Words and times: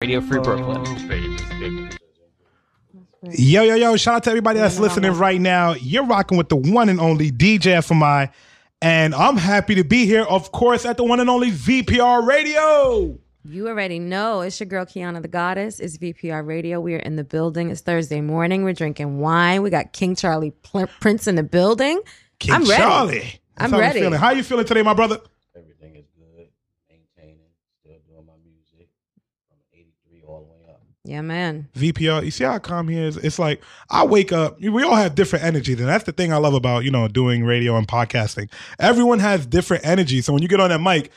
Radio 0.00 0.20
Free 0.20 0.38
Brooklyn. 0.38 1.90
Oh, 3.20 3.30
yo, 3.32 3.62
yo, 3.64 3.74
yo, 3.74 3.96
shout 3.96 4.14
out 4.14 4.24
to 4.24 4.30
everybody 4.30 4.60
that's 4.60 4.78
listening 4.78 5.12
right 5.14 5.40
now. 5.40 5.72
You're 5.72 6.06
rocking 6.06 6.38
with 6.38 6.48
the 6.48 6.56
one 6.56 6.88
and 6.88 7.00
only 7.00 7.32
DJ 7.32 7.78
FMI. 7.78 8.30
And 8.80 9.12
I'm 9.12 9.36
happy 9.36 9.74
to 9.74 9.82
be 9.82 10.06
here, 10.06 10.22
of 10.22 10.52
course, 10.52 10.84
at 10.86 10.98
the 10.98 11.04
one 11.04 11.18
and 11.18 11.28
only 11.28 11.50
VPR 11.50 12.24
Radio. 12.24 13.18
You 13.44 13.66
already 13.66 13.98
know 13.98 14.42
it's 14.42 14.60
your 14.60 14.68
girl 14.68 14.84
Qiana 14.84 15.20
the 15.20 15.26
Goddess. 15.26 15.80
It's 15.80 15.98
VPR 15.98 16.46
Radio. 16.46 16.78
We 16.80 16.94
are 16.94 16.98
in 17.00 17.16
the 17.16 17.24
building. 17.24 17.70
It's 17.70 17.80
Thursday 17.80 18.20
morning. 18.20 18.62
We're 18.62 18.74
drinking 18.74 19.18
wine. 19.18 19.62
We 19.62 19.70
got 19.70 19.92
King 19.92 20.14
Charlie 20.14 20.52
Pl- 20.62 20.86
Prince 21.00 21.26
in 21.26 21.34
the 21.34 21.42
building. 21.42 22.00
King 22.38 22.54
I'm 22.54 22.62
ready. 22.66 22.76
Charlie. 22.82 23.18
That's 23.18 23.32
I'm 23.58 23.70
how 23.72 23.78
ready. 23.80 23.98
feeling. 24.00 24.20
How 24.20 24.30
you 24.30 24.44
feeling 24.44 24.64
today, 24.64 24.82
my 24.82 24.94
brother? 24.94 25.18
Everything 25.56 25.96
is 25.96 26.04
good. 26.16 26.46
Maintaining. 26.88 27.40
Still 27.80 27.96
doing 28.08 28.26
my 28.26 28.34
music 28.44 28.88
from 29.48 29.58
83 29.74 30.22
all 30.28 30.40
the 30.40 30.46
way 30.52 30.70
up. 30.72 30.80
Yeah, 31.08 31.22
man. 31.22 31.68
VPR. 31.74 32.22
You 32.22 32.30
see 32.30 32.44
how 32.44 32.58
calm 32.58 32.86
he 32.88 32.98
is? 32.98 33.16
It's 33.16 33.38
like 33.38 33.62
I 33.88 34.04
wake 34.04 34.30
up. 34.30 34.60
We 34.60 34.82
all 34.82 34.94
have 34.94 35.14
different 35.14 35.42
energies, 35.42 35.80
and 35.80 35.88
that's 35.88 36.04
the 36.04 36.12
thing 36.12 36.34
I 36.34 36.36
love 36.36 36.52
about 36.52 36.84
you 36.84 36.90
know 36.90 37.08
doing 37.08 37.44
radio 37.44 37.76
and 37.76 37.88
podcasting. 37.88 38.50
Everyone 38.78 39.18
has 39.18 39.46
different 39.46 39.86
energy. 39.86 40.20
So 40.20 40.34
when 40.34 40.42
you 40.42 40.48
get 40.48 40.60
on 40.60 40.68
that 40.68 40.82
mic, 40.82 41.10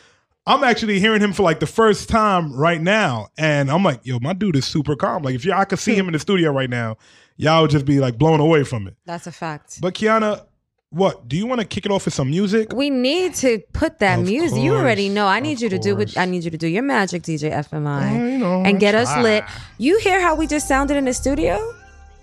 I'm 0.48 0.63
actually 0.63 1.02
hearing 1.02 1.22
him 1.22 1.34
for 1.34 1.44
like 1.44 1.59
the 1.59 1.68
first 1.68 2.08
time 2.08 2.54
right 2.54 2.80
now, 2.80 3.27
and 3.38 3.70
I'm 3.70 3.84
like, 3.84 3.99
yo, 4.05 4.18
my 4.20 4.32
dude 4.32 4.55
is 4.55 4.66
super 4.66 4.96
calm. 4.96 5.23
Like 5.23 5.35
if 5.35 5.44
you, 5.44 5.52
I 5.52 5.66
could 5.66 5.80
see 5.80 5.94
him 5.94 6.08
in 6.08 6.13
the 6.13 6.20
studio 6.20 6.54
right 6.54 6.70
now, 6.70 6.96
y'all 7.35 7.63
would 7.63 7.71
just 7.71 7.85
be 7.85 7.99
like 7.99 8.18
blown 8.18 8.40
away 8.40 8.63
from 8.63 8.88
it. 8.88 8.96
That's 9.05 9.27
a 9.27 9.32
fact. 9.34 9.82
But 9.82 9.94
Qiana, 9.94 10.46
what 10.91 11.27
do 11.27 11.38
you 11.38 11.45
want 11.48 11.62
to 11.62 11.66
kick 11.68 11.86
it 11.86 11.91
off 11.91 12.05
with 12.05 12.13
some 12.13 12.30
music? 12.30 12.73
We 12.73 12.90
need 12.90 13.34
to 13.36 13.59
put 13.73 13.99
that 13.99 14.20
Of 14.20 14.26
music. 14.26 14.59
You 14.59 14.76
already 14.76 15.08
know. 15.08 15.26
I 15.26 15.40
need 15.40 15.62
you 15.62 15.70
to 15.70 15.80
do 15.80 15.95
what. 15.95 16.18
I 16.18 16.26
need 16.26 16.44
you 16.44 16.52
to 16.52 16.58
do. 16.58 16.68
Your 16.68 16.84
magic, 16.84 17.23
DJ 17.23 17.52
FMI, 17.52 18.12
Oh, 18.22 18.26
you 18.27 18.38
know, 18.38 18.63
and 18.63 18.80
get 18.80 18.94
us 18.94 19.09
lit. 19.23 19.44
You 19.77 19.98
hear 19.99 20.22
how 20.22 20.35
we 20.35 20.48
just 20.48 20.68
sounded 20.68 20.98
in 20.98 21.05
the 21.05 21.13
studio? 21.13 21.58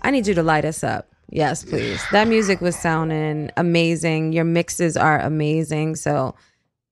I 0.03 0.11
need 0.11 0.27
you 0.27 0.35
to 0.35 0.43
light 0.43 0.65
us 0.65 0.83
up. 0.83 1.07
Yes, 1.31 1.63
please. 1.63 2.01
That 2.11 2.27
music 2.27 2.61
was 2.61 2.75
sounding 2.75 3.51
amazing. 3.57 4.33
Your 4.33 4.45
mixes 4.45 4.95
are 4.95 5.19
amazing. 5.19 5.95
So, 5.95 6.35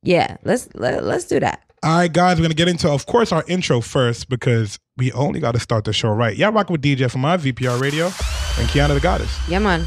yeah, 0.03 0.37
let's 0.43 0.67
let, 0.75 1.03
let's 1.03 1.25
do 1.25 1.39
that. 1.39 1.61
All 1.83 1.95
right, 1.97 2.11
guys, 2.11 2.37
we're 2.37 2.43
gonna 2.43 2.53
get 2.55 2.67
into, 2.67 2.89
of 2.89 3.05
course, 3.05 3.31
our 3.31 3.43
intro 3.47 3.81
first 3.81 4.29
because 4.29 4.79
we 4.97 5.11
only 5.11 5.39
got 5.39 5.51
to 5.53 5.59
start 5.59 5.85
the 5.85 5.93
show 5.93 6.09
right. 6.09 6.35
Yeah, 6.35 6.49
rocking 6.49 6.73
with 6.73 6.81
DJ 6.81 7.01
FMI 7.01 7.37
VPR 7.51 7.79
Radio 7.79 8.05
and 8.05 8.67
Qiana 8.69 8.95
the 8.95 8.99
Goddess. 8.99 9.37
Yeah, 9.47 9.59
man. 9.59 9.85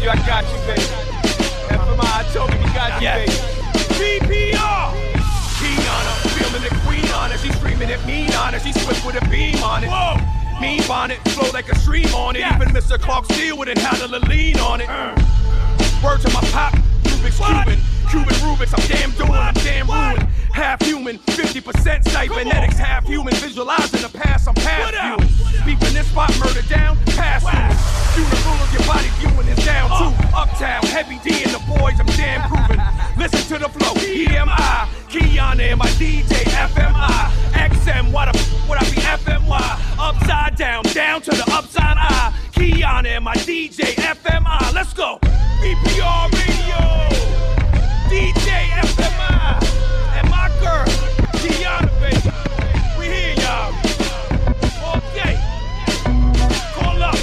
Told 0.00 0.16
you 0.16 0.22
I 0.22 0.26
got 0.26 0.44
you, 0.48 0.58
baby. 0.64 0.80
FMI, 1.76 2.00
I 2.00 2.22
told 2.32 2.50
you 2.50 2.58
we 2.58 2.64
got 2.72 3.02
you, 3.02 3.08
baby. 3.20 4.24
VPR. 4.24 4.96
Qiana, 5.60 6.12
feeling 6.32 6.62
the 6.62 6.74
queen 6.86 7.04
on 7.12 7.30
it. 7.32 7.38
She's 7.40 7.54
screaming 7.58 7.90
at 7.90 8.02
me 8.06 8.32
on 8.32 8.54
it. 8.54 8.62
She's 8.62 8.82
swift 8.82 9.04
with 9.04 9.22
a 9.22 9.28
beam 9.28 9.62
on 9.62 9.84
it. 9.84 9.90
Whoa. 9.90 10.16
Mean 10.58 10.80
bonnet, 10.88 11.18
flow 11.28 11.50
like 11.52 11.68
a 11.68 11.78
stream 11.80 12.08
on 12.14 12.34
it. 12.34 12.46
Even 12.50 12.68
Mr. 12.68 12.98
Clark 12.98 13.26
Steele 13.26 13.58
wouldn't 13.58 13.76
handle 13.76 14.16
a 14.16 14.20
lean 14.24 14.58
on 14.60 14.80
it. 14.80 14.88
Uh. 14.88 15.12
Word 16.02 16.22
to 16.22 16.32
my 16.32 16.40
pop, 16.48 16.72
Rubik's 17.04 17.36
Cuban. 17.36 17.78
Cuban 18.08 18.34
Rubik's, 18.40 18.72
I'm 18.74 18.86
damn 18.88 19.10
doing, 19.12 19.32
I'm 19.32 19.54
damn 19.54 19.86
ruined. 19.86 20.28
Half 20.52 20.82
human, 20.84 21.18
50% 21.18 22.08
cybernetics, 22.08 22.76
half 22.78 23.04
human. 23.04 23.34
Visualizing 23.34 24.02
the 24.02 24.08
past, 24.08 24.48
I'm 24.48 24.54
past 24.54 24.94
viewing. 24.94 25.32
Beeping 25.64 25.92
this 25.92 26.06
spot, 26.08 26.30
murder 26.38 26.62
down, 26.62 26.96
pass 27.16 27.42
through. 27.42 28.24
Funeral 28.24 28.62
of 28.62 28.72
your 28.72 28.86
body 28.86 29.08
viewing 29.18 29.48
is 29.48 29.64
down 29.64 29.88
too. 29.98 30.12
Uptown, 30.34 30.82
heavy 30.86 31.20
D 31.22 31.42
and 31.44 31.52
the 31.52 31.62
boys, 31.68 32.00
I'm 32.00 32.06
damn 32.06 32.48
proven. 32.48 32.80
Listen 33.16 33.40
to 33.54 33.58
the 33.62 33.68
flow, 33.68 33.94
EMI, 33.94 34.88
Qiana 35.08 35.70
and 35.70 35.78
my 35.78 35.88
DJ, 36.00 36.44
FMI. 36.44 37.30
XM, 37.52 38.12
what, 38.12 38.34
a, 38.34 38.38
what 38.66 38.82
I 38.82 38.84
be 38.90 38.96
FMY? 38.96 39.98
Upside 39.98 40.56
down, 40.56 40.82
down 40.94 41.22
to 41.22 41.30
the 41.30 41.44
upside 41.52 41.96
I. 41.96 42.32
Qiana 42.52 43.06
and 43.06 43.24
my 43.24 43.34
DJ, 43.34 43.94
FMI. 43.94 44.74
Let's 44.74 44.92
go. 44.92 45.18
VPR 45.60 46.32
Radio. 46.32 47.59
DJ 48.10 48.48
FMI. 48.90 49.62
And 50.18 50.26
my 50.30 50.48
girl, 50.58 50.84
Qiana, 51.38 51.90
baby. 52.00 52.30
We 52.98 53.04
here, 53.06 53.34
y'all. 53.38 53.70
All 54.84 55.00
day. 55.14 55.38
Call 56.74 57.00
up. 57.04 57.14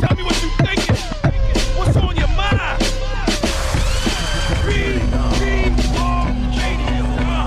Tell 0.00 0.14
me 0.16 0.22
what 0.24 0.36
you 0.42 0.50
thinking. 0.66 0.96
What's 1.78 1.96
on 1.96 2.16
your 2.16 2.26
mind? 2.34 2.82
VPR 4.66 5.30
Radio. 6.58 7.06
Uh. 7.22 7.46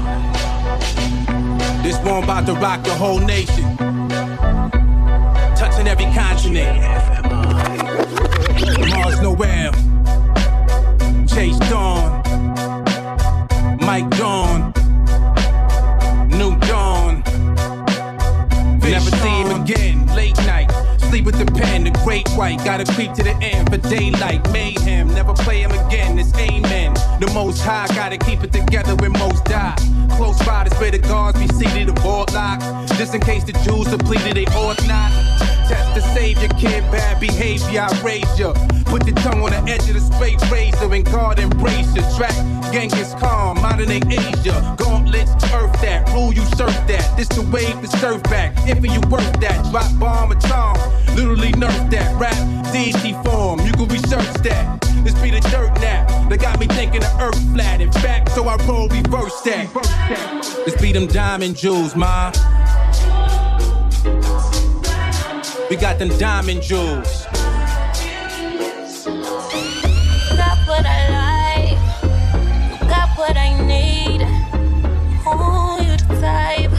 This 1.84 1.98
one 2.00 2.24
about 2.24 2.46
to 2.46 2.54
rock 2.54 2.84
the 2.86 2.94
whole 2.94 3.20
nation. 3.20 3.78
Touching 5.58 5.88
every 5.90 6.06
continent. 6.14 6.80
Mars 8.90 9.20
Noel. 9.20 9.74
Chase 11.28 11.60
Dawn. 11.70 12.05
Mike 13.96 14.18
Dawn. 14.18 14.74
New 16.28 16.60
Dawn. 16.68 17.24
Never 18.82 19.10
see 19.10 19.36
him 19.42 19.62
again. 19.62 20.06
Late 20.14 20.36
night. 20.40 20.70
Sleep 21.00 21.24
with 21.24 21.38
the 21.38 21.46
pen, 21.46 21.86
the 21.86 21.92
great 22.04 22.28
white. 22.32 22.58
Gotta 22.66 22.84
creep 22.84 23.14
to 23.14 23.24
the 23.24 23.34
end 23.42 23.70
for 23.70 23.78
daylight. 23.78 24.52
Mayhem. 24.52 25.08
Never 25.14 25.34
play 25.34 25.62
him 25.62 25.72
again. 25.72 26.20
It's 26.20 26.38
amen. 26.38 26.94
The 27.22 27.32
most 27.34 27.62
high. 27.62 27.88
Gotta 27.96 28.18
keep 28.18 28.44
it 28.44 28.52
together 28.52 28.98
when 28.98 29.14
most 29.14 29.46
die. 29.46 29.78
Close 30.18 30.46
by 30.46 30.66
is 30.66 30.74
where 30.78 30.92
the 30.92 31.00
guards 31.00 31.40
be 31.40 31.48
seated, 31.56 31.88
the 31.88 31.94
board 32.02 32.34
lock. 32.34 32.60
Just 32.98 33.16
in 33.16 33.22
case 33.22 33.46
the 33.46 33.54
Jews 33.64 33.88
depleted, 33.88 34.36
they 34.36 34.46
ought 34.58 34.86
not. 34.90 35.34
Test 35.68 35.96
the 35.96 36.02
savior, 36.14 36.48
kid, 36.50 36.84
bad 36.92 37.20
behavior, 37.20 37.81
I 37.81 38.02
raise 38.02 38.40
ya. 38.40 38.53
Put 38.86 39.08
your 39.08 39.16
tongue 39.16 39.42
on 39.42 39.52
the 39.52 39.72
edge 39.72 39.88
of 39.90 39.96
the 39.96 40.02
straight 40.02 40.40
razor 40.52 40.94
and 40.94 41.06
guard 41.06 41.40
embrace 41.40 41.96
ya. 41.96 42.03
Track, 42.16 42.36
Genghis 42.72 43.14
Khan, 43.16 43.62
modern 43.62 43.88
day 43.88 44.02
Asia. 44.09 44.76
Gauntlets, 44.78 45.31
earth 45.53 45.74
that, 45.81 46.08
rule 46.14 46.34
you 46.34 46.46
surf 46.56 46.76
that. 46.88 47.18
This 47.18 47.28
the 47.30 47.42
wave, 47.42 47.81
the 47.81 47.88
surf 47.98 48.22
back. 48.24 48.53
If 48.68 48.84
you 48.84 49.02
work 49.09 49.26
that, 49.42 49.58
drop 49.72 49.92
bomb 50.00 50.31
a 50.31 50.40
charm. 50.48 50.78
Literally 51.16 51.52
nerf 51.53 51.90
that, 51.92 52.16
rap, 52.20 52.36
DC 52.74 53.24
form. 53.24 53.59
You 53.62 53.72
can 53.74 53.88
research 53.88 54.34
that. 54.44 54.82
This 55.03 55.14
be 55.22 55.32
the 55.32 55.40
dirt 55.50 55.74
nap. 55.82 56.30
They 56.30 56.38
got 56.38 56.59
me 56.59 56.68
thinking 56.68 57.02
the 57.02 57.22
earth 57.22 57.40
flat. 57.53 57.82
In 57.82 57.92
fact, 57.92 58.32
so 58.32 58.47
I 58.47 58.56
roll 58.66 58.88
reverse 58.90 59.42
that. 59.42 59.72
This 60.66 60.80
be 60.82 60.92
them 60.92 61.08
diamond 61.08 61.56
jewels, 61.56 61.96
ma. 61.96 62.32
We 65.68 65.76
got 65.76 65.98
them 65.98 66.09
diamond 66.20 66.62
jewels. 66.62 67.26
got 70.36 70.59
what 70.68 70.86
I 70.86 71.09
like. 71.18 71.80
Got 72.88 73.09
what 73.18 73.36
I 73.36 73.50
need. 73.66 74.22
Oh, 75.26 75.80
you 75.81 75.98
type. 76.22 76.72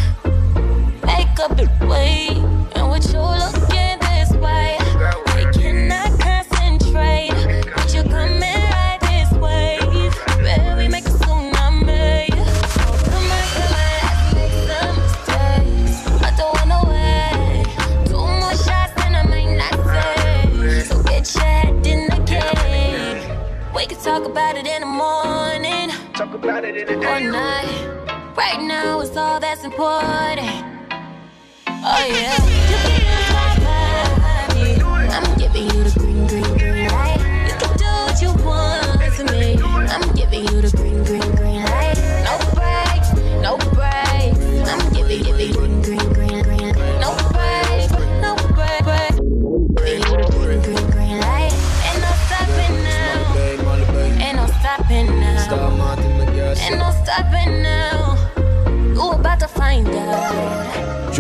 Make 1.05 1.39
up 1.41 1.57
the 1.57 1.69
way. 1.89 2.36
Talk 24.07 24.25
about 24.25 24.57
it 24.57 24.69
in 24.69 24.83
the 24.83 24.87
morning. 24.87 25.91
Talk 26.15 26.33
about 26.33 26.65
it 26.65 26.77
in 26.77 26.87
the 26.87 27.09
Or 27.09 27.19
night. 27.19 28.37
Right 28.37 28.63
now 28.63 29.01
is 29.01 29.17
all 29.17 29.41
that's 29.41 29.65
important. 29.65 30.63
Oh 31.67 32.05
yeah. 32.09 32.37
You 32.71 32.79
can 32.87 33.03
my 33.35 33.51
body. 34.47 35.11
I'm 35.11 35.39
giving 35.39 35.65
you 35.65 35.83
the 35.83 35.96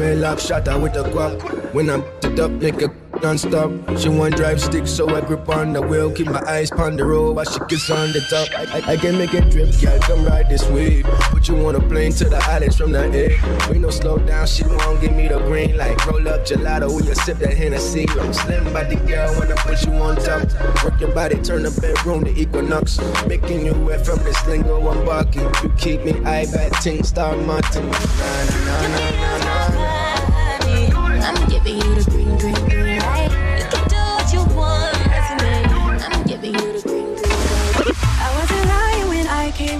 Dreadlock 0.06 0.38
shot 0.38 0.68
her 0.68 0.78
with 0.78 0.94
a 0.94 1.02
guap. 1.02 1.34
When 1.74 1.90
I'm 1.90 2.04
it 2.22 2.38
up, 2.38 2.52
make 2.52 2.80
a 2.80 2.94
non-stop. 3.20 3.72
She 3.98 4.08
want 4.08 4.36
drive 4.36 4.60
stick, 4.60 4.86
so 4.86 5.08
I 5.08 5.20
grip 5.20 5.48
on 5.48 5.72
the 5.72 5.82
wheel. 5.82 6.12
Keep 6.12 6.28
my 6.28 6.40
eyes 6.46 6.70
on 6.70 6.96
the 6.96 7.04
road 7.04 7.34
while 7.34 7.44
she 7.44 7.58
gets 7.66 7.90
on 7.90 8.12
the 8.12 8.20
top. 8.30 8.48
I, 8.56 8.78
I, 8.78 8.92
I 8.92 8.96
can 8.98 9.18
make 9.18 9.34
it 9.34 9.50
drip, 9.50 9.74
girl, 9.80 9.98
come 9.98 10.24
ride 10.24 10.48
this 10.48 10.64
wave. 10.70 11.04
Put 11.32 11.48
you 11.48 11.56
on 11.66 11.74
a 11.74 11.80
plane 11.80 12.12
to 12.12 12.24
the 12.24 12.36
islands 12.36 12.76
from 12.76 12.92
the 12.92 13.00
air. 13.00 13.68
We 13.68 13.80
no 13.80 13.90
slow 13.90 14.18
down, 14.18 14.46
she 14.46 14.62
won't 14.62 15.00
give 15.00 15.12
me 15.12 15.26
the 15.26 15.40
green 15.40 15.76
light. 15.76 16.06
Roll 16.06 16.28
up 16.28 16.46
gelato, 16.46 16.88
we 16.88 17.10
a 17.10 17.14
sip 17.16 17.38
that 17.38 17.54
Hennessy. 17.54 18.06
I'm 18.10 18.32
slim 18.32 18.72
body 18.72 18.94
girl 19.10 19.34
when 19.40 19.50
I 19.50 19.56
put 19.56 19.84
you 19.84 19.92
on 19.94 20.14
top. 20.16 20.46
Work 20.84 21.00
your 21.00 21.12
body, 21.12 21.42
turn 21.42 21.64
the 21.64 21.72
bedroom 21.80 22.24
to 22.26 22.30
Equinox. 22.30 23.00
Making 23.26 23.66
you 23.66 23.72
wet 23.72 24.06
from 24.06 24.22
this 24.22 24.46
lingo 24.46 24.88
I'm 24.88 25.04
barking. 25.04 25.50
You 25.64 25.70
keep 25.76 26.04
me 26.04 26.12
eye 26.24 26.46
back, 26.52 26.80
ting 26.80 27.02
star 27.02 27.36
Martin. 27.36 27.90
Nah, 27.90 27.98
nah, 27.98 28.86
nah, 28.86 29.10
nah, 29.10 29.38
nah. 29.38 29.45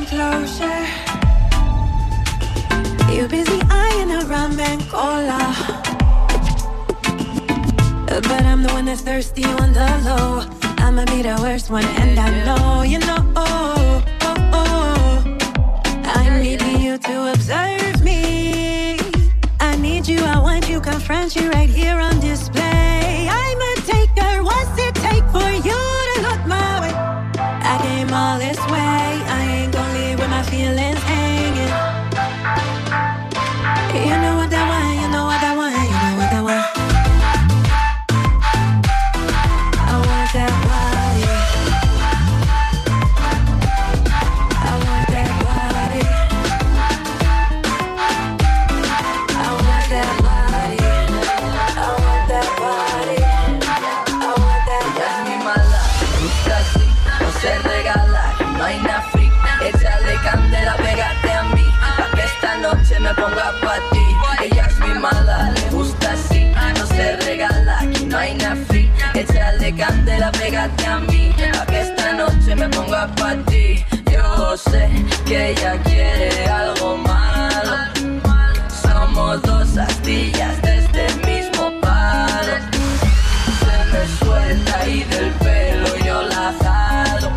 Closer. 0.09 0.87
You 3.13 3.27
busy 3.27 3.61
eyeing 3.69 4.13
a 4.13 4.25
rum 4.27 4.59
and 4.61 4.81
cola. 4.89 5.53
But 8.07 8.43
I'm 8.43 8.63
the 8.63 8.69
one 8.73 8.85
that's 8.85 9.01
thirsty 9.01 9.45
on 9.45 9.73
the 9.73 9.87
low. 10.05 10.45
I'ma 10.79 11.07
be 11.07 11.23
the 11.23 11.37
worst 11.43 11.71
one, 11.71 11.85
and 11.85 12.19
I 12.21 12.45
know 12.45 12.83
you 12.83 13.01
know. 13.01 13.33
Oh, 13.35 14.05
oh, 14.21 14.51
oh. 14.53 15.39
I 16.05 16.41
need 16.41 16.63
you 16.63 16.99
to 16.99 17.33
observe 17.33 18.01
me. 18.05 18.99
I 19.59 19.77
need 19.77 20.07
you, 20.07 20.21
I 20.21 20.39
want 20.39 20.69
you, 20.69 20.81
confront 20.81 21.35
you 21.35 21.51
right 21.51 21.69
here 21.69 21.99
on 21.99 22.21
display. 22.21 23.27
I'm 23.29 23.61
a 23.61 23.75
taker. 23.83 24.45
What's 24.45 24.79
it 24.79 24.95
take 24.95 25.25
for 25.35 25.51
you 25.51 25.83
to 26.15 26.23
look 26.23 26.47
my 26.47 26.81
way? 26.81 26.95
I 27.43 27.77
came 27.83 28.15
all 28.15 28.39
this 28.39 28.59
way. 28.71 29.26
Feelings 30.67 31.26
me 73.07 73.15
ponga 73.15 73.15
pa' 73.15 73.37
ti. 73.51 73.85
Yo 74.11 74.57
sé 74.57 74.89
que 75.25 75.51
ella 75.51 75.79
quiere 75.83 76.47
algo 76.49 76.97
malo. 76.99 77.77
Somos 78.69 79.43
dos 79.43 79.77
astillas 79.77 80.61
de 80.63 80.79
este 80.79 81.07
mismo 81.27 81.73
palo. 81.81 82.57
Se 83.61 83.77
me 83.93 84.07
suelta 84.19 84.89
y 84.89 85.05
del 85.05 85.31
pelo 85.33 85.97
yo 86.05 86.23
la 86.23 86.55
jalo. 86.63 87.31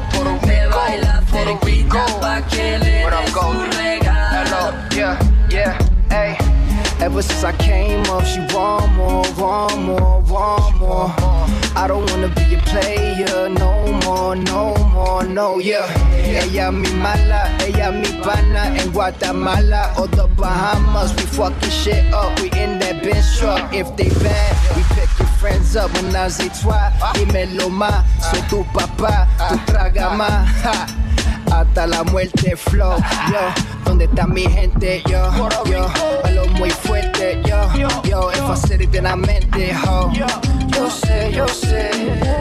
Me 0.46 0.68
baila 0.68 1.22
cerquita 1.32 2.06
pa' 2.22 2.42
que 2.48 2.78
le 2.80 3.06
dé 3.06 3.28
su 3.28 3.78
regalo. 3.78 4.74
Yeah, 4.92 5.18
yeah, 5.50 5.78
hey. 6.10 6.38
Ever 7.02 7.22
since 7.22 7.44
I 7.46 7.54
came 7.54 8.04
up, 8.12 8.26
she 8.26 8.40
want 8.54 8.92
more, 8.94 9.24
want 9.38 9.82
more, 9.82 10.22
want 10.28 10.78
more. 10.80 11.12
I 11.76 11.88
don't 11.88 12.10
wanna 12.12 12.28
be 12.28 12.56
a 12.56 12.60
player 12.60 13.48
no 13.48 13.72
more, 14.04 14.36
no 14.36 14.79
no, 15.40 15.60
yeah. 15.60 15.88
Ella 16.20 16.72
mi 16.72 16.92
mala, 17.00 17.42
ella 17.66 17.92
mi 17.92 18.12
pana 18.24 18.76
en 18.80 18.92
Guatemala 18.92 19.94
or 19.98 20.08
the 20.08 20.28
Bahamas. 20.36 21.16
We 21.16 21.24
fucking 21.38 21.70
shit 21.70 22.14
up, 22.14 22.38
we 22.42 22.52
in 22.60 22.80
that 22.80 23.02
bench 23.04 23.30
truck. 23.38 23.74
If 23.74 23.88
they 23.96 24.10
bad, 24.24 24.54
we 24.76 24.84
pick 24.96 25.12
your 25.18 25.32
friends 25.40 25.76
up. 25.78 25.94
When 25.94 26.14
I 26.14 26.28
say 26.28 26.50
try, 26.60 26.92
dímelo 27.16 27.70
más. 27.70 28.04
Soy 28.28 28.42
tu 28.50 28.64
papá, 28.76 29.28
tu 29.50 29.56
traga 29.72 30.10
más. 30.20 30.44
Hasta 31.52 31.88
la 31.88 32.04
muerte 32.04 32.56
flow, 32.58 32.98
yo. 33.32 33.44
¿Dónde 33.90 34.06
está 34.06 34.28
mi 34.28 34.44
gente, 34.44 35.02
yo? 35.10 35.32
Yo, 35.66 35.88
palo 36.22 36.46
muy 36.60 36.70
fuerte, 36.70 37.42
yo. 37.44 37.58
Yo, 38.04 38.30
fácil 38.46 38.90
de 38.92 39.02
la 39.02 39.16
mente, 39.16 39.76
ho. 39.76 40.12
Yo 40.14 40.90
sé, 40.92 41.32
yo 41.34 41.48
sé, 41.48 41.90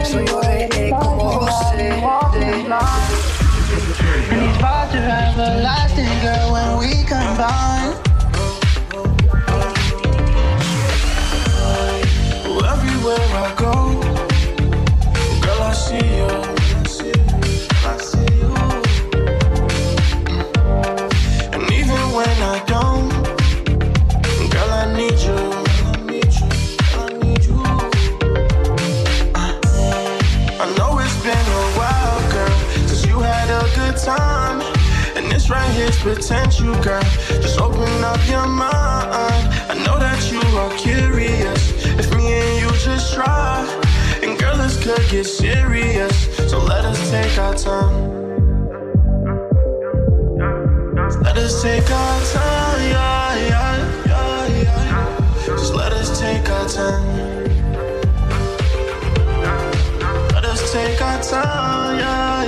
soy 0.03 0.27
yo 0.27 0.41
rey 0.41 0.91
como 0.91 1.31
José. 1.39 1.89
And 1.89 2.77
these 4.29 4.57
vibes 4.57 4.93
are 4.93 5.09
everlasting, 5.31 6.19
girl, 6.21 6.51
when 6.53 6.77
we 6.77 7.03
combine. 7.05 7.95
Everywhere 12.73 13.27
I 13.33 13.55
go, 13.57 13.73
girl, 15.41 15.61
I 15.63 15.73
see 15.73 15.97
you. 15.97 16.58
Girl, 24.49 24.71
I 24.71 24.93
need 24.95 25.19
you, 25.19 25.35
I 26.97 27.13
need 27.21 27.43
you. 27.45 27.63
I 30.59 30.65
know 30.77 30.99
it's 30.99 31.19
been 31.23 31.37
a 31.37 31.65
while, 31.77 32.21
girl. 32.31 32.57
You 33.07 33.19
had 33.19 33.49
a 33.49 33.63
good 33.75 33.97
time. 33.97 34.61
And 35.15 35.31
this 35.31 35.49
right 35.49 35.71
here's 35.73 35.99
potential, 36.01 36.73
girl. 36.83 37.01
Just 37.41 37.59
open 37.59 38.03
up 38.03 38.19
your 38.27 38.47
mind. 38.47 39.47
I 39.69 39.75
know 39.85 39.97
that 39.99 40.31
you 40.31 40.41
are 40.57 40.71
curious. 40.77 41.71
If 41.99 42.13
me 42.15 42.33
and 42.33 42.61
you 42.61 42.69
just 42.79 43.13
try, 43.13 43.65
and 44.23 44.37
girl, 44.39 44.57
this 44.57 44.83
could 44.83 45.09
get 45.09 45.25
serious. 45.25 46.27
So 46.49 46.59
let 46.59 46.85
us 46.85 47.09
take 47.09 47.37
our 47.37 47.53
time. 47.55 48.28
Us 51.39 51.61
take 51.63 51.89
our 51.89 52.21
time, 52.33 52.81
yeah, 52.91 53.35
yeah, 53.49 54.05
yeah, 54.07 54.47
yeah. 54.63 55.55
Just 55.57 55.73
let 55.73 55.93
us 55.93 56.19
take 56.19 56.49
our 56.49 56.67
time. 56.67 57.03
Let 60.33 60.45
us 60.45 60.71
take 60.73 61.01
our 61.01 61.21
time, 61.21 61.99
yeah, 61.99 62.38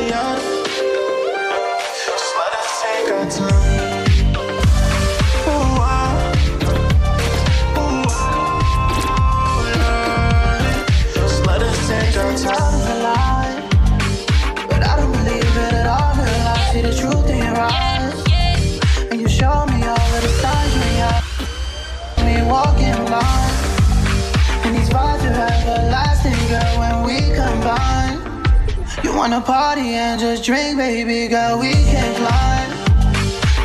wanna 29.21 29.39
party 29.39 29.93
and 29.93 30.19
just 30.19 30.43
drink, 30.43 30.79
baby 30.79 31.27
girl. 31.27 31.59
We 31.59 31.73
can 31.73 32.09
climb 32.15 32.71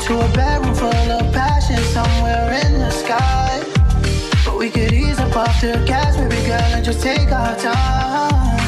to 0.03 0.21
a 0.21 0.29
bedroom 0.37 0.75
full 0.75 1.11
of 1.19 1.33
passion 1.33 1.79
somewhere 1.97 2.53
in 2.63 2.79
the 2.79 2.91
sky. 2.91 3.65
But 4.45 4.59
we 4.59 4.69
could 4.69 4.93
ease 4.93 5.19
up 5.19 5.35
off 5.35 5.59
the 5.63 5.83
gas, 5.87 6.15
baby 6.19 6.47
girl, 6.47 6.71
and 6.77 6.85
just 6.85 7.01
take 7.01 7.33
our 7.33 7.57
time. 7.57 8.61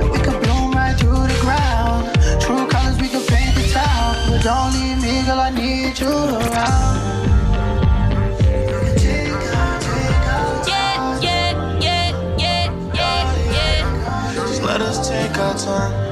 And 0.00 0.10
we 0.10 0.18
could 0.20 0.40
bloom 0.42 0.72
right 0.72 0.98
through 0.98 1.26
the 1.32 1.38
ground. 1.42 2.08
True 2.40 2.66
colors, 2.66 2.98
we 2.98 3.08
could 3.08 3.26
paint 3.28 3.54
the 3.54 3.68
town. 3.70 4.16
But 4.30 4.42
don't 4.42 4.72
leave 4.72 5.02
me, 5.02 5.22
girl, 5.26 5.38
I 5.38 5.50
need 5.50 6.00
you 6.00 6.08
around. 6.08 7.09
Let 14.70 14.82
us 14.82 15.08
take 15.08 15.36
our 15.36 15.58
time. 15.58 16.10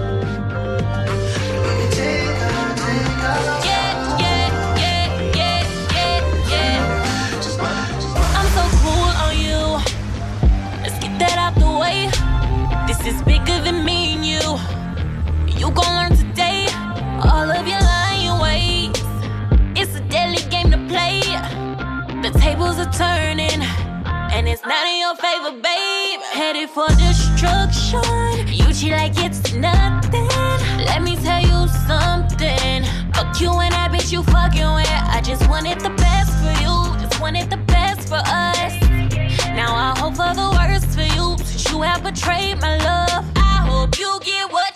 This 12.88 13.14
is 13.14 13.22
bigger 13.22 13.60
than 13.62 13.84
me 13.84 14.14
and 14.14 14.26
you. 14.26 14.42
You 15.56 15.70
gon' 15.70 15.94
learn 15.94 16.16
today 16.16 16.66
all 17.22 17.48
of 17.48 17.64
your 17.64 17.80
lying 17.80 18.40
ways. 18.40 18.90
It's 19.80 19.94
a 19.94 20.00
deadly 20.08 20.42
game 20.50 20.72
to 20.72 20.78
play. 20.88 21.20
The 22.22 22.36
tables 22.40 22.76
are 22.78 22.92
turning, 22.92 23.62
and 24.34 24.48
it's 24.48 24.64
not 24.64 24.84
in 24.88 24.98
your 24.98 25.14
favor, 25.14 25.52
babe. 25.62 26.20
Headed 26.32 26.70
for 26.70 26.88
destruction. 26.88 28.27
Cheat 28.78 28.92
like 28.92 29.18
it's 29.18 29.52
nothing. 29.54 30.28
Let 30.86 31.02
me 31.02 31.16
tell 31.16 31.40
you 31.42 31.66
something. 31.88 32.84
Fuck 33.12 33.40
you 33.40 33.50
and 33.50 33.72
that 33.74 33.90
bitch 33.92 34.12
you 34.12 34.22
fucking 34.22 34.72
with. 34.76 34.86
I 34.88 35.20
just 35.20 35.48
wanted 35.48 35.80
the 35.80 35.90
best 35.90 36.30
for 36.38 36.54
you. 36.62 37.00
Just 37.02 37.20
wanted 37.20 37.50
the 37.50 37.56
best 37.56 38.08
for 38.08 38.22
us. 38.22 38.80
Now 39.58 39.74
I 39.74 39.98
hope 39.98 40.14
for 40.14 40.32
the 40.32 40.48
worst 40.54 40.94
for 40.94 41.02
you. 41.02 41.36
Since 41.38 41.72
you 41.72 41.82
have 41.82 42.04
betrayed 42.04 42.60
my 42.60 42.76
love. 42.78 43.24
I 43.34 43.66
hope 43.66 43.98
you 43.98 44.20
get 44.22 44.52
what 44.52 44.67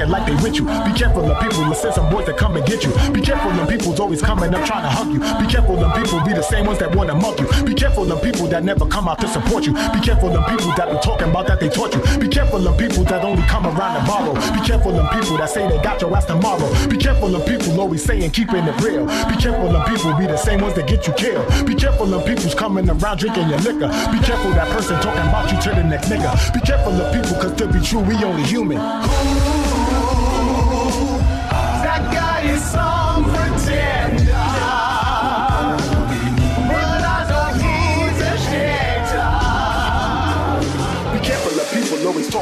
acting 0.00 0.10
like 0.10 0.26
they 0.26 0.34
with 0.42 0.56
you. 0.56 0.64
Be 0.64 0.92
careful 0.96 1.30
of 1.30 1.40
people, 1.40 1.60
let's 1.68 1.82
send 1.82 1.94
some 1.94 2.10
boys 2.10 2.26
that 2.26 2.36
come 2.36 2.56
and 2.56 2.66
get 2.66 2.84
you. 2.84 2.90
Be 3.12 3.20
careful 3.20 3.50
of 3.50 3.68
people's 3.68 4.00
always 4.00 4.22
coming 4.22 4.54
up 4.54 4.64
trying 4.66 4.82
to 4.82 4.88
hug 4.88 5.12
you. 5.12 5.20
Be 5.20 5.46
careful 5.50 5.78
of 5.78 5.94
people, 5.96 6.20
be 6.24 6.32
the 6.32 6.42
same 6.42 6.66
ones 6.66 6.78
that 6.78 6.94
wanna 6.94 7.14
mug 7.14 7.38
you. 7.40 7.46
Be 7.64 7.74
careful 7.74 8.10
of 8.10 8.22
people 8.22 8.46
that 8.48 8.64
never 8.64 8.86
come 8.86 9.08
out 9.08 9.20
to 9.20 9.28
support 9.28 9.66
you. 9.66 9.72
Be 9.92 10.00
careful 10.00 10.36
of 10.36 10.46
people 10.48 10.72
that 10.76 10.90
be 10.90 10.98
talking 11.02 11.28
about 11.28 11.46
that 11.48 11.60
they 11.60 11.68
taught 11.68 11.94
you. 11.94 12.00
Be 12.18 12.28
careful 12.28 12.66
of 12.66 12.78
people 12.78 13.04
that 13.04 13.24
only 13.24 13.42
come 13.42 13.66
around 13.66 14.00
to 14.00 14.06
borrow. 14.06 14.34
Be 14.54 14.60
careful 14.66 14.98
of 14.98 15.10
people 15.12 15.36
that 15.36 15.50
say 15.50 15.68
they 15.68 15.82
got 15.82 16.00
your 16.00 16.16
ass 16.16 16.24
tomorrow. 16.24 16.68
Be 16.88 16.96
careful 16.96 17.34
of 17.34 17.46
people 17.46 17.80
always 17.80 18.04
saying 18.04 18.30
keeping 18.30 18.64
it 18.64 18.80
real. 18.80 19.06
Be 19.28 19.36
careful 19.36 19.74
of 19.74 19.86
people, 19.88 20.14
be 20.14 20.26
the 20.26 20.36
same 20.36 20.60
ones 20.60 20.74
that 20.74 20.86
get 20.88 21.06
you 21.06 21.12
killed. 21.14 21.46
Be 21.66 21.74
careful 21.74 22.12
of 22.14 22.24
people's 22.24 22.54
coming 22.54 22.88
around 22.88 23.18
drinking 23.18 23.48
your 23.48 23.58
liquor. 23.60 23.88
Be 24.12 24.18
careful 24.24 24.50
that 24.52 24.68
person 24.70 25.00
talking 25.00 25.28
about 25.28 25.52
you 25.52 25.60
to 25.60 25.70
the 25.76 25.84
next 25.84 26.08
nigga. 26.08 26.32
Be 26.54 26.60
careful 26.60 26.92
of 26.92 27.12
people, 27.12 27.36
cause 27.40 27.54
to 27.56 27.66
be 27.66 27.80
true, 27.80 28.00
we 28.00 28.14
only 28.24 28.42
human. 28.44 28.78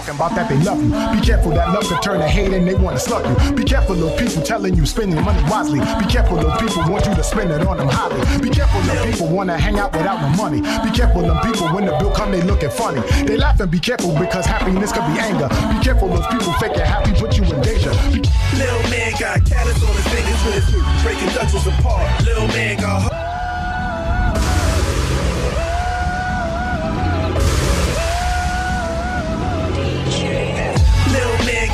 Talking 0.09 0.17
about 0.17 0.35
that 0.37 0.49
they 0.49 0.59
love 0.65 0.83
you. 0.83 1.21
Be 1.21 1.25
careful 1.25 1.51
that 1.53 1.69
love 1.73 1.85
can 1.85 2.01
turn 2.01 2.21
to 2.21 2.29
hate 2.29 2.53
and 2.53 2.67
they 2.67 2.75
want 2.75 2.97
to 2.97 3.03
slug 3.03 3.25
you. 3.27 3.53
Be 3.57 3.65
careful 3.65 3.97
of 4.07 4.19
people 4.19 4.43
telling 4.43 4.75
you 4.75 4.87
spending 4.87 5.23
money 5.23 5.43
wisely. 5.51 5.81
Be 5.81 6.07
careful 6.07 6.39
of 6.39 6.59
people 6.61 6.83
want 6.91 7.07
you 7.07 7.15
to 7.15 7.25
spend 7.25 7.51
it 7.51 7.67
on 7.67 7.77
them 7.77 7.89
highly. 7.89 8.19
Be 8.41 8.51
careful 8.51 8.81
of 8.81 9.07
people 9.07 9.29
want 9.29 9.51
to 9.51 9.59
hang 9.59 9.79
out 9.79 9.93
without 9.93 10.21
no 10.21 10.29
money. 10.37 10.61
Be 10.61 10.91
careful 10.95 11.25
of 11.25 11.43
people 11.45 11.69
when 11.69 11.87
the 11.87 11.93
bill 11.99 12.13
come 12.13 12.33
they 12.33 12.43
looking 12.43 12.71
funny. 12.71 13.01
They 13.25 13.37
laugh 13.37 13.61
and 13.61 13.71
be 13.71 13.79
careful 13.79 14.19
because 14.19 14.47
happiness 14.47 14.93
could 14.93 15.07
be 15.13 15.19
anger. 15.21 15.49
Be 15.49 15.85
careful 15.85 16.09
those 16.09 16.27
people 16.27 16.53
faking 16.55 16.81
happy 16.81 17.13
put 17.15 17.37
you 17.37 17.45
in 17.45 17.61
danger. 17.61 17.93
Be- 18.13 18.25
Lil 18.57 18.83
man 18.91 19.13
got 19.19 19.45
callus 19.45 19.83
on 19.83 19.95
his 19.95 20.07
fingers 20.09 20.41
with 20.45 20.55
his 20.65 21.03
breaking 21.03 21.29
Dutchess 21.35 21.67
apart. 21.67 22.25
Lil 22.25 22.47
man 22.49 22.81
got 22.81 23.28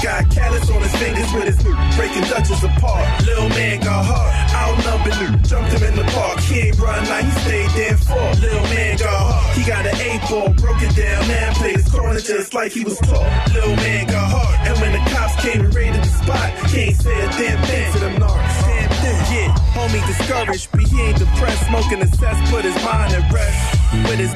got 0.05 0.29
callus 0.31 0.69
on 0.69 0.83
his 0.83 0.95
fingers 0.97 1.33
with 1.33 1.49
his 1.49 1.57
breaking 1.97 2.29
Dutchess 2.29 2.63
apart. 2.63 3.25
Lil 3.25 3.49
man 3.57 3.81
got 3.81 4.05
heart, 4.05 4.33
outnumbered, 4.53 5.43
jumped 5.49 5.73
him 5.73 5.83
in 5.83 5.97
the 5.97 6.05
park. 6.13 6.41
He 6.41 6.69
ain't 6.69 6.79
run, 6.79 7.03
now 7.05 7.25
he 7.25 7.31
stayed 7.41 7.71
there 7.71 7.97
for. 7.97 8.21
Lil 8.45 8.63
man 8.69 8.99
got 8.99 9.17
heart, 9.17 9.57
he 9.57 9.65
got 9.65 9.87
an 9.87 9.97
eight 9.97 10.21
ball, 10.29 10.53
broke 10.61 10.83
it 10.83 10.95
down, 10.95 11.27
man 11.27 11.55
played 11.55 11.77
his 11.77 11.89
corner 11.89 12.21
just 12.21 12.53
like 12.53 12.73
he 12.73 12.85
was 12.85 12.99
taught. 12.99 13.49
Lil 13.55 13.77
man 13.77 14.07
got 14.07 14.29
heart, 14.29 14.69
and 14.69 14.79
when 14.79 14.93
the 14.93 15.01
cops 15.09 15.41
came 15.41 15.65
and 15.65 15.75
raided 15.75 16.05
the 16.05 16.13
spot, 16.21 16.53
he 16.69 16.93
ain't 16.93 16.97
say 16.97 17.17
a 17.25 17.29
damn 17.41 17.65
thing 17.65 17.93
to 17.95 17.99
them 18.01 18.15
narcs. 18.21 18.61
Damn 18.61 18.91
thing, 19.01 19.21
yeah. 19.33 19.57
Homie 19.73 20.05
discouraged, 20.07 20.69
but 20.71 20.83
he 20.83 21.01
ain't 21.01 21.17
depressed. 21.17 21.65
Smoking 21.65 22.01
the 22.01 22.09
cess, 22.21 22.37
put 22.51 22.63
his 22.63 22.77
mind 22.85 23.15
at 23.15 23.33
rest. 23.33 23.84
With 24.03 24.19
his 24.19 24.33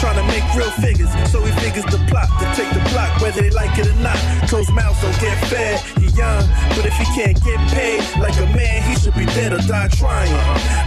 trying 0.00 0.16
to 0.16 0.24
make 0.32 0.44
real 0.54 0.70
figures, 0.80 1.10
so 1.30 1.44
he 1.44 1.52
figures 1.60 1.84
the 1.84 1.98
plot 2.08 2.28
to 2.40 2.46
take 2.56 2.72
the 2.72 2.80
block, 2.90 3.20
whether 3.20 3.42
they 3.42 3.50
like 3.50 3.78
it 3.78 3.86
or 3.86 4.00
not. 4.00 4.16
Closed 4.48 4.72
mouths 4.72 5.00
don't 5.02 5.18
get 5.20 5.36
fed. 5.46 5.78
He 5.98 6.10
young, 6.16 6.44
but 6.76 6.84
if 6.86 6.94
he 6.96 7.04
can't 7.16 7.38
get 7.44 7.58
paid 7.72 8.00
like 8.18 8.36
a 8.38 8.46
man, 8.56 8.82
he 8.88 8.94
should 8.96 9.14
be 9.14 9.26
dead 9.36 9.52
or 9.52 9.62
die 9.68 9.88
trying. 9.88 10.32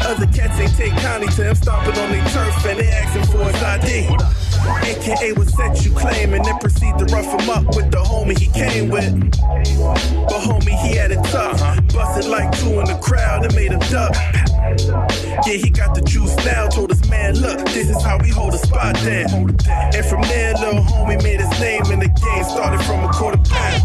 Other 0.06 0.28
cats 0.28 0.60
ain't 0.60 0.76
take 0.76 0.94
kindly 1.02 1.28
to 1.38 1.44
him 1.44 1.56
stomping 1.56 1.98
on 1.98 2.12
their 2.12 2.26
turf 2.30 2.66
and 2.66 2.80
they 2.80 2.90
asking 2.90 3.26
for 3.32 3.44
his 3.46 3.62
ID. 3.62 4.10
AKA 4.84 5.34
what 5.34 5.50
set 5.50 5.86
you 5.86 5.92
claim 5.92 6.34
and 6.34 6.44
then 6.46 6.58
proceed 6.60 6.98
to 6.98 7.06
rough 7.06 7.28
him 7.28 7.50
up 7.50 7.66
with 7.76 7.92
the 7.92 7.98
homie 7.98 8.38
he 8.38 8.48
came 8.48 8.90
with. 8.90 9.14
But 10.30 10.42
homie, 10.42 10.78
he 10.86 10.96
had 10.96 11.12
it 11.12 11.24
tough. 11.26 11.60
Busted 11.94 12.30
like 12.32 12.52
two 12.60 12.80
in 12.80 12.86
the 12.86 12.98
crowd 13.02 13.46
and 13.46 13.54
made 13.56 13.72
him 13.72 13.80
duck. 13.92 14.16
Yeah, 15.46 15.60
he 15.60 15.70
got 15.70 15.94
the 15.94 16.02
juice 16.02 16.36
now. 16.46 16.68
Told 16.68 16.90
his 16.90 17.08
man, 17.10 17.36
look, 17.36 17.60
this 17.70 17.90
is 17.90 17.93
how 18.02 18.18
we 18.18 18.30
hold 18.30 18.54
a 18.54 18.58
spot 18.58 18.96
down. 18.96 19.56
And 19.68 20.06
from 20.06 20.22
there, 20.24 20.54
little 20.56 20.84
homie 20.84 21.22
made 21.22 21.42
his 21.42 21.52
name 21.60 21.84
in 21.92 22.00
the 22.00 22.08
game. 22.08 22.44
Started 22.44 22.82
from 22.86 23.04
a 23.04 23.12
quarter 23.12 23.38
pound. 23.38 23.84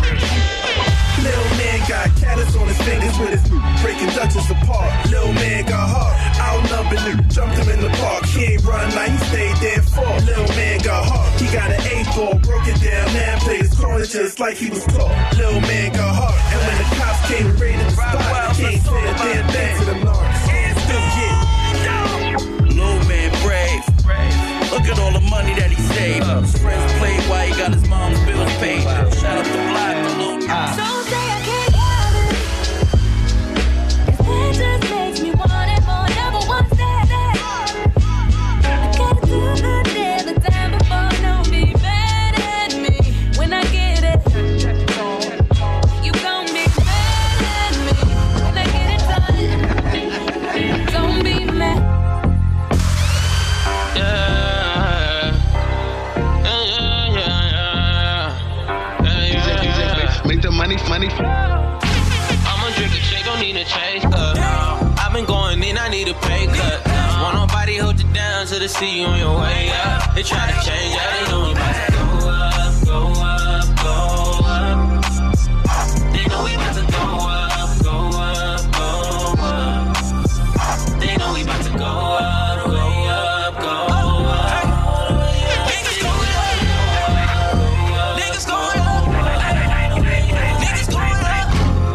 Lil 1.18 1.44
man 1.58 1.80
got 1.88 2.06
callus 2.16 2.54
on 2.54 2.68
his 2.68 2.80
fingers 2.82 3.18
with 3.18 3.30
his 3.34 3.42
breaking 3.82 4.08
Dutchess 4.14 4.50
apart. 4.50 5.10
Lil 5.10 5.32
man 5.34 5.66
got 5.66 5.88
heart, 5.90 6.14
outnumbered, 6.38 7.30
jumped 7.30 7.58
him 7.58 7.68
in 7.68 7.80
the 7.80 7.90
park. 7.98 8.24
He 8.26 8.54
ain't 8.54 8.64
run, 8.64 8.94
like 8.94 9.10
he 9.10 9.18
stayed 9.26 9.56
there 9.56 9.82
for. 9.82 10.06
Lil 10.24 10.46
man 10.54 10.78
got 10.80 11.04
heart, 11.04 11.40
he 11.40 11.46
got 11.50 11.70
an 11.70 11.80
eight 11.90 12.06
ball, 12.14 12.38
broke 12.38 12.66
it 12.68 12.78
down, 12.80 13.12
man 13.12 13.38
played 13.40 13.62
his 13.62 13.74
corner 13.74 14.06
just 14.06 14.38
like 14.38 14.56
he 14.56 14.70
was 14.70 14.84
taught. 14.86 15.36
Lil 15.36 15.60
man 15.62 15.92
got 15.92 16.14
heart, 16.14 16.38
and 16.54 16.60
when 16.62 16.76
the 16.78 16.88
cops 16.96 17.20
came 17.26 17.56
raided 17.58 17.86
the 17.86 17.90
spot, 17.90 18.56
he 18.56 18.64
ain't 18.66 18.82
say 18.82 19.02
a 19.02 19.14
damn 19.18 19.48
thing 19.50 19.78
to 19.78 19.84
them 19.86 20.00
narcs. 20.06 20.57
Look 24.70 24.86
at 24.86 24.98
all 24.98 25.12
the 25.12 25.20
money 25.20 25.54
that 25.54 25.70
he 25.70 25.76
saved. 25.94 26.26
His 26.26 26.58
friends 26.58 26.92
played 26.98 27.20
while 27.28 27.46
he 27.46 27.52
got 27.58 27.72
his 27.72 27.88
mom's 27.88 28.20
bills 28.24 28.52
paid. 28.58 28.82
Shout 28.82 29.38
out 29.38 29.44
to 29.44 29.52
Block, 29.52 29.96
the 30.04 30.10
little 30.18 30.38
Don't 30.38 31.04
say 31.04 31.16
I 31.16 31.40
can't 31.44 31.74
have 31.74 32.14
it. 34.74 34.77
See 68.68 69.00
you 69.00 69.06
on 69.06 69.18
your 69.18 69.38
way 69.40 69.70
up. 69.70 70.14
They 70.14 70.22
try 70.22 70.46
to 70.46 70.52
change 70.68 70.94
ya, 70.94 71.00
they 71.14 71.24
know 71.30 71.40
we 71.46 71.52
about 71.52 71.74
to 71.74 71.92
go 71.92 72.28
up, 72.28 72.74
go 72.84 73.00
up, 73.16 73.64
go 73.82 73.94
up. 74.44 75.02
They 76.12 76.24
know 76.28 76.44
we 76.44 76.54
about 76.54 76.74
to 76.74 76.84
go 76.92 77.04
up, 77.28 77.70
go 77.82 77.96
up, 78.12 78.60
go 78.76 78.88
up. 79.42 79.96
They 81.00 81.16
know 81.16 81.32
we 81.32 81.42
about 81.42 81.62
to 81.64 81.70
go 81.78 81.84
up, 81.84 82.68
up, 82.68 83.56
up. 83.56 83.64
Up. 84.28 84.64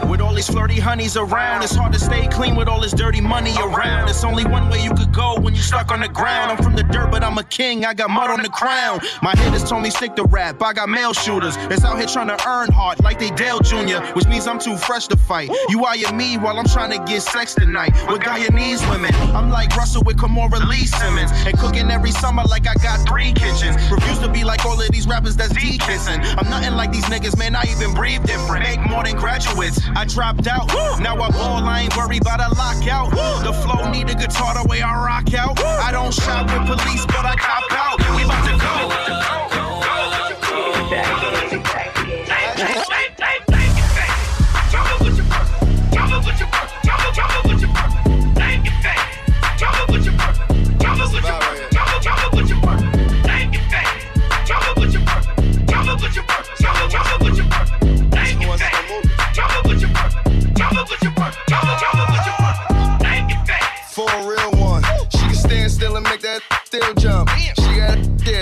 Up. 0.03 0.09
With 0.09 0.21
all 0.21 0.33
these 0.33 0.49
flirty 0.49 0.79
honeys 0.79 1.17
around, 1.17 1.61
it's 1.63 1.75
hard 1.75 1.93
to 1.93 1.99
stay 1.99 2.27
clean 2.27 2.55
with 2.55 2.62
all 2.83 2.89
this 2.89 2.99
dirty 2.99 3.21
money 3.21 3.53
around. 3.61 4.09
It's 4.09 4.23
only 4.23 4.43
one 4.45 4.69
way 4.69 4.83
you 4.83 4.93
could 4.93 5.13
go 5.13 5.39
when 5.39 5.55
you 5.55 5.61
rock 5.71 5.91
on 5.91 6.01
the 6.01 6.07
ground. 6.07 6.51
I'm 6.51 6.63
from 6.63 6.75
the 6.75 6.83
dirt, 6.83 7.11
but 7.11 7.23
I'm 7.23 7.37
a 7.37 7.43
king. 7.43 7.85
I 7.85 7.93
got 7.93 8.09
mud 8.09 8.29
on 8.29 8.41
the 8.41 8.49
crown. 8.49 8.99
My 9.21 9.35
hitters 9.35 9.63
told 9.63 9.83
me 9.83 9.89
stick 9.89 10.15
to 10.15 10.23
rap. 10.23 10.61
I 10.61 10.73
got 10.73 10.89
male 10.89 11.13
shooters. 11.13 11.55
It's 11.71 11.83
out 11.83 11.97
here 11.97 12.07
trying 12.07 12.27
to 12.27 12.47
earn 12.47 12.71
hard 12.71 13.01
like 13.03 13.19
they 13.19 13.31
Dale 13.31 13.59
Jr., 13.59 13.99
which 14.15 14.27
means 14.27 14.47
I'm 14.47 14.59
too 14.59 14.77
fresh 14.77 15.07
to 15.07 15.17
fight. 15.17 15.49
You 15.69 15.85
eye 15.85 16.03
me 16.13 16.37
while 16.37 16.59
I'm 16.59 16.65
trying 16.65 16.91
to 16.91 17.03
get 17.11 17.21
sex 17.21 17.55
tonight 17.55 17.93
with 18.09 18.21
Guyanese 18.21 18.87
women. 18.91 19.13
I'm 19.35 19.49
like 19.49 19.75
Russell 19.75 20.03
with 20.03 20.17
Kimora 20.17 20.67
Lee 20.67 20.85
Simmons 20.85 21.31
and 21.47 21.57
cooking 21.57 21.89
every 21.89 22.11
summer 22.11 22.43
like 22.43 22.67
I 22.67 22.75
got 22.75 23.07
three 23.07 23.33
kitchens. 23.33 23.75
Refuse 23.89 24.19
to 24.19 24.29
be 24.29 24.43
like 24.43 24.65
all 24.65 24.79
of 24.79 24.91
these 24.91 25.07
rappers 25.07 25.35
that's 25.35 25.53
D 25.53 25.77
kissing. 25.77 26.19
I'm 26.37 26.49
nothing 26.49 26.75
like 26.75 26.91
these 26.91 27.05
niggas, 27.05 27.37
man. 27.37 27.55
I 27.55 27.63
even 27.71 27.93
breathe 27.93 28.23
different. 28.23 28.63
Make 28.63 28.81
more 28.89 29.03
than 29.03 29.15
graduates. 29.15 29.79
I 29.95 30.05
dropped 30.05 30.47
out. 30.47 30.67
Now 30.99 31.15
I'm 31.15 31.31
ball. 31.31 31.63
I 31.63 31.81
ain't 31.81 31.97
worried 31.97 32.21
about 32.21 32.39
a 32.39 32.53
lockout. 32.73 33.11
The 33.43 33.53
flow 33.53 33.89
need 33.91 34.09
a 34.09 34.15
guitar 34.15 34.53
the 34.61 34.67
way 34.69 34.81
I 34.81 34.93
rock 34.95 35.33
out. 35.33 35.59
I 35.59 35.91
don't 35.91 36.13
shop 36.13 36.45
with 36.45 36.67
police, 36.67 37.05
but 37.07 37.25
I 37.25 37.35
cop 37.35 37.71
out. 37.71 37.99
We 38.15 38.23
about 38.23 38.45
to 38.45 39.57
go. 39.57 39.62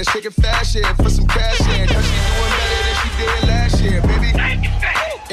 There, 0.03 0.13
shaking 0.13 0.31
fast 0.31 0.73
shit 0.73 0.85
for 0.97 1.09
some 1.09 1.27
cash 1.27 1.59
in. 1.61 1.87
Cause 1.87 2.05
she 2.05 2.17
doing 2.29 2.53
better 2.57 2.81
than 2.85 2.95
she 3.01 3.09
did 3.17 3.47
last 3.47 3.81
year, 3.81 4.01
baby. 4.01 4.29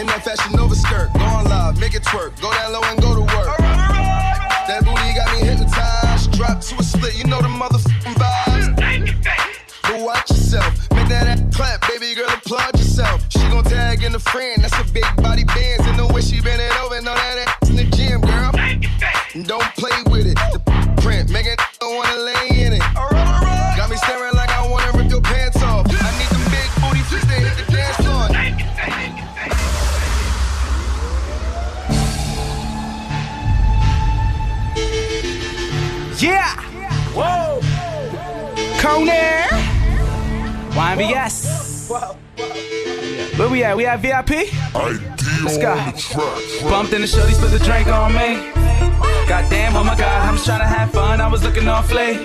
In 0.01 0.07
that 0.07 0.23
fashion 0.25 0.53
Nova 0.57 0.75
skirt, 0.75 1.13
go 1.15 1.25
on 1.25 1.45
live, 1.47 1.79
make 1.81 1.95
it 1.95 2.03
twerk, 2.03 2.41
go 2.41 2.53
down 2.53 2.73
low 2.73 2.83
and 2.85 3.01
go 3.03 3.15
to 3.15 3.21
work. 3.21 3.57
That 3.59 4.85
booty 4.85 5.15
got 5.15 5.33
me 5.35 5.47
hypnotized, 5.47 6.33
drop 6.33 6.61
to 6.61 6.77
a 6.79 6.83
split, 6.83 7.19
you 7.19 7.25
know 7.25 7.41
the 7.41 7.49
motherfucking 7.49 8.15
vibes. 8.15 9.25
But 9.83 10.01
watch 10.03 10.31
yourself, 10.31 10.73
make 10.93 11.09
that 11.09 11.27
ass 11.27 11.43
clap, 11.57 11.81
baby 11.89 12.15
girl, 12.15 12.29
applaud 12.29 12.79
yourself. 12.79 13.25
She 13.31 13.41
gon' 13.49 13.65
tag 13.65 14.03
in 14.03 14.15
a 14.15 14.21
friend, 14.21 14.63
that's 14.63 14.79
a 14.79 14.88
YMBS. 40.99 41.88
Where 43.38 43.49
we 43.49 43.62
at? 43.62 43.76
We 43.76 43.87
at 43.87 44.00
VIP? 44.00 44.31
Let's 45.45 45.59
go. 45.59 45.75
Bumped 46.69 46.93
in 46.93 47.02
the 47.02 47.07
shorties, 47.07 47.38
put 47.38 47.50
the 47.50 47.59
drink 47.64 47.87
on 47.88 48.12
me. 48.12 48.50
Goddamn, 49.28 49.76
oh 49.76 49.85
my 49.85 49.97
god, 49.97 50.26
I'm 50.26 50.35
just 50.35 50.47
trying 50.47 50.61
to 50.61 50.67
have 50.67 50.90
fun. 50.90 51.21
I 51.21 51.28
was 51.28 51.45
looking 51.45 51.69
all 51.69 51.83
flay. 51.83 52.17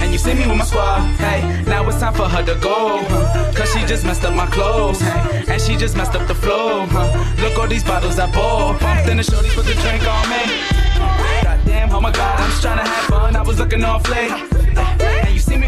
And 0.00 0.12
you 0.12 0.18
see 0.18 0.34
me 0.34 0.46
with 0.46 0.58
my 0.58 0.64
squad. 0.64 1.00
Hey, 1.16 1.64
now 1.64 1.86
it's 1.88 1.98
time 1.98 2.14
for 2.14 2.28
her 2.28 2.44
to 2.44 2.54
go. 2.60 2.98
huh. 3.08 3.52
Cause 3.56 3.72
she 3.72 3.84
just 3.86 4.04
messed 4.04 4.24
up 4.24 4.34
my 4.34 4.46
clothes. 4.46 5.00
Hey, 5.00 5.44
and 5.48 5.60
she 5.60 5.76
just 5.76 5.96
messed 5.96 6.14
up 6.14 6.28
the 6.28 6.34
flow. 6.34 6.86
huh. 6.86 7.42
Look 7.42 7.58
all 7.58 7.66
these 7.66 7.82
bottles 7.84 8.18
I 8.18 8.30
bought. 8.30 8.80
Bumped 8.80 9.08
in 9.08 9.16
the 9.16 9.22
shorties, 9.24 9.54
put 9.54 9.64
the 9.66 9.74
drink 9.74 10.06
on 10.06 10.28
me. 10.30 10.42
Goddamn, 11.42 11.90
oh 11.94 12.00
my 12.00 12.12
god, 12.12 12.38
I'm 12.38 12.50
just 12.50 12.62
trying 12.62 12.78
to 12.78 12.84
have 12.84 13.04
fun. 13.06 13.34
I 13.34 13.42
was 13.42 13.58
looking 13.58 13.82
all 13.82 13.98
flay. 13.98 14.28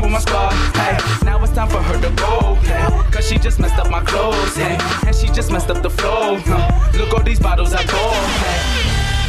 With 0.03 0.11
my. 0.11 0.53
Hey, 0.75 0.99
now 1.25 1.43
it's 1.43 1.53
time 1.53 1.69
for 1.69 1.83
her 1.83 2.01
to 2.01 2.11
go. 2.17 2.55
Hey, 2.67 2.87
Cause 3.13 3.29
she 3.29 3.39
just 3.39 3.59
messed 3.61 3.79
up 3.79 3.91
my 3.91 4.01
clothes. 4.01 4.57
Hey, 4.57 4.77
and 5.07 5.15
she 5.15 5.29
just 5.29 5.51
messed 5.51 5.71
up 5.71 5.83
the 5.83 5.91
flow. 5.91 6.37
huh. 6.45 6.99
Look 6.99 7.13
all 7.15 7.23
these 7.23 7.41
bottles 7.41 7.73
I 7.73 7.85
bought. 7.87 8.15
Hey, 8.43 8.61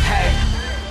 hey. 0.09 0.29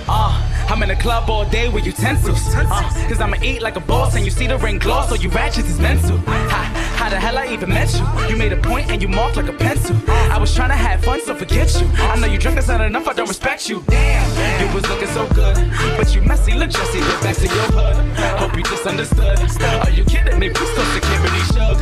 Uh, 0.07 0.65
I'm 0.69 0.81
in 0.83 0.89
the 0.89 0.95
club 0.95 1.29
all 1.29 1.45
day 1.45 1.69
with 1.69 1.85
utensils. 1.85 2.41
Uh, 2.55 2.65
Cause 3.07 3.19
I'ma 3.21 3.37
eat 3.41 3.61
like 3.61 3.75
a 3.75 3.81
boss 3.81 4.15
and 4.15 4.25
you 4.25 4.31
see 4.31 4.47
the 4.47 4.57
ring 4.57 4.79
gloss, 4.79 5.09
so 5.09 5.15
you 5.15 5.29
ratchets 5.29 5.69
is 5.69 5.79
mental. 5.79 6.17
How 6.17 6.82
the 7.13 7.19
hell 7.19 7.37
I 7.37 7.45
even 7.53 7.69
met 7.69 7.93
you? 7.93 8.05
You 8.29 8.35
made 8.35 8.53
a 8.53 8.57
point 8.57 8.89
and 8.89 8.99
you 9.01 9.07
marked 9.07 9.37
like 9.37 9.47
a 9.47 9.53
pencil. 9.53 9.95
I 10.07 10.37
was 10.39 10.53
trying 10.55 10.69
to 10.69 10.75
have 10.75 11.03
fun, 11.03 11.21
so 11.21 11.35
forget 11.35 11.69
you. 11.79 11.87
I 12.11 12.19
know 12.19 12.25
you 12.25 12.39
drink, 12.39 12.55
that's 12.55 12.69
not 12.69 12.81
enough, 12.81 13.07
I 13.07 13.13
don't 13.13 13.27
respect 13.27 13.69
you. 13.69 13.83
Damn, 13.87 14.25
you 14.61 14.73
was 14.73 14.87
looking 14.89 15.09
so 15.09 15.27
good. 15.29 15.55
But 15.97 16.15
you 16.15 16.21
messy, 16.21 16.53
look 16.53 16.71
Jesse, 16.71 16.99
get 16.99 17.21
back 17.21 17.35
to 17.35 17.45
your 17.45 17.69
hood. 17.77 17.95
Hope 18.41 18.57
you 18.57 18.63
just 18.63 18.85
understood. 18.87 19.37
Are 19.85 19.91
you 19.91 20.03
kidding 20.05 20.39
me? 20.39 20.49
Please 20.49 20.73
don't 20.75 20.89
security 20.97 21.43
shook. 21.53 21.77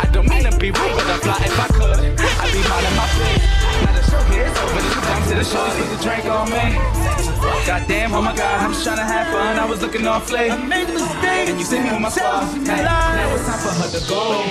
I 0.00 0.08
don't 0.12 0.28
mean 0.28 0.44
to 0.50 0.56
be 0.56 0.70
rude, 0.70 0.94
but 0.96 1.06
I'd 1.12 1.20
fly 1.20 1.38
if 1.44 1.60
I 1.60 1.68
could. 1.76 2.00
I'd 2.40 2.52
be 2.56 2.60
minding 2.72 2.96
my 2.96 3.06
place. 3.16 3.44
Now 3.84 3.92
the 3.92 4.02
show 4.08 4.22
here 4.32 4.46
is 4.48 4.56
over. 4.64 4.80
Is 4.80 4.94
time 5.04 5.22
to 5.28 5.34
the 5.34 5.44
show. 5.44 5.64
Put 5.76 5.88
the 5.92 5.98
drink 6.02 6.24
on 6.24 6.48
me. 6.48 7.31
Goddamn, 7.66 8.12
oh 8.12 8.20
my 8.20 8.34
god, 8.34 8.60
I'm 8.60 8.72
just 8.72 8.84
trying 8.84 8.98
to 8.98 9.04
have 9.04 9.28
fun. 9.28 9.58
I 9.58 9.64
was 9.64 9.80
looking 9.80 10.06
all 10.06 10.20
flay. 10.20 10.50
I 10.50 10.56
made 10.56 10.88
a 10.88 10.92
mistake. 10.92 11.48
And 11.48 11.58
you 11.58 11.64
see 11.64 11.78
me 11.78 11.90
with 11.90 12.00
my 12.00 12.08
squad. 12.08 12.44
Hey, 12.66 12.82
now 12.82 13.34
it's 13.34 13.46
time 13.46 13.58
for 13.60 13.70
her 13.70 13.88
to 13.88 14.00
go. 14.08 14.42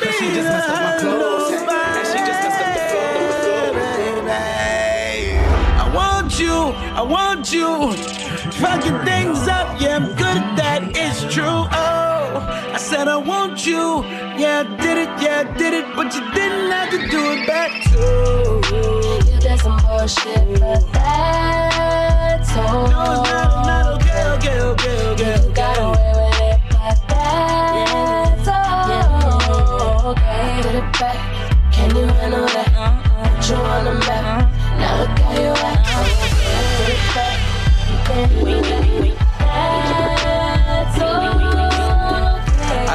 Cause 0.00 0.14
she 0.14 0.26
just 0.32 0.48
messed 0.48 0.68
up 0.68 0.80
my 0.80 0.96
clothes. 1.00 1.52
And 1.52 2.06
she 2.06 2.18
just 2.18 2.40
messed 2.42 2.60
up 2.62 2.72
the 2.74 2.80
flow. 2.88 3.12
I 5.84 5.86
want 5.92 6.38
you, 6.38 6.54
I 6.94 7.02
want 7.02 7.52
you. 7.52 7.92
Fucking 8.62 8.98
things 9.04 9.48
up, 9.48 9.80
yeah, 9.80 9.96
I'm 9.96 10.06
good 10.14 10.36
at 10.36 10.56
that, 10.56 10.96
it's 10.96 11.22
true. 11.34 11.44
Oh, 11.44 12.72
I 12.72 12.76
said 12.78 13.08
I 13.08 13.16
want 13.16 13.66
you, 13.66 14.04
yeah, 14.38 14.60
I 14.60 14.76
did 14.80 14.98
it, 14.98 15.08
yeah, 15.20 15.40
I 15.40 15.44
did 15.58 15.74
it, 15.74 15.96
but 15.96 16.14
you 16.14 16.20
didn't 16.32 16.70
have 16.70 16.90
to 16.90 17.08
do 17.08 17.32
it 17.32 17.46
back 17.46 17.82
too. 17.90 19.11
You 19.52 19.58
did 19.58 19.64
some 19.64 19.76
bullshit, 19.86 20.60
but 20.60 20.80
that's 20.92 22.56
all. 22.56 22.88
No, 22.88 23.20
it's 23.20 23.30
not, 23.30 23.66
not 23.66 23.86
okay, 23.96 24.22
okay, 24.32 24.58
okay, 24.60 24.96
okay. 25.12 25.34
You 25.46 25.52
got 25.52 25.76
away 25.78 26.12
with 26.16 26.40
it, 26.40 26.58
but 26.70 26.96
that's 27.06 28.48
all. 28.48 30.10
Okay, 30.10 30.62
did 30.62 30.76
it 30.76 30.88
back. 30.98 31.20
Can 31.70 31.88
you 31.94 32.06
handle 32.06 32.46
that? 32.46 32.68
Uh-huh. 32.68 33.36
Put 33.36 33.48
you 33.50 33.56
on 33.56 33.84
the 33.84 33.92
map. 34.06 34.24
Uh-huh. 34.24 34.78
Now 34.78 35.00
look 35.00 35.18
how 35.18 35.32
you 35.34 35.52
act. 35.52 35.86
Uh-huh. 35.86 36.78
Did 36.78 36.88
it 36.94 37.02
back. 37.14 37.36
That's 38.08 39.42
all. 39.42 40.18
I 40.18 40.21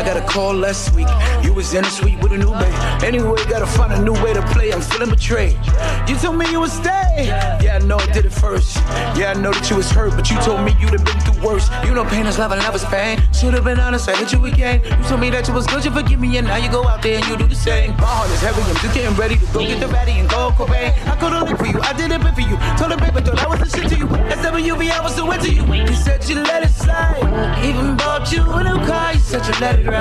got 0.07 0.15
a 0.15 0.25
call 0.25 0.53
last 0.53 0.95
week. 0.95 1.09
You 1.43 1.51
was 1.53 1.73
in 1.73 1.83
the 1.83 1.89
suite 1.89 2.17
with 2.23 2.31
a 2.31 2.37
new 2.37 2.53
babe. 2.53 3.03
Anyway, 3.03 3.35
gotta 3.49 3.67
find 3.67 3.91
a 3.91 4.01
new 4.01 4.13
way 4.23 4.33
to 4.33 4.41
play. 4.53 4.71
I'm 4.71 4.79
feeling 4.79 5.09
betrayed. 5.09 5.59
You 6.07 6.15
told 6.15 6.37
me 6.37 6.49
you 6.49 6.61
would 6.61 6.71
stay. 6.71 7.27
Yeah, 7.61 7.79
I 7.81 7.85
know 7.85 7.97
I 7.97 8.05
did 8.13 8.23
it 8.23 8.31
first. 8.31 8.77
Yeah, 9.19 9.33
I 9.35 9.39
know 9.41 9.51
that 9.51 9.69
you 9.69 9.75
was 9.75 9.91
hurt, 9.91 10.11
but 10.15 10.31
you 10.31 10.37
told 10.39 10.63
me 10.63 10.71
you'd 10.79 10.95
have 10.95 11.03
been 11.03 11.19
through 11.19 11.43
worse. 11.43 11.67
You 11.83 11.93
know 11.93 12.05
pain 12.05 12.25
is 12.25 12.39
love 12.39 12.53
and 12.53 12.61
love 12.61 12.75
is 12.75 12.85
pain. 12.85 13.19
Should've 13.33 13.65
been 13.65 13.81
honest, 13.81 14.07
I 14.07 14.15
hit 14.15 14.31
you 14.31 14.45
again. 14.45 14.79
You 14.85 15.03
told 15.09 15.19
me 15.19 15.29
that 15.31 15.45
you 15.45 15.53
was 15.53 15.67
good, 15.67 15.83
you 15.83 15.91
forgive 15.91 16.21
me, 16.21 16.37
and 16.37 16.47
now 16.47 16.55
you 16.55 16.71
go 16.71 16.87
out 16.87 17.01
there 17.01 17.17
and 17.17 17.27
you 17.27 17.35
do 17.35 17.45
the 17.45 17.55
same. 17.55 17.91
My 17.97 18.07
heart 18.07 18.29
is 18.31 18.39
heavy, 18.39 18.61
I'm 18.61 18.77
just 18.77 18.93
getting 18.95 19.17
ready 19.17 19.35
to 19.35 19.45
go 19.51 19.59
get 19.59 19.81
the 19.81 19.87
baddie 19.87 20.19
and 20.21 20.29
go 20.29 20.51
Cobain. 20.51 20.95
I 21.11 21.17
could've 21.19 21.43
lived 21.43 21.59
for 21.59 21.67
you, 21.67 21.81
I 21.81 21.91
did 21.91 22.11
it 22.11 22.21
for 22.21 22.41
you. 22.41 22.55
Told 22.79 22.91
the 22.91 22.97
paper, 22.97 23.19
thought 23.19 23.43
I 23.43 23.47
was 23.47 23.59
the 23.59 23.67
shit 23.75 23.89
to 23.89 23.97
you. 23.97 24.07
SWV, 24.07 24.89
I 24.89 25.03
was 25.03 25.15
so 25.15 25.29
into 25.31 25.51
you. 25.53 25.63
You 25.73 25.95
said 25.95 26.23
you 26.29 26.35
let 26.35 26.63
it 26.63 26.69
slide. 26.69 27.19
Even 27.65 27.97
bought 27.97 28.31
you 28.31 28.41
a 28.41 28.63
new 28.63 28.79
car, 28.87 29.13
you 29.13 29.19
said 29.19 29.45
you 29.45 29.53
let 29.59 29.79
it 29.79 29.85
ride. 29.85 29.96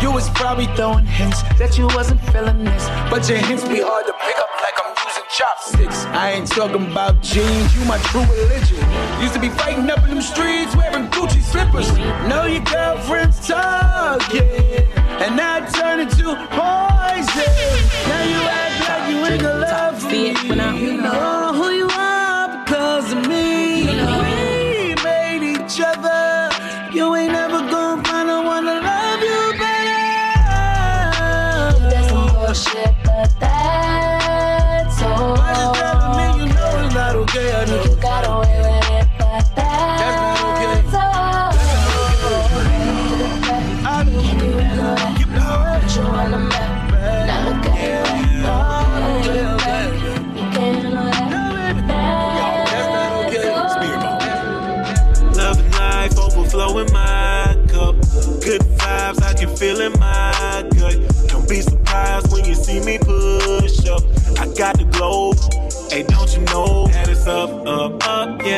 You 0.00 0.12
was 0.12 0.28
probably 0.30 0.66
throwing 0.76 1.06
hints 1.06 1.42
that 1.58 1.76
you 1.78 1.86
wasn't 1.88 2.20
feeling 2.32 2.64
this. 2.64 2.88
But 3.10 3.28
your 3.28 3.38
hints 3.38 3.64
be 3.64 3.80
hard 3.80 4.06
to 4.06 4.12
pick 4.12 4.38
up 4.38 4.50
like 4.62 4.76
I'm 4.84 4.94
using 5.06 5.26
chopsticks. 5.30 6.04
I 6.14 6.32
ain't 6.32 6.48
talking 6.48 6.90
about 6.90 7.22
jeans, 7.22 7.74
you 7.76 7.84
my 7.84 7.98
true 7.98 8.24
religion. 8.24 8.78
Used 9.20 9.34
to 9.34 9.40
be 9.40 9.48
fighting 9.48 9.88
up 9.90 10.02
in 10.04 10.10
them 10.10 10.22
streets 10.22 10.76
wearing 10.76 11.08
Gucci 11.08 11.42
slippers. 11.42 11.90
Know 12.28 12.44
your 12.46 12.62
girlfriend's 12.64 13.46
talking, 13.46 14.42
and 15.22 15.36
now 15.36 15.58
it 15.58 15.72
turned 15.74 16.02
into 16.02 16.34
poison. 16.54 17.50
Now 18.06 18.22
you 18.32 18.40
act 18.46 18.88
like 18.88 19.10
you 19.10 19.18
ain't 19.26 19.42
gonna 19.42 19.60
love 19.60 20.10
me. 20.10 20.36
You 20.46 21.00
know 21.02 21.52
who 21.52 21.70
you 21.70 21.85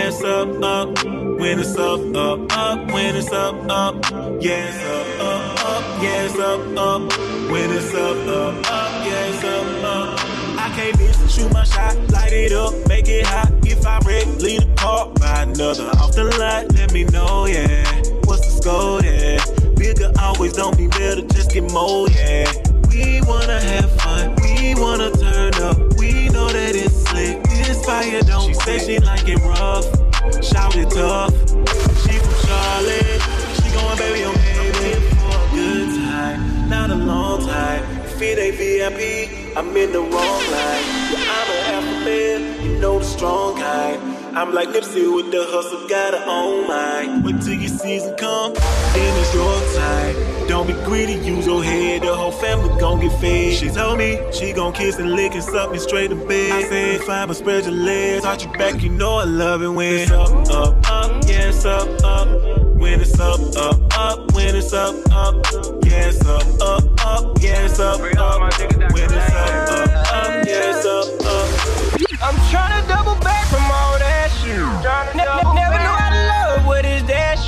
it's 0.09 0.23
up, 0.23 0.62
up. 0.62 1.05
When 1.05 1.59
it's 1.61 1.77
up, 1.77 2.01
up, 2.16 2.53
up, 2.57 2.92
when 2.92 3.14
it's 3.14 3.31
up, 3.31 3.55
up, 3.68 3.94
yeah, 4.40 4.73
up, 4.87 5.21
up, 5.21 5.64
up, 5.64 6.03
yeah, 6.03 6.44
up, 6.44 6.79
up. 6.79 7.18
When 7.51 7.71
it's 7.71 7.94
up, 7.94 8.16
up, 8.27 8.71
up, 8.71 9.07
yeah, 9.07 9.40
up, 9.44 9.85
up. 9.85 10.21
I 10.59 10.73
can't 10.75 10.99
miss, 10.99 11.35
shoot 11.35 11.53
my 11.53 11.62
shot, 11.64 11.94
light 12.11 12.33
it 12.33 12.53
up, 12.53 12.73
make 12.88 13.09
it 13.09 13.27
hot. 13.27 13.53
If 13.64 13.87
I 13.87 13.99
wreck, 14.07 14.27
leave 14.38 14.61
the 14.61 14.75
car, 14.77 15.12
buy 15.21 15.42
another 15.42 15.90
off 16.01 16.14
the 16.14 16.25
lot, 16.25 16.73
let 16.75 16.92
me 16.92 17.05
know, 17.05 17.47
yeah. 17.47 17.85
What's 18.25 18.47
the 18.47 18.62
score, 18.62 19.03
yeah? 19.03 19.75
Bigger 19.77 20.11
always 20.21 20.55
don't 20.55 20.77
be 20.77 20.88
better, 20.88 21.23
just 21.29 21.53
get 21.53 21.71
more, 21.71 22.09
yeah. 22.09 22.68
We 22.99 23.21
wanna 23.21 23.61
have 23.61 23.93
fun, 24.01 24.35
we 24.43 24.75
wanna 24.75 25.13
turn 25.13 25.55
up, 25.63 25.79
we 25.99 26.29
know 26.31 26.49
that 26.49 26.75
it's 26.75 26.97
slick. 27.07 27.41
This 27.45 27.85
fire 27.85 28.21
don't 28.23 28.49
She 28.49 28.55
say 28.55 28.79
she 28.81 28.99
like 28.99 29.29
it 29.29 29.39
rough, 29.39 29.87
shout 30.43 30.75
it 30.75 30.91
tough. 30.91 31.33
She 32.03 32.19
from 32.19 32.35
Charlotte, 32.45 33.23
she 33.55 33.71
going 33.71 33.99
baby 33.99 34.25
on 34.25 34.35
baby 34.35 34.99
for 35.15 35.31
a 35.31 35.51
good 35.55 35.89
time, 36.11 36.69
not 36.69 36.91
a 36.91 36.97
long 36.97 37.47
time. 37.47 37.85
If 38.05 38.21
it 38.21 38.37
ain't 38.37 38.57
VIP, 38.57 39.57
I'm 39.57 39.77
in 39.77 39.93
the 39.93 40.01
wrong 40.01 40.43
line. 40.55 40.85
Yeah, 41.13 41.37
I'm 41.39 41.51
an 41.55 41.75
alpha 41.75 42.05
man, 42.05 42.65
you 42.65 42.79
know 42.81 42.99
the 42.99 43.05
strong 43.05 43.57
kind. 43.59 44.08
I'm 44.37 44.53
like 44.55 44.69
Nipsey 44.69 45.14
with 45.14 45.31
the 45.31 45.45
hustle, 45.49 45.88
got 45.88 46.14
her 46.14 46.25
own 46.27 46.69
mind. 46.69 47.25
Wait 47.25 47.41
till 47.41 47.55
your 47.55 47.69
season 47.69 48.17
come, 48.17 48.55
then 48.55 49.21
it's 49.21 49.35
your 49.35 49.55
time. 49.77 50.47
Don't 50.49 50.67
be 50.67 50.73
greedy, 50.85 51.14
use 51.14 51.47
your 51.47 51.62
head, 51.62 52.03
the 52.03 52.14
whole 52.14 52.33
family 52.33 52.69
gon' 52.81 53.01
get 53.01 53.12
fed. 53.21 53.55
She 53.55 53.69
told 53.69 53.99
me 53.99 54.19
she 54.33 54.53
gon' 54.53 54.73
kiss 54.73 54.99
and 54.99 55.12
lick 55.12 55.35
and 55.35 55.43
suck 55.43 55.73
me 55.73 55.79
straight 55.79 56.09
to 56.09 56.17
bed. 56.17 56.53
I 56.53 56.62
said, 56.62 57.01
fine, 57.03 57.29
but 57.29 57.37
spread 57.37 57.64
your 57.64 57.75
legs, 57.75 58.23
touch 58.23 58.45
your 58.45 58.53
back, 58.55 58.83
you 58.83 58.91
know 58.91 59.17
I 59.19 59.25
love 59.25 59.62
it 59.62 59.69
when 59.69 59.95
it's 59.95 60.11
up, 60.11 60.31
up, 60.51 60.91
up, 60.91 61.25
yeah, 61.27 61.49
it's 61.49 61.64
up, 61.64 61.88
up. 62.05 62.29
When 62.79 63.01
it's 63.01 63.19
up, 63.19 63.41
up, 63.57 63.99
up, 63.99 64.33
when 64.35 64.55
it's 64.55 64.73
up, 64.73 64.95
up, 65.11 65.45
yeah, 65.85 66.09
it's 66.09 66.25
up, 66.25 66.43
up, 66.61 67.05
up, 67.05 67.43
yeah, 67.43 67.64
it's 67.64 67.81
up, 67.81 68.01
up. 68.01 68.53
When 68.93 69.05
it's 69.05 69.33
up, 69.35 69.69
up, 69.69 69.91
up, 70.14 70.47
yeah, 70.47 70.71
it's 70.71 70.87
up, 70.87 71.27
up. 71.27 71.49
I'm 72.23 72.35
tryna 72.51 72.87
double 72.88 73.17
back 73.21 73.48
never 74.57 75.79
knew 75.79 75.97
how 76.01 76.11
to 76.11 76.23
love 76.33 76.67
what 76.67 76.85
is 76.85 77.05
that. 77.05 77.39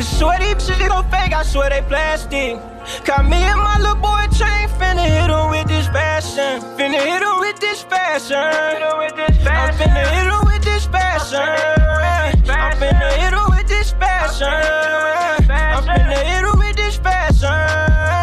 Swear 0.00 0.38
these 0.38 0.54
bitches 0.54 0.88
gon' 0.88 1.04
fake, 1.10 1.32
I 1.32 1.42
swear 1.42 1.70
they 1.70 1.82
plastic. 1.82 2.58
Got 3.04 3.28
me 3.28 3.36
and 3.36 3.58
my 3.58 3.78
little 3.78 3.96
boy 3.96 4.26
chain, 4.36 4.68
finna 4.78 5.04
hit 5.04 5.30
him 5.30 5.50
with 5.50 5.68
this 5.68 5.86
fashion. 5.88 6.60
Finna 6.76 6.98
hit 6.98 7.22
him 7.22 7.38
with 7.40 7.58
this 7.60 7.82
fashion. 7.82 8.36
I'm 8.38 9.72
finna 9.74 10.04
hit 10.14 10.26
him 10.30 10.44
with 10.46 10.62
this 10.62 10.86
fashion. 10.86 11.40
I'm 11.40 12.74
finna 12.76 13.12
hit 13.18 13.32
him 13.32 13.46
with 13.50 13.66
this 13.68 13.90
fashion. 13.92 14.48
I'm 14.48 15.84
finna 15.84 16.18
hit 16.22 16.44
him 16.44 16.58
with 16.58 16.76
this 16.76 16.96
fashion. 16.96 17.48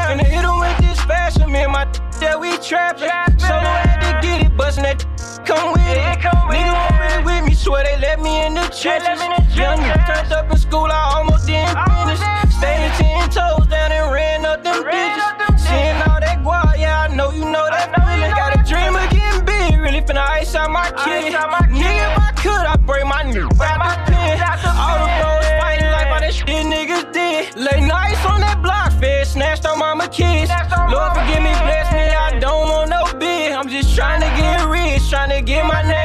Finna 0.07 0.23
hit 0.23 0.45
him 0.45 0.59
with 0.59 0.77
this 0.77 0.99
fashion. 1.05 1.51
Me 1.51 1.63
and 1.63 1.71
my 1.71 1.85
that 2.19 2.39
we 2.39 2.57
trapping. 2.57 3.09
Solo 3.39 3.59
had 3.59 3.99
to 4.01 4.27
get 4.27 4.45
it, 4.45 4.57
bustin' 4.57 4.83
that 4.83 5.08
come 5.49 5.73
with 5.73 5.81
it. 5.81 5.97
Nigga 5.97 6.29
won't 6.77 7.01
really 7.01 7.23
with 7.25 7.43
me, 7.49 7.53
swear 7.55 7.83
they 7.83 7.97
let 7.97 8.21
me 8.21 8.45
in 8.45 8.53
the 8.53 8.65
trenches. 8.69 9.17
Young 9.57 9.79
nigga 9.81 10.05
turned 10.05 10.31
up 10.31 10.51
in 10.51 10.57
school, 10.57 10.85
I 10.85 11.17
almost 11.17 11.47
didn't 11.47 11.73
finish. 11.89 12.21
Stayed 12.53 12.91
ten 13.01 13.29
toes 13.33 13.65
down 13.67 13.91
and 13.91 14.13
ran 14.13 14.45
up 14.45 14.63
them 14.63 14.83
bitches. 14.85 15.59
Seeing 15.65 15.97
all 16.05 16.19
that 16.21 16.37
guap, 16.45 16.77
yeah, 16.77 17.09
I 17.09 17.15
know 17.15 17.31
you 17.31 17.45
know 17.45 17.65
that 17.65 17.89
feeling. 17.97 18.33
Got 18.37 18.59
a 18.59 18.61
dream 18.69 18.93
of 18.95 19.09
getting 19.09 19.43
big, 19.45 19.79
really 19.81 20.01
finna 20.01 20.25
ice 20.37 20.53
out 20.55 20.69
my 20.69 20.91
kid. 21.03 21.33
Nigga, 21.33 22.05
if 22.13 22.19
I 22.19 22.31
could, 22.37 22.65
I'd 22.71 22.85
break 22.85 23.05
my 23.05 23.23
knee. 23.23 23.41
Out 23.41 24.05
the 24.05 24.13
pen. 24.13 24.37
All 24.77 24.97
the 25.01 25.09
bros 25.17 25.47
fighting 25.59 25.91
like 25.91 26.09
all 26.13 26.21
that 26.21 26.33
shit 26.33 26.65
niggas 26.73 27.11
did. 27.11 27.55
Late 27.55 27.85
nights 27.87 28.23
on 28.25 28.41
that 28.41 28.61
block, 28.61 28.91
fed, 28.99 29.25
snatched 29.25 29.65
on 29.65 29.79
mama 29.79 30.07
kids. 30.07 30.51
Lord 30.91 31.11
forgive 31.17 31.41
me, 31.41 31.51
bless 31.65 31.78
get 35.41 35.65
my 35.65 35.81
name 35.83 35.98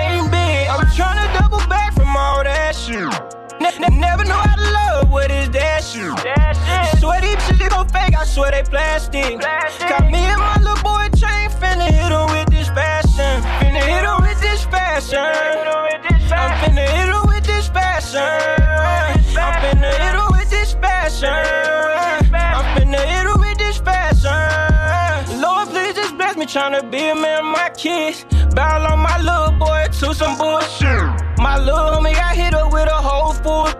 to 30.00 30.14
some 30.14 30.37
bullshit. 30.37 31.02
My 31.38 31.57
little 31.57 31.78
homie 31.78 32.14
got 32.14 32.35
hit 32.35 32.54
up 32.54 32.72
with 32.72 32.88
a 32.88 33.00
whole 33.09 33.33
full. 33.33 33.70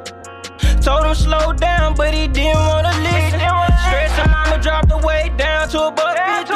Told 0.81 1.07
him 1.07 1.15
slow 1.15 1.53
down, 1.53 1.95
but 1.95 2.15
he 2.15 2.29
didn't 2.29 2.61
wanna 2.69 2.93
listen. 3.03 3.41
Stressing 3.89 4.31
mama 4.31 4.59
dropped 4.63 4.89
the 4.89 4.99
weight 4.99 5.37
down 5.37 5.69
to 5.71 5.89
a 5.89 5.91
buck 5.91 6.17
fifty. 6.17 6.55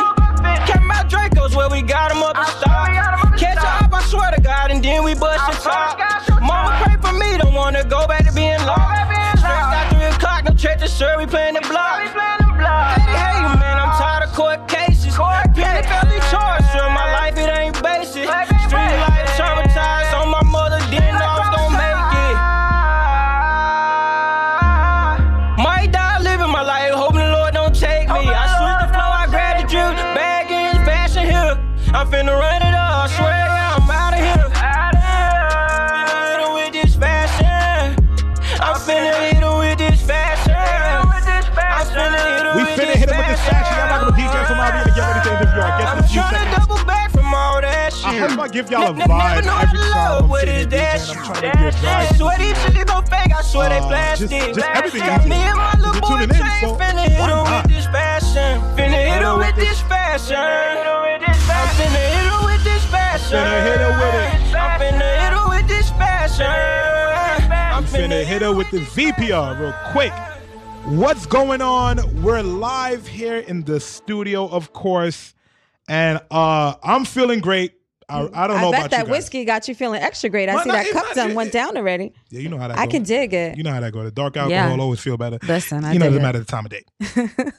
Came 0.71 0.91
out 0.91 1.09
Draco's 1.09 1.57
where 1.57 1.69
we 1.69 1.83
got 1.83 2.13
him 2.13 2.23
up 2.23 2.37
and 2.37 2.47
stock. 2.47 2.89
Catch 3.37 3.59
up, 3.59 3.93
I 3.93 4.03
swear 4.03 4.31
to 4.33 4.41
God, 4.41 4.71
and 4.71 4.85
then 4.85 5.03
we 5.03 5.15
bust 5.15 5.45
the 5.51 5.57
top. 5.69 5.99
Mama 6.41 6.79
pray 6.85 6.97
for 7.01 7.17
me, 7.19 7.39
don't 7.39 7.55
wanna 7.55 7.85
go 7.85 8.07
back 8.07 8.27
to 8.27 8.33
being 8.33 8.63
lost. 8.65 9.11
Stressed 9.39 9.75
out 9.75 9.91
three 9.91 10.05
o'clock, 10.05 10.45
no 10.45 10.53
check 10.55 10.79
the 10.79 10.87
shirt, 10.87 11.19
we 11.19 11.27
playing 11.27 11.55
the 11.55 11.63
hope 48.77 48.97
I 48.97 48.99
give 48.99 49.09
y'all 49.09 49.09
ne- 49.09 49.09
vibe 49.09 49.45
know 49.45 49.59
every 49.59 49.79
time 49.79 50.23
I'm 50.23 50.29
what 50.29 50.49
is 50.49 50.67
that. 50.69 51.01
I'm 51.09 51.15
trying 51.25 51.35
to 51.35 51.59
give 51.59 51.75
vibe. 51.77 52.17
Swear 52.19 52.39
these 52.39 52.63
shit 52.63 52.87
gon' 52.87 53.07
fake, 53.07 53.33
I 53.35 53.43
swear 53.43 53.69
they 53.69 53.79
Uh, 53.79 53.89
plastic. 53.89 54.31
just- 54.31 54.55
just 54.55 54.69
everything 54.69 55.01
Got 55.09 55.27
me 55.27 55.37
and 55.37 55.57
my 55.57 55.73
little 55.79 56.01
boy 56.01 56.09
so 56.09 56.77
finna 56.77 57.09
hit 57.09 57.19
not? 57.19 57.65
with 57.67 57.75
this 57.77 57.87
fashion. 57.87 58.61
Finna 58.77 59.01
hit 59.13 59.23
him 59.23 59.39
with 59.39 59.57
this 59.57 59.81
fashion. 59.83 60.37
I'm 60.37 61.69
finna 61.79 62.03
hit 62.15 62.27
him 62.33 62.45
with 62.45 62.65
this 62.65 62.85
fashion. 62.87 63.39
finna 63.39 63.63
hit 63.63 63.81
her 63.81 63.93
with 63.99 64.15
it. 64.15 64.55
I'm 64.55 64.81
finna 64.81 65.09
hit 65.21 65.33
him 65.33 65.49
with 65.49 65.69
this 65.69 65.91
fashion. 65.91 66.47
I'm 67.53 67.85
finna 67.85 68.25
hit 68.25 68.43
her 68.43 68.53
with 68.53 68.71
the 68.71 68.81
VPR 68.81 69.59
real 69.61 69.75
quick. 69.93 70.13
What's 70.85 71.27
going 71.27 71.61
on? 71.61 72.23
We're 72.23 72.43
live 72.43 73.07
here 73.07 73.39
in 73.39 73.63
the 73.65 73.79
studio, 73.81 74.47
of 74.49 74.73
course, 74.73 75.35
and 75.89 76.21
uh 76.31 76.75
I'm 76.83 77.05
feeling 77.05 77.41
great. 77.41 77.75
I, 78.11 78.21
I 78.33 78.47
don't 78.47 78.57
know 78.61 78.69
I 78.69 78.71
bet 78.71 78.81
about 78.81 78.91
that 78.91 79.09
whiskey 79.09 79.45
got 79.45 79.69
you 79.69 79.75
feeling 79.75 80.01
extra 80.01 80.31
great. 80.31 80.49
I 80.49 80.55
Well, 80.55 80.65
see 80.65 80.69
no, 80.71 80.75
that 80.77 80.91
cup 80.93 81.05
not- 81.07 81.15
done 81.15 81.35
went 81.35 81.53
down 81.53 81.77
already. 81.77 82.13
Yeah, 82.31 82.41
you 82.41 82.49
know 82.49 82.57
how 82.59 82.69
that. 82.69 82.79
I 82.79 82.87
go. 82.87 82.93
can 82.93 83.03
dig 83.03 83.35
it. 83.35 83.57
You 83.59 83.63
know 83.63 83.73
how 83.73 83.81
that 83.81 83.93
go. 83.93 84.03
The 84.03 84.11
dark 84.11 84.35
Yeah. 84.37 84.43
alcohol 84.43 84.81
always 84.81 85.01
feel 85.01 85.17
better. 85.17 85.39
Listen, 85.47 85.85
I 85.85 85.93
you 85.93 85.99
know, 85.99 86.07
it 86.07 86.11
doesn't 86.11 86.23
matter 86.23 86.39
the 86.39 86.45
time 86.45 86.65
of 86.65 86.71
day. 86.71 86.85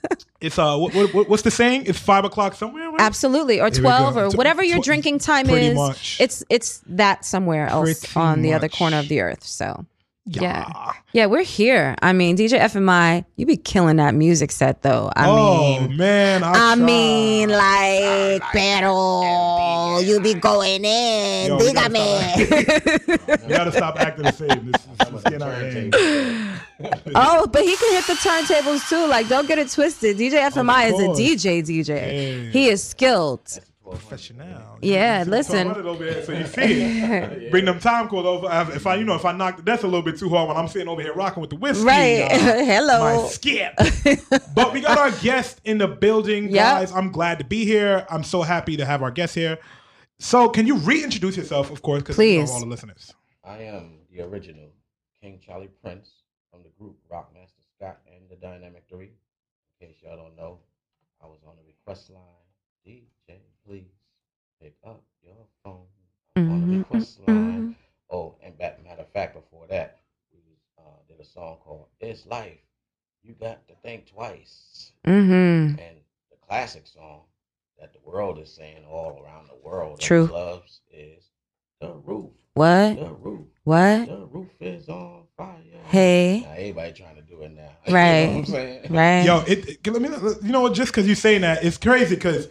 it's 0.42 0.58
uh, 0.58 0.76
what, 0.78 0.94
what, 1.14 1.30
what's 1.30 1.44
the 1.44 1.52
saying? 1.52 1.84
It's 1.86 2.00
five 2.00 2.26
o'clock 2.26 2.56
somewhere. 2.56 2.90
Right? 2.90 3.02
Absolutely, 3.02 3.62
or 3.62 3.70
twelve, 3.70 4.18
or 4.18 4.30
whatever 4.32 4.64
your 4.64 4.80
drinking 4.80 5.20
time 5.20 5.50
is. 5.50 5.76
much. 5.76 6.18
It's 6.20 6.44
it's 6.50 6.82
that 6.88 7.26
somewhere 7.26 7.68
else 7.68 8.00
Pretty 8.06 8.20
on 8.20 8.42
the 8.42 8.54
other 8.54 8.70
corner 8.70 8.98
of 8.98 9.08
the 9.08 9.22
earth. 9.22 9.44
So 9.46 9.86
yeah, 10.30 10.94
yeah, 11.14 11.26
we're 11.26 11.44
here. 11.44 11.96
I 12.02 12.14
mean, 12.14 12.38
DJ 12.38 12.60
FMI, 12.60 13.26
you 13.36 13.46
be 13.46 13.58
killing 13.58 13.98
that 13.98 14.14
music 14.14 14.52
set 14.52 14.82
though. 14.84 15.12
I 15.16 15.28
oh 15.28 15.80
mean, 15.82 15.98
man, 15.98 16.44
I, 16.44 16.72
I 16.72 16.76
mean, 16.76 17.50
like, 17.50 18.42
pero 18.52 20.00
you 20.00 20.20
be 20.22 20.36
going 20.36 20.86
in, 20.86 21.48
Yo, 21.48 21.58
we 21.58 21.74
gotta 21.74 21.94
dígame. 21.94 23.48
we 23.48 23.54
gotta 23.54 23.72
stop 23.72 24.00
acting 24.00 24.26
the 24.26 24.32
same. 24.32 24.72
This, 24.72 24.84
this 24.84 25.10
is 25.10 25.24
getting 25.24 25.42
out 25.42 25.52
of 25.52 25.74
hand. 25.74 26.60
Oh, 27.16 27.48
but 27.48 27.64
he 27.64 27.76
can 27.76 27.94
hit 27.94 28.08
the 28.08 28.14
turntables 28.14 28.88
too. 28.88 29.08
Like, 29.08 29.28
don't 29.28 29.48
get 29.48 29.58
it 29.60 29.70
twisted. 29.70 30.18
DJ 30.18 30.50
FMI 30.50 30.88
is 30.88 31.00
a 31.00 31.06
course. 31.06 31.20
DJ. 31.20 31.62
DJ. 31.64 32.52
He 32.52 32.70
is 32.70 32.84
skilled. 32.84 33.60
Professional. 33.92 34.78
Yeah, 34.82 35.24
So 35.24 35.30
listen. 35.30 35.68
over 35.68 36.04
here 36.04 36.24
so 36.24 36.32
you 36.32 36.46
see 36.46 36.62
it. 36.82 37.52
Bring 37.52 37.66
them 37.66 37.80
time 37.80 38.08
codes 38.10 38.26
over. 38.28 38.48
If 38.74 38.86
I, 38.88 38.96
you 38.96 39.04
know, 39.04 39.16
if 39.16 39.26
I 39.26 39.32
knock 39.32 39.64
that's 39.66 39.84
a 39.84 39.88
little 39.88 40.02
bit 40.02 40.18
too 40.18 40.30
hard 40.30 40.48
when 40.48 40.58
I'm 40.58 40.68
sitting 40.68 40.88
over 40.88 41.02
here 41.02 41.14
rocking 41.14 41.42
with 41.42 41.50
the 41.50 41.56
whiskey. 41.56 41.86
Right. 41.86 42.22
uh, 42.32 42.38
Hello. 42.64 43.24
My 43.24 43.28
skip. 43.30 43.74
but 44.56 44.74
we 44.74 44.82
got 44.82 44.98
our 44.98 45.12
guest 45.22 45.62
in 45.66 45.78
the 45.78 45.88
building, 45.88 46.46
Yep. 46.46 46.54
guys. 46.54 46.92
I'm 46.92 47.12
glad 47.12 47.40
to 47.40 47.46
be 47.46 47.66
here. 47.66 48.06
I'm 48.10 48.24
so 48.24 48.42
happy 48.42 48.78
to 48.78 48.86
have 48.86 49.02
our 49.04 49.12
guest 49.12 49.36
here. 49.36 49.58
So, 50.20 50.50
can 50.50 50.68
you 50.68 50.76
reintroduce 50.78 51.38
yourself, 51.38 51.72
of 51.72 51.82
course, 51.82 52.02
because 52.04 52.18
you 52.20 52.44
know 52.44 52.52
all 52.52 52.60
the 52.60 52.66
listeners. 52.66 53.14
I 53.44 53.60
am 53.64 54.00
the 54.12 54.22
original 54.24 54.70
King 55.22 55.40
Charlie 55.46 55.70
Prince 55.82 56.10
from 56.52 56.62
the 56.64 56.70
group 56.78 56.98
Rockmaster 57.12 57.64
Scott 57.78 58.00
and 58.06 58.30
the 58.30 58.36
Dynamic 58.36 58.84
Three. 58.90 59.12
In 59.80 59.88
case 59.88 59.96
y'all 60.04 60.18
don't 60.18 60.36
know, 60.36 60.60
I 61.24 61.26
was 61.28 61.40
on 61.48 61.54
the 61.56 61.64
request 61.66 62.10
line. 62.10 62.22
DJ, 62.86 63.38
please 63.66 63.88
pick 64.62 64.74
up 64.86 65.04
your 65.24 65.36
phone. 65.64 65.86
I'm 66.40 66.52
on 66.52 66.62
the 66.62 66.76
Mhm, 66.76 66.80
request 66.80 67.20
line. 67.28 67.76
Oh, 68.10 68.36
and 68.44 68.58
back, 68.58 68.84
matter 68.84 69.02
of 69.02 69.10
fact, 69.12 69.36
before 69.36 69.68
that, 69.68 70.00
we 70.32 70.40
uh, 70.78 70.82
did 71.08 71.20
a 71.20 71.26
song 71.26 71.58
called 71.64 71.88
"It's 72.00 72.26
Life." 72.26 72.58
You 73.24 73.34
got 73.34 73.68
to 73.68 73.76
think 73.84 74.08
twice. 74.08 74.92
Mm-hmm. 75.06 75.80
And 75.80 75.98
the 76.32 76.38
classic 76.48 76.88
song 76.88 77.22
that 77.80 77.94
the 77.94 78.00
world 78.04 78.40
is 78.40 78.52
saying 78.52 78.84
all 78.90 79.22
around 79.24 79.48
the 79.50 79.56
world, 79.68 80.00
True. 80.00 80.28
clubs, 80.28 80.82
is 80.92 81.26
"The 81.82 81.92
Roof." 82.06 82.32
What? 82.56 82.96
The 83.00 83.14
roof. 83.14 83.48
What? 83.64 84.08
The 84.08 84.26
roof 84.32 84.50
is 84.60 84.90
on 84.90 85.24
fire. 85.38 85.56
Hey. 85.86 86.42
Now 86.44 86.52
everybody 86.54 86.92
trying 86.94 87.16
to 87.16 87.22
do 87.22 87.42
it 87.44 87.52
now. 87.52 87.70
You 87.88 87.94
know 87.94 88.00
Right. 88.00 88.28
what 88.28 88.36
I'm 88.38 88.46
saying? 88.46 88.86
Right. 88.90 89.24
Yo, 89.24 89.44
it, 89.48 89.70
it- 89.70 89.88
let 89.88 90.02
me, 90.02 90.10
you 90.44 90.52
know 90.52 90.62
what? 90.62 90.74
Just 90.74 90.92
because 90.92 91.06
you're 91.06 91.16
saying 91.16 91.42
that, 91.42 91.64
it's 91.64 91.78
crazy 91.78 92.16
because 92.16 92.48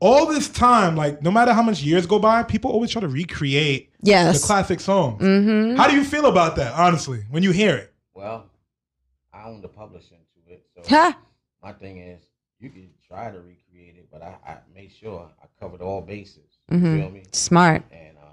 all 0.00 0.26
this 0.26 0.48
time, 0.48 0.96
like, 0.96 1.22
no 1.22 1.30
matter 1.30 1.52
how 1.52 1.62
much 1.62 1.82
years 1.82 2.06
go 2.06 2.18
by, 2.18 2.42
people 2.42 2.70
always 2.70 2.90
try 2.90 3.00
to 3.00 3.08
recreate 3.08 3.90
Yes. 4.02 4.40
the 4.40 4.46
classic 4.46 4.80
songs. 4.80 5.22
Mhm. 5.22 5.76
How 5.76 5.88
do 5.88 5.94
you 5.94 6.04
feel 6.04 6.26
about 6.26 6.56
that, 6.56 6.72
honestly, 6.74 7.22
when 7.30 7.42
you 7.42 7.50
hear 7.52 7.76
it? 7.76 7.92
Well, 8.14 8.46
I 9.32 9.44
own 9.48 9.60
the 9.60 9.68
publishing 9.68 10.18
to 10.34 10.52
it, 10.52 10.66
so 10.74 10.82
Huh. 10.88 11.12
my 11.62 11.72
thing 11.72 11.98
is 11.98 12.22
you 12.58 12.70
can 12.70 12.88
try 13.06 13.30
to 13.30 13.38
recreate 13.40 13.96
it, 13.96 14.08
but 14.10 14.22
I, 14.22 14.36
I 14.46 14.56
made 14.74 14.90
sure 14.92 15.28
I 15.42 15.46
covered 15.60 15.82
all 15.82 16.00
bases. 16.00 16.58
Mhm. 16.70 16.96
You 16.96 17.02
feel 17.02 17.10
me? 17.10 17.22
Smart. 17.32 17.82
And 17.92 18.16
um, 18.18 18.24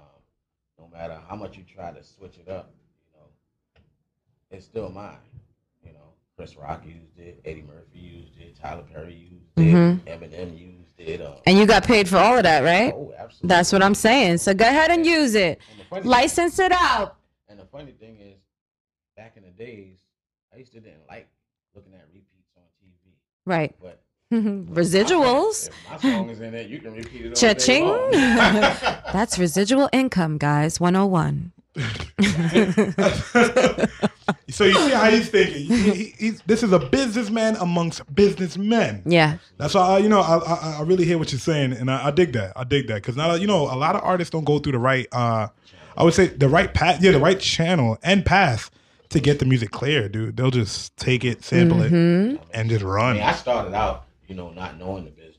no 0.78 0.88
matter 0.96 1.18
how 1.28 1.36
much 1.36 1.56
you 1.58 1.64
try 1.64 1.90
to 1.92 2.02
switch 2.02 2.38
it 2.38 2.48
up, 2.50 2.70
you 3.14 3.20
know, 3.20 3.26
it's 4.50 4.64
still 4.66 4.88
mine. 4.90 5.16
Chris 6.38 6.56
Rock 6.56 6.84
used 6.86 7.18
it, 7.18 7.40
Eddie 7.44 7.64
Murphy 7.66 7.98
used 7.98 8.38
it, 8.38 8.54
Tyler 8.56 8.84
Perry 8.94 9.12
used 9.12 9.56
Mhm. 9.56 10.06
it, 10.06 10.20
Eminem 10.20 10.56
used 10.56 11.00
it. 11.00 11.20
Uh, 11.20 11.34
And 11.46 11.58
you 11.58 11.66
got 11.66 11.82
paid 11.84 12.08
for 12.08 12.16
all 12.16 12.36
of 12.36 12.44
that, 12.44 12.62
right? 12.62 12.94
Oh, 12.94 13.12
absolutely. 13.18 13.48
That's 13.48 13.72
what 13.72 13.82
I'm 13.82 13.96
saying. 13.96 14.38
So 14.38 14.54
go 14.54 14.64
ahead 14.64 14.92
and 14.92 15.04
use 15.04 15.34
it. 15.34 15.58
funny- 15.90 16.06
License 16.08 16.60
it 16.60 16.70
out. 16.70 17.16
And 17.48 17.58
the 17.58 17.64
funny 17.64 17.90
thing 17.90 18.18
is, 18.20 18.38
back 19.16 19.36
in 19.36 19.42
the 19.42 19.50
days, 19.50 19.98
I 20.54 20.58
used 20.58 20.72
to 20.74 20.80
didn't 20.80 21.08
like 21.08 21.26
looking 21.74 21.92
at 21.94 22.06
repeats 22.14 22.52
on 22.56 22.62
TV. 22.80 23.16
Right. 23.44 23.74
But 23.82 24.00
Residuals. 24.32 25.70
my 25.90 25.96
song 25.98 26.30
is 26.30 26.40
in 26.40 26.54
it, 26.54 26.68
you 26.68 26.78
can 26.78 26.92
repeat 26.94 27.26
it 27.26 27.34
Cha-ching. 27.34 27.84
That's 29.12 29.40
residual 29.40 29.88
income, 29.92 30.38
guys. 30.38 30.78
101. 30.78 31.50
So 34.50 34.64
you 34.64 34.74
see 34.74 34.90
how 34.90 35.10
he's 35.10 35.28
thinking. 35.28 35.66
He- 35.66 35.90
he- 35.90 36.14
he's, 36.18 36.42
this 36.46 36.62
is 36.62 36.72
a 36.72 36.78
businessman 36.78 37.56
amongst 37.56 38.02
businessmen. 38.14 39.02
Yeah. 39.06 39.38
That's 39.58 39.74
why 39.74 39.82
I, 39.82 39.98
you 39.98 40.08
know 40.08 40.20
I, 40.20 40.36
I 40.38 40.76
I 40.78 40.82
really 40.82 41.04
hear 41.04 41.18
what 41.18 41.32
you're 41.32 41.38
saying, 41.38 41.72
and 41.72 41.90
I, 41.90 42.06
I 42.06 42.10
dig 42.10 42.32
that. 42.32 42.52
I 42.56 42.64
dig 42.64 42.88
that 42.88 42.96
because 42.96 43.16
now 43.16 43.34
you 43.34 43.46
know 43.46 43.62
a 43.64 43.76
lot 43.76 43.94
of 43.94 44.02
artists 44.02 44.30
don't 44.30 44.44
go 44.44 44.58
through 44.58 44.72
the 44.72 44.78
right. 44.78 45.06
uh 45.12 45.48
I 45.96 46.02
would 46.02 46.14
say 46.14 46.28
the 46.28 46.48
right 46.48 46.72
path, 46.72 47.02
yeah, 47.02 47.12
the 47.12 47.18
right 47.20 47.38
channel 47.40 47.98
and 48.02 48.24
path 48.24 48.70
to 49.10 49.20
get 49.20 49.38
the 49.38 49.44
music 49.46 49.70
clear, 49.70 50.08
dude. 50.08 50.36
They'll 50.36 50.50
just 50.50 50.96
take 50.96 51.24
it, 51.24 51.44
sample 51.44 51.78
Mhm. 51.78 52.34
it, 52.34 52.40
and 52.52 52.68
just 52.70 52.84
I 52.84 52.88
run. 52.88 53.14
mean, 53.16 53.24
I 53.24 53.32
started 53.32 53.74
out, 53.74 54.04
you 54.28 54.34
know, 54.34 54.50
not 54.50 54.78
knowing 54.78 55.04
the 55.04 55.10
business. 55.10 55.34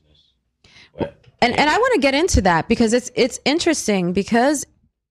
and 1.42 1.58
and 1.58 1.70
I 1.70 1.78
want 1.78 1.94
to 1.94 2.00
get 2.00 2.14
into 2.14 2.40
that 2.42 2.68
because 2.68 2.92
it's 2.92 3.10
it's 3.14 3.40
interesting 3.44 4.12
because 4.12 4.66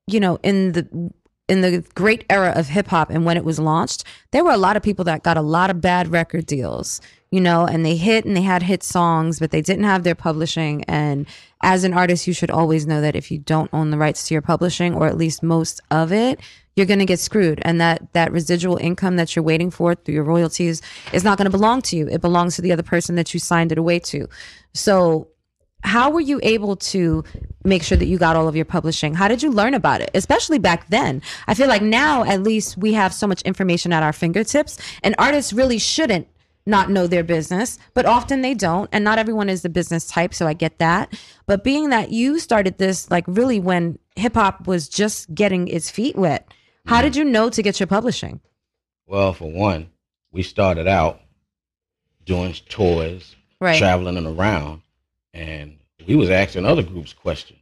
you 0.07 0.19
know 0.19 0.39
in 0.43 0.71
the 0.73 1.11
in 1.49 1.61
the 1.61 1.83
great 1.95 2.23
era 2.29 2.53
of 2.55 2.67
hip 2.67 2.87
hop 2.87 3.09
and 3.09 3.25
when 3.25 3.35
it 3.35 3.43
was 3.43 3.59
launched, 3.59 4.03
there 4.31 4.43
were 4.43 4.51
a 4.51 4.57
lot 4.57 4.77
of 4.77 4.83
people 4.83 5.03
that 5.05 5.23
got 5.23 5.35
a 5.35 5.41
lot 5.41 5.71
of 5.71 5.81
bad 5.81 6.07
record 6.09 6.45
deals, 6.45 7.01
you 7.31 7.41
know, 7.41 7.65
and 7.65 7.83
they 7.83 7.95
hit 7.95 8.23
and 8.23 8.37
they 8.37 8.43
had 8.43 8.61
hit 8.61 8.83
songs, 8.83 9.39
but 9.39 9.49
they 9.49 9.61
didn't 9.61 9.83
have 9.83 10.03
their 10.03 10.15
publishing. 10.15 10.83
And 10.85 11.25
as 11.61 11.83
an 11.83 11.93
artist, 11.93 12.27
you 12.27 12.33
should 12.33 12.51
always 12.51 12.85
know 12.85 13.01
that 13.01 13.15
if 13.15 13.31
you 13.31 13.39
don't 13.39 13.73
own 13.73 13.89
the 13.89 13.97
rights 13.97 14.27
to 14.27 14.35
your 14.35 14.43
publishing 14.43 14.93
or 14.93 15.07
at 15.07 15.17
least 15.17 15.41
most 15.41 15.81
of 15.89 16.13
it, 16.13 16.39
you're 16.75 16.85
going 16.85 16.99
to 16.99 17.05
get 17.05 17.19
screwed. 17.19 17.59
And 17.63 17.81
that 17.81 18.13
that 18.13 18.31
residual 18.31 18.77
income 18.77 19.15
that 19.15 19.35
you're 19.35 19.43
waiting 19.43 19.71
for 19.71 19.95
through 19.95 20.13
your 20.13 20.23
royalties 20.23 20.83
is 21.11 21.23
not 21.23 21.37
going 21.39 21.51
to 21.51 21.57
belong 21.57 21.81
to 21.83 21.97
you. 21.97 22.07
It 22.07 22.21
belongs 22.21 22.55
to 22.55 22.61
the 22.61 22.71
other 22.71 22.83
person 22.83 23.15
that 23.15 23.33
you 23.33 23.39
signed 23.39 23.71
it 23.71 23.79
away 23.79 23.99
to. 23.99 24.29
So 24.73 25.27
how 25.83 26.09
were 26.11 26.19
you 26.19 26.39
able 26.43 26.75
to 26.75 27.23
make 27.63 27.83
sure 27.83 27.97
that 27.97 28.05
you 28.05 28.17
got 28.17 28.35
all 28.35 28.47
of 28.47 28.55
your 28.55 28.65
publishing? 28.65 29.13
How 29.13 29.27
did 29.27 29.41
you 29.41 29.51
learn 29.51 29.73
about 29.73 30.01
it? 30.01 30.11
Especially 30.13 30.59
back 30.59 30.89
then. 30.89 31.21
I 31.47 31.53
feel 31.53 31.67
like 31.67 31.81
now 31.81 32.23
at 32.23 32.43
least 32.43 32.77
we 32.77 32.93
have 32.93 33.13
so 33.13 33.27
much 33.27 33.41
information 33.43 33.93
at 33.93 34.03
our 34.03 34.13
fingertips 34.13 34.77
and 35.03 35.15
artists 35.17 35.53
really 35.53 35.77
shouldn't 35.77 36.27
not 36.65 36.91
know 36.91 37.07
their 37.07 37.23
business, 37.23 37.79
but 37.93 38.05
often 38.05 38.41
they 38.41 38.53
don't 38.53 38.89
and 38.91 39.03
not 39.03 39.17
everyone 39.17 39.49
is 39.49 39.61
the 39.61 39.69
business 39.69 40.07
type, 40.07 40.33
so 40.33 40.47
I 40.47 40.53
get 40.53 40.77
that. 40.79 41.17
But 41.47 41.63
being 41.63 41.89
that 41.89 42.11
you 42.11 42.39
started 42.39 42.77
this 42.77 43.09
like 43.09 43.25
really 43.27 43.59
when 43.59 43.97
hip 44.15 44.35
hop 44.35 44.67
was 44.67 44.87
just 44.87 45.33
getting 45.33 45.67
its 45.67 45.89
feet 45.89 46.15
wet, 46.15 46.53
how 46.85 46.97
mm-hmm. 46.97 47.03
did 47.05 47.15
you 47.15 47.23
know 47.23 47.49
to 47.49 47.61
get 47.61 47.79
your 47.79 47.87
publishing? 47.87 48.41
Well, 49.07 49.33
for 49.33 49.51
one, 49.51 49.89
we 50.31 50.43
started 50.43 50.87
out 50.87 51.21
doing 52.25 52.53
tours, 52.67 53.35
Right. 53.59 53.77
traveling 53.77 54.15
and 54.15 54.27
around, 54.27 54.83
and 55.33 55.77
we 56.07 56.15
was 56.15 56.29
asking 56.29 56.65
other 56.65 56.83
groups 56.83 57.13
questions. 57.13 57.59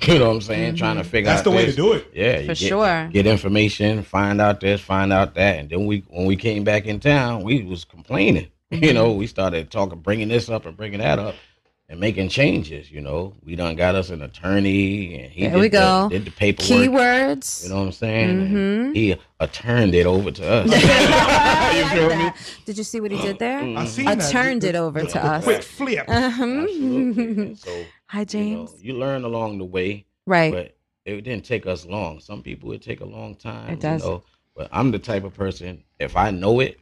You 0.06 0.18
know 0.18 0.28
what 0.28 0.36
I'm 0.36 0.40
saying? 0.40 0.76
Trying 0.76 0.96
to 0.96 1.04
figure 1.04 1.28
That's 1.28 1.40
out 1.40 1.44
the 1.44 1.50
way 1.50 1.66
to 1.66 1.72
do 1.72 1.92
it. 1.92 2.10
Yeah, 2.14 2.40
For 2.40 2.46
get, 2.46 2.56
sure. 2.56 3.08
Get 3.12 3.26
information, 3.26 4.02
find 4.02 4.40
out 4.40 4.60
this, 4.60 4.80
find 4.80 5.12
out 5.12 5.34
that, 5.34 5.58
and 5.58 5.68
then 5.68 5.84
we 5.84 6.04
when 6.08 6.24
we 6.24 6.36
came 6.36 6.64
back 6.64 6.86
in 6.86 7.00
town, 7.00 7.42
we 7.42 7.62
was 7.64 7.84
complaining. 7.84 8.48
Mm-hmm. 8.70 8.84
You 8.84 8.92
know, 8.92 9.10
we 9.10 9.26
started 9.26 9.68
talking, 9.68 9.98
bringing 9.98 10.28
this 10.28 10.48
up 10.48 10.64
and 10.64 10.76
bringing 10.76 11.00
that 11.00 11.18
up, 11.18 11.34
and 11.90 11.98
making 11.98 12.28
changes. 12.28 12.90
You 12.90 13.00
know, 13.00 13.34
we 13.44 13.56
done 13.56 13.74
got 13.74 13.94
us 13.96 14.08
an 14.10 14.22
attorney, 14.22 15.18
and 15.22 15.32
he 15.32 15.42
There 15.42 15.50
did 15.50 15.60
we 15.60 15.68
the- 15.68 15.78
go. 15.78 16.08
did 16.08 16.24
the 16.24 16.30
paperwork. 16.30 16.68
Keywords. 16.70 17.64
You 17.64 17.68
know 17.70 17.76
what 17.80 17.86
I'm 17.86 17.92
saying? 17.92 18.30
And 18.30 18.92
Mhm. 18.92 18.96
He 18.96 19.16
uh, 19.40 19.46
turned 19.48 19.94
it 19.94 20.06
over 20.06 20.30
to 20.30 20.48
us. 20.48 20.70
you 21.76 21.86
feel 21.88 22.16
me? 22.16 22.30
Did 22.64 22.78
you 22.78 22.84
see 22.84 23.00
what 23.00 23.10
he 23.10 23.20
did 23.20 23.38
there? 23.40 23.60
I 23.76 23.84
seen 23.86 24.06
I 24.06 24.14
turned 24.14 24.62
it 24.64 24.76
over 24.76 25.02
to 25.04 25.24
us. 25.24 25.42
quick 25.44 25.62
flip. 25.62 26.04
Uh-huh. 26.08 26.66
So 27.56 27.84
Hi, 28.06 28.24
James. 28.24 28.72
you 28.80 28.94
learn 28.94 29.24
along 29.24 29.58
the 29.58 29.64
way, 29.64 30.06
Right. 30.26 30.52
But 30.52 30.76
it 31.04 31.22
didn't 31.22 31.44
take 31.44 31.66
us 31.66 31.84
long. 31.86 32.20
Some 32.20 32.42
people 32.42 32.70
it 32.72 32.82
take 32.82 33.00
a 33.00 33.04
long 33.04 33.34
time. 33.34 33.70
It 33.72 33.80
does. 33.80 34.02
You 34.04 34.08
know? 34.10 34.22
But 34.56 34.68
I'm 34.72 34.90
the 34.92 34.98
type 34.98 35.24
of 35.24 35.34
person. 35.34 35.82
If 35.98 36.16
I 36.16 36.30
know 36.30 36.60
it, 36.60 36.78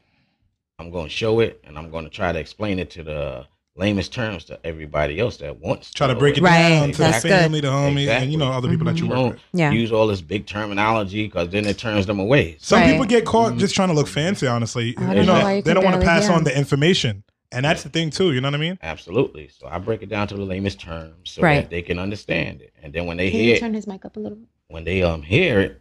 I'm 0.78 0.90
going 0.90 1.06
to 1.06 1.10
show 1.10 1.40
it, 1.40 1.60
and 1.64 1.78
I'm 1.78 1.90
going 1.90 2.04
to 2.04 2.10
try 2.10 2.30
to 2.32 2.38
explain 2.38 2.78
it 2.78 2.90
to 2.90 3.02
the 3.02 3.46
lamest 3.78 4.12
terms 4.12 4.44
to 4.44 4.58
everybody 4.64 5.18
else 5.20 5.36
that 5.38 5.58
wants. 5.60 5.88
To 5.88 5.94
try 5.94 6.06
to 6.08 6.14
know 6.14 6.18
break 6.18 6.36
it 6.36 6.42
Right, 6.42 6.68
down 6.68 6.90
to 6.92 6.98
the 6.98 7.04
that's 7.04 7.22
good. 7.22 7.30
family, 7.30 7.60
the 7.60 7.68
homies, 7.68 8.08
and 8.08 8.30
you 8.32 8.36
know 8.38 8.50
other 8.52 8.68
people 8.68 8.84
that 8.86 8.96
you 8.98 9.04
You 9.04 9.10
work 9.10 9.16
don't 9.18 9.30
with. 9.32 9.40
Yeah. 9.54 9.70
use 9.70 9.92
all 9.92 10.06
this 10.06 10.20
big 10.20 10.46
terminology 10.46 11.24
because 11.24 11.48
then 11.50 11.64
it 11.66 11.78
turns 11.78 12.06
them 12.06 12.18
away. 12.18 12.56
Some 12.60 12.80
Right. 12.80 12.90
people 12.90 13.04
get 13.06 13.24
caught 13.24 13.56
just 13.56 13.74
trying 13.74 13.88
to 13.88 13.94
look 13.94 14.08
fancy. 14.08 14.46
Honestly, 14.46 14.94
I 14.98 15.00
don't 15.14 15.16
you 15.16 15.22
know 15.24 15.40
know, 15.40 15.48
you 15.48 15.62
they 15.62 15.74
don't 15.74 15.84
want 15.84 16.00
to 16.00 16.04
pass 16.06 16.26
hear 16.26 16.34
on 16.34 16.44
the 16.44 16.56
information, 16.56 17.22
and 17.52 17.64
that's 17.64 17.82
the 17.84 17.88
thing 17.88 18.10
too. 18.10 18.32
You 18.32 18.40
know 18.40 18.48
what 18.48 18.54
I 18.56 18.58
mean? 18.58 18.78
Absolutely. 18.82 19.48
So 19.48 19.66
I 19.70 19.78
break 19.78 20.02
it 20.02 20.08
down 20.08 20.26
to 20.28 20.34
the 20.34 20.44
lamest 20.44 20.80
terms 20.80 21.30
so 21.30 21.42
Right. 21.42 21.62
that 21.62 21.70
they 21.70 21.82
can 21.82 21.98
understand 21.98 22.60
it. 22.62 22.72
And 22.82 22.92
then 22.92 23.06
when 23.06 23.16
they 23.16 23.30
Can 23.30 23.40
hear 23.40 23.48
you 23.50 23.54
it, 23.54 23.60
turn 23.60 23.74
his 23.74 23.86
mic 23.86 24.04
up 24.04 24.16
a 24.16 24.20
little 24.20 24.38
when 24.68 24.84
they 24.84 25.02
um 25.02 25.22
hear 25.22 25.60
it, 25.60 25.80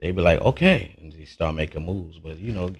they 0.00 0.10
be 0.10 0.20
like, 0.22 0.40
okay, 0.40 0.94
and 1.00 1.12
they 1.12 1.24
start 1.24 1.54
making 1.54 1.84
moves. 1.84 2.18
But 2.18 2.38
you 2.38 2.52
know, 2.52 2.70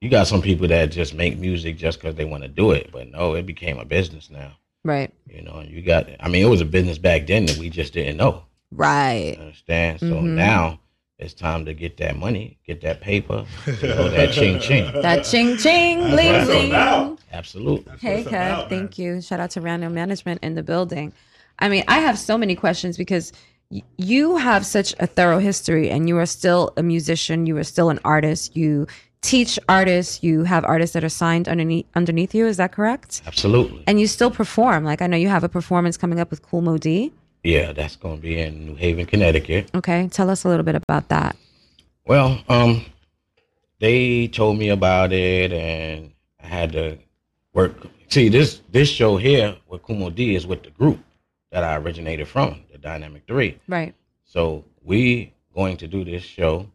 you 0.00 0.08
got 0.08 0.26
some 0.26 0.42
people 0.42 0.68
that 0.68 0.86
just 0.90 1.14
make 1.14 1.38
music 1.38 1.76
just 1.76 1.98
because 2.00 2.14
they 2.14 2.24
want 2.24 2.42
to 2.44 2.48
do 2.48 2.70
it. 2.72 2.90
But 2.92 3.10
no, 3.10 3.34
it 3.34 3.46
became 3.46 3.78
a 3.78 3.84
business 3.84 4.30
now. 4.30 4.52
Right. 4.84 5.12
You 5.26 5.42
know, 5.42 5.60
you 5.66 5.82
got. 5.82 6.08
I 6.20 6.28
mean, 6.28 6.44
it 6.44 6.48
was 6.48 6.60
a 6.60 6.64
business 6.64 6.98
back 6.98 7.26
then 7.26 7.46
that 7.46 7.56
we 7.58 7.68
just 7.70 7.92
didn't 7.92 8.16
know. 8.16 8.44
Right. 8.70 9.36
Understand? 9.38 10.00
So 10.00 10.06
Mhm. 10.06 10.34
now 10.34 10.80
it's 11.18 11.34
time 11.34 11.64
to 11.64 11.74
get 11.74 11.96
that 11.96 12.16
money, 12.16 12.58
get 12.66 12.80
that 12.82 13.00
paper, 13.00 13.44
you 13.66 13.88
know, 13.88 14.08
that 14.16 14.32
ching 14.32 14.60
ching. 14.60 14.84
That 15.02 15.24
ching 15.24 15.56
ching, 15.56 15.98
bling 16.10 16.46
bling. 16.46 17.18
Absolutely. 17.32 17.92
Hey, 18.00 18.22
Kev. 18.24 18.68
Thank 18.68 18.98
you. 18.98 19.20
Shout 19.20 19.40
out 19.40 19.50
to 19.52 19.60
Random 19.60 19.92
Management 19.92 20.42
in 20.44 20.54
the 20.54 20.62
building. 20.62 21.12
I 21.58 21.68
mean, 21.68 21.82
I 21.88 21.98
have 22.00 22.18
so 22.18 22.38
many 22.38 22.54
questions 22.54 22.96
because 22.96 23.32
y- 23.70 23.82
you 23.96 24.36
have 24.36 24.64
such 24.64 24.94
a 25.00 25.06
thorough 25.08 25.40
history 25.40 25.90
and 25.90 26.08
you 26.08 26.16
are 26.18 26.26
still 26.26 26.72
a 26.76 26.82
musician. 26.82 27.46
You 27.46 27.56
are 27.56 27.64
still 27.64 27.90
an 27.90 27.98
artist. 28.04 28.56
You 28.56 28.86
teach 29.20 29.58
artists. 29.68 30.22
You 30.22 30.44
have 30.44 30.64
artists 30.64 30.94
that 30.94 31.04
are 31.04 31.08
signed 31.08 31.48
underneath 31.48 31.86
underneath 31.94 32.34
you. 32.34 32.46
Is 32.46 32.56
that 32.56 32.72
correct? 32.72 33.22
Absolutely. 33.26 33.84
And 33.86 34.00
you 34.00 34.06
still 34.06 34.30
perform. 34.30 34.84
Like 34.84 35.02
I 35.02 35.06
know 35.06 35.16
you 35.16 35.28
have 35.28 35.44
a 35.44 35.48
performance 35.48 35.96
coming 35.96 36.20
up 36.20 36.30
with 36.30 36.42
Cool 36.42 36.60
Mo 36.62 36.78
D. 36.78 37.12
Yeah, 37.44 37.72
that's 37.72 37.96
going 37.96 38.16
to 38.16 38.22
be 38.22 38.40
in 38.40 38.66
New 38.66 38.74
Haven, 38.74 39.06
Connecticut. 39.06 39.70
Okay, 39.74 40.08
tell 40.08 40.28
us 40.28 40.44
a 40.44 40.48
little 40.48 40.64
bit 40.64 40.74
about 40.74 41.08
that. 41.08 41.36
Well, 42.04 42.42
um, 42.48 42.84
they 43.80 44.28
told 44.28 44.58
me 44.58 44.70
about 44.70 45.12
it, 45.12 45.52
and 45.52 46.12
I 46.42 46.46
had 46.46 46.72
to 46.72 46.98
work. 47.52 47.74
See, 48.08 48.28
this 48.28 48.60
this 48.70 48.88
show 48.88 49.16
here 49.16 49.56
with 49.68 49.82
Cool 49.82 49.96
Mo 49.96 50.10
D 50.10 50.34
is 50.34 50.46
with 50.46 50.62
the 50.62 50.70
group 50.70 50.98
that 51.52 51.64
I 51.64 51.76
originated 51.76 52.28
from, 52.28 52.60
the 52.72 52.78
Dynamic 52.78 53.22
Three. 53.26 53.58
Right. 53.68 53.94
So 54.24 54.64
we 54.82 55.32
going 55.54 55.76
to 55.78 55.86
do 55.86 56.04
this 56.04 56.22
show, 56.22 56.66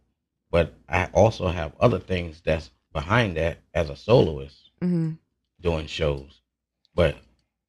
but 0.53 0.75
I 0.87 1.05
also 1.13 1.47
have 1.47 1.73
other 1.79 1.97
things 1.97 2.39
that's 2.45 2.69
behind 2.93 3.35
that 3.37 3.57
as 3.73 3.89
a 3.89 3.95
soloist 3.95 4.69
hmm 4.79 5.13
doing 5.59 5.87
shows. 5.87 6.41
But 6.93 7.15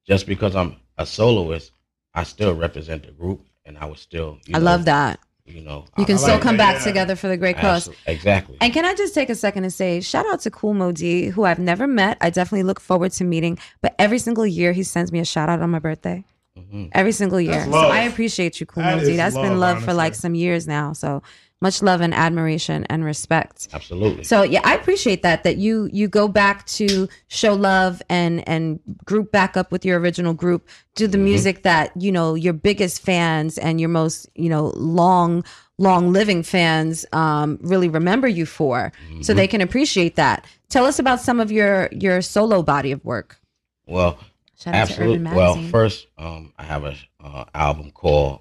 just 0.05 0.27
because 0.27 0.55
I'm 0.55 0.75
a 0.97 1.05
soloist, 1.05 1.71
I 2.13 2.23
still 2.23 2.53
represent 2.53 3.05
the 3.05 3.11
group, 3.11 3.41
and 3.65 3.77
I 3.77 3.85
was 3.85 4.01
still. 4.01 4.37
You 4.45 4.55
I 4.57 4.59
know, 4.59 4.65
love 4.65 4.85
that. 4.85 5.19
You 5.45 5.61
know, 5.61 5.85
You 5.97 6.05
can 6.05 6.15
I 6.15 6.17
still 6.17 6.33
like 6.35 6.43
come 6.43 6.57
that, 6.57 6.73
back 6.73 6.81
yeah. 6.81 6.91
together 6.91 7.15
for 7.15 7.27
the 7.27 7.37
great 7.37 7.57
cause. 7.57 7.87
Absol- 7.87 7.95
Exactly. 8.05 8.57
And 8.61 8.73
can 8.73 8.83
I 8.85 8.93
just 8.93 9.13
take 9.15 9.29
a 9.29 9.35
second 9.35 9.63
to 9.63 9.71
say 9.71 10.01
shout 10.01 10.25
out 10.31 10.41
to 10.41 10.51
Cool 10.51 10.73
Mo 10.73 10.91
D, 10.91 11.27
who 11.29 11.43
I've 11.45 11.59
never 11.59 11.87
met. 11.87 12.17
I 12.21 12.29
definitely 12.29 12.63
look 12.63 12.79
forward 12.79 13.13
to 13.13 13.23
meeting, 13.23 13.57
but 13.81 13.95
every 13.97 14.19
single 14.19 14.45
year 14.45 14.73
he 14.73 14.83
sends 14.83 15.11
me 15.11 15.19
a 15.19 15.25
shout 15.25 15.49
out 15.49 15.61
on 15.61 15.69
my 15.71 15.79
birthday. 15.79 16.23
Mm-hmm. 16.57 16.85
Every 16.93 17.11
single 17.11 17.39
year. 17.41 17.63
So. 17.65 17.73
I 17.73 18.01
appreciate 18.01 18.59
you, 18.59 18.65
Cool 18.65 18.83
That 18.83 18.97
Mo 18.97 19.03
D. 19.03 19.11
is 19.11 19.17
That's 19.17 19.35
been 19.35 19.59
love, 19.59 19.75
love 19.77 19.83
for 19.83 19.93
like 19.93 20.15
some 20.15 20.35
years 20.35 20.67
now. 20.67 20.93
So 20.93 21.21
much 21.65 21.81
love 21.89 21.99
and 22.07 22.13
admiration 22.13 22.79
and 22.91 23.03
respect. 23.03 23.67
Absolutely. 23.73 24.23
So 24.23 24.37
yeah, 24.43 24.61
I 24.63 24.73
appreciate 24.79 25.21
that 25.27 25.43
that 25.45 25.57
you 25.65 25.89
you 25.99 26.07
go 26.07 26.25
back 26.27 26.57
to 26.79 27.07
show 27.27 27.53
love 27.55 27.93
and 28.09 28.47
and 28.47 28.79
group 29.09 29.31
back 29.31 29.51
up 29.57 29.71
with 29.73 29.83
your 29.87 29.99
original 29.99 30.33
group, 30.33 30.61
do 30.95 31.07
the 31.07 31.17
music 31.31 31.63
that 31.63 31.85
you 32.05 32.11
know 32.11 32.35
your 32.35 32.53
biggest 32.53 33.01
fans 33.01 33.57
and 33.57 33.79
your 33.81 33.89
most 33.89 34.29
you 34.35 34.49
know 34.53 34.65
long 34.75 35.43
long 35.77 36.13
living 36.13 36.41
fans 36.43 37.05
um, 37.11 37.57
really 37.61 37.89
remember 37.89 38.27
you 38.29 38.45
for, 38.45 38.91
so 39.21 39.33
Mhm. 39.33 39.35
they 39.35 39.47
can 39.47 39.61
appreciate 39.61 40.15
that. 40.15 40.45
Tell 40.69 40.85
us 40.85 40.99
about 40.99 41.19
some 41.19 41.39
of 41.43 41.51
your 41.51 41.89
your 41.91 42.21
solo 42.21 42.61
body 42.63 42.91
of 42.93 43.03
work. 43.03 43.29
Well, 43.87 44.17
Shout 44.57 44.73
absolutely. 44.75 45.35
Well, 45.35 45.55
first, 45.77 46.07
um, 46.17 46.53
I 46.57 46.63
have 46.63 46.83
a 46.91 46.95
uh, 47.23 47.45
album 47.53 47.91
called 47.91 48.39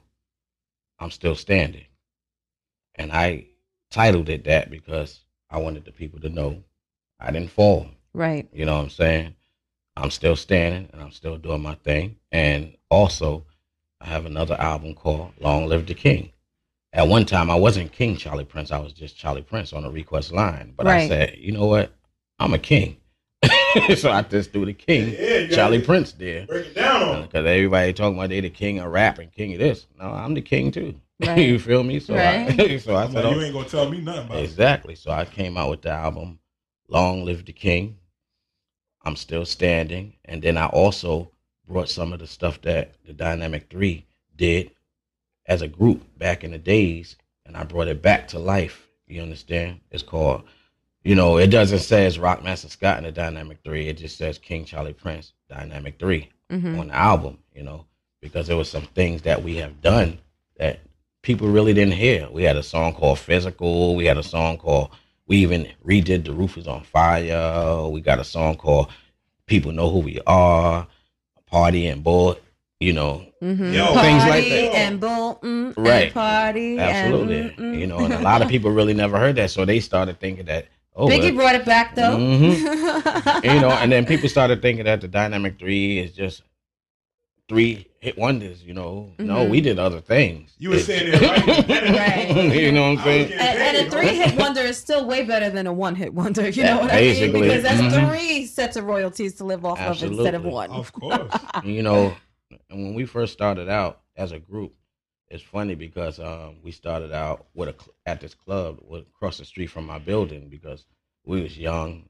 "I'm 1.01 1.11
Still 1.11 1.35
Standing," 1.35 1.87
and 2.95 3.13
I 3.13 3.47
titled 3.91 4.29
it 4.29 4.45
that 4.45 4.71
because 4.71 5.21
I 5.51 5.59
wanted 5.59 5.85
the 5.85 5.93
people 5.93 6.21
to 6.21 6.29
know 6.29 6.63
I 7.21 7.31
didn't 7.31 7.51
fall. 7.51 7.89
Right. 8.13 8.49
You 8.53 8.65
know 8.65 8.77
what 8.77 8.83
I'm 8.83 8.91
saying? 8.91 9.35
I'm 9.97 10.11
still 10.11 10.37
standing 10.37 10.89
and 10.93 11.01
I'm 11.01 11.13
still 11.13 11.37
doing 11.39 11.63
my 11.63 11.75
thing. 11.77 12.17
And 12.33 12.77
also, 12.91 13.45
I 14.01 14.07
have 14.07 14.27
another 14.27 14.61
album 14.61 14.95
called 14.95 15.33
"Long 15.41 15.67
Live 15.67 15.87
the 15.87 15.95
King." 15.95 16.31
At 16.93 17.09
one 17.09 17.27
time, 17.27 17.51
I 17.51 17.57
wasn't 17.57 17.93
King 17.93 18.17
Charlie 18.17 18.45
Prince. 18.45 18.71
I 18.71 18.79
was 18.79 18.93
just 18.93 19.17
Charlie 19.17 19.43
Prince 19.43 19.73
on 19.73 19.83
the 19.83 19.91
request 19.91 20.33
line. 20.33 20.75
But 20.77 20.87
I 20.87 21.09
said, 21.09 21.37
you 21.39 21.51
know 21.51 21.67
what? 21.67 21.93
I'm 22.39 22.55
a 22.55 22.59
king. 22.59 22.99
so 23.97 24.13
I 24.13 24.23
just 24.23 24.53
do 24.53 24.65
the 24.65 24.73
king. 24.73 25.11
you 25.11 25.17
gotta 25.17 25.49
Charlie 25.49 25.81
Prince 25.83 26.13
did. 26.13 26.47
Break 26.47 26.67
it 26.67 26.75
down. 26.75 27.23
Because 27.23 27.47
everybody 27.47 27.93
talking 27.93 28.17
about 28.17 28.29
they 28.29 28.41
the 28.41 28.51
king 28.51 28.79
of 28.79 28.93
rap 28.93 29.19
and 29.19 29.33
king 29.33 29.53
of 29.55 29.59
this. 29.59 29.87
No, 29.99 30.07
I'm 30.07 30.35
the 30.35 30.41
king 30.41 30.71
too. 30.71 30.95
Right. 31.27 31.39
you 31.39 31.59
feel 31.59 31.83
me? 31.85 32.01
So 32.01 32.17
I, 32.17 32.79
so 32.79 32.95
I 32.95 33.05
I'm 33.05 33.13
said, 33.13 33.25
like, 33.25 33.25
oh, 33.25 33.39
you 33.39 33.43
ain't 33.43 33.55
gonna 33.55 33.69
tell 33.69 33.89
me 33.89 34.01
nothing 34.01 34.27
about 34.27 34.39
it. 34.39 34.45
exactly. 34.45 34.95
So 34.97 35.11
I 35.11 35.25
came 35.25 35.57
out 35.57 35.71
with 35.71 35.83
the 35.83 35.91
album 35.91 36.39
"Long 36.89 37.25
Live 37.25 37.45
the 37.45 37.53
King." 37.53 37.99
I'm 39.03 39.17
still 39.17 39.45
standing, 39.45 40.15
and 40.25 40.43
then 40.43 40.57
I 40.57 40.67
also 40.67 41.31
brought 41.69 41.89
some 41.91 42.13
of 42.13 42.19
the 42.21 42.27
stuff 42.27 42.61
that 42.63 42.95
the 43.07 43.13
Dynamic 43.13 43.69
Three 43.71 44.07
did 44.37 44.71
as 45.47 45.63
a 45.63 45.69
group 45.69 46.03
back 46.19 46.43
in 46.43 46.51
the 46.53 46.59
days, 46.59 47.17
and 47.47 47.57
I 47.57 47.65
brought 47.65 47.89
it 47.89 48.01
back 48.03 48.29
to 48.29 48.39
life. 48.39 48.89
You 49.07 49.21
understand? 49.23 49.81
It's 49.91 50.03
called, 50.03 50.45
you 51.05 51.15
know, 51.15 51.37
it 51.37 51.49
doesn't 51.49 51.81
say 51.81 52.07
it's 52.07 52.17
Rockmaster 52.17 52.71
Scott 52.71 52.97
and 52.97 53.05
the 53.07 53.13
Dynamic 53.13 53.59
Three. 53.63 53.89
It 53.89 53.99
just 53.99 54.17
says 54.17 54.39
King 54.39 54.65
Charlie 54.65 54.95
Prince 54.95 55.33
Dynamic 55.49 55.99
3 55.99 56.29
Mhm. 56.51 56.81
on 56.81 56.89
the 56.89 56.95
album. 56.95 57.39
You 57.55 57.63
know, 57.63 57.85
because 58.21 58.47
there 58.47 58.57
was 58.57 58.71
some 58.71 58.87
things 58.95 59.23
that 59.23 59.43
we 59.45 59.57
have 59.57 59.81
done 59.83 60.19
that 60.57 60.81
people 61.25 61.49
really 61.49 61.73
didn't 61.73 61.95
hear. 61.95 62.29
We 62.31 62.45
had 62.45 62.57
a 62.57 62.63
song 62.63 62.95
called 62.95 63.19
Physical. 63.19 63.97
We 63.97 64.05
had 64.05 64.19
a 64.19 64.23
song 64.23 64.59
called. 64.59 64.91
We 65.27 65.39
even 65.39 65.67
redid 65.85 66.25
The 66.25 66.33
Roof 66.35 66.59
Is 66.59 66.69
on 66.69 66.83
Fire. 66.85 67.89
We 67.89 68.01
got 68.03 68.21
a 68.21 68.25
song 68.25 68.57
called 68.57 68.89
People 69.47 69.73
Know 69.73 69.91
Who 69.91 70.01
We 70.01 70.21
Are. 70.27 70.87
Party 71.47 71.87
and 71.89 72.05
Bull. 72.05 72.37
You 72.81 72.93
know, 72.93 73.25
Mhm. 73.43 73.57
things 73.73 74.23
like 74.25 74.31
Party 74.31 74.51
that. 74.51 74.75
and 74.75 75.01
bull, 75.01 75.39
mm, 75.43 75.75
and 75.77 75.87
Right. 75.87 76.13
party, 76.13 76.77
Absolutely. 76.79 77.39
And, 77.41 77.51
mm, 77.57 77.59
mm. 77.77 77.79
You 77.81 77.87
know, 77.87 77.99
and 78.01 78.13
a 78.13 78.21
lot 78.21 78.43
of 78.43 78.49
people 78.49 78.71
really 78.73 78.93
never 78.93 79.17
heard 79.19 79.37
that, 79.37 79.51
so 79.51 79.65
they 79.65 79.81
started 79.81 80.21
thinking 80.21 80.45
that. 80.47 80.67
Oh, 80.95 81.09
Biggie 81.09 81.23
well, 81.23 81.35
brought 81.37 81.55
it 81.55 81.65
back 81.65 81.95
though. 81.95 82.17
Mhm. 82.19 83.45
you 83.55 83.61
know, 83.61 83.71
and 83.71 83.91
then 83.91 84.05
people 84.05 84.29
started 84.29 84.61
thinking 84.61 84.85
that 84.85 85.01
the 85.01 85.09
Dynamic 85.09 85.59
Three 85.59 85.99
is 86.01 86.13
just 86.13 86.43
three 87.49 87.87
hit 88.01 88.17
wonders. 88.19 88.63
You 88.63 88.75
know, 88.75 89.13
no, 89.19 89.45
Mhm. 89.47 89.51
we 89.51 89.61
did 89.61 89.79
other 89.79 90.01
things. 90.01 90.55
You 90.59 90.71
were 90.71 90.79
saying 90.79 91.13
it 91.15 91.21
right. 91.97 92.55
you 92.55 92.73
know 92.73 92.91
what 92.93 92.99
I'm 92.99 93.05
saying? 93.05 93.33
And, 93.33 93.77
and 93.77 93.87
a 93.87 93.91
three 93.91 94.09
hit 94.09 94.37
wonder 94.39 94.61
is 94.61 94.79
still 94.79 95.07
way 95.07 95.25
better 95.25 95.51
than 95.51 95.67
a 95.67 95.73
one 95.73 95.95
hit 95.95 96.15
wonder. 96.15 96.49
You 96.49 96.63
Yeah, 96.63 96.75
know 96.75 96.81
what 96.83 96.93
I 96.93 97.01
mean? 97.01 97.33
Because 97.33 97.63
that's 97.63 97.81
Mhm. 97.81 98.09
three 98.09 98.47
sets 98.47 98.77
of 98.77 98.85
royalties 98.85 99.35
to 99.37 99.45
live 99.45 99.65
off 99.65 99.81
of 99.81 100.03
instead 100.03 100.35
of 100.35 100.45
one. 100.45 100.71
Of 100.71 100.93
course. 100.93 101.33
you 101.65 101.83
know, 101.83 102.15
and 102.71 102.85
when 102.85 102.95
we 102.95 103.05
first 103.05 103.33
started 103.33 103.69
out 103.69 104.01
as 104.17 104.33
a 104.33 104.39
group, 104.39 104.75
it's 105.29 105.43
funny 105.43 105.75
because 105.75 106.21
um, 106.21 106.57
we 106.63 106.71
started 106.71 107.13
out 107.13 107.47
with 107.55 107.69
a 107.69 107.73
cl- 107.73 107.95
at 108.07 108.21
this 108.21 108.35
club 108.35 108.79
across 108.93 109.39
the 109.39 109.45
street 109.45 109.67
from 109.67 109.87
my 109.87 109.99
building 109.99 110.49
because 110.49 110.85
we 111.25 111.41
was 111.43 111.59
young. 111.59 112.09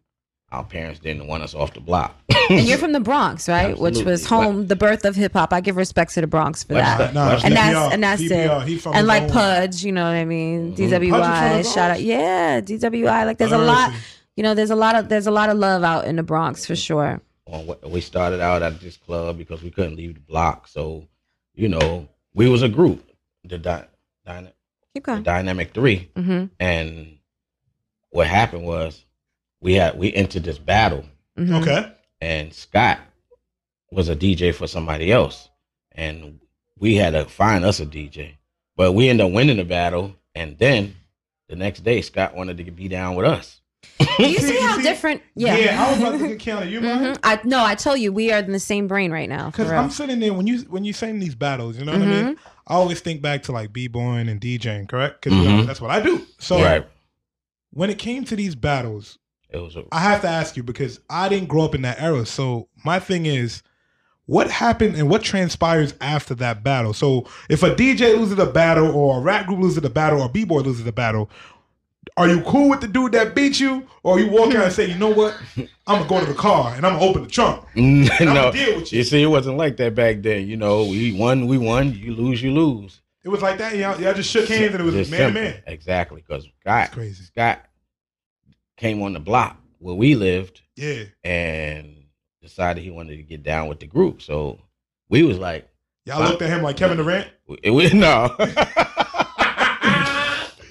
Our 0.53 0.65
parents 0.65 1.01
didn't 1.01 1.27
want 1.27 1.43
us 1.43 1.55
off 1.55 1.75
the 1.75 1.81
block. 1.81 2.15
and 2.51 2.65
you're 2.67 2.79
from 2.79 2.93
the 2.93 3.01
Bronx, 3.01 3.49
right? 3.49 3.77
Which 3.77 3.97
was 4.05 4.23
Absolutely. 4.23 4.47
home, 4.53 4.67
the 4.69 4.77
birth 4.77 5.05
of 5.05 5.17
hip 5.17 5.33
hop. 5.33 5.53
I 5.53 5.61
give 5.61 5.77
respect 5.77 6.15
to 6.15 6.21
the 6.21 6.27
Bronx 6.29 6.63
for 6.63 6.75
that. 6.75 6.99
that? 6.99 7.15
No, 7.15 7.33
it's 7.35 7.45
and 7.45 7.55
PPR. 7.55 7.57
that's 7.57 7.95
and 7.95 8.03
that's 8.05 8.23
PPR. 8.23 8.69
It. 8.69 8.87
And 8.95 9.07
like 9.09 9.29
Pudge, 9.31 9.83
you 9.85 9.91
know 9.91 10.05
what 10.05 10.15
I 10.15 10.25
mean? 10.25 10.75
Mhm. 10.75 10.77
Pudge 10.77 10.81
is 10.81 10.93
from 10.93 11.03
DWI, 11.03 11.75
shout 11.75 11.91
out, 11.93 12.01
yeah, 12.03 12.61
DWI. 12.61 13.27
Like 13.27 13.39
there's 13.39 13.51
a 13.53 13.59
lot, 13.59 13.93
you 14.37 14.43
know, 14.45 14.55
there's 14.55 14.71
a 14.71 14.77
lot 14.77 14.95
of 14.95 15.09
there's 15.09 15.27
a 15.27 15.31
lot 15.33 15.51
of 15.51 15.59
love 15.59 15.83
out 15.83 16.05
in 16.07 16.17
the 16.17 16.23
Bronx 16.23 16.65
for 16.67 16.77
sure. 16.77 17.21
on 17.47 17.75
we 17.91 18.01
started 18.01 18.41
out 18.41 18.63
at 18.63 18.81
this 18.81 18.97
club 18.97 19.37
because 19.39 19.61
we 19.63 19.71
couldn't 19.71 19.97
leave 19.97 20.15
the 20.15 20.21
block. 20.21 20.69
So, 20.69 21.09
you 21.55 21.69
know, 21.69 22.09
we 22.33 22.49
was 22.49 22.63
a 22.63 22.69
group, 22.69 23.05
the, 23.45 23.59
dy- 23.59 23.85
dyna- 24.25 24.53
Keep 24.95 25.05
the. 25.09 25.25
Dynamic 25.25 25.75
3 25.75 26.11
Mhm. 26.17 26.51
and 26.61 27.19
what 28.11 28.29
happened 28.29 28.65
was 28.65 29.05
we 29.65 29.75
had 29.75 29.99
we 29.99 30.13
entered 30.15 30.45
this 30.45 30.59
battle. 30.59 31.05
Mhm. 31.39 31.61
Okay. 31.63 31.91
And 32.21 32.53
Scott 32.55 33.01
was 33.91 34.09
a 34.09 34.15
DJ 34.15 34.53
for 34.55 34.67
somebody 34.69 35.11
else, 35.11 35.49
and 35.93 36.39
we 36.79 36.95
had 36.97 37.15
to 37.15 37.25
find 37.25 37.65
us 37.65 37.81
a 37.81 37.87
DJ. 37.87 38.37
But 38.77 38.93
we 38.93 39.09
ended 39.09 39.27
up 39.27 39.33
winning 39.33 39.57
the 39.57 39.65
battle, 39.65 40.15
and 40.35 40.57
then 40.59 40.95
the 41.49 41.57
next 41.57 41.81
day 41.85 42.01
Scott 42.03 42.35
wanted 42.37 42.59
to 42.59 42.71
be 42.71 42.89
down 42.89 43.17
with 43.17 43.27
us. 43.27 43.61
You 44.19 44.39
see 44.39 44.59
how 44.61 44.81
different? 44.81 45.23
Yeah. 45.35 45.57
Yeah, 45.57 45.85
I 45.85 45.91
was 45.91 45.99
about 46.01 46.19
to 46.21 46.29
get 46.29 46.39
counted. 46.39 46.71
You 46.71 46.81
mind? 46.81 47.17
Mhm. 47.17 47.19
I 47.25 47.41
no, 47.45 47.65
I 47.65 47.75
tell 47.75 47.97
you, 47.97 48.13
we 48.13 48.31
are 48.33 48.39
in 48.39 48.53
the 48.53 48.61
same 48.61 48.87
brain 48.87 49.11
right 49.11 49.29
now. 49.29 49.51
Because. 49.51 49.71
I'm 49.73 49.91
sitting 49.91 50.21
there 50.21 50.33
when 50.33 50.47
you 50.47 50.59
when 50.71 50.85
you 50.85 50.93
saying 50.93 51.19
these 51.19 51.35
battles, 51.35 51.77
you 51.79 51.85
know 51.85 51.93
what 51.93 52.03
I 52.03 52.05
Mm-hmm. 52.05 52.27
mean. 52.27 52.37
I 52.69 52.75
always 52.75 53.01
think 53.01 53.23
back 53.23 53.43
to 53.45 53.53
like 53.53 53.73
b 53.73 53.89
boying 53.89 54.29
and 54.29 54.41
DJing, 54.41 54.89
correct? 54.89 55.23
Because 55.23 55.37
Mhm. 55.39 55.67
that's 55.67 55.81
what 55.81 55.91
I 55.91 56.01
do. 56.01 56.25
So 56.39 56.63
Right. 56.63 56.87
when 57.73 57.91
it 57.91 57.99
came 57.99 58.25
to 58.25 58.37
these 58.37 58.55
battles, 58.55 59.19
It 59.55 59.63
was 59.63 59.77
a, 59.77 59.85
I 59.93 60.01
have 60.01 60.23
to 60.23 60.29
ask 60.29 60.57
you 60.57 60.65
because 60.65 60.99
I 61.09 61.29
didn't 61.29 61.49
grow 61.49 61.63
up 61.63 61.75
in 61.77 61.83
that 61.83 62.01
era. 62.01 62.27
So 62.27 62.69
my 62.85 62.99
thing 62.99 63.25
is, 63.27 63.63
what 64.27 64.51
happened 64.51 64.97
and 64.97 65.09
what 65.09 65.23
transpires 65.23 65.95
after 66.01 66.35
that 66.37 66.65
battle? 66.65 66.93
So 66.93 67.27
if 67.49 67.63
a 67.63 67.73
DJ 67.75 68.19
loses 68.19 68.39
a 68.39 68.47
battle, 68.47 68.91
or 68.91 69.19
a 69.19 69.21
rap 69.21 69.47
group 69.47 69.61
loses 69.61 69.85
a 69.85 69.91
battle, 69.91 70.23
or 70.23 70.27
a 70.27 70.29
b 70.29 70.45
boy 70.45 70.61
loses 70.61 70.85
a 70.87 70.93
battle, 70.93 71.31
are 72.17 72.29
you 72.29 72.41
cool 72.43 72.69
with 72.69 72.81
the 72.81 72.89
dude 72.89 73.13
that 73.13 73.35
beat 73.35 73.61
you, 73.61 73.87
or 74.03 74.19
you 74.19 74.29
walk 74.29 74.55
out 74.55 74.65
and 74.65 74.73
say, 74.73 74.87
you 74.89 74.97
know 74.97 75.11
what, 75.11 75.37
I'm 75.57 75.69
gonna 75.87 76.09
go 76.09 76.21
to 76.21 76.27
the 76.27 76.35
car 76.35 76.75
and 76.75 76.85
I'm 76.85 76.95
gonna 76.95 77.05
open 77.05 77.23
the 77.23 77.29
trunk. 77.31 77.65
no, 77.77 78.09
I'ma 78.21 78.51
deal 78.51 78.77
with 78.77 78.93
you 78.93 78.99
you 78.99 79.05
see, 79.05 79.23
it 79.23 79.27
wasn't 79.27 79.57
like 79.57 79.77
that 79.77 79.95
back 79.95 80.23
then. 80.23 80.49
You 80.49 80.57
know, 80.57 80.85
we 80.85 81.17
won, 81.17 81.47
we 81.47 81.59
won. 81.59 81.93
You 81.95 82.15
lose, 82.15 82.43
you 82.43 82.53
lose. 82.53 83.03
It 83.23 83.29
was 83.29 83.41
like 83.41 83.59
that. 83.59 83.77
Y'all, 83.77 84.01
y'all 84.01 84.15
just 84.15 84.31
shook 84.31 84.49
hands 84.49 84.75
and 84.75 84.81
it 84.81 84.85
was 84.85 84.95
Just 84.95 85.11
man 85.11 85.21
to 85.21 85.27
simple. 85.27 85.43
man. 85.43 85.63
Exactly, 85.67 86.25
because 86.27 86.47
Scott, 86.61 86.93
crazy. 86.93 87.25
Scott 87.25 87.65
came 88.77 89.03
on 89.03 89.13
the 89.13 89.21
block 89.21 89.57
where 89.79 89.95
we 89.95 90.15
lived 90.15 90.63
Yeah. 90.77 91.05
and 91.23 92.05
decided 92.43 92.83
he 92.83 92.91
wanted 92.91 93.17
to 93.17 93.23
get 93.23 93.43
down 93.43 93.69
with 93.69 93.81
the 93.81 93.87
group. 93.87 94.21
So 94.23 94.59
we 95.09 95.23
was 95.23 95.39
like, 95.39 95.69
Y'all 96.07 96.23
looked 96.23 96.43
at 96.43 96.51
him 96.51 96.63
like 96.63 96.77
Kevin 96.77 96.99
Durant. 96.99 97.29
we, 97.47 97.59
we- 97.71 97.93
no. 97.95 98.35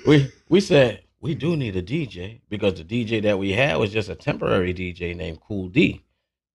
we 0.06 0.32
we 0.50 0.60
said 0.60 1.02
we 1.22 1.34
do 1.34 1.56
need 1.56 1.76
a 1.76 1.82
DJ 1.82 2.42
because 2.50 2.74
the 2.76 2.84
DJ 2.84 3.22
that 3.24 3.40
we 3.40 3.52
had 3.52 3.78
was 3.78 3.92
just 3.92 4.10
a 4.10 4.16
temporary 4.16 4.74
DJ 4.74 5.16
named 5.16 5.40
Cool 5.48 5.70
D, 5.70 6.04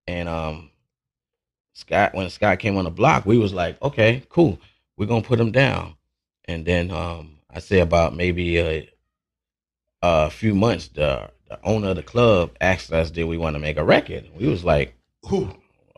and 0.06 0.28
um, 0.28 0.70
Scott 1.72 2.14
when 2.14 2.28
Scott 2.30 2.58
came 2.58 2.76
on 2.76 2.84
the 2.84 2.90
block, 2.90 3.24
we 3.26 3.38
was 3.38 3.52
like, 3.54 3.80
okay, 3.82 4.22
cool, 4.28 4.60
we're 4.96 5.06
gonna 5.06 5.22
put 5.22 5.40
him 5.40 5.50
down, 5.50 5.94
and 6.44 6.64
then 6.66 6.90
um, 6.90 7.38
I 7.50 7.60
say 7.60 7.80
about 7.80 8.14
maybe 8.14 8.58
a 8.58 8.88
a 10.02 10.30
few 10.30 10.54
months, 10.54 10.88
the 10.88 11.30
the 11.48 11.58
owner 11.64 11.88
of 11.90 11.96
the 11.96 12.02
club 12.02 12.50
asked 12.60 12.92
us, 12.92 13.10
did 13.10 13.24
we 13.24 13.38
want 13.38 13.54
to 13.54 13.60
make 13.60 13.76
a 13.76 13.84
record? 13.84 14.28
We 14.34 14.46
was 14.48 14.64
like, 14.64 14.94
Who? 15.28 15.48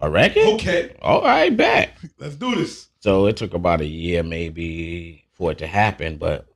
a 0.01 0.09
record? 0.11 0.45
Okay. 0.55 0.95
All 1.03 1.23
right, 1.23 1.55
back. 1.57 1.97
Let's 2.19 2.37
do 2.37 2.55
this. 2.55 2.89
So 3.01 3.27
it 3.27 3.37
took 3.37 3.55
about 3.55 3.81
a 3.81 3.87
year 3.87 4.23
maybe 4.23 5.25
for 5.33 5.53
it 5.53 5.59
to 5.59 5.67
happen, 5.67 6.17
but 6.19 6.47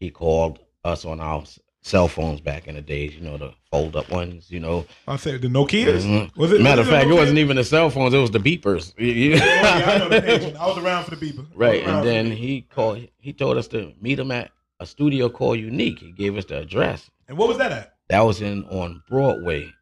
he 0.00 0.10
called 0.10 0.58
us 0.84 1.04
on 1.04 1.20
our 1.20 1.44
cell 1.82 2.08
phones 2.08 2.40
back 2.40 2.66
in 2.66 2.74
the 2.74 2.80
days, 2.80 3.14
you 3.14 3.20
know, 3.20 3.36
the 3.36 3.52
fold 3.70 3.94
up 3.94 4.08
ones, 4.10 4.50
you 4.50 4.58
know. 4.58 4.86
I 5.06 5.16
said 5.16 5.40
the 5.42 5.48
Nokias. 5.48 6.02
Mhm. 6.02 6.36
Was 6.36 6.52
it? 6.52 6.60
Matter 6.62 6.80
of 6.82 6.88
fact, 6.88 7.08
it 7.08 7.14
wasn't 7.14 7.38
even 7.38 7.56
the 7.56 7.64
cell 7.64 7.90
phones, 7.90 8.14
it 8.14 8.18
was 8.18 8.30
the 8.30 8.38
beepers. 8.38 8.92
Yeah, 8.98 9.84
I 9.86 9.98
know 9.98 10.08
the. 10.08 10.58
I 10.58 10.66
was 10.66 10.78
around 10.78 11.04
for 11.04 11.14
the 11.14 11.16
beeper. 11.26 11.46
right. 11.54 11.82
I 11.82 11.86
was 11.86 11.86
around 11.86 11.98
And 11.98 12.06
then 12.08 12.28
the- 12.30 12.34
he 12.36 12.62
called 12.62 13.06
he 13.18 13.32
told 13.32 13.56
us 13.58 13.68
to 13.68 13.92
meet 14.00 14.18
him 14.18 14.30
at 14.30 14.50
a 14.80 14.86
studio 14.86 15.28
called 15.28 15.58
Unique. 15.58 15.98
He 16.00 16.10
gave 16.12 16.36
us 16.36 16.44
the 16.46 16.58
address. 16.58 17.10
And 17.28 17.36
what 17.38 17.48
was 17.48 17.58
that 17.58 17.70
at? 17.72 17.93
That 18.14 18.20
was 18.20 18.40
in 18.40 18.62
on 18.66 19.02
Broadway. 19.08 19.72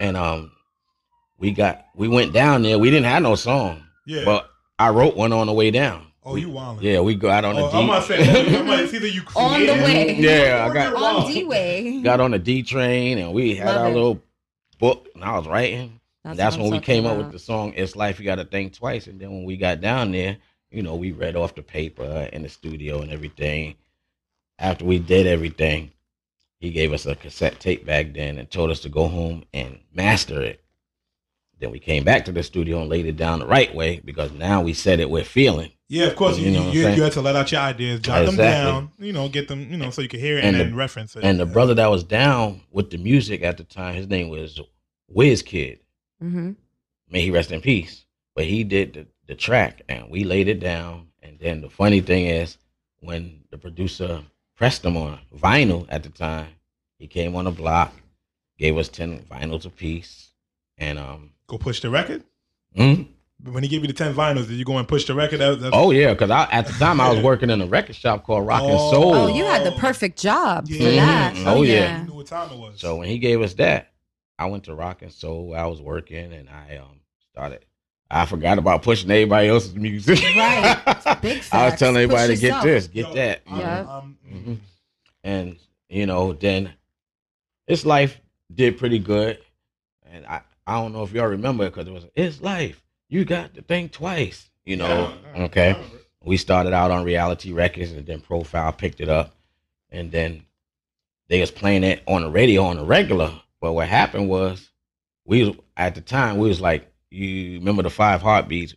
And 0.00 0.16
um 0.16 0.52
we 1.38 1.50
got 1.50 1.84
we 1.94 2.08
went 2.08 2.32
down 2.32 2.62
there. 2.62 2.78
We 2.78 2.88
didn't 2.90 3.04
have 3.04 3.22
no 3.22 3.34
song. 3.34 3.84
Yeah. 4.06 4.24
But 4.24 4.48
I 4.78 4.88
wrote 4.88 5.16
one 5.16 5.34
on 5.34 5.48
the 5.48 5.52
way 5.52 5.70
down. 5.70 6.06
Oh, 6.24 6.36
you 6.36 6.48
wildin'. 6.48 6.80
Yeah, 6.80 7.00
we 7.00 7.14
go 7.14 7.28
out 7.28 7.44
on 7.44 7.54
Oh, 7.58 7.66
the 7.66 7.70
D. 7.72 7.76
I'm 7.76 7.86
not 7.86 8.04
saying. 8.04 8.56
I'm 8.56 8.66
like, 8.66 8.80
it's 8.80 8.94
either 8.94 9.06
you 9.06 9.20
On 9.36 9.60
the 9.60 9.72
way. 9.74 10.14
Yeah, 10.18 10.66
I 10.66 10.72
got 10.72 10.94
On 10.94 11.30
D 11.30 11.44
way. 11.44 12.00
got 12.00 12.20
on 12.20 12.30
the 12.30 12.38
D 12.38 12.62
train 12.62 13.18
and 13.18 13.34
we 13.34 13.54
had 13.54 13.66
Love 13.66 13.82
our 13.82 13.90
it. 13.90 13.94
little 13.94 14.22
book 14.78 15.06
and 15.14 15.22
I 15.22 15.36
was 15.36 15.46
writing. 15.46 16.00
That's 16.24 16.30
and 16.32 16.38
that's 16.38 16.56
when 16.56 16.70
we 16.70 16.80
came 16.80 17.04
talking 17.04 17.18
up 17.20 17.24
with 17.26 17.32
the 17.32 17.38
song 17.38 17.74
It's 17.76 17.96
Life 17.96 18.18
You 18.18 18.24
Gotta 18.24 18.46
Think 18.46 18.72
Twice. 18.72 19.08
And 19.08 19.20
then 19.20 19.30
when 19.30 19.44
we 19.44 19.58
got 19.58 19.82
down 19.82 20.10
there, 20.10 20.38
you 20.70 20.82
know, 20.82 20.94
we 20.96 21.12
read 21.12 21.36
off 21.36 21.54
the 21.54 21.62
paper 21.62 22.30
in 22.32 22.42
the 22.44 22.48
studio 22.48 23.02
and 23.02 23.12
everything. 23.12 23.74
After 24.58 24.86
we 24.86 24.98
did 25.00 25.26
everything, 25.26 25.90
he 26.64 26.70
gave 26.70 26.92
us 26.92 27.04
a 27.04 27.14
cassette 27.14 27.60
tape 27.60 27.84
back 27.84 28.14
then 28.14 28.38
and 28.38 28.50
told 28.50 28.70
us 28.70 28.80
to 28.80 28.88
go 28.88 29.06
home 29.06 29.44
and 29.52 29.78
master 29.92 30.40
it. 30.40 30.64
Then 31.60 31.70
we 31.70 31.78
came 31.78 32.04
back 32.04 32.24
to 32.24 32.32
the 32.32 32.42
studio 32.42 32.80
and 32.80 32.88
laid 32.88 33.06
it 33.06 33.16
down 33.16 33.38
the 33.38 33.46
right 33.46 33.72
way 33.74 34.00
because 34.04 34.32
now 34.32 34.62
we 34.62 34.72
said 34.72 34.98
it 34.98 35.10
with 35.10 35.28
feeling. 35.28 35.72
Yeah, 35.88 36.06
of 36.06 36.16
course. 36.16 36.38
You, 36.38 36.50
know 36.50 36.70
you, 36.70 36.88
you, 36.88 37.02
had 37.02 37.12
to 37.12 37.20
let 37.20 37.36
out 37.36 37.52
your 37.52 37.60
ideas, 37.60 38.00
jot 38.00 38.24
them 38.24 38.36
down, 38.36 38.90
you 38.98 39.12
know, 39.12 39.28
get 39.28 39.46
them, 39.46 39.70
you 39.70 39.76
know, 39.76 39.90
so 39.90 40.00
you 40.00 40.08
can 40.08 40.20
hear 40.20 40.38
it 40.38 40.44
and, 40.44 40.58
the- 40.58 40.74
reference 40.74 41.14
it. 41.14 41.22
And 41.22 41.38
the 41.38 41.46
brother 41.46 41.74
that 41.74 41.90
was 41.90 42.02
down 42.02 42.62
with 42.70 42.90
the 42.90 42.96
music 42.96 43.42
at 43.42 43.58
the 43.58 43.64
time, 43.64 43.94
his 43.94 44.08
name 44.08 44.30
was 44.30 44.58
Wiz 45.08 45.42
Kid. 45.42 45.80
Mm-hmm. 46.22 46.52
May 47.10 47.20
he 47.20 47.30
rest 47.30 47.52
in 47.52 47.60
peace. 47.60 48.06
But 48.34 48.46
he 48.46 48.64
did 48.64 48.94
the, 48.94 49.06
the 49.28 49.34
track 49.34 49.82
and 49.88 50.10
we 50.10 50.24
laid 50.24 50.48
it 50.48 50.58
down. 50.60 51.08
And 51.22 51.38
then 51.38 51.60
the 51.60 51.70
funny 51.70 52.00
thing 52.00 52.26
is, 52.26 52.58
when 53.00 53.44
the 53.50 53.58
producer 53.58 54.22
pressed 54.56 54.82
them 54.82 54.96
on 54.96 55.18
vinyl 55.36 55.86
at 55.88 56.02
the 56.02 56.08
time, 56.08 56.48
he 56.98 57.06
came 57.06 57.34
on 57.36 57.44
the 57.44 57.50
block, 57.50 57.92
gave 58.58 58.76
us 58.76 58.88
10 58.88 59.20
vinyls 59.30 59.64
apiece. 59.66 60.30
And, 60.78 60.98
um, 60.98 61.30
Go 61.46 61.58
push 61.58 61.80
the 61.80 61.90
record. 61.90 62.24
mhm. 62.76 63.08
When 63.42 63.62
he 63.62 63.68
gave 63.68 63.82
you 63.82 63.88
the 63.88 63.92
ten 63.92 64.14
vinyls, 64.14 64.46
did 64.48 64.56
you 64.56 64.64
go 64.64 64.78
and 64.78 64.88
push 64.88 65.04
the 65.04 65.14
record? 65.14 65.38
That, 65.40 65.60
that's, 65.60 65.76
oh, 65.76 65.90
yeah, 65.90 66.14
because 66.14 66.30
I, 66.30 66.48
at 66.50 66.66
the 66.66 66.72
time 66.74 66.98
I 67.00 67.10
was 67.12 67.22
working 67.22 67.50
in 67.50 67.60
a 67.60 67.66
record 67.66 67.94
shop 67.94 68.24
called 68.24 68.46
Rock 68.46 68.62
and 68.62 68.78
Soul. 68.78 69.14
Oh, 69.14 69.26
you 69.26 69.44
had 69.44 69.64
the 69.66 69.72
perfect 69.72 70.18
job 70.18 70.66
for 70.66 70.72
Mhm. 70.74 70.96
that. 70.96 71.34
Oh, 71.46 71.62
yeah. 71.62 72.00
You 72.00 72.06
knew 72.06 72.14
what 72.14 72.26
time 72.26 72.50
it 72.50 72.58
was. 72.58 72.80
So 72.80 72.96
when 72.96 73.08
he 73.08 73.18
gave 73.18 73.42
us 73.42 73.52
that, 73.54 73.92
I 74.38 74.46
went 74.46 74.64
to 74.64 74.74
Rock 74.74 75.02
and 75.02 75.12
Soul. 75.12 75.54
I 75.54 75.66
was 75.66 75.82
working 75.82 76.32
and 76.32 76.48
I 76.48 76.76
um 76.78 77.00
started. 77.32 77.66
I 78.10 78.26
forgot 78.26 78.58
about 78.58 78.82
pushing 78.82 79.10
everybody 79.10 79.48
else's 79.48 79.74
music. 79.74 80.18
Right. 80.36 81.18
Big 81.22 81.42
I 81.52 81.66
was 81.70 81.78
telling 81.78 81.96
everybody 81.96 82.34
Push 82.34 82.40
to 82.40 82.46
get 82.48 82.62
this, 82.62 82.86
get 82.86 83.14
that. 83.14 83.42
you 83.50 83.56
Yeah. 83.56 83.82
know. 83.82 84.04
Mhm. 84.32 84.58
And 85.24 85.56
you 85.88 86.06
know, 86.06 86.32
then 86.32 86.72
his 87.66 87.86
life 87.86 88.20
did 88.54 88.78
pretty 88.78 88.98
good. 88.98 89.38
And 90.04 90.26
I, 90.26 90.42
I 90.66 90.80
don't 90.80 90.92
know 90.92 91.02
if 91.02 91.12
y'all 91.12 91.26
remember 91.26 91.64
it 91.64 91.70
because 91.74 91.88
it 91.88 91.92
was 91.92 92.06
it's 92.14 92.40
life. 92.40 92.82
You 93.08 93.24
got 93.24 93.54
to 93.54 93.62
think 93.62 93.92
twice. 93.92 94.48
You 94.64 94.76
know. 94.76 95.12
okay. 95.36 95.76
We 96.24 96.36
started 96.38 96.72
out 96.72 96.90
on 96.90 97.04
reality 97.04 97.52
records 97.52 97.92
and 97.92 98.06
then 98.06 98.20
Profile 98.20 98.72
picked 98.72 99.00
it 99.00 99.08
up. 99.08 99.34
And 99.90 100.10
then 100.10 100.44
they 101.28 101.40
was 101.40 101.50
playing 101.50 101.84
it 101.84 102.02
on 102.06 102.22
the 102.22 102.30
radio 102.30 102.64
on 102.64 102.76
the 102.76 102.84
regular. 102.84 103.32
But 103.60 103.72
what 103.74 103.88
happened 103.88 104.28
was 104.28 104.70
we 105.24 105.58
at 105.76 105.94
the 105.94 106.00
time 106.00 106.38
we 106.38 106.48
was 106.48 106.60
like, 106.60 106.90
you 107.14 107.58
remember 107.58 107.82
the 107.82 107.90
five 107.90 108.22
heartbeats? 108.22 108.74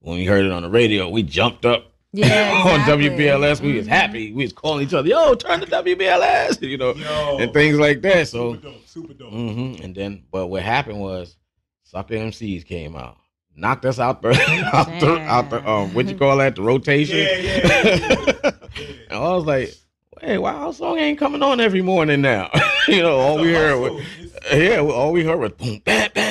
When 0.00 0.16
we 0.16 0.24
heard 0.24 0.44
it 0.44 0.50
on 0.52 0.62
the 0.62 0.68
radio, 0.70 1.08
we 1.08 1.22
jumped 1.22 1.64
up 1.64 1.84
Yeah, 2.12 2.62
on 2.66 2.80
exactly. 2.80 3.08
WBLS. 3.10 3.60
We 3.60 3.74
was 3.74 3.86
happy. 3.86 4.32
We 4.32 4.42
was 4.44 4.52
calling 4.52 4.84
each 4.86 4.94
other, 4.94 5.08
yo, 5.08 5.34
turn 5.34 5.60
to 5.60 5.66
WBLS, 5.66 6.60
you 6.62 6.76
know, 6.76 6.92
and 7.38 7.52
things 7.52 7.78
like 7.78 8.02
that. 8.02 8.26
So 8.28 8.58
super 8.86 9.14
dope. 9.14 9.30
hmm 9.30 9.74
And 9.82 9.94
then, 9.94 10.24
but 10.32 10.48
what 10.48 10.62
happened 10.62 10.98
was, 11.00 11.36
Sucker 11.84 12.14
MCs 12.14 12.64
came 12.66 12.96
out, 12.96 13.16
knocked 13.54 13.84
us 13.84 13.98
out 13.98 14.22
the 14.22 14.30
out 14.74 14.86
the, 15.00 15.18
out 15.20 15.50
the 15.50 15.68
um, 15.68 15.94
what 15.94 16.06
you 16.08 16.16
call 16.16 16.38
that, 16.38 16.56
the 16.56 16.62
rotation. 16.62 17.18
Yeah, 17.18 18.50
and 19.10 19.18
I 19.18 19.34
was 19.34 19.44
like, 19.44 19.72
hey, 20.20 20.38
why 20.38 20.52
our 20.52 20.72
song 20.72 20.98
ain't 20.98 21.18
coming 21.18 21.42
on 21.42 21.60
every 21.60 21.82
morning 21.82 22.22
now? 22.22 22.50
you 22.88 23.02
know, 23.02 23.16
all 23.18 23.38
we 23.40 23.52
heard 23.52 23.78
was, 23.78 24.02
yeah, 24.52 24.78
all 24.80 25.12
we 25.12 25.22
heard 25.24 25.38
was 25.38 25.52
boom, 25.52 25.80
bam, 25.84 26.10
bam, 26.14 26.21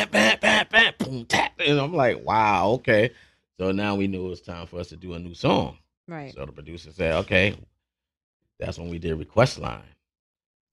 boom, 1.11 1.25
tap. 1.25 1.53
And 1.59 1.79
I'm 1.79 1.93
like, 1.93 2.23
wow, 2.25 2.71
okay. 2.71 3.11
So 3.59 3.71
now 3.71 3.95
we 3.95 4.07
knew 4.07 4.25
it 4.25 4.29
was 4.29 4.41
time 4.41 4.65
for 4.65 4.79
us 4.79 4.89
to 4.89 4.95
do 4.95 5.13
a 5.13 5.19
new 5.19 5.33
song. 5.33 5.77
Right. 6.07 6.33
So 6.33 6.45
the 6.45 6.51
producer 6.51 6.91
said, 6.91 7.13
okay. 7.17 7.55
That's 8.59 8.77
when 8.77 8.89
we 8.89 8.99
did 8.99 9.17
Request 9.17 9.59
Line. 9.59 9.81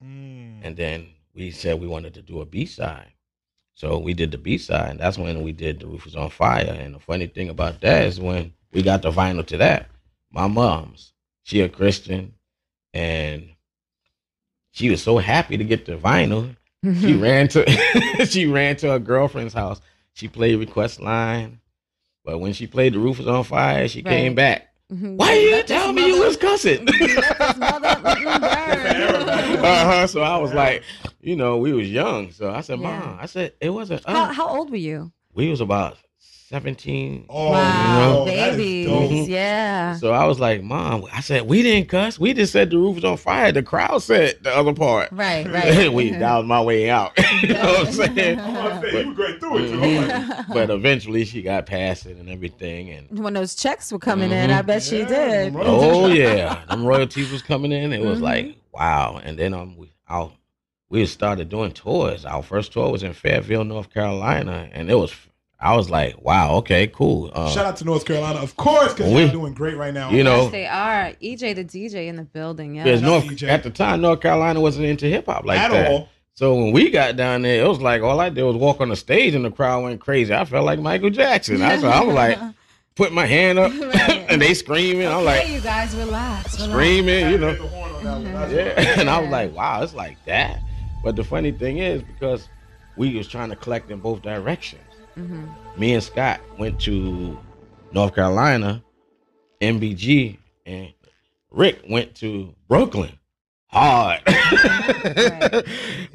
Mm. 0.03 0.59
And 0.63 0.77
then 0.77 1.07
we 1.33 1.51
said 1.51 1.79
we 1.79 1.87
wanted 1.87 2.13
to 2.15 2.21
do 2.21 2.41
a 2.41 2.45
B 2.45 2.65
side. 2.65 3.11
So 3.73 3.97
we 3.97 4.13
did 4.13 4.31
the 4.31 4.37
B 4.37 4.57
side, 4.57 4.91
and 4.91 4.99
that's 4.99 5.17
when 5.17 5.41
we 5.41 5.53
did 5.53 5.79
The 5.79 5.87
Roof 5.87 6.05
was 6.05 6.15
on 6.15 6.29
Fire. 6.29 6.65
And 6.65 6.95
the 6.95 6.99
funny 6.99 7.27
thing 7.27 7.49
about 7.49 7.81
that 7.81 8.05
is 8.05 8.19
when 8.19 8.53
we 8.73 8.83
got 8.83 9.01
the 9.01 9.11
vinyl 9.11 9.45
to 9.47 9.57
that, 9.57 9.87
my 10.31 10.47
mom's, 10.47 11.13
she 11.43 11.61
a 11.61 11.69
Christian, 11.69 12.33
and 12.93 13.49
she 14.71 14.89
was 14.89 15.01
so 15.01 15.17
happy 15.17 15.57
to 15.57 15.63
get 15.63 15.85
the 15.85 15.95
vinyl. 15.95 16.55
she 16.99 17.15
ran 17.19 17.47
to 17.49 18.25
she 18.25 18.45
ran 18.45 18.75
to 18.77 18.91
her 18.91 18.99
girlfriend's 18.99 19.53
house. 19.53 19.81
She 20.19 20.27
played 20.27 20.57
Request 20.59 20.99
Line. 20.99 21.61
But 22.25 22.39
when 22.39 22.51
she 22.51 22.67
played 22.67 22.93
The 22.93 22.99
Roof 22.99 23.19
was 23.19 23.27
on 23.27 23.45
Fire, 23.45 23.87
she 23.87 24.03
came 24.03 24.31
Right. 24.31 24.35
back. 24.35 24.73
Mhm. 24.91 25.15
Why 25.15 25.33
you 25.33 25.51
Let 25.51 25.67
tell 25.67 25.93
this 25.93 26.03
me 26.03 26.07
you 26.13 26.19
was 26.19 26.35
cussing? 26.35 26.85
uh-huh. 29.63 30.07
So 30.07 30.21
I 30.21 30.35
was 30.37 30.53
like, 30.53 30.83
you 31.21 31.37
know, 31.37 31.55
we 31.57 31.71
was 31.71 31.89
young. 31.89 32.31
So 32.31 32.51
I 32.51 32.59
said, 32.59 32.79
Mom, 32.81 33.17
I 33.17 33.27
said 33.27 33.53
it 33.61 33.69
wasn't 33.69 34.05
us. 34.05 34.13
How, 34.13 34.25
how 34.33 34.49
old 34.49 34.69
were 34.71 34.75
you? 34.75 35.13
we 35.33 35.47
was 35.49 35.61
about 35.61 35.95
17. 36.49 37.25
Oh, 37.29 37.51
wow, 37.51 37.91
you 37.91 37.99
know? 37.99 38.25
babies. 38.25 38.87
Mhm. 38.87 39.27
Yeah. 39.29 39.95
So 39.97 40.13
I 40.13 40.25
was 40.25 40.39
like, 40.39 40.63
Mom, 40.63 41.05
I 41.13 41.21
said, 41.21 41.43
we 41.47 41.61
didn't 41.61 41.89
cuss. 41.89 42.17
We 42.17 42.33
just 42.33 42.51
said 42.51 42.71
the 42.71 42.77
roof 42.79 42.95
was 42.95 43.05
on 43.05 43.17
fire. 43.17 43.51
The 43.51 43.61
crowd 43.61 44.01
said 44.01 44.39
the 44.41 44.55
other 44.55 44.73
part. 44.73 45.11
Right, 45.11 45.45
right. 45.47 45.93
we, 45.93 46.09
that 46.09 46.37
was 46.37 46.45
my 46.47 46.59
way 46.59 46.89
out. 46.89 47.11
you 47.43 47.49
know 47.53 47.61
what 47.61 47.87
I'm 47.87 47.93
saying? 48.15 48.37
But, 48.37 48.91
you 48.93 49.07
were 49.09 49.13
great 49.13 49.39
through 49.39 49.57
it. 49.59 49.67
too. 49.69 49.77
Mhm. 49.79 50.51
but 50.53 50.71
eventually 50.71 51.23
she 51.23 51.43
got 51.43 51.67
past 51.67 52.07
it 52.07 52.17
and 52.17 52.27
everything. 52.29 52.89
And 52.89 53.19
When 53.19 53.33
those 53.35 53.53
checks 53.53 53.91
were 53.91 53.99
coming 53.99 54.31
in, 54.31 54.49
I 54.49 54.63
bet 54.63 54.81
she 54.81 55.05
did. 55.05 55.53
oh 55.55 56.07
yeah, 56.07 56.65
them 56.65 56.83
royalties 56.83 57.31
was 57.31 57.43
coming 57.43 57.71
in. 57.71 57.93
It 57.93 58.01
was 58.03 58.21
like 58.21 58.55
wow. 58.73 59.21
And 59.23 59.37
then 59.37 59.53
um, 59.53 59.77
we, 59.77 59.91
our, 60.07 60.31
we 60.89 61.05
started 61.05 61.49
doing 61.49 61.73
tours. 61.73 62.25
Our 62.25 62.41
first 62.41 62.73
tour 62.73 62.89
was 62.91 63.03
in 63.03 63.13
Fayetteville, 63.13 63.65
North 63.65 63.93
Carolina, 63.93 64.67
and 64.73 64.89
it 64.89 64.95
was. 64.95 65.13
I 65.61 65.75
was 65.75 65.89
like, 65.89 66.21
wow, 66.21 66.55
okay, 66.57 66.87
cool. 66.87 67.29
Uh, 67.33 67.49
Shout 67.49 67.65
out 67.65 67.75
to 67.77 67.83
North 67.85 68.05
Carolina, 68.05 68.39
of 68.39 68.55
course, 68.55 68.93
because 68.93 69.11
We- 69.11 69.23
they're 69.23 69.31
doing 69.33 69.53
great 69.53 69.75
right 69.75 69.93
now. 69.93 70.09
you 70.09 70.23
know, 70.23 70.43
Yes, 70.43 70.51
they 70.51 70.65
are. 70.67 71.11
EJ 71.21 71.53
the 71.55 71.65
DJ 71.65 72.07
in 72.07 72.15
the 72.15 72.23
building. 72.23 72.75
Yeah. 72.75 72.83
Because 72.85 73.01
North 73.01 73.43
at 73.43 73.63
the 73.63 73.69
time, 73.69 73.99
North 74.01 74.21
Carolina 74.21 74.61
wasn't 74.61 74.85
into 74.85 75.05
hip 75.07 75.25
hop 75.25 75.43
like 75.45 75.59
At 75.59 75.71
that. 75.71 75.91
all. 75.91 76.07
So 76.35 76.55
when 76.55 76.71
we 76.71 76.89
got 76.89 77.17
down 77.17 77.41
there, 77.41 77.61
it 77.65 77.67
was 77.67 77.81
like 77.81 78.01
all 78.01 78.21
I 78.21 78.29
did 78.29 78.43
was 78.43 78.55
walk 78.55 78.79
on 78.79 78.87
the 78.87 78.95
stage 78.95 79.35
and 79.35 79.43
the 79.43 79.51
crowd 79.51 79.83
went 79.83 79.99
crazy. 79.99 80.33
I 80.33 80.45
felt 80.45 80.65
like 80.65 80.79
Michael 80.79 81.09
Jackson. 81.09 81.61
I, 81.61 81.77
so 81.77 81.89
I 81.89 82.01
was 82.05 82.15
like, 82.15 82.39
put 82.95 83.11
my 83.11 83.25
hand 83.25 83.59
up 83.59 83.73
and 84.29 84.41
they 84.41 84.53
screaming. 84.53 85.07
I'm 85.07 85.25
like 85.25 85.41
hey, 85.41 85.55
you 85.55 85.59
guys, 85.59 85.93
relax. 85.93 86.53
relax. 86.57 86.71
screaming, 86.71 87.29
you 87.31 87.37
know. 87.37 87.51
Yeah. 88.49 88.99
And 88.99 89.09
I 89.09 89.19
was 89.19 89.29
like, 89.29 89.53
wow, 89.53 89.81
it's 89.83 89.93
like 89.93 90.23
that. 90.25 90.61
But 91.03 91.17
the 91.17 91.23
funny 91.25 91.51
thing 91.51 91.79
is 91.79 92.01
because 92.01 92.47
we 92.95 93.13
was 93.15 93.27
trying 93.27 93.49
to 93.49 93.57
collect 93.57 93.91
in 93.91 93.99
both 93.99 94.21
directions. 94.21 94.83
Mhm. 95.19 95.77
Me 95.77 95.93
and 95.93 96.03
Scott 96.03 96.39
went 96.57 96.79
to 96.81 97.37
North 97.91 98.15
Carolina, 98.15 98.83
MBG, 99.61 100.37
and 100.65 100.93
Rick 101.51 101.81
went 101.89 102.15
to 102.15 102.53
Brooklyn. 102.67 103.11
hard. 103.71 104.21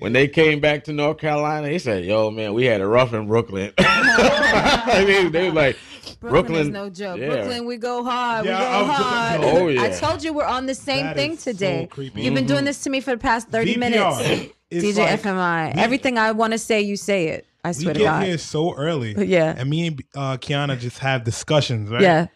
when 0.00 0.12
they 0.12 0.26
came 0.26 0.59
back 0.61 0.82
to 0.84 0.92
North 0.92 1.18
Carolina, 1.18 1.68
he 1.68 1.78
said, 1.78 2.05
"Yo, 2.05 2.30
man, 2.30 2.52
we 2.55 2.64
had 2.64 2.80
a 2.80 2.86
rough 2.86 3.12
in 3.12 3.26
Brooklyn." 3.28 3.72
they, 3.78 5.28
they 5.30 5.44
was 5.46 5.55
like, 5.55 5.76
Brooklyn, 6.20 6.30
Brooklyn, 6.30 6.61
is 6.62 6.68
no 6.70 6.90
joke. 6.90 7.18
yeah. 7.20 7.28
Brooklyn, 7.28 7.66
we 7.66 7.76
go 7.76 8.02
hard. 8.02 8.46
Yeah, 8.46 8.59
we 8.59 8.64
I 8.64 8.70
go 8.70 8.78
was 8.80 8.88
just- 8.96 9.02
hard. 9.09 9.40
Oh, 9.44 9.68
yeah. 9.68 9.82
I 9.82 9.88
told 9.90 10.24
you 10.24 10.32
we're 10.32 10.44
on 10.44 10.66
the 10.66 10.74
same 10.74 11.05
That 11.07 11.16
thing 11.16 11.32
is 11.32 11.40
so 11.42 11.52
today. 11.52 11.88
You've 11.96 12.14
been 12.14 12.34
Mm-hmm. 12.34 12.46
doing 12.46 12.64
this 12.64 12.82
to 12.84 12.90
me 12.90 13.00
for 13.00 13.11
the 13.12 13.18
past 13.18 13.48
30 13.48 13.74
VPR 13.74 13.78
minutes. 13.78 14.52
DJ 14.72 14.96
like- 14.98 15.22
FMI. 15.22 15.74
we- 15.76 15.80
Everything 15.80 16.18
I 16.18 16.32
want 16.32 16.52
to 16.55 16.59
say, 16.59 16.80
you 16.82 16.96
say 16.96 17.28
it. 17.28 17.46
I 17.64 17.68
we 17.68 17.74
swear 17.74 17.94
to 17.94 18.00
get 18.00 18.06
God. 18.06 18.26
here 18.26 18.38
so 18.38 18.74
early. 18.74 19.14
Yeah. 19.26 19.54
And 19.56 19.70
me 19.70 19.86
and 19.88 20.02
uh, 20.14 20.36
Qiana 20.36 20.78
just 20.78 20.98
have 20.98 21.24
discussions, 21.24 21.88
right? 21.90 22.02
Yeah. 22.02 22.26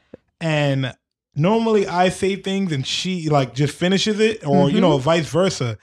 And 0.41 0.95
normally 1.37 1.87
I 1.87 2.09
say 2.09 2.37
things 2.37 2.73
and 2.73 2.87
she 2.87 3.29
like 3.29 3.55
just 3.55 3.75
finishes 3.77 4.21
it, 4.21 4.47
or 4.47 4.71
you 4.71 4.79
Mhm. 4.79 4.81
know, 4.81 4.99
vice 4.99 5.27
versa. 5.27 5.79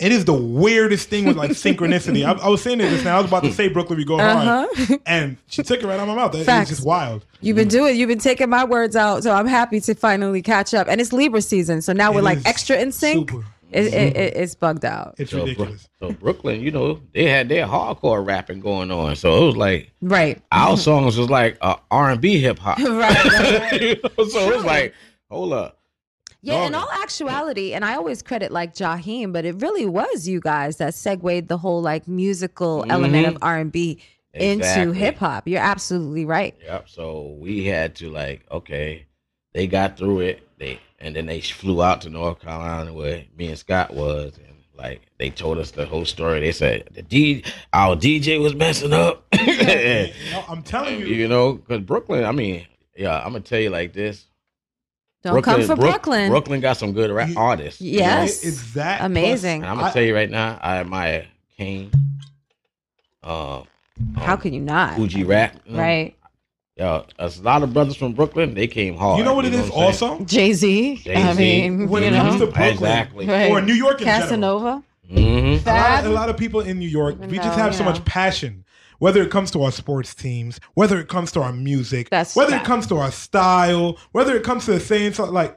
It 0.00 0.10
is 0.10 0.24
the 0.24 0.34
weirdest 0.34 1.08
thing 1.08 1.24
with 1.24 1.36
like 1.36 1.50
synchronicity. 1.66 2.24
I, 2.26 2.32
I 2.44 2.48
was 2.48 2.60
saying 2.62 2.78
this 2.78 2.90
just 2.90 3.04
now. 3.04 3.16
I 3.16 3.20
was 3.20 3.28
about 3.28 3.44
to 3.44 3.52
say 3.52 3.68
Brooklyn, 3.68 3.96
we 3.96 4.04
go 4.04 4.18
hard, 4.18 4.46
Uh-huh. 4.68 4.98
and 5.06 5.36
she 5.46 5.62
took 5.62 5.80
it 5.82 5.86
right 5.86 5.94
out 6.00 6.08
of 6.08 6.08
my 6.08 6.16
mouth. 6.16 6.34
It- 6.34 6.46
It's 6.48 6.68
just 6.70 6.84
wild. 6.84 7.24
You've 7.40 7.56
been 7.56 7.68
doing. 7.68 7.96
You've 7.96 8.08
been 8.08 8.18
taking 8.18 8.50
my 8.50 8.64
words 8.64 8.96
out, 8.96 9.22
so 9.22 9.30
I'm 9.32 9.46
happy 9.46 9.80
to 9.82 9.94
finally 9.94 10.42
catch 10.42 10.74
up. 10.74 10.88
And 10.88 11.00
it's 11.00 11.12
Libra 11.12 11.40
season, 11.42 11.80
so 11.80 11.92
now 11.92 12.10
It 12.10 12.16
we're 12.16 12.22
like 12.22 12.38
extra 12.44 12.76
in 12.76 12.90
sync. 12.90 13.30
It, 13.74 13.86
it, 13.86 13.92
mm-hmm. 13.92 14.16
it, 14.20 14.36
it's 14.36 14.54
bugged 14.54 14.84
out. 14.84 15.16
It's 15.18 15.32
so, 15.32 15.38
Bro- 15.38 15.44
ridiculous. 15.46 15.88
so 15.98 16.12
Brooklyn, 16.12 16.60
you 16.60 16.70
know, 16.70 17.00
they 17.12 17.28
had 17.28 17.48
their 17.48 17.66
hardcore 17.66 18.24
rapping 18.24 18.60
going 18.60 18.92
on, 18.92 19.16
so 19.16 19.42
it 19.42 19.46
was 19.46 19.56
like 19.56 19.92
Right. 20.00 20.40
our 20.52 20.74
mm-hmm. 20.74 20.80
songs 20.80 21.18
was 21.18 21.28
like 21.28 21.58
uh, 21.60 21.76
R 21.90 22.10
and 22.10 22.20
B 22.20 22.38
hip 22.40 22.58
hop. 22.58 22.78
right. 22.78 23.72
You 23.80 23.96
know, 24.02 24.24
so 24.26 24.50
it 24.50 24.56
was 24.56 24.64
like, 24.64 24.94
hold 25.28 25.52
up. 25.52 25.80
Yeah, 26.40 26.66
in 26.66 26.74
all 26.74 26.88
actuality, 26.92 27.72
and 27.72 27.84
I 27.84 27.94
always 27.94 28.22
credit 28.22 28.52
like 28.52 28.74
Jaheim, 28.74 29.32
but 29.32 29.46
it 29.46 29.62
really 29.62 29.86
was 29.86 30.28
you 30.28 30.40
guys 30.40 30.76
that 30.76 30.94
segued 30.94 31.48
the 31.48 31.56
whole 31.56 31.80
like 31.80 32.06
musical 32.06 32.82
mm-hmm. 32.82 32.90
element 32.90 33.26
of. 33.26 33.38
R 33.40 33.58
and 33.58 33.72
B 33.72 33.98
into 34.34 34.92
hip 34.92 35.16
hop. 35.16 35.48
You're 35.48 35.62
absolutely 35.62 36.26
right. 36.26 36.54
Yep. 36.62 36.88
So 36.88 37.36
we 37.40 37.64
had 37.64 37.94
to 37.96 38.10
like, 38.10 38.44
okay, 38.50 39.06
they 39.52 39.66
got 39.66 39.96
through 39.96 40.20
it. 40.20 40.46
They 40.58 40.78
and 41.04 41.14
then 41.14 41.26
they 41.26 41.40
flew 41.40 41.82
out 41.82 42.00
to 42.02 42.10
North 42.10 42.40
Carolina 42.40 42.92
where 42.92 43.24
me 43.36 43.48
and 43.48 43.58
Scott 43.58 43.94
was, 43.94 44.36
and 44.38 44.56
like 44.76 45.02
they 45.18 45.30
told 45.30 45.58
us 45.58 45.70
the 45.70 45.86
whole 45.86 46.04
story. 46.04 46.40
They 46.40 46.52
said 46.52 46.88
the 46.92 47.02
D, 47.02 47.44
our 47.72 47.94
DJ 47.96 48.40
was 48.40 48.54
messing 48.54 48.92
up. 48.92 49.24
No, 49.34 50.44
I'm 50.48 50.62
telling 50.62 50.98
you, 51.00 51.06
you 51.06 51.28
know, 51.28 51.54
because 51.54 51.80
Brooklyn. 51.82 52.24
I 52.24 52.32
mean, 52.32 52.66
yeah, 52.96 53.16
I'm 53.18 53.32
gonna 53.32 53.40
tell 53.40 53.60
you 53.60 53.70
like 53.70 53.92
this. 53.92 54.24
Don't 55.22 55.40
come 55.42 55.62
for 55.62 55.68
Brook- 55.76 55.78
Brooklyn. 55.90 56.28
Brooklyn 56.30 56.60
got 56.60 56.76
some 56.76 56.92
good 56.92 57.10
rap 57.10 57.30
artists. 57.36 57.80
you 57.80 57.98
know? 58.00 58.04
Yes. 58.06 58.44
Is 58.44 58.74
that 58.74 59.00
Amazing. 59.02 59.62
And 59.62 59.70
I'm 59.70 59.76
gonna 59.76 59.88
I- 59.88 59.92
tell 59.92 60.02
you 60.02 60.14
right 60.14 60.30
now, 60.30 60.58
I 60.60 60.76
admire 60.78 61.26
Kane. 61.56 61.90
Uh, 63.22 63.62
How 64.16 64.36
can 64.36 64.52
you 64.52 64.60
not? 64.60 64.96
Fuji 64.96 65.24
Rap. 65.24 65.56
you 65.64 65.72
know? 65.72 65.78
Right. 65.78 66.14
Yo, 66.76 67.06
a 67.20 67.30
lot 67.42 67.62
of 67.62 67.72
brothers 67.72 67.94
from 67.94 68.12
Brooklyn, 68.14 68.54
they 68.54 68.66
came 68.66 68.96
hard. 68.96 69.18
You 69.18 69.24
know 69.24 69.34
what 69.34 69.44
it 69.44 69.54
is 69.54 69.66
I'm 69.66 69.70
saying? 69.70 69.82
also? 69.84 70.24
Jay 70.24 70.52
Z. 70.52 71.02
I 71.14 71.32
mean, 71.34 71.88
When 71.88 72.02
you 72.02 72.08
it 72.08 72.12
know, 72.12 72.22
comes 72.22 72.40
to 72.40 72.46
Brooklyn, 72.46 72.68
Exactly. 72.72 73.26
Right. 73.28 73.50
or 73.50 73.60
New 73.60 73.74
York 73.74 74.00
in 74.00 74.06
general, 74.06 74.22
Casanova. 74.22 74.82
Mm-hmm. 75.08 75.68
a 75.68 75.72
lot, 75.72 76.04
a 76.04 76.08
lot 76.08 76.28
of 76.30 76.36
people 76.36 76.60
in 76.60 76.78
New 76.80 76.88
York, 76.88 77.16
we 77.20 77.36
just 77.36 77.56
No, 77.56 77.62
have 77.62 77.72
you 77.72 77.78
so 77.78 77.84
much 77.84 78.04
passion. 78.04 78.64
Whether 78.98 79.22
it 79.22 79.30
comes 79.30 79.50
to 79.52 79.62
our 79.62 79.70
sports 79.70 80.14
teams, 80.14 80.58
whether 80.74 80.98
it 80.98 81.08
comes 81.08 81.30
to 81.32 81.42
our 81.42 81.52
music, 81.52 82.10
That's 82.10 82.34
whether 82.34 82.52
fact. 82.52 82.64
it 82.64 82.66
comes 82.66 82.86
to 82.88 82.96
our 82.96 83.12
style, 83.12 83.98
whether 84.12 84.34
it 84.36 84.42
comes 84.42 84.64
to 84.64 84.72
the 84.72 84.80
saying 84.80 85.12
something 85.12 85.34
like, 85.34 85.56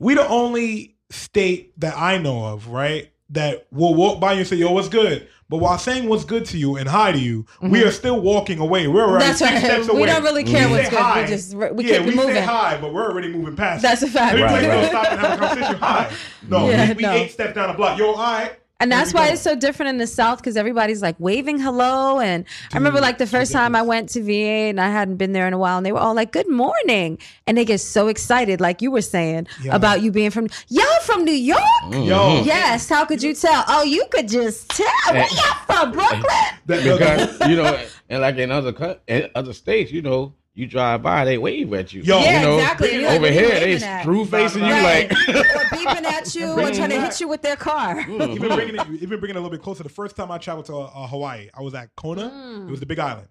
we 0.00 0.14
the 0.14 0.26
only 0.28 0.96
state 1.10 1.78
that 1.80 1.96
I 1.96 2.18
know 2.18 2.44
of, 2.46 2.68
right, 2.68 3.10
that 3.30 3.66
will 3.70 3.94
walk 3.94 4.20
by 4.20 4.32
you 4.32 4.40
and 4.40 4.48
say, 4.48 4.56
"Yo, 4.56 4.70
what's 4.72 4.88
good?" 4.88 5.28
But 5.50 5.58
while 5.58 5.78
saying 5.78 6.08
what's 6.10 6.24
good 6.24 6.44
to 6.46 6.58
you 6.58 6.76
and 6.76 6.86
hi 6.86 7.10
to 7.10 7.18
you, 7.18 7.46
we 7.62 7.80
Mhm. 7.80 7.86
are 7.86 7.90
still 7.90 8.20
walking 8.20 8.58
away. 8.58 8.86
We're 8.86 9.02
already 9.06 9.24
That's 9.24 9.38
six 9.38 9.50
right. 9.52 9.64
steps 9.64 9.88
We 9.88 10.04
don't 10.04 10.22
really 10.22 10.44
care 10.44 10.66
We 10.68 10.74
what's 10.74 10.90
good. 10.90 10.96
We 10.98 11.02
hi. 11.02 11.26
just- 11.26 11.54
we 11.54 11.84
yeah, 11.86 11.98
keep 11.98 12.06
we 12.08 12.14
moving. 12.14 12.34
say 12.34 12.40
hi, 12.42 12.76
but 12.78 12.92
we're 12.92 13.10
already 13.10 13.28
moving 13.32 13.56
past. 13.56 13.80
That's 13.82 14.02
it. 14.02 14.10
a 14.10 14.12
fact. 14.12 14.38
Right, 14.38 14.68
right. 14.68 14.86
stop 14.90 15.06
and 15.10 15.20
have 15.20 15.32
a 15.32 15.46
conversation. 15.46 15.76
Hi. 15.80 16.10
No, 16.50 16.68
Yeah, 16.68 16.88
we, 16.88 16.94
we 16.94 17.02
no. 17.02 17.12
eight 17.12 17.30
steps 17.30 17.54
down 17.54 17.68
the 17.68 17.74
block. 17.74 17.98
Yo, 17.98 18.12
all 18.12 18.16
right. 18.16 18.52
And 18.80 18.92
that's 18.92 19.12
why 19.12 19.26
go. 19.26 19.32
it's 19.32 19.42
so 19.42 19.56
different 19.56 19.90
in 19.90 19.98
the 19.98 20.06
South 20.06 20.38
because 20.38 20.56
everybody's 20.56 21.02
like 21.02 21.16
waving 21.18 21.58
hello. 21.58 22.20
And 22.20 22.44
I 22.72 22.76
remember 22.76 23.00
like 23.00 23.18
the 23.18 23.26
first 23.26 23.50
time 23.50 23.74
I 23.74 23.82
went 23.82 24.08
to 24.10 24.22
VA 24.22 24.68
and 24.70 24.80
I 24.80 24.88
hadn't 24.88 25.16
been 25.16 25.32
there 25.32 25.48
in 25.48 25.52
a 25.52 25.58
while, 25.58 25.78
and 25.78 25.84
they 25.84 25.90
were 25.90 25.98
all 25.98 26.14
like, 26.14 26.30
"Good 26.30 26.48
morning," 26.48 27.18
and 27.48 27.58
they 27.58 27.64
get 27.64 27.78
so 27.80 28.06
excited, 28.06 28.60
like 28.60 28.80
you 28.80 28.92
were 28.92 29.02
saying 29.02 29.48
Yeah. 29.64 29.74
about 29.74 30.02
you 30.02 30.12
being 30.12 30.30
from 30.30 30.46
y'all 30.68 31.00
from 31.02 31.24
New 31.24 31.32
York. 31.32 31.60
Yo. 31.90 32.42
yes. 32.44 32.88
How 32.88 33.04
could 33.04 33.20
you 33.22 33.34
tell? 33.34 33.64
Oh, 33.66 33.82
you 33.82 34.04
could 34.10 34.28
just 34.28 34.68
tell. 34.68 34.86
Where 35.12 35.22
Eh. 35.24 35.28
y'all 35.32 35.64
from? 35.66 35.92
Brooklyn. 35.92 36.22
because 36.66 37.48
you 37.48 37.56
know, 37.56 37.78
and 38.08 38.22
like 38.22 38.36
in 38.36 38.52
other 38.52 39.00
in 39.08 39.28
other 39.34 39.52
states, 39.54 39.90
you 39.90 40.02
know, 40.02 40.34
you 40.58 40.66
drive 40.66 41.02
by, 41.02 41.24
they 41.24 41.38
wave 41.38 41.72
at 41.72 41.92
you. 41.92 42.02
Yo. 42.02 42.18
you 42.18 42.24
Yeah, 42.24 42.42
know, 42.42 42.58
exactly. 42.58 42.90
And 42.92 43.00
you're 43.02 43.10
Over 43.10 43.20
what 43.20 43.32
here, 43.32 43.48
waving 43.48 43.78
they 43.80 43.86
at? 43.86 44.02
screw 44.02 44.24
facing 44.24 44.64
you 44.64 44.72
Right. 44.72 45.10
like. 45.10 45.28
or 45.28 45.42
beeping 45.76 46.04
at 46.04 46.34
you 46.34 46.46
or 46.50 46.54
Bring 46.56 46.74
trying 46.74 46.90
to 46.90 47.00
hit 47.00 47.20
you 47.20 47.28
with 47.28 47.42
their 47.42 47.56
car. 47.56 48.00
even 48.00 48.38
bringing 48.38 48.74
it, 48.74 48.86
even 49.02 49.20
bringing 49.20 49.36
it 49.36 49.36
a 49.36 49.40
little 49.40 49.50
bit 49.50 49.62
closer. 49.62 49.82
The 49.82 49.88
first 49.88 50.16
time 50.16 50.30
I 50.30 50.38
traveled 50.38 50.66
to 50.66 50.76
uh, 50.76 51.06
Hawaii, 51.06 51.48
I 51.54 51.62
was 51.62 51.74
at 51.74 51.94
Kona. 51.96 52.30
Mm. 52.30 52.68
It 52.68 52.70
was 52.70 52.80
the 52.80 52.86
Big 52.86 52.98
Island, 52.98 53.28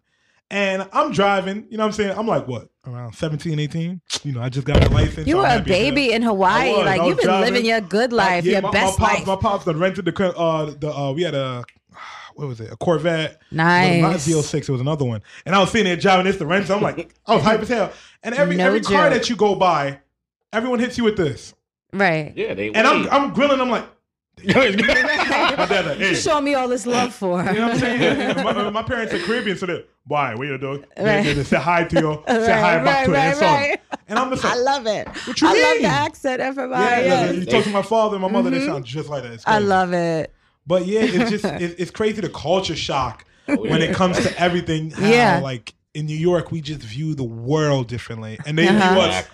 and 0.49 0.87
I'm 0.93 1.11
driving. 1.11 1.67
You 1.69 1.77
know 1.77 1.83
what 1.83 1.87
I'm 1.87 1.91
saying? 1.93 2.17
I'm 2.17 2.27
like 2.27 2.47
what 2.47 2.69
around 2.87 3.13
17, 3.13 3.59
18. 3.59 4.01
You 4.23 4.31
know, 4.31 4.41
I 4.41 4.47
just 4.49 4.65
got 4.65 4.79
my 4.79 4.87
license. 4.87 5.27
You 5.27 5.33
so 5.33 5.37
were 5.39 5.43
I'm 5.43 5.49
a 5.49 5.53
happy 5.55 5.63
to- 5.65 5.69
baby 5.71 6.11
in 6.13 6.21
Hawaii. 6.21 6.71
Was. 6.71 6.85
Like 6.85 7.01
you've 7.03 7.17
been 7.17 7.25
driving. 7.25 7.53
living 7.53 7.65
your 7.69 7.81
good 7.81 8.13
life, 8.13 8.45
yeah, 8.45 8.53
your 8.53 8.61
my, 8.61 8.71
best 8.71 8.99
my 8.99 9.07
pops, 9.07 9.17
life. 9.19 9.27
My 9.27 9.35
pops 9.35 9.65
done 9.65 9.79
rented 9.79 10.05
the 10.05 10.33
uh 10.37 10.65
the 10.79 10.89
uh 10.93 11.11
we 11.11 11.23
had 11.23 11.35
a 11.35 11.65
what 12.37 12.47
was 12.47 12.61
it 12.61 12.71
a 12.71 12.75
Corvette? 12.77 13.41
Nice. 13.51 14.01
Not 14.01 14.15
ZL6. 14.15 14.53
It 14.61 14.69
was 14.69 14.81
another 14.81 15.05
one. 15.05 15.21
And 15.45 15.55
I 15.55 15.59
was 15.59 15.71
sitting 15.71 15.85
there 15.85 15.95
driving 15.97 16.25
this 16.25 16.37
to 16.37 16.45
rent. 16.45 16.67
So 16.67 16.75
I'm 16.75 16.81
like, 16.83 17.13
I 17.25 17.33
was 17.35 17.43
hype 17.43 17.61
as 17.61 17.69
hell. 17.69 17.91
And 18.23 18.35
every 18.35 18.55
No 18.55 18.65
every 18.67 18.81
car 18.81 19.09
joke. 19.09 19.13
that 19.19 19.29
you 19.29 19.35
go 19.35 19.55
by, 19.55 19.99
everyone 20.53 20.79
hits 20.79 20.97
you 20.97 21.03
with 21.03 21.17
this. 21.17 21.53
Right. 21.93 22.33
Yeah, 22.35 22.53
they. 22.53 22.71
And 22.71 22.85
I'm. 22.85 23.09
I'm 23.09 23.33
grilling. 23.33 23.59
I'm 23.61 23.69
like. 23.69 23.85
my 24.45 24.53
dad 24.53 25.85
like, 25.87 25.97
hey. 25.97 26.09
You 26.09 26.15
showing 26.15 26.43
me 26.43 26.53
all 26.53 26.67
this 26.67 26.85
love 26.85 27.11
for. 27.13 27.43
You 27.43 27.53
know 27.53 27.61
what 27.69 27.71
I'm 27.73 27.79
saying? 27.79 28.35
my, 28.43 28.69
my 28.69 28.83
parents 28.83 29.11
are 29.13 29.19
Caribbean, 29.19 29.57
so 29.57 29.65
they're 29.65 29.83
why? 30.05 30.35
What 30.35 30.47
you 30.47 30.57
doing? 30.59 30.85
They, 30.95 31.03
Right. 31.03 31.23
they, 31.23 31.33
they 31.33 31.43
say 31.43 31.57
hi 31.57 31.85
to 31.85 31.95
you, 31.99 32.23
say 32.27 32.37
Right, 32.37 32.49
hi 32.59 32.83
back 32.83 32.85
right, 32.85 33.05
to 33.07 33.11
right, 33.11 33.23
their 33.23 33.33
son. 33.35 33.43
right. 33.53 33.79
And 34.07 34.19
I'm 34.19 34.29
just 34.29 34.43
like, 34.43 34.53
I 34.53 34.57
love 34.57 34.85
it. 34.85 35.07
What 35.25 35.41
you 35.41 35.47
I 35.47 35.51
love 35.53 35.73
mean? 35.73 35.81
the 35.81 35.87
accent, 35.87 36.39
everybody. 36.41 36.83
yeah, 36.83 37.25
yes. 37.31 37.35
you 37.35 37.45
talk 37.45 37.63
to 37.63 37.69
my 37.71 37.81
father 37.81 38.15
and 38.17 38.21
my 38.21 38.29
mother, 38.29 38.49
they 38.51 38.59
Mhm. 38.59 38.65
sound 38.67 38.85
just 38.85 39.09
like 39.09 39.23
that. 39.23 39.33
It's 39.33 39.43
I 39.47 39.53
crazy. 39.57 39.65
love 39.67 39.93
it. 39.93 40.33
But 40.67 40.85
yeah, 40.85 41.01
it's 41.01 41.31
just 41.31 41.45
it, 41.63 41.75
it's 41.79 41.91
crazy 41.91 42.21
the 42.21 42.29
culture 42.29 42.75
shock 42.75 43.25
when 43.47 43.81
it 43.81 43.95
comes 43.95 44.17
to 44.19 44.39
everything. 44.39 44.91
How, 44.91 45.09
Yeah. 45.09 45.39
like 45.41 45.73
in 45.93 46.05
New 46.05 46.17
York, 46.17 46.51
we 46.51 46.61
just 46.61 46.81
view 46.81 47.15
the 47.15 47.23
world 47.23 47.87
differently, 47.87 48.37
and 48.45 48.57
they 48.57 48.67
Uh-huh. 48.67 48.93
view 48.93 49.01
us 49.01 49.25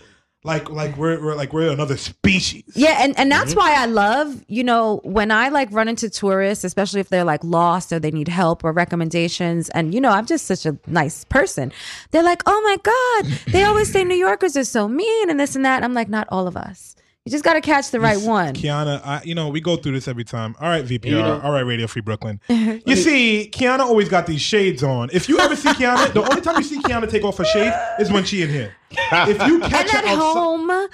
like 0.46 0.70
like 0.70 0.98
we're, 0.98 1.24
we're 1.24 1.36
like 1.36 1.54
we're 1.54 1.72
another 1.72 1.96
species. 1.98 2.64
Yeah, 2.76 2.98
and, 3.02 3.18
and 3.18 3.32
that's 3.32 3.54
Mhm. 3.54 3.58
why 3.58 3.76
I 3.82 3.86
love, 3.86 4.44
you 4.50 4.62
know, 4.64 5.00
when 5.06 5.32
I 5.32 5.48
like 5.50 5.70
run 5.72 5.88
into 5.88 6.10
tourists, 6.10 6.66
especially 6.66 7.00
if 7.00 7.08
they're 7.10 7.24
like 7.24 7.42
lost 7.46 7.94
or 7.94 8.00
they 8.00 8.12
need 8.12 8.28
help 8.28 8.64
or 8.66 8.74
recommendations. 8.74 9.70
And, 9.70 9.94
you 9.94 10.02
know, 10.02 10.10
I'm 10.10 10.26
just 10.26 10.46
such 10.46 10.66
a 10.66 10.78
nice 10.86 11.24
person. 11.26 11.72
They're 12.12 12.24
like, 12.24 12.44
oh 12.46 12.62
my 12.62 12.78
God, 12.84 13.40
they 13.54 13.64
always 13.64 13.90
say 13.92 14.04
New 14.04 14.16
Yorkers 14.18 14.58
are 14.58 14.66
so 14.66 14.88
mean 14.90 15.30
and 15.30 15.40
this 15.40 15.56
and 15.56 15.64
that. 15.66 15.82
I'm 15.82 15.94
like, 15.94 16.10
not 16.10 16.28
all 16.30 16.46
of 16.48 16.58
us. 16.58 16.96
You 17.26 17.32
just 17.32 17.46
got 17.46 17.54
to 17.54 17.62
catch 17.62 17.90
the 17.92 18.02
right 18.02 18.20
one. 18.20 18.54
Qiana, 18.54 19.00
I, 19.06 19.22
you 19.24 19.34
know, 19.34 19.48
we 19.48 19.62
go 19.62 19.78
through 19.78 19.94
this 19.94 20.10
every 20.10 20.26
time. 20.26 20.58
All 20.60 20.68
right, 20.68 20.84
VPR. 20.84 21.06
You 21.06 21.12
know- 21.20 21.40
All 21.40 21.54
right, 21.54 21.62
Radio 21.62 21.88
Free 21.88 22.02
Brooklyn. 22.02 22.42
You 22.50 22.98
see, 22.98 23.50
Qiana 23.54 23.80
always 23.80 24.10
got 24.10 24.28
these 24.28 24.42
shades 24.42 24.84
on. 24.84 25.10
If 25.14 25.30
you 25.30 25.40
ever 25.40 25.56
see 25.56 25.70
Qiana, 25.70 26.12
the 26.12 26.22
only 26.22 26.42
time 26.42 26.58
you 26.58 26.64
see 26.64 26.80
Qiana 26.82 27.10
take 27.10 27.24
off 27.24 27.38
her 27.38 27.46
shades 27.46 27.74
is 28.00 28.12
when 28.12 28.26
she 28.26 28.42
in 28.42 28.50
here. 28.50 28.76
If 28.92 29.42
you 29.48 29.60
catch 29.62 29.84
And 29.84 29.90
her 29.92 29.98
at 30.00 30.06
outside, 30.06 30.16
home, 30.18 30.68
Well, 30.68 30.90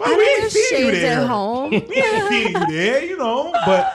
I 0.00 0.08
we 0.16 0.24
don't 0.24 0.42
ain't 0.42 0.50
seen 0.52 0.86
you 0.86 0.90
there. 0.92 1.20
at 1.20 1.26
home. 1.28 1.70
we 1.70 1.76
ain't 1.78 2.28
seen 2.28 2.48
you 2.48 2.66
there, 2.68 3.04
you 3.04 3.16
know. 3.16 3.52
But 3.64 3.94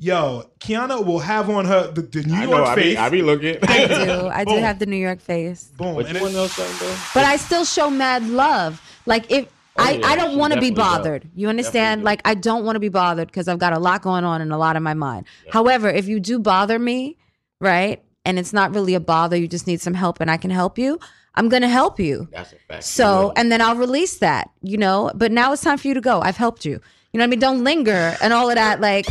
yo, 0.00 0.50
Qiana 0.58 1.06
will 1.06 1.20
have 1.20 1.48
on 1.48 1.64
her 1.64 1.92
the, 1.92 2.02
the 2.02 2.22
New 2.24 2.34
I 2.34 2.38
York 2.44 2.50
know, 2.50 2.64
I 2.64 2.74
be- 2.74 2.82
face. 2.82 2.98
I 2.98 3.08
be 3.08 3.22
looking. 3.22 3.56
I 3.62 3.86
do. 3.86 4.26
I 4.26 4.44
do 4.44 4.56
have 4.56 4.80
the 4.80 4.86
New 4.86 4.96
York 4.96 5.20
face. 5.20 5.70
Boom. 5.76 5.94
But 5.94 6.06
And 6.06 6.18
you 6.18 6.26
it- 6.26 6.32
know 6.32 6.48
something 6.48 6.88
though? 6.88 6.96
But 7.14 7.24
I 7.24 7.36
still 7.36 7.64
show 7.64 7.88
mad 7.88 8.28
love. 8.28 8.82
Like 9.06 9.30
if 9.30 9.46
Oh, 9.78 9.82
I, 9.84 9.92
yeah, 9.92 10.06
I 10.06 10.16
don't 10.16 10.36
want 10.38 10.52
to 10.52 10.60
be 10.60 10.70
definitely 10.70 10.82
does. 10.82 10.98
bothered. 10.98 11.30
You 11.34 11.48
understand? 11.48 12.04
Like 12.04 12.20
I 12.26 12.34
don't 12.34 12.64
want 12.64 12.76
to 12.76 12.80
be 12.80 12.90
bothered 12.90 13.28
because 13.28 13.48
I've 13.48 13.58
got 13.58 13.72
a 13.72 13.78
lot 13.78 14.02
going 14.02 14.24
on 14.24 14.40
and 14.42 14.52
a 14.52 14.58
lot 14.58 14.76
in 14.76 14.82
my 14.82 14.94
mind. 14.94 15.26
However, 15.50 15.88
if 15.88 16.06
you 16.08 16.20
do 16.20 16.38
bother 16.38 16.78
me, 16.78 17.16
right? 17.60 18.02
And 18.24 18.38
it's 18.38 18.52
not 18.52 18.74
really 18.74 18.94
a 18.94 19.00
bother, 19.00 19.36
you 19.36 19.48
just 19.48 19.66
need 19.66 19.80
some 19.80 19.94
help 19.94 20.20
and 20.20 20.30
I 20.30 20.36
can 20.36 20.50
help 20.50 20.78
you. 20.78 20.98
I'm 21.34 21.48
going 21.48 21.62
to 21.62 21.68
help 21.68 21.98
you. 21.98 22.28
That's 22.30 22.52
a 22.52 22.56
fact. 22.68 22.84
So, 22.84 23.32
and 23.36 23.50
then 23.50 23.62
I'll 23.62 23.74
release 23.76 24.18
that, 24.18 24.50
you 24.60 24.76
know, 24.76 25.10
but 25.14 25.32
now 25.32 25.52
it's 25.54 25.62
time 25.62 25.78
for 25.78 25.88
you 25.88 25.94
to 25.94 26.00
go. 26.02 26.20
I've 26.20 26.36
helped 26.36 26.64
you. 26.66 26.72
You 26.72 27.18
know 27.18 27.20
what 27.22 27.24
I 27.24 27.26
mean? 27.28 27.38
Don't 27.40 27.64
linger 27.64 28.14
and 28.22 28.32
all 28.34 28.50
of 28.50 28.56
that. 28.56 28.80
Like, 28.82 29.06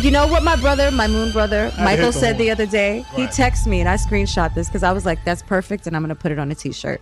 you 0.00 0.10
know 0.10 0.26
what 0.26 0.42
my 0.42 0.56
brother, 0.56 0.90
my 0.90 1.06
moon 1.06 1.30
brother, 1.30 1.72
Michael 1.78 2.10
said 2.12 2.38
the 2.38 2.50
other 2.50 2.66
day? 2.66 3.04
He 3.14 3.22
Right. 3.26 3.30
texted 3.32 3.68
me 3.68 3.78
and 3.80 3.88
I 3.88 3.94
screenshot 3.96 4.52
this 4.54 4.66
because 4.68 4.82
I 4.82 4.90
was 4.92 5.06
like, 5.06 5.24
that's 5.24 5.42
perfect 5.42 5.86
and 5.86 5.94
I'm 5.94 6.02
going 6.02 6.08
to 6.14 6.20
put 6.20 6.32
it 6.32 6.38
on 6.40 6.50
a 6.50 6.54
t 6.56 6.72
shirt. 6.72 7.00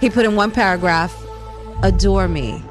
He 0.00 0.10
put 0.10 0.24
in 0.24 0.34
one 0.34 0.50
paragraph, 0.50 1.14
adore 1.82 2.28
me, 2.28 2.62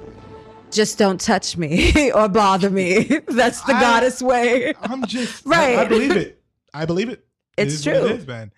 just 0.71 0.97
don't 0.97 1.19
touch 1.19 1.57
me 1.57 2.11
or 2.15 2.27
bother 2.27 2.69
me. 2.69 3.03
That's 3.27 3.61
the 3.61 3.73
I- 3.73 3.81
goddess 3.81 4.21
way. 4.21 4.73
I'm 4.81 5.05
just 5.05 5.45
right. 5.45 5.77
I, 5.79 5.81
I 5.83 5.85
believe 5.85 6.11
it. 6.15 6.41
I 6.73 6.85
believe 6.85 7.09
it. 7.09 7.25
It 7.57 7.67
It's 7.67 7.75
is 7.75 7.85
what 7.85 7.93
true. 7.97 8.05
It 8.07 8.11
is, 8.19 8.27
man. 8.27 8.51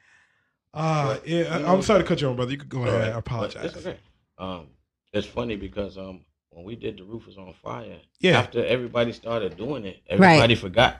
Uh, 0.73 1.17
yeah, 1.25 1.57
I- 1.57 1.71
I'm 1.71 1.81
sorry 1.81 2.01
to 2.01 2.07
cut 2.07 2.21
you 2.21 2.29
on, 2.29 2.35
brother. 2.35 2.51
You 2.51 2.57
could 2.57 2.69
go 2.69 2.83
ahead. 2.83 3.13
I 3.13 3.17
apologize. 3.17 3.65
It's 3.65 3.77
okay. 3.85 3.97
Um, 4.37 4.67
it's 5.13 5.27
funny 5.27 5.55
because 5.55 5.97
um, 5.97 6.21
when 6.49 6.65
we 6.65 6.75
did 6.75 6.97
the 6.97 7.03
roof 7.03 7.25
was 7.25 7.37
on 7.37 7.53
fire, 7.63 7.97
Yeah. 8.19 8.39
after 8.39 8.63
everybody 8.65 9.11
started 9.11 9.57
doing 9.57 9.85
it, 9.85 9.97
everybody 10.07 10.55
forgot 10.55 10.97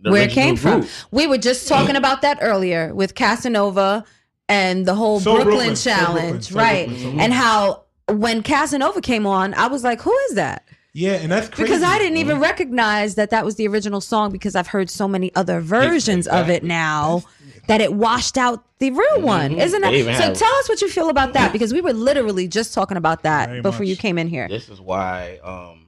the 0.00 0.10
Where 0.10 0.22
it 0.22 0.26
original 0.26 0.44
came 0.44 0.56
from. 0.56 0.80
group. 0.80 0.90
We 1.10 1.26
were 1.26 1.38
just 1.38 1.68
talking 1.68 1.96
about 1.96 2.22
that 2.22 2.38
earlier 2.42 2.94
with 2.94 3.14
Casanova 3.14 4.04
and 4.48 4.84
the 4.86 4.94
whole 4.94 5.20
So 5.20 5.34
Brooklyn, 5.34 5.54
Brooklyn, 5.56 5.76
so 5.76 5.90
challenge, 5.90 6.18
Brooklyn, 6.18 6.42
so 6.42 6.56
right? 6.58 6.86
Brooklyn, 6.88 7.12
so 7.18 7.20
and 7.24 7.32
how 7.32 7.84
when 8.08 8.42
Casanova 8.42 9.00
came 9.00 9.26
on, 9.26 9.54
I 9.54 9.66
was 9.66 9.82
like, 9.84 10.00
"Who 10.02 10.16
is 10.28 10.34
that?" 10.34 10.64
Yeah, 10.92 11.14
and 11.14 11.30
that's 11.30 11.48
crazy. 11.48 11.64
Because 11.64 11.82
I 11.82 11.98
didn't 11.98 12.16
even 12.18 12.40
recognize 12.40 13.16
that 13.16 13.28
that 13.30 13.44
was 13.44 13.56
the 13.56 13.68
original 13.68 14.00
song 14.00 14.32
because 14.32 14.56
I've 14.56 14.68
heard 14.68 14.88
so 14.88 15.06
many 15.06 15.34
other 15.34 15.60
versions 15.60 16.26
of 16.26 16.48
it 16.48 16.62
now 16.64 17.22
that 17.66 17.80
it 17.82 17.92
washed 17.92 18.38
out 18.38 18.64
the 18.78 18.90
real 18.90 19.20
one. 19.20 19.56
Mhm. 19.56 19.60
Isn't 19.60 19.80
that? 19.82 19.92
So 19.92 20.04
have- 20.10 20.38
tell 20.38 20.54
us 20.54 20.68
what 20.68 20.80
you 20.80 20.88
feel 20.88 21.10
about 21.10 21.34
that 21.34 21.52
because 21.52 21.72
we 21.72 21.80
were 21.82 21.92
literally 21.92 22.48
just 22.48 22.72
talking 22.72 22.96
about 22.96 23.24
that 23.24 23.48
Very 23.48 23.60
before 23.60 23.84
you 23.84 23.96
came 23.96 24.16
in 24.16 24.28
here. 24.28 24.48
This 24.48 24.68
is 24.70 24.80
why 24.80 25.38
um, 25.44 25.86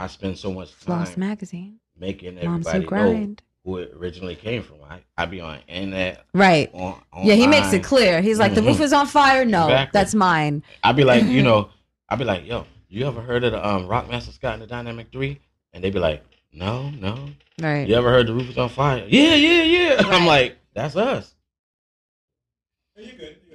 I 0.00 0.06
spend 0.06 0.38
so 0.38 0.50
much 0.52 0.70
time 0.70 0.78
Floss 1.04 1.16
magazine. 1.18 1.80
making 1.98 2.36
Moms 2.36 2.66
Who 2.66 2.70
everybody 2.70 2.78
know 2.80 2.88
Grind. 2.88 3.42
Who 3.68 3.76
it 3.78 3.92
originally 3.94 4.34
came 4.34 4.62
from. 4.62 4.78
I, 4.88 5.00
I 5.18 5.26
be 5.26 5.40
on 5.42 5.58
internet. 5.68 6.24
Right. 6.32 6.70
On, 6.72 6.98
Yeah, 7.22 7.34
he 7.34 7.46
makes 7.46 7.72
it 7.74 7.84
clear. 7.84 8.22
He's 8.22 8.38
like, 8.38 8.54
the 8.54 8.62
roof 8.62 8.78
Mhm. 8.78 8.84
is 8.84 8.92
on 8.94 9.06
fire. 9.06 9.44
No, 9.44 9.64
Exactly. 9.66 9.90
that's 9.92 10.14
mine. 10.14 10.62
I'd 10.82 10.96
be 10.96 11.04
like, 11.04 11.22
Mm-hmm. 11.22 11.32
you 11.32 11.42
know, 11.48 11.68
I'd 12.08 12.18
be 12.18 12.24
like, 12.24 12.46
yo, 12.46 12.64
you 12.88 13.06
ever 13.06 13.20
heard 13.20 13.44
of 13.44 13.52
the 13.52 13.66
um, 13.66 13.86
Rockmaster 13.86 14.32
Scott 14.32 14.54
and 14.54 14.62
the 14.62 14.66
Dynamic 14.66 15.08
Three? 15.12 15.38
And 15.74 15.84
they'd 15.84 15.92
be 15.92 15.98
like, 15.98 16.24
no, 16.50 16.88
no. 16.90 17.28
Right. 17.60 17.86
You 17.86 17.94
ever 17.96 18.08
heard 18.10 18.26
the 18.26 18.32
roof 18.32 18.48
is 18.48 18.56
on 18.56 18.70
fire? 18.70 19.04
Yeah, 19.06 19.34
yeah, 19.34 19.62
yeah. 19.64 20.02
I'm 20.06 20.24
like, 20.24 20.56
that's 20.72 20.96
us. 20.96 21.34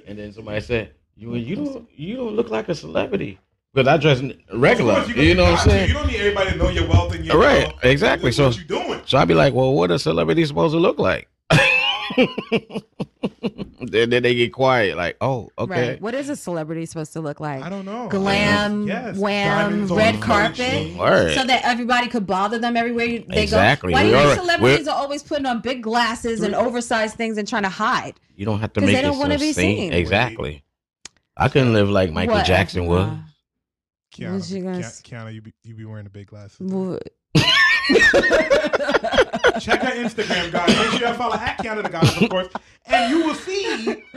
And 0.06 0.16
then 0.18 0.32
somebody 0.32 0.60
said, 0.60 0.92
you 1.16 1.34
you 1.34 1.56
don't 1.56 1.88
you 1.96 2.16
don't 2.16 2.34
look 2.36 2.50
like 2.50 2.68
a 2.68 2.74
celebrity 2.74 3.38
because 3.74 3.88
I 3.88 3.96
dress 3.96 4.22
regular. 4.52 4.94
Of 4.94 5.04
course, 5.06 5.16
You, 5.16 5.34
know 5.34 5.44
what 5.50 5.60
I'm 5.60 5.68
saying? 5.68 5.88
You 5.88 5.94
don't 5.94 6.06
need 6.06 6.16
everybody 6.20 6.50
to 6.52 6.56
know 6.56 6.68
your 6.68 6.86
wealth 6.88 7.14
and 7.14 7.24
your 7.24 7.38
right, 7.38 7.66
wealth. 7.68 7.84
exactly. 7.84 8.30
So, 8.32 8.46
what 8.46 8.56
you 8.58 8.64
doing. 8.64 9.00
so 9.06 9.18
I'd 9.18 9.26
be 9.28 9.34
like, 9.34 9.52
well, 9.54 9.72
what 9.74 9.90
a 9.90 9.98
celebrity 9.98 10.44
supposed 10.46 10.74
to 10.74 10.78
look 10.78 10.98
like? 10.98 11.28
then, 13.80 14.10
then 14.10 14.22
they 14.22 14.34
get 14.34 14.52
quiet, 14.52 14.96
like, 14.96 15.16
oh, 15.20 15.50
okay. 15.58 15.90
Right. 15.92 16.00
What 16.00 16.14
is 16.14 16.28
a 16.28 16.36
celebrity 16.36 16.86
supposed 16.86 17.12
to 17.14 17.20
look 17.20 17.40
like? 17.40 17.62
I 17.62 17.68
don't 17.68 17.84
know. 17.84 18.08
Glam, 18.08 18.86
Yes, 18.86 19.16
wham, 19.18 19.70
diamonds 19.70 19.90
red 19.92 20.20
carpet, 20.20 20.96
Word. 20.96 21.34
so 21.34 21.44
that 21.44 21.62
everybody 21.64 22.08
could 22.08 22.26
bother 22.26 22.58
them 22.58 22.76
everywhere 22.76 23.06
they 23.06 23.18
go. 23.20 23.34
Exactly. 23.34 23.92
go. 23.92 23.98
Why 23.98 24.02
do 24.04 24.08
you 24.10 24.16
think 24.16 24.34
celebrities 24.40 24.78
we're- 24.86 24.90
are 24.90 24.96
always 24.96 25.22
putting 25.22 25.46
on 25.46 25.60
big 25.60 25.82
glasses 25.82 26.42
and 26.42 26.54
oversized 26.54 27.16
things 27.16 27.38
and 27.38 27.46
trying 27.48 27.62
to 27.64 27.68
hide? 27.68 28.14
You 28.36 28.44
don't 28.46 28.60
have 28.60 28.72
to 28.74 28.80
make 28.80 28.94
they 28.94 29.02
don't 29.02 29.16
it 29.16 29.18
wanna 29.18 29.38
so 29.38 29.44
be 29.44 29.52
seen. 29.52 29.76
seen. 29.76 29.92
Exactly. 29.92 30.62
I 31.36 31.48
couldn't 31.48 31.72
live 31.72 31.88
like 31.90 32.12
Michael 32.12 32.36
What? 32.36 32.46
Jackson 32.46 32.86
was. 32.86 33.10
Qiana, 34.14 34.34
What 34.38 34.50
you 34.50 34.62
gonna 34.62 34.78
Ki- 34.78 35.10
Qiana, 35.10 35.34
you 35.34 35.42
be, 35.42 35.52
you 35.64 35.74
be 35.74 35.84
wearing 35.84 36.04
the 36.04 36.10
big 36.10 36.28
glasses. 36.28 36.60
What? 36.60 37.02
Check 39.60 39.82
her 39.82 39.92
Instagram, 40.02 40.50
guys. 40.52 40.68
Make 40.68 40.98
sure 41.00 41.08
you 41.08 41.14
follow 41.14 41.34
at 41.34 41.58
Qiana 41.58 41.82
the 41.82 41.88
Goddess, 41.88 42.20
of 42.20 42.28
course, 42.30 42.48
and 42.86 43.10
you 43.10 43.24
will 43.26 43.34
see 43.34 43.66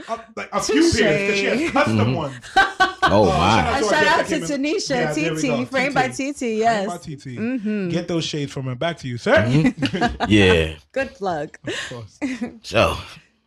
a, 0.08 0.14
like 0.36 0.48
a 0.52 0.60
few 0.62 0.82
Touche. 0.82 1.00
pairs 1.00 1.20
because 1.20 1.38
she 1.38 1.44
has 1.64 1.70
custom 1.72 1.98
Mhm. 1.98 2.16
ones. 2.16 2.34
Oh 3.10 3.24
Uh, 3.24 3.38
my! 3.38 3.68
A 3.68 3.72
our 3.84 3.90
shout 3.90 4.06
out 4.20 4.26
to. 4.26 4.40
Tanisha, 4.40 4.90
Yeah, 4.90 5.12
there. 5.14 5.34
TT, 5.64 5.68
framed 5.70 5.94
by 5.94 6.08
TT. 6.08 6.42
Yes, 6.58 6.84
Framed 6.84 6.88
by 6.88 6.98
TT. 6.98 7.38
Mhm. 7.38 7.90
Get 7.90 8.06
those 8.06 8.22
shades 8.24 8.52
from 8.52 8.64
her. 8.66 8.74
Back 8.74 8.98
to 8.98 9.08
you, 9.08 9.16
sir. 9.16 9.34
Mm-hmm. 9.44 10.24
Yeah. 10.28 10.74
Good 10.92 11.14
plug. 11.14 11.56
of 11.66 11.74
course. 11.88 12.18
So, 12.62 12.98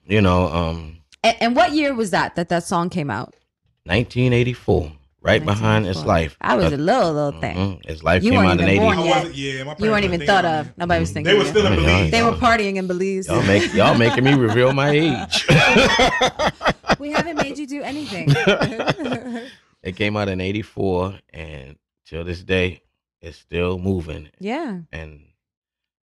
you 0.08 0.20
know, 0.22 0.47
um, 0.47 0.97
And, 1.24 1.38
and 1.41 1.56
what 1.56 1.74
year 1.74 1.93
was 1.93 2.10
that 2.10 2.36
that 2.38 2.49
that 2.49 2.64
song 2.64 2.89
came 2.89 3.12
out? 3.12 3.36
1984, 3.86 4.91
right 5.22 5.43
behind 5.45 5.86
its 5.86 6.03
life. 6.03 6.36
I 6.41 6.55
was 6.55 6.72
a 6.74 6.78
little 6.78 7.13
little 7.13 7.39
thing. 7.39 7.55
mhm. 7.55 7.86
Its 7.89 8.01
life 8.03 8.24
You 8.24 8.32
came 8.32 8.39
out 8.41 8.59
in 8.59 8.67
even 8.67 8.69
80. 8.69 8.80
born 8.80 8.97
I 8.97 9.03
yet. 9.03 9.15
wasn't- 9.15 9.36
yeah, 9.36 9.63
my 9.63 9.76
you 9.78 9.91
weren't 9.91 10.05
even 10.05 10.19
thought 10.26 10.43
thinking 10.43 10.72
of. 10.72 10.78
Nobody 10.78 10.99
was 10.99 11.11
thinking. 11.11 11.32
They 11.34 11.39
were 11.39 11.45
still 11.45 11.65
in 11.67 11.74
you. 11.74 11.80
Belize. 11.80 12.11
They 12.11 12.24
were 12.24 12.32
partying 12.34 12.76
in 12.78 12.88
Belize. 12.88 13.28
Y'all 13.28 13.43
make 13.43 13.74
y'all 13.74 13.97
making 13.97 14.24
me 14.24 14.34
reveal 14.34 14.74
my 14.74 14.89
age. 15.05 15.45
we 16.99 17.11
haven't 17.11 17.38
made 17.38 17.57
you 17.57 17.67
do 17.67 17.82
anything. 17.84 18.28
it 19.84 19.95
came 19.95 20.17
out 20.17 20.30
in 20.30 20.41
84 20.41 21.19
and 21.34 21.76
till 22.05 22.24
this 22.24 22.43
day 22.43 22.82
it's 23.22 23.38
still 23.38 23.78
moving. 23.78 24.30
yeah. 24.39 24.80
And 24.91 25.22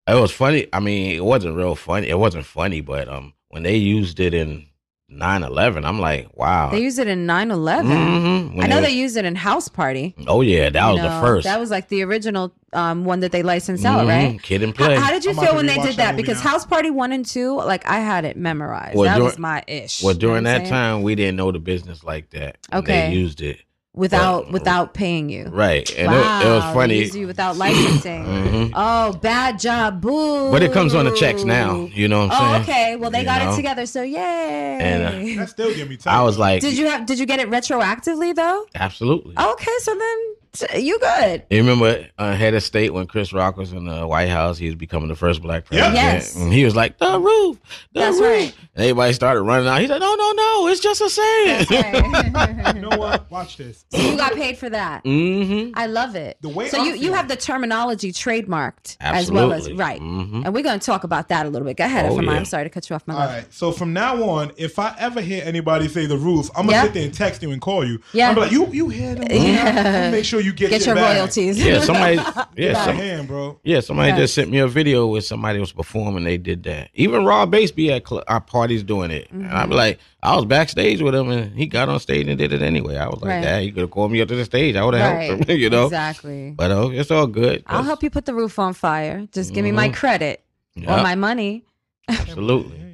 it 0.08 0.14
was 0.14 0.30
funny. 0.30 0.68
I 0.72 0.78
mean, 0.80 1.16
it 1.16 1.24
wasn't 1.24 1.56
real 1.56 1.74
funny. 1.74 2.08
It 2.08 2.18
wasn't 2.18 2.44
funny, 2.46 2.80
but 2.80 3.08
um 3.08 3.32
when 3.48 3.62
they 3.62 3.76
used 3.76 4.20
it 4.20 4.34
in 4.34 4.66
9/11, 5.11 5.84
I'm 5.84 6.00
like, 6.00 6.28
wow. 6.36 6.70
They 6.70 6.80
used 6.82 6.98
it 6.98 7.07
in 7.07 7.26
9 7.26 7.50
11. 7.52 7.90
Mhm. 7.90 8.62
I 8.62 8.66
know 8.66 8.80
they 8.80 8.86
they 8.88 8.92
used 8.92 9.16
it 9.16 9.24
in 9.24 9.36
House 9.36 9.68
Party. 9.68 10.14
Oh 10.26 10.40
yeah, 10.40 10.68
that 10.70 10.86
was 10.88 10.96
You 10.96 11.02
the 11.04 11.20
first. 11.20 11.44
That 11.44 11.61
was 11.61 11.70
like 11.70 11.88
the 11.88 12.02
original 12.02 12.52
um, 12.72 13.04
one 13.04 13.20
that 13.20 13.30
they 13.32 13.42
licensed 13.44 13.84
out, 13.84 14.04
Mhm. 14.04 14.09
right? 14.09 14.42
Kid 14.42 14.62
and 14.64 14.76
How, 14.76 14.86
play. 14.86 14.96
how 14.96 15.11
did 15.11 15.24
you 15.24 15.30
I'm 15.30 15.36
feel 15.36 15.54
when 15.54 15.66
they 15.66 15.76
did 15.76 15.92
that 15.92 15.96
that? 15.96 16.16
Because 16.16 16.42
now. 16.44 16.50
House 16.50 16.66
Party 16.66 16.90
1 16.90 17.12
and 17.12 17.24
2, 17.24 17.57
like 17.57 17.86
I 17.88 18.00
had 18.00 18.24
it 18.24 18.36
memorized. 18.36 18.96
Well, 18.96 19.04
that 19.04 19.14
during- 19.14 19.24
was 19.26 19.38
my 19.38 19.62
ish. 19.68 20.02
Well, 20.02 20.12
You 20.12 20.14
know 20.18 20.20
during 20.28 20.44
that 20.44 20.59
saying? 20.62 20.70
time, 20.70 21.02
we 21.02 21.14
didn't 21.14 21.36
know 21.36 21.52
the 21.52 21.59
business 21.61 22.02
like 22.02 22.30
that. 22.30 22.57
Okay. 22.72 23.09
They 23.11 23.14
used 23.14 23.40
it. 23.40 23.61
Without 23.97 24.53
without 24.53 24.92
paying 24.92 25.30
you. 25.30 25.44
Right. 25.47 25.90
And 25.97 26.09
wow, 26.12 26.40
it, 26.40 26.47
it 26.47 26.51
was 26.51 26.64
they 26.64 26.72
funny. 26.74 26.99
used 26.99 27.14
you 27.14 27.26
without 27.26 27.57
licensing. 27.57 28.24
Mhm. 28.47 28.70
Oh, 28.74 29.12
bad 29.14 29.59
job, 29.59 30.01
boo. 30.03 30.51
But 30.51 30.62
it 30.62 30.72
comes 30.72 30.94
on 30.94 31.07
the 31.07 31.12
checks 31.16 31.44
now. 31.44 31.88
You 31.94 32.07
know 32.09 32.26
what 32.26 32.32
I'm 32.32 32.42
Oh, 32.42 32.53
saying? 32.53 32.62
okay. 32.62 32.97
Well, 32.97 33.11
they 33.11 33.20
You 33.20 33.24
got 33.24 33.42
know? 33.42 33.53
it 33.53 33.57
together, 33.57 33.86
so 33.86 34.03
yay. 34.03 34.78
And, 34.80 35.03
uh, 35.38 35.40
That 35.40 35.49
still 35.49 35.74
give 35.74 35.88
me 35.88 35.97
time. 35.97 36.14
I 36.14 36.22
was 36.22 36.38
like, 36.38 36.61
did 36.61 36.76
you 36.76 36.86
have? 36.86 37.07
Did 37.07 37.18
you 37.18 37.24
get 37.26 37.40
it 37.40 37.49
retroactively 37.51 38.34
though? 38.34 38.66
absolutely. 38.74 39.34
Okay, 39.38 39.72
so 39.80 39.94
then 39.94 40.18
t- 40.34 40.36
you 40.76 40.98
good. 40.98 41.44
You 41.50 41.59
remember 41.59 42.07
uh, 42.18 42.34
head 42.34 42.54
of 42.54 42.62
state 42.62 42.92
when 42.92 43.07
Chris 43.07 43.32
Rock 43.32 43.57
was 43.57 43.72
in 43.72 43.84
the 43.84 44.07
White 44.07 44.28
House? 44.28 44.59
He 44.59 44.66
was 44.66 44.74
becoming 44.74 45.09
the 45.09 45.16
first 45.16 45.42
black 45.42 45.66
president. 45.66 45.94
Yes. 45.94 46.36
And 46.36 46.52
he 46.52 46.64
was 46.64 46.74
like, 46.76 46.98
the 46.98 47.18
roof, 47.18 47.59
the 47.92 48.00
That's 48.00 48.18
roof. 48.18 48.26
right. 48.28 48.54
And 48.74 48.84
everybody 48.84 49.12
started 49.12 49.42
running 49.42 49.68
out. 49.68 49.80
He 49.80 49.86
said, 49.86 49.98
no, 50.00 50.14
no, 50.14 50.32
no, 50.32 50.68
it's 50.68 50.80
just 50.80 51.00
a 51.00 51.09
saying. 51.11 51.66
you 52.76 52.82
know 52.82 52.96
what? 52.98 53.30
Watch 53.30 53.57
this. 53.57 53.84
So 53.90 53.98
you 53.98 54.16
got 54.16 54.34
paid 54.34 54.59
for 54.59 54.68
that. 54.70 55.04
Mm-hmm. 55.04 55.72
I 55.74 55.86
love 55.86 56.14
it. 56.16 56.36
The 56.40 56.48
way 56.48 56.68
so 56.68 56.80
I 56.80 56.84
you, 56.84 56.94
you 56.94 57.12
have 57.12 57.28
the 57.28 57.36
terminology 57.36 58.12
trademarked 58.12 58.96
as 59.00 59.30
well 59.30 59.52
as 59.52 59.61
Absolutely. 59.68 59.80
right. 59.82 60.00
Mhm. 60.00 60.44
And 60.44 60.54
we're 60.54 60.62
going 60.62 60.78
to 60.78 60.84
talk 60.84 61.04
about 61.04 61.28
that 61.28 61.46
a 61.46 61.48
little 61.48 61.66
bit. 61.66 61.76
Go 61.76 61.84
ahead, 61.84 62.07
Oh, 62.11 62.20
yeah. 62.20 62.30
I'm 62.30 62.44
sorry 62.44 62.64
to 62.64 62.70
cut 62.70 62.88
you 62.90 62.96
off, 62.96 63.07
my 63.07 63.14
All 63.14 63.20
love. 63.20 63.30
right. 63.30 63.52
So 63.52 63.72
from 63.72 63.92
now 63.92 64.22
on, 64.24 64.52
if 64.57 64.78
I 64.78 64.94
ever 64.98 65.20
hear 65.20 65.42
anybody 65.44 65.88
say 65.88 66.07
the 66.07 66.16
roof, 66.18 66.50
I'm 66.57 66.66
gonna 66.66 66.72
Yeah. 66.78 66.82
sit 66.84 66.94
there 66.94 67.04
and 67.04 67.14
text 67.14 67.42
you 67.42 67.50
and 67.52 67.61
call 67.61 67.84
you. 67.86 68.00
Yeah. 68.12 68.30
I'm 68.30 68.36
like, 68.36 68.50
you 68.52 68.66
you 68.68 68.88
hear 68.88 69.14
them? 69.14 69.26
Yeah. 69.30 70.11
Make 70.11 70.24
sure 70.24 70.40
you 70.40 70.45
get, 70.53 70.70
Get 70.70 70.86
your 70.86 70.94
bag. 70.94 71.16
royalties. 71.16 71.64
Yeah, 71.64 71.80
somebody, 71.80 72.16
Get 72.57 72.57
yeah, 72.57 72.84
some, 72.84 72.97
hand, 72.97 73.28
bro. 73.28 73.59
yeah, 73.64 73.80
somebody 73.80 74.09
Yes. 74.11 74.18
just 74.18 74.34
sent 74.34 74.51
me 74.51 74.59
a 74.59 74.66
video 74.68 75.07
where 75.07 75.20
somebody 75.20 75.59
was 75.59 75.72
performing. 75.72 76.24
They 76.24 76.36
did 76.38 76.62
that. 76.64 76.90
Even 76.94 77.24
Rob 77.24 77.51
Base 77.51 77.70
be 77.70 77.92
at 77.92 78.07
cl- 78.09 78.24
our 78.28 78.40
parties 78.40 78.82
doing 78.82 79.11
it, 79.11 79.28
Mm-hmm. 79.32 79.49
I'd 79.55 79.68
be 79.68 79.74
like, 79.74 79.99
I 80.22 80.34
was 80.36 80.44
backstage 80.44 81.01
with 81.03 81.14
him, 81.14 81.30
and 81.30 81.57
he 81.57 81.66
got 81.66 81.88
on 81.88 82.01
stage 82.01 82.26
and 82.28 82.36
did 82.38 82.53
it 82.53 82.62
anyway. 82.62 82.97
I 82.97 83.07
was 83.09 83.20
like, 83.22 83.30
Right. 83.30 83.42
Dad, 83.42 83.62
he 83.62 83.70
could 83.72 83.80
have 83.82 83.90
called 83.90 84.11
me 84.12 84.20
up 84.20 84.28
to 84.28 84.34
the 84.36 84.44
stage. 84.44 84.76
I 84.76 84.84
would 84.84 84.94
have 84.94 85.14
Right. 85.14 85.28
helped 85.30 85.49
him, 85.49 85.59
you 85.61 85.70
know. 85.70 85.84
Exactly. 85.86 86.51
But 86.51 86.70
uh, 86.70 86.88
it's 86.90 87.11
all 87.11 87.26
good. 87.26 87.62
I'll 87.66 87.82
help 87.82 88.03
you 88.03 88.11
put 88.11 88.24
the 88.26 88.34
roof 88.34 88.59
on 88.59 88.72
fire. 88.74 89.26
Just 89.32 89.53
give 89.55 89.64
me 89.64 89.72
my 89.72 89.88
Mhm. 89.88 89.94
credit 89.94 90.42
or 90.86 90.97
my 91.03 91.14
money. 91.14 91.64
Absolutely. 92.09 92.86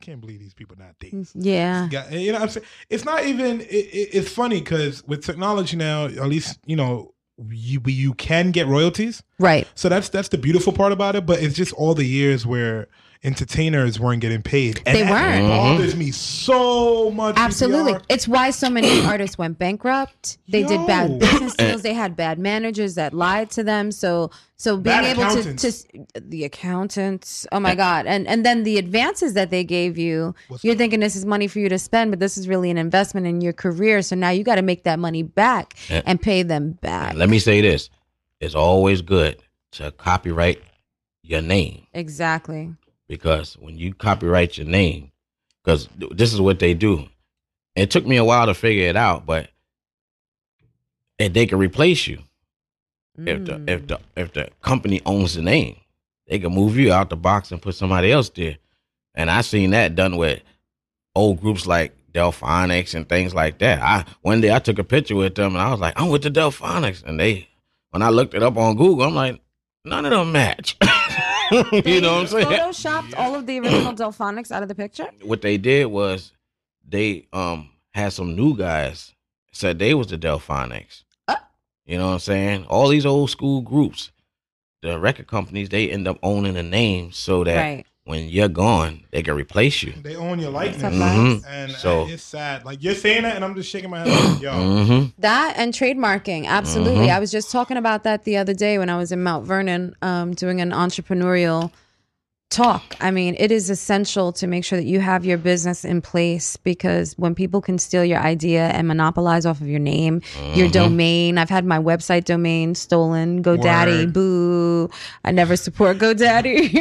Can't 0.00 0.20
believe 0.20 0.40
these 0.40 0.54
people 0.54 0.76
nowadays. 0.78 1.32
Yeah. 1.34 1.88
Yeah, 1.90 2.10
you 2.10 2.32
know 2.32 2.38
what 2.38 2.42
I'm 2.44 2.48
saying? 2.48 2.66
It's 2.88 3.04
not 3.04 3.24
even, 3.26 3.60
it, 3.60 3.66
it, 3.66 4.08
it's 4.12 4.32
funny 4.32 4.60
because 4.60 5.04
with 5.06 5.24
technology 5.24 5.76
now, 5.76 6.06
at 6.06 6.26
least, 6.26 6.58
you 6.66 6.76
know, 6.76 7.12
you, 7.50 7.80
you 7.86 8.14
can 8.14 8.50
get 8.50 8.66
royalties. 8.66 9.22
Right. 9.38 9.66
So 9.74 9.88
that's 9.88 10.08
that's 10.10 10.28
the 10.28 10.38
beautiful 10.38 10.72
part 10.72 10.92
about 10.92 11.16
it. 11.16 11.24
But 11.24 11.42
it's 11.42 11.54
just 11.54 11.72
all 11.72 11.94
the 11.94 12.04
years 12.04 12.44
where 12.44 12.88
entertainers 13.22 14.00
weren't 14.00 14.20
getting 14.20 14.42
paid. 14.42 14.80
And 14.86 14.96
They 14.96 15.02
that 15.02 15.10
weren't. 15.10 15.44
It 15.44 15.48
bothers 15.48 15.90
mm-hmm. 15.90 15.98
me 15.98 16.10
so 16.10 17.10
much. 17.10 17.36
Absolutely. 17.36 17.92
VPR. 17.94 18.04
It's 18.08 18.28
why 18.28 18.50
so 18.50 18.70
many 18.70 19.00
artists 19.04 19.36
went 19.36 19.58
bankrupt. 19.58 20.38
They 20.48 20.62
did 20.62 20.86
bad 20.86 21.18
business 21.18 21.54
eh. 21.58 21.68
deals. 21.68 21.82
They 21.82 21.94
had 21.94 22.16
bad 22.16 22.38
managers 22.38 22.94
that 22.94 23.12
lied 23.12 23.50
to 23.52 23.62
them. 23.62 23.92
So 23.92 24.30
so 24.56 24.76
being 24.76 25.00
Bad 25.00 25.18
able 25.18 25.42
to, 25.42 25.54
to 25.54 26.20
the 26.20 26.44
accountants, 26.44 27.46
oh 27.50 27.60
my 27.60 27.74
God. 27.74 28.04
And 28.06 28.28
and 28.28 28.44
then 28.44 28.62
the 28.62 28.76
advances 28.76 29.32
that 29.32 29.48
they 29.48 29.64
gave 29.64 29.96
you, 29.96 30.34
you're 30.60 30.74
thinking 30.74 31.00
this 31.00 31.16
is 31.16 31.24
money 31.24 31.46
for 31.48 31.60
you 31.60 31.70
to 31.70 31.78
spend, 31.78 32.10
but 32.10 32.20
this 32.20 32.36
is 32.36 32.46
really 32.46 32.70
an 32.70 32.76
investment 32.76 33.26
in 33.26 33.40
your 33.40 33.54
career. 33.54 34.02
So 34.02 34.16
now 34.16 34.28
you 34.28 34.44
got 34.44 34.56
to 34.56 34.62
make 34.62 34.84
that 34.84 34.98
money 34.98 35.22
back 35.22 35.78
Yeah. 35.88 36.02
and 36.04 36.20
pay 36.20 36.42
them 36.42 36.72
back. 36.72 37.14
Let 37.14 37.30
me 37.30 37.38
say 37.38 37.62
this: 37.62 37.88
it's 38.38 38.54
always 38.54 39.00
good 39.00 39.42
to 39.72 39.92
copyright 39.92 40.60
your 41.22 41.40
name 41.40 41.86
Exactly. 41.94 42.74
Because 43.10 43.54
when 43.54 43.76
you 43.76 43.92
copyright 43.92 44.56
your 44.56 44.68
name, 44.68 45.10
because 45.64 45.88
this 46.12 46.32
is 46.32 46.40
what 46.40 46.60
they 46.60 46.74
do. 46.74 47.08
It 47.74 47.90
took 47.90 48.06
me 48.06 48.16
a 48.16 48.24
while 48.24 48.46
to 48.46 48.54
figure 48.54 48.86
it 48.86 48.96
out, 48.96 49.26
but 49.26 49.50
and 51.18 51.34
they 51.34 51.44
can 51.46 51.58
replace 51.58 52.06
you. 52.06 52.22
if 53.26 53.44
the 53.44 53.54
Mm. 53.54 53.68
if 53.68 53.86
the 53.88 53.98
if 54.16 54.32
the 54.32 54.48
company 54.62 55.02
owns 55.04 55.34
the 55.34 55.42
name, 55.42 55.76
they 56.28 56.38
can 56.38 56.54
move 56.54 56.78
you 56.78 56.92
out 56.92 57.10
the 57.10 57.16
box 57.16 57.50
and 57.50 57.60
put 57.60 57.74
somebody 57.74 58.12
else 58.12 58.30
there. 58.30 58.58
And 59.16 59.28
I 59.28 59.40
seen 59.40 59.70
that 59.72 59.96
done 59.96 60.16
with 60.16 60.40
old 61.16 61.40
groups 61.40 61.66
like 61.66 61.92
Delfonics 62.14 62.94
and 62.94 63.08
things 63.08 63.34
like 63.34 63.58
that. 63.58 63.82
I 63.82 64.04
one 64.22 64.40
day 64.40 64.54
I 64.54 64.60
took 64.60 64.78
a 64.78 64.84
picture 64.84 65.16
with 65.16 65.34
them 65.34 65.54
and 65.54 65.60
I 65.60 65.72
was 65.72 65.80
like, 65.80 66.00
I'm 66.00 66.10
with 66.10 66.22
the 66.22 66.30
Delfonics, 66.30 67.02
and 67.02 67.18
they 67.18 67.48
when 67.90 68.02
I 68.02 68.10
looked 68.10 68.34
it 68.34 68.42
up 68.44 68.56
on 68.56 68.76
Google, 68.76 69.04
I'm 69.04 69.16
like, 69.16 69.40
none 69.84 70.06
of 70.06 70.12
them 70.12 70.30
match. 70.30 70.76
you 71.84 72.00
know 72.00 72.14
what 72.14 72.20
I'm 72.22 72.26
saying? 72.28 72.46
Photoshopped 72.46 73.14
all 73.16 73.34
of 73.34 73.46
the 73.46 73.58
original 73.60 73.92
Delfonics 73.92 74.50
out 74.50 74.62
of 74.62 74.68
the 74.68 74.74
picture. 74.74 75.08
what 75.22 75.42
they 75.42 75.58
did 75.58 75.86
was 75.86 76.32
they 76.88 77.26
um 77.32 77.70
had 77.94 78.12
some 78.12 78.36
new 78.36 78.56
guys 78.56 79.14
said 79.52 79.78
they 79.78 79.94
was 79.94 80.08
the 80.08 80.18
Delfonics. 80.18 81.04
You 81.86 81.98
know 81.98 82.06
what 82.06 82.12
I'm 82.12 82.18
saying? 82.20 82.66
All 82.66 82.86
these 82.88 83.04
old 83.04 83.30
school 83.30 83.62
groups, 83.62 84.12
the 84.80 84.96
record 85.00 85.26
companies, 85.26 85.70
they 85.70 85.90
end 85.90 86.06
up 86.06 86.18
owning 86.22 86.54
the 86.54 86.62
name 86.62 87.10
so 87.10 87.42
that 87.42 87.56
Right. 87.56 87.86
When 88.04 88.28
you're 88.28 88.48
gone, 88.48 89.04
they 89.12 89.22
can 89.22 89.34
replace 89.34 89.82
you. 89.82 89.92
They 90.02 90.16
own 90.16 90.38
your 90.40 90.50
likeness, 90.50 90.82
Mhm. 90.94 91.42
and 91.48 91.72
So- 91.72 92.02
uh, 92.04 92.06
it's 92.08 92.22
sad. 92.22 92.64
Like 92.64 92.82
you're 92.82 92.94
saying 92.94 93.22
that, 93.22 93.36
and 93.36 93.44
I'm 93.44 93.54
just 93.54 93.70
shaking 93.70 93.90
my 93.90 94.00
head. 94.00 94.08
Like, 94.32 94.42
Yo, 94.42 94.52
Mm-hmm. 94.52 95.06
That 95.18 95.54
and 95.56 95.72
trademarking, 95.72 96.46
absolutely. 96.46 97.06
Mhm. 97.06 97.14
I 97.16 97.20
was 97.20 97.30
just 97.30 97.50
talking 97.50 97.76
about 97.76 98.02
that 98.04 98.24
the 98.24 98.36
other 98.36 98.54
day 98.54 98.78
when 98.78 98.88
I 98.90 98.96
was 98.96 99.12
in 99.12 99.22
Mount 99.22 99.46
Vernon, 99.46 99.94
um, 100.02 100.32
doing 100.32 100.60
an 100.60 100.70
entrepreneurial 100.70 101.70
talk. 102.50 102.96
I 103.00 103.10
mean, 103.12 103.36
it 103.38 103.52
is 103.52 103.70
essential 103.70 104.32
to 104.32 104.46
make 104.48 104.64
sure 104.64 104.76
that 104.76 104.84
you 104.84 104.98
have 105.00 105.24
your 105.24 105.38
business 105.38 105.84
in 105.84 106.00
place 106.02 106.56
because 106.56 107.14
when 107.16 107.34
people 107.34 107.60
can 107.60 107.78
steal 107.78 108.04
your 108.04 108.18
idea 108.18 108.64
and 108.70 108.88
monopolize 108.88 109.46
off 109.46 109.60
of 109.60 109.68
your 109.68 109.78
name, 109.78 110.20
your 110.54 110.68
Mhm. 110.68 110.72
domain. 110.72 111.38
I've 111.38 111.48
had 111.48 111.64
my 111.64 111.78
website 111.78 112.24
domain 112.24 112.74
stolen. 112.74 113.42
GoDaddy, 113.42 114.06
Word. 114.06 114.12
boo. 114.12 114.90
I 115.24 115.30
never 115.30 115.56
support 115.56 115.98
GoDaddy. 115.98 116.72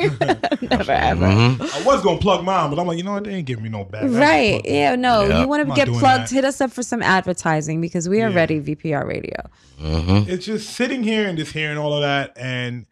never 0.71 0.91
ever. 0.91 1.25
Mm-hmm. 1.27 1.61
I 1.61 1.83
was 1.85 2.01
gonna 2.01 2.17
plug 2.19 2.43
mine, 2.43 2.71
but 2.71 2.79
I'm 2.79 2.87
like, 2.87 2.97
you 2.97 3.03
know 3.03 3.13
what? 3.13 3.25
They 3.25 3.35
ain't 3.35 3.45
giving 3.45 3.63
me 3.63 3.69
no 3.69 3.83
bag. 3.83 4.09
Right. 4.09 4.61
Yeah, 4.65 4.95
no. 4.95 5.21
Yeah. 5.27 5.41
You 5.41 5.47
want 5.47 5.67
to 5.69 5.73
get 5.75 5.87
plugged, 5.87 6.29
that. 6.29 6.31
hit 6.31 6.45
us 6.45 6.59
up 6.61 6.71
for 6.71 6.81
some 6.81 7.03
advertising 7.03 7.79
because 7.79 8.09
we 8.09 8.21
are 8.23 8.29
Yeah. 8.29 8.35
ready, 8.35 8.59
VPR 8.59 9.05
Radio. 9.07 9.37
Mm-hmm. 9.79 10.29
It's 10.31 10.45
just 10.47 10.71
sitting 10.71 11.03
here 11.03 11.27
and 11.27 11.37
just 11.37 11.51
hearing 11.53 11.77
all 11.77 11.93
of 11.93 12.01
that 12.01 12.33
and 12.37 12.85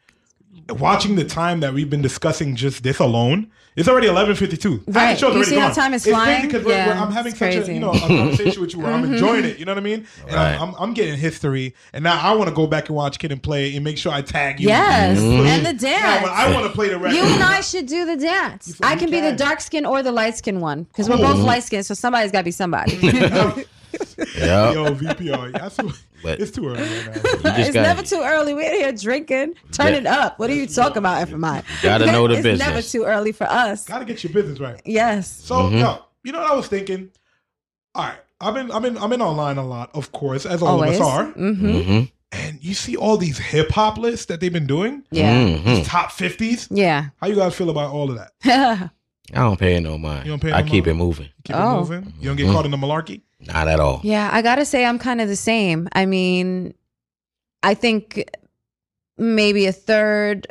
watching 0.70 1.16
the 1.16 1.24
time 1.26 1.60
that 1.62 1.74
we've 1.74 1.90
been 1.90 2.02
discussing 2.02 2.56
just 2.56 2.84
this 2.84 3.00
alone. 3.00 3.48
It's 3.76 3.88
already 3.88 4.08
11:52. 4.08 4.72
Half 4.72 4.86
the 4.86 4.92
Right. 4.92 5.18
show's 5.20 5.22
You 5.22 5.28
already 5.36 5.50
see 5.52 5.56
how 5.60 5.70
time 5.72 5.94
is 5.94 6.04
It's 6.04 6.12
flying? 6.12 6.36
crazy 6.42 6.48
because 6.48 6.66
we're, 6.66 6.72
Yeah, 6.72 6.88
we're- 6.88 7.00
I'm 7.00 7.12
having 7.12 7.30
it's 7.34 7.40
such 7.40 7.56
a 7.70 7.74
you 7.74 7.80
know 7.80 7.92
a 7.92 8.00
conversation 8.00 8.60
with 8.62 8.74
you 8.74 8.80
where 8.80 8.92
I'm 8.92 9.04
Mhm. 9.04 9.14
enjoying 9.14 9.46
it. 9.46 9.60
You 9.60 9.66
know 9.66 9.72
what 9.74 9.78
I 9.78 9.82
mean? 9.82 10.08
And 10.26 10.36
Right. 10.36 10.56
I'm, 10.60 10.70
I'm, 10.70 10.76
I'm 10.80 10.94
getting 10.96 11.16
history, 11.16 11.76
and 11.94 12.04
now 12.04 12.20
I 12.20 12.34
want 12.34 12.50
to 12.50 12.56
go 12.56 12.66
back 12.66 12.88
and 12.90 12.96
watch 12.96 13.20
Kid 13.20 13.32
and 13.32 13.42
Play 13.44 13.76
and 13.76 13.84
make 13.84 14.00
sure 14.00 14.12
I 14.12 14.24
tag 14.24 14.60
you. 14.60 14.70
Yes, 14.70 15.20
Mm-hmm. 15.20 15.46
and 15.46 15.64
the 15.64 15.74
dance. 15.74 16.24
but 16.24 16.32
I 16.32 16.52
want 16.52 16.66
to 16.66 16.72
play 16.72 16.90
the 16.90 16.98
record. 16.98 17.16
You 17.18 17.22
and 17.24 17.44
I 17.44 17.62
should 17.62 17.86
do 17.86 18.06
the 18.06 18.16
dance. 18.18 18.74
I 18.82 18.96
can 18.96 19.12
be 19.12 19.22
the 19.22 19.34
dark 19.34 19.62
skin 19.62 19.86
or 19.86 20.02
the 20.02 20.12
light 20.12 20.36
skin 20.36 20.60
one 20.60 20.86
because 20.86 21.08
we're 21.08 21.18
both 21.18 21.38
light 21.38 21.64
skin, 21.64 21.84
so 21.84 21.94
somebody's 21.94 22.32
got 22.32 22.40
to 22.40 22.46
be 22.46 22.52
somebody. 22.52 22.98
Yeah. 24.38 24.72
Yo, 24.74 24.94
VPR. 24.96 25.52
That's 25.54 25.78
too, 25.78 25.92
But 26.24 26.40
it's 26.40 26.52
too 26.52 26.68
early. 26.68 26.82
Right 26.82 27.16
now. 27.44 27.56
it's 27.58 27.72
got 27.74 27.82
never 27.84 28.04
too 28.04 28.22
early. 28.24 28.54
We're 28.54 28.72
here 28.72 28.92
drinking. 28.92 29.54
Turn 29.72 29.94
Yeah. 29.94 30.00
it 30.00 30.06
up. 30.06 30.40
What 30.40 30.50
are 30.50 30.54
you 30.56 30.68
talking 30.68 30.98
about, 30.98 31.28
FMI? 31.28 31.64
gotta 31.82 32.06
know 32.08 32.28
the 32.28 32.34
it's 32.36 32.44
business. 32.44 32.68
never 32.68 32.82
too 32.82 33.04
early 33.06 33.32
for 33.32 33.46
us. 33.46 33.86
Gotta 33.86 34.06
get 34.06 34.24
your 34.24 34.34
business 34.34 34.60
right. 34.60 34.82
Yes. 34.86 35.30
So, 35.44 35.56
Mhm. 35.56 35.80
yo, 35.80 36.00
you 36.24 36.32
know 36.32 36.40
what 36.40 36.52
I 36.52 36.56
was 36.56 36.68
thinking? 36.68 37.10
All 37.96 38.04
right, 38.04 38.20
I've 38.42 38.54
been, 38.54 38.70
I've 38.72 38.82
been, 38.84 38.98
I'm 38.98 39.12
in 39.14 39.22
online 39.22 39.58
a 39.58 39.66
lot, 39.66 39.90
of 39.96 40.12
course, 40.12 40.46
as 40.46 40.62
all 40.62 40.70
Always. 40.82 40.98
of 41.00 41.02
us 41.02 41.08
are. 41.08 41.26
Mm-hmm. 41.34 41.66
Mm-hmm. 41.68 42.04
And 42.34 42.60
you 42.64 42.74
see 42.74 42.96
all 42.98 43.16
these 43.18 43.38
hip 43.38 43.72
hop 43.72 43.98
lists 43.98 44.26
that 44.26 44.42
they've 44.42 44.52
been 44.54 44.68
doing, 44.68 45.04
Yeah. 45.12 45.34
Mhm. 45.34 45.64
these 45.64 45.88
top 45.88 46.12
fifties. 46.12 46.68
Yeah. 46.70 47.06
How 47.22 47.28
you 47.28 47.36
guys 47.36 47.56
feel 47.56 47.70
about 47.70 47.92
all 47.92 48.12
of 48.12 48.18
that? 48.18 48.92
I 49.34 49.40
don't 49.40 49.60
pay 49.60 49.80
no 49.80 49.98
mind. 49.98 50.26
You 50.26 50.32
don't 50.32 50.42
pay 50.42 50.52
I 50.54 50.62
no 50.62 50.68
keep 50.70 50.86
mind? 50.86 50.96
it 51.00 51.04
moving. 51.04 51.30
Keep 51.44 51.56
Oh. 51.56 51.76
it 51.76 51.80
moving. 51.80 52.14
You 52.20 52.30
don't 52.30 52.38
get 52.38 52.48
Mhm. 52.48 52.54
caught 52.54 52.66
in 52.66 52.72
the 52.72 52.78
malarkey. 52.78 53.22
Not 53.40 53.68
at 53.68 53.80
all. 53.80 54.00
Yeah, 54.04 54.30
I 54.32 54.42
gotta 54.42 54.66
say 54.66 54.86
I'm 54.86 54.98
kind 55.00 55.22
of 55.22 55.28
the 55.28 55.36
same. 55.36 55.88
I 55.94 56.06
mean, 56.06 56.74
I 57.64 57.74
think 57.74 58.24
maybe 59.18 59.66
a 59.66 59.72
third 59.72 60.48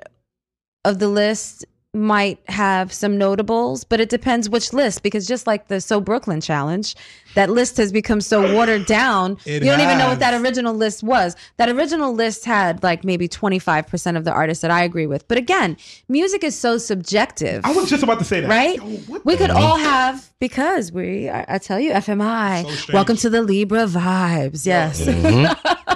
of 0.84 0.98
the 0.98 1.08
list 1.08 1.64
might 1.96 2.38
have 2.48 2.92
some 2.92 3.16
notables, 3.18 3.84
but 3.84 4.00
it 4.00 4.08
depends 4.08 4.48
which 4.48 4.72
list 4.72 5.02
because 5.02 5.26
just 5.26 5.46
like 5.46 5.68
the 5.68 5.80
So 5.80 6.00
Brooklyn 6.00 6.40
challenge, 6.40 6.94
that 7.34 7.50
list 7.50 7.76
has 7.78 7.92
become 7.92 8.20
so 8.20 8.54
watered 8.54 8.86
down. 8.86 9.38
It 9.44 9.62
you 9.62 9.70
don't 9.70 9.80
even 9.80 9.98
know 9.98 10.08
what 10.08 10.20
that 10.20 10.40
original 10.40 10.74
list 10.74 11.02
was. 11.02 11.36
That 11.58 11.68
original 11.68 12.14
list 12.14 12.44
had 12.44 12.82
like 12.82 13.04
maybe 13.04 13.28
25% 13.28 14.16
of 14.16 14.24
the 14.24 14.32
artists 14.32 14.62
that 14.62 14.70
I 14.70 14.82
agree 14.84 15.06
with. 15.06 15.26
But 15.28 15.38
again, 15.38 15.76
music 16.08 16.44
is 16.44 16.58
so 16.58 16.78
subjective. 16.78 17.62
I 17.64 17.72
was 17.72 17.90
just 17.90 18.02
about 18.02 18.18
to 18.20 18.24
say 18.24 18.40
that. 18.40 18.48
Right? 18.48 18.76
Yo, 18.76 19.18
We 19.24 19.34
the- 19.34 19.38
could 19.38 19.50
all 19.50 19.76
have 19.76 20.30
because 20.38 20.92
we. 20.92 21.28
I, 21.28 21.44
I 21.48 21.58
tell 21.58 21.80
you, 21.80 21.92
FMI. 21.92 22.64
So 22.86 22.92
welcome 22.92 23.16
to 23.18 23.30
the 23.30 23.42
Libra 23.42 23.86
vibes. 23.86 24.64
Yes. 24.66 25.00
Mhm. 25.00 25.95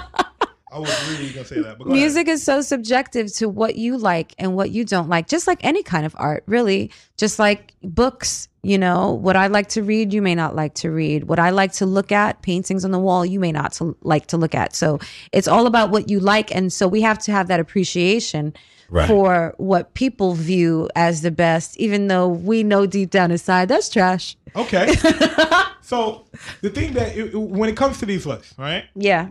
I 0.73 0.79
was 0.79 1.09
really 1.09 1.29
gonna 1.33 1.45
say 1.45 1.61
that. 1.61 1.77
But 1.77 1.85
go 1.85 1.89
ahead. 1.91 1.99
Music 2.01 2.27
is 2.27 2.43
so 2.43 2.61
subjective 2.61 3.33
to 3.35 3.49
what 3.49 3.75
you 3.75 3.97
like 3.97 4.33
and 4.39 4.55
what 4.55 4.71
you 4.71 4.85
don't 4.85 5.09
like, 5.09 5.27
just 5.27 5.45
like 5.47 5.59
any 5.63 5.83
kind 5.83 6.05
of 6.05 6.15
art, 6.17 6.43
really. 6.47 6.91
Just 7.17 7.39
like 7.39 7.73
books, 7.83 8.47
you 8.63 8.77
know, 8.77 9.11
what 9.11 9.35
I 9.35 9.47
like 9.47 9.67
to 9.69 9.83
read, 9.83 10.13
you 10.13 10.21
may 10.21 10.33
not 10.33 10.55
like 10.55 10.73
to 10.75 10.89
read. 10.89 11.25
What 11.25 11.39
I 11.39 11.49
like 11.49 11.73
to 11.73 11.85
look 11.85 12.11
at, 12.11 12.41
paintings 12.41 12.85
on 12.85 12.91
the 12.91 12.99
wall, 12.99 13.25
you 13.25 13.39
may 13.39 13.51
not 13.51 13.73
to 13.73 13.97
like 14.01 14.27
to 14.27 14.37
look 14.37 14.55
at. 14.55 14.75
So 14.75 14.99
it's 15.33 15.47
all 15.47 15.67
about 15.67 15.91
what 15.91 16.09
you 16.09 16.19
like. 16.19 16.55
And 16.55 16.71
so 16.71 16.87
we 16.87 17.01
have 17.01 17.19
to 17.19 17.31
have 17.31 17.47
that 17.49 17.59
appreciation 17.59 18.53
Right. 18.89 19.07
for 19.07 19.53
what 19.57 19.93
people 19.93 20.33
view 20.33 20.89
as 20.97 21.21
the 21.21 21.31
best, 21.31 21.77
even 21.77 22.07
though 22.07 22.27
we 22.27 22.61
know 22.61 22.85
deep 22.85 23.09
down 23.09 23.31
inside 23.31 23.69
that's 23.69 23.87
trash. 23.87 24.35
Okay. 24.53 24.93
so 25.81 26.25
the 26.61 26.69
thing 26.69 26.91
that 26.93 27.15
it, 27.15 27.33
it- 27.33 27.37
when 27.37 27.69
it 27.69 27.77
comes 27.77 27.99
to 27.99 28.05
these 28.05 28.25
lists, 28.25 28.53
right? 28.57 28.83
Yeah. 28.93 29.29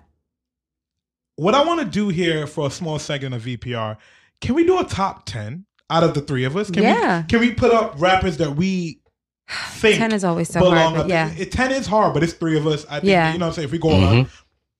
What 1.40 1.54
I 1.54 1.64
want 1.64 1.80
to 1.80 1.86
do 1.86 2.10
here 2.10 2.46
for 2.46 2.66
a 2.66 2.70
small 2.70 2.98
segment 2.98 3.34
of 3.34 3.40
VPR, 3.42 3.96
can 4.42 4.54
we 4.54 4.66
do 4.66 4.78
a 4.78 4.84
top 4.84 5.24
ten 5.24 5.64
out 5.88 6.04
of 6.04 6.12
the 6.12 6.20
three 6.20 6.44
of 6.44 6.54
us? 6.54 6.70
Can 6.70 6.82
Yeah. 6.82 7.22
We, 7.22 7.26
can 7.28 7.40
we 7.40 7.54
put 7.54 7.72
up 7.72 7.94
rappers 7.96 8.36
that 8.36 8.56
we 8.56 9.00
think 9.70 9.96
10 9.96 10.12
is 10.12 10.22
always 10.22 10.50
so 10.50 10.60
hard, 10.60 10.94
but 10.94 11.00
up 11.04 11.08
yeah. 11.08 11.30
It- 11.38 11.50
ten 11.50 11.72
is 11.72 11.86
hard, 11.86 12.12
but 12.12 12.22
it's 12.22 12.34
three 12.34 12.58
of 12.58 12.66
us. 12.66 12.84
I 12.90 13.00
think 13.00 13.04
Yeah. 13.04 13.32
you 13.32 13.38
know 13.38 13.46
what 13.46 13.52
I'm 13.52 13.54
saying. 13.54 13.64
If 13.68 13.72
we 13.72 13.78
go 13.78 13.88
Mhm. 13.88 14.24
up, 14.26 14.30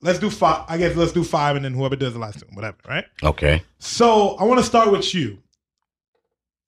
let's 0.02 0.18
do 0.18 0.28
five. 0.28 0.66
I 0.68 0.76
guess 0.76 0.94
let's 0.96 1.12
do 1.12 1.24
five, 1.24 1.56
and 1.56 1.64
then 1.64 1.72
whoever 1.72 1.96
does 1.96 2.12
the 2.12 2.18
last 2.18 2.40
two, 2.40 2.46
whatever. 2.52 2.76
Right. 2.86 3.06
Okay. 3.22 3.62
So 3.78 4.36
I 4.36 4.44
want 4.44 4.60
to 4.60 4.64
start 4.66 4.92
with 4.92 5.14
you. 5.14 5.38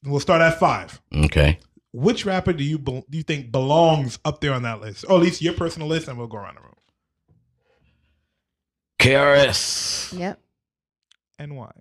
We'll 0.04 0.20
start 0.20 0.40
at 0.40 0.58
five. 0.58 1.02
Okay. 1.14 1.58
Which 1.92 2.24
rapper 2.24 2.54
do 2.54 2.64
you 2.64 2.78
bel 2.78 3.04
do 3.10 3.18
you 3.18 3.24
think 3.24 3.52
belongs 3.52 4.18
up 4.24 4.40
there 4.40 4.54
on 4.54 4.62
that 4.62 4.80
list, 4.80 5.04
or 5.06 5.16
at 5.16 5.22
least 5.22 5.42
your 5.42 5.52
personal 5.52 5.86
list, 5.86 6.08
and 6.08 6.16
we'll 6.16 6.28
go 6.28 6.38
around 6.38 6.54
the 6.56 6.62
room. 6.62 6.71
KRS. 9.02 10.16
Yep. 10.18 10.38
And 11.38 11.56
why? 11.56 11.72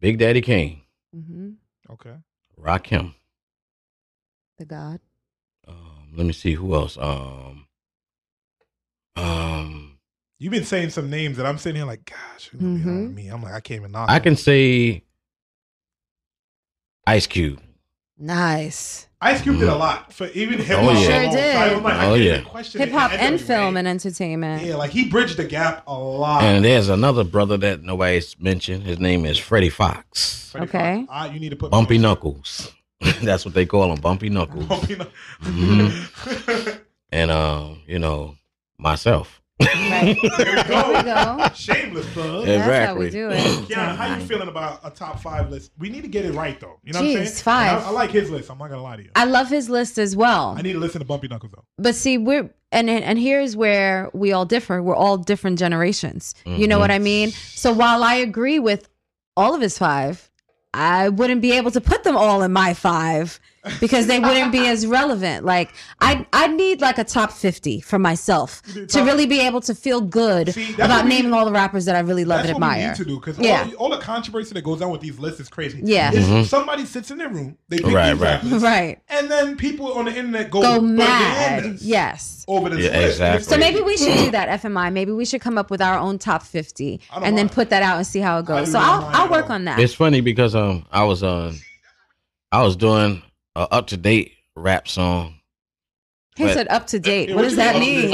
Big 0.00 0.18
Daddy 0.18 0.40
Kane. 0.40 0.80
Mm-hmm. 1.14 1.50
Okay. 1.90 2.14
Rakim. 2.60 3.14
The 4.58 4.64
God. 4.64 5.00
Um, 5.68 6.12
let 6.16 6.26
me 6.26 6.32
see 6.32 6.54
who 6.54 6.74
else. 6.74 6.96
Um, 6.98 7.66
um, 9.16 9.98
You've 10.38 10.52
been 10.52 10.64
saying 10.64 10.90
some 10.90 11.10
names 11.10 11.36
that 11.36 11.46
I'm 11.46 11.58
sitting 11.58 11.76
here 11.76 11.86
like, 11.86 12.04
gosh, 12.04 12.48
who's 12.48 12.60
gonna 12.60 13.08
be 13.08 13.14
me? 13.14 13.28
I'm 13.28 13.42
like, 13.42 13.54
I 13.54 13.60
can't 13.60 13.80
even 13.80 13.92
knock. 13.92 14.08
I 14.10 14.14
them. 14.14 14.22
can 14.24 14.36
say 14.36 15.04
Ice 17.06 17.26
Cube. 17.26 17.60
Nice. 18.18 19.06
Ice 19.24 19.40
Cube 19.42 19.58
did 19.58 19.68
a 19.68 19.74
lot 19.74 20.12
for 20.12 20.26
even 20.28 20.58
hip 20.58 20.78
hop. 20.78 20.84
Oh, 20.86 20.92
yeah. 20.92 21.22
Sure 21.22 21.30
did. 21.32 21.56
I 21.56 21.74
like, 21.76 22.02
Oh, 22.02 22.14
yeah. 22.14 22.32
even 22.34 22.44
question 22.44 22.80
it 22.82 22.88
Hip 22.88 22.94
hop 22.94 23.12
and 23.12 23.40
film 23.40 23.76
and 23.78 23.88
entertainment. 23.88 24.62
Yeah, 24.64 24.76
like 24.76 24.90
he 24.90 25.08
bridged 25.08 25.38
the 25.38 25.44
gap 25.44 25.82
a 25.86 25.98
lot. 25.98 26.42
And 26.42 26.64
there's 26.64 26.88
another 26.90 27.24
brother 27.24 27.56
that 27.56 27.82
nobody's 27.82 28.38
mentioned. 28.38 28.84
His 28.84 28.98
name 29.00 29.24
is 29.24 29.38
Freddie 29.38 29.70
Foxxx. 29.70 30.50
Freddie 30.50 30.66
Okay. 30.66 30.94
Foxxx. 31.06 31.08
Ah, 31.10 31.32
you 31.32 31.40
need 31.40 31.48
to 31.50 31.56
put 31.56 31.70
Bumpy 31.70 31.96
Knuckles. 31.98 32.70
That's 33.22 33.44
what 33.46 33.54
they 33.54 33.64
call 33.66 33.90
him, 33.92 34.00
Bumpy 34.00 34.28
Knuckles. 34.28 34.66
Bumpy 34.66 34.96
Knuckles. 34.96 35.14
Mhm. 35.42 36.80
And 37.12 37.30
um, 37.30 37.80
you 37.86 38.00
know, 38.00 38.34
myself. 38.76 39.40
Right. 39.60 40.16
There 40.36 40.56
we 40.56 40.62
There 40.62 40.86
we 40.88 40.92
go. 41.02 41.36
go. 41.38 41.48
Shameless 41.54 42.12
plug. 42.12 42.46
Yeah. 42.46 42.66
That's 42.66 42.88
how 42.88 42.96
we 42.96 43.10
do 43.10 43.30
it. 43.30 43.38
Qiana, 43.68 43.96
how 43.96 44.16
you 44.16 44.24
feeling 44.24 44.48
about 44.48 44.80
a 44.82 44.90
top 44.90 45.20
five 45.20 45.50
list? 45.50 45.72
We 45.78 45.88
need 45.88 46.02
to 46.02 46.08
get 46.08 46.24
it 46.24 46.32
right 46.32 46.58
though. 46.58 46.80
You 46.82 46.92
know 46.92 47.00
what 47.00 47.10
I'm 47.10 47.16
Jeez, 47.16 47.26
saying? 47.26 47.42
five. 47.42 47.78
And 47.78 47.86
I, 47.86 47.88
I 47.88 47.90
like 47.92 48.10
his 48.10 48.30
list. 48.30 48.50
I'm 48.50 48.58
not 48.58 48.70
gonna 48.70 48.82
lie 48.82 48.96
to 48.96 49.02
you. 49.02 49.10
I 49.14 49.24
love 49.24 49.48
his 49.48 49.68
list 49.68 49.98
as 49.98 50.16
well. 50.16 50.54
I 50.58 50.62
need 50.62 50.72
to 50.72 50.78
listen 50.78 51.00
to 51.00 51.04
Bumpy 51.04 51.28
Knuckles 51.28 51.52
though. 51.52 51.64
But 51.78 51.94
see, 51.94 52.18
we're 52.18 52.50
and 52.72 52.90
and 52.90 53.04
and 53.04 53.18
here's 53.18 53.56
where 53.56 54.10
we 54.12 54.32
all 54.32 54.44
differ. 54.44 54.82
We're 54.82 54.96
all 54.96 55.16
different 55.16 55.58
generations. 55.58 56.34
You 56.44 56.66
know 56.66 56.78
what 56.78 56.90
I 56.90 56.96
mm-hmm. 56.96 57.04
mean? 57.04 57.30
So 57.30 57.72
while 57.72 58.02
I 58.02 58.14
agree 58.16 58.58
with 58.58 58.88
all 59.36 59.54
of 59.54 59.60
his 59.60 59.78
five, 59.78 60.30
I 60.72 61.08
wouldn't 61.08 61.40
be 61.40 61.52
able 61.52 61.70
to 61.70 61.80
put 61.80 62.02
them 62.02 62.16
all 62.16 62.42
in 62.42 62.52
my 62.52 62.74
five 62.74 63.40
because 63.80 64.06
they 64.06 64.20
wouldn't 64.20 64.52
be 64.52 64.66
as 64.66 64.86
relevant. 64.86 65.44
Like 65.44 65.72
I 66.00 66.26
I 66.32 66.48
need 66.48 66.80
like 66.80 66.98
a 66.98 67.04
top 67.04 67.32
50 67.32 67.80
for 67.80 67.98
myself 67.98 68.62
to 68.88 69.02
really 69.02 69.26
be 69.26 69.40
able 69.40 69.60
to 69.62 69.74
feel 69.74 70.00
good 70.00 70.48
that's 70.48 70.74
about 70.74 70.88
what 70.90 71.04
we- 71.04 71.08
naming 71.10 71.32
all 71.32 71.44
the 71.46 71.52
rappers 71.52 71.84
that 71.86 71.96
I 71.96 72.00
really 72.00 72.24
love 72.24 72.38
That's 72.44 72.50
and 72.50 72.60
what 72.60 72.68
we 72.68 72.74
admire. 72.74 72.88
need 72.88 72.96
to 72.96 73.04
do 73.04 73.16
because 73.16 73.38
yeah. 73.38 73.68
all, 73.78 73.86
all 73.86 73.90
the 73.90 73.98
controversy 74.02 74.52
that 74.54 74.64
goes 74.64 74.82
on 74.82 74.90
with 74.90 75.00
these 75.00 75.18
lists 75.18 75.40
is 75.40 75.48
crazy. 75.48 75.80
Yeah. 75.82 76.12
Is 76.12 76.26
Mhm. 76.26 76.46
somebody 76.46 76.84
sits 76.84 77.10
in 77.10 77.18
their 77.18 77.28
room, 77.28 77.56
they 77.68 77.78
pick 77.78 77.86
Right, 77.92 78.12
these 78.12 78.20
right. 78.20 78.42
rappers, 78.44 78.62
Right. 78.62 78.98
and 79.08 79.30
then 79.30 79.56
people 79.56 79.92
on 79.94 80.04
the 80.06 80.14
internet 80.14 80.50
go, 80.50 80.60
Go 80.60 80.80
mad. 80.80 81.62
bananas 81.62 81.82
Yes. 81.86 82.44
over 82.48 82.68
this 82.68 82.80
Yeah, 82.84 82.98
list. 82.98 83.12
exactly. 83.12 83.44
So 83.44 83.56
maybe 83.58 83.80
we 83.80 83.96
should 83.96 84.14
do 84.18 84.30
that, 84.32 84.48
FMI. 84.48 84.90
Maybe 84.92 85.12
we 85.12 85.24
should 85.24 85.40
come 85.40 85.56
up 85.58 85.70
with 85.70 85.80
our 85.80 85.98
own 85.98 86.18
top 86.18 86.42
50 86.42 87.00
and 87.22 87.36
then 87.38 87.48
put 87.48 87.70
that 87.70 87.82
out 87.82 87.96
and 87.96 88.06
see 88.06 88.20
how 88.20 88.38
it 88.38 88.44
goes. 88.44 88.72
So 88.72 88.78
I'll, 88.78 89.04
I'll 89.12 89.28
work 89.30 89.48
on 89.50 89.64
that. 89.64 89.78
It's 89.78 89.94
funny 89.94 90.20
because 90.20 90.54
um 90.54 90.84
I 90.92 91.04
was 91.04 91.22
on 91.22 91.58
I 92.52 92.62
was 92.62 92.76
doing 92.76 93.22
a 93.56 93.60
up 93.72 93.86
to 93.88 93.96
date 93.96 94.32
rap 94.56 94.88
song. 94.88 95.40
He 96.36 96.44
but- 96.44 96.54
said 96.54 96.68
up 96.68 96.86
to 96.88 96.98
date. 96.98 97.34
What 97.34 97.42
does 97.42 97.56
that 97.56 97.78
mean? 97.78 98.10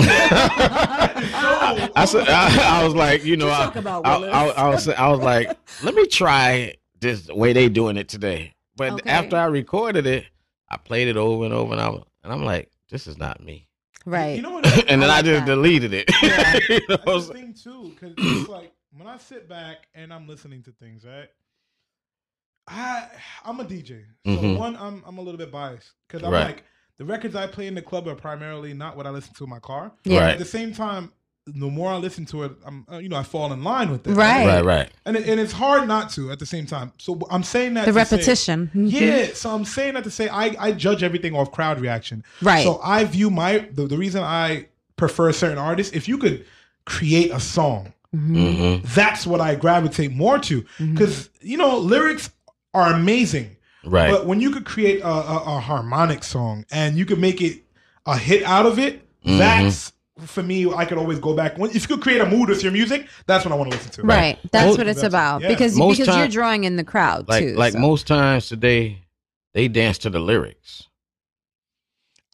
I 1.95 2.05
said 2.07 2.29
I, 2.29 2.81
I 2.81 2.85
was 2.85 2.95
like, 2.95 3.25
you 3.25 3.37
know, 3.37 3.49
I, 3.49 3.73
about, 3.75 4.07
I, 4.07 4.19
Willis? 4.19 4.35
I, 4.35 4.47
I 4.49 4.69
was 4.69 4.89
I 4.89 5.09
was 5.09 5.21
like, 5.21 5.57
let 5.83 5.95
me 5.95 6.07
try 6.07 6.75
this 7.01 7.29
way 7.29 7.53
they 7.53 7.69
doing 7.69 7.97
it 7.97 8.09
today. 8.09 8.55
But 8.77 8.93
Okay. 8.93 9.11
after 9.11 9.37
I 9.37 9.45
recorded 9.45 10.07
it, 10.07 10.27
I 10.69 10.77
played 10.77 11.09
it 11.09 11.17
over 11.17 11.45
and 11.45 11.55
over 11.55 11.73
and 11.73 11.81
I 11.81 11.89
was, 11.89 12.05
and 12.23 12.33
I'm 12.33 12.45
like, 12.45 12.71
this 12.91 13.07
is 13.07 13.19
not 13.19 13.43
me. 13.43 13.67
Right. 14.07 14.37
You 14.37 14.43
know 14.43 14.51
what? 14.53 14.67
and 14.91 15.03
then 15.03 15.11
I, 15.11 15.17
like 15.17 15.25
just 15.25 15.47
that. 15.47 15.47
deleted 15.47 15.93
it. 15.95 16.11
You 16.69 16.81
know, 16.89 16.97
That's 17.07 17.27
the 17.29 17.35
thing 17.35 17.55
too, 17.55 17.95
because 17.99 18.15
it's 18.19 18.49
like 18.49 18.73
when 18.97 19.07
I 19.07 19.19
sit 19.19 19.49
back 19.49 19.89
and 19.95 20.13
I'm 20.13 20.27
listening 20.27 20.63
to 20.65 20.73
things, 20.73 21.05
right? 21.05 21.29
I 22.71 23.09
I'm 23.45 23.59
a 23.61 23.65
DJ, 23.65 24.03
so 24.27 24.33
Mhm. 24.33 24.57
one 24.59 24.77
I'm 24.77 25.03
I'm 25.07 25.19
a 25.19 25.21
little 25.23 25.39
bit 25.39 25.51
biased 25.51 25.91
because 26.07 26.23
I'm 26.27 26.33
Right. 26.33 26.47
like 26.47 26.65
the 26.99 27.05
records 27.05 27.35
I 27.35 27.47
play 27.47 27.67
in 27.67 27.75
the 27.75 27.83
club 27.83 28.07
are 28.09 28.15
primarily 28.15 28.75
not 28.75 28.97
what 28.97 29.07
I 29.07 29.11
listen 29.11 29.35
to 29.35 29.45
in 29.45 29.51
my 29.51 29.59
car. 29.59 29.93
Yeah. 30.05 30.21
Right. 30.21 30.31
At 30.33 30.39
the 30.39 30.45
same 30.45 30.73
time, 30.75 31.13
the 31.47 31.67
more 31.67 31.91
I 31.91 31.97
listen 31.97 32.27
to 32.27 32.45
it, 32.45 32.53
I'm 32.65 32.87
uh, 32.93 32.99
you 32.99 33.09
know 33.09 33.17
I 33.17 33.23
fall 33.23 33.53
in 33.53 33.65
line 33.65 33.91
with 33.91 34.07
it. 34.07 34.13
Right. 34.13 34.47
Right, 34.47 34.65
right. 34.65 34.91
And 35.05 35.17
it, 35.17 35.27
and 35.29 35.41
it's 35.41 35.53
hard 35.55 35.89
not 35.89 36.11
to 36.11 36.31
at 36.31 36.39
the 36.39 36.47
same 36.47 36.67
time. 36.67 36.93
So 36.99 37.19
I'm 37.31 37.43
saying 37.43 37.75
that 37.75 37.87
The 37.87 37.93
to 37.93 38.05
say- 38.05 38.17
repetition. 38.17 38.71
Mhm. 38.75 38.91
yeah. 38.93 39.27
So 39.35 39.51
I'm 39.55 39.65
saying 39.65 39.95
that 39.95 40.05
to 40.05 40.11
say 40.11 40.29
I 40.29 40.55
I 40.59 40.73
judge 40.73 41.03
everything 41.03 41.35
off 41.35 41.51
crowd 41.51 41.81
reaction. 41.81 42.23
Right. 42.43 42.63
So 42.63 42.81
I 42.85 43.05
view 43.05 43.31
my 43.31 43.67
the, 43.73 43.87
the 43.87 43.97
reason 43.97 44.23
I 44.23 44.67
prefer 44.97 45.33
certain 45.33 45.59
artists 45.59 45.93
if 45.97 46.07
you 46.09 46.19
could 46.19 46.45
create 46.85 47.31
a 47.33 47.41
song 47.41 47.95
Mm-hmm. 48.15 48.85
that's 48.93 49.25
what 49.25 49.41
I 49.41 49.55
gravitate 49.55 50.11
more 50.13 50.37
to 50.41 50.65
because 50.93 51.31
you 51.41 51.57
know 51.57 51.79
lyrics 51.79 52.31
are 52.75 52.93
amazing, 52.95 53.57
Right. 53.85 54.11
But 54.11 54.27
when 54.27 54.41
you 54.43 54.51
could 54.51 54.67
create 54.67 55.01
a, 55.01 55.07
a, 55.09 55.57
a 55.57 55.61
harmonic 55.61 56.23
song 56.23 56.67
and 56.71 56.97
you 56.99 57.07
could 57.07 57.19
make 57.19 57.41
it 57.41 57.63
a 58.07 58.17
hit 58.19 58.43
out 58.45 58.67
of 58.67 58.79
it, 58.79 59.03
Mhm. 59.25 59.39
that's 59.39 59.93
for 60.27 60.43
me. 60.43 60.71
I 60.71 60.85
could 60.85 60.99
always 60.99 61.19
go 61.19 61.35
back. 61.35 61.57
When, 61.57 61.71
if 61.71 61.83
you 61.89 61.97
could 61.97 62.03
create 62.03 62.21
a 62.21 62.27
mood 62.27 62.51
with 62.51 62.63
your 62.63 62.73
music, 62.73 63.07
that's 63.27 63.43
what 63.45 63.53
I 63.53 63.55
want 63.55 63.71
to 63.71 63.77
listen 63.79 63.93
to. 63.93 64.03
Right. 64.03 64.39
That's 64.53 64.67
Most- 64.67 64.79
what 64.79 64.87
it's 64.87 65.03
about 65.03 65.41
yeah. 65.41 65.49
because 65.49 65.77
Most 65.77 65.99
because 65.99 66.15
you're 66.17 66.29
drawing 66.29 66.65
in 66.65 66.77
the 66.77 66.85
crowd 66.85 67.27
like 67.27 67.43
too. 67.45 67.55
like 67.55 67.73
so. 67.73 67.79
most 67.79 68.07
times 68.07 68.49
today, 68.49 68.99
they 69.55 69.67
dance 69.67 69.97
to 69.99 70.11
the 70.11 70.21
lyrics. 70.21 70.87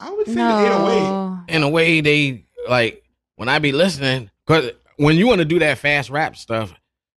I 0.01 0.11
would 0.11 0.27
say 0.27 0.35
No. 0.35 0.59
the 0.61 0.67
808. 0.67 1.55
In 1.57 1.63
a 1.63 1.69
way, 1.69 2.01
they 2.01 2.45
like 2.69 3.05
when 3.37 3.49
I 3.49 3.61
be 3.61 3.71
listening 3.73 4.31
because 4.45 4.73
when 4.97 5.17
you 5.17 5.27
want 5.29 5.39
to 5.39 5.45
do 5.45 5.61
that 5.61 5.79
fast 5.79 6.11
rap 6.11 6.37
stuff, 6.37 6.75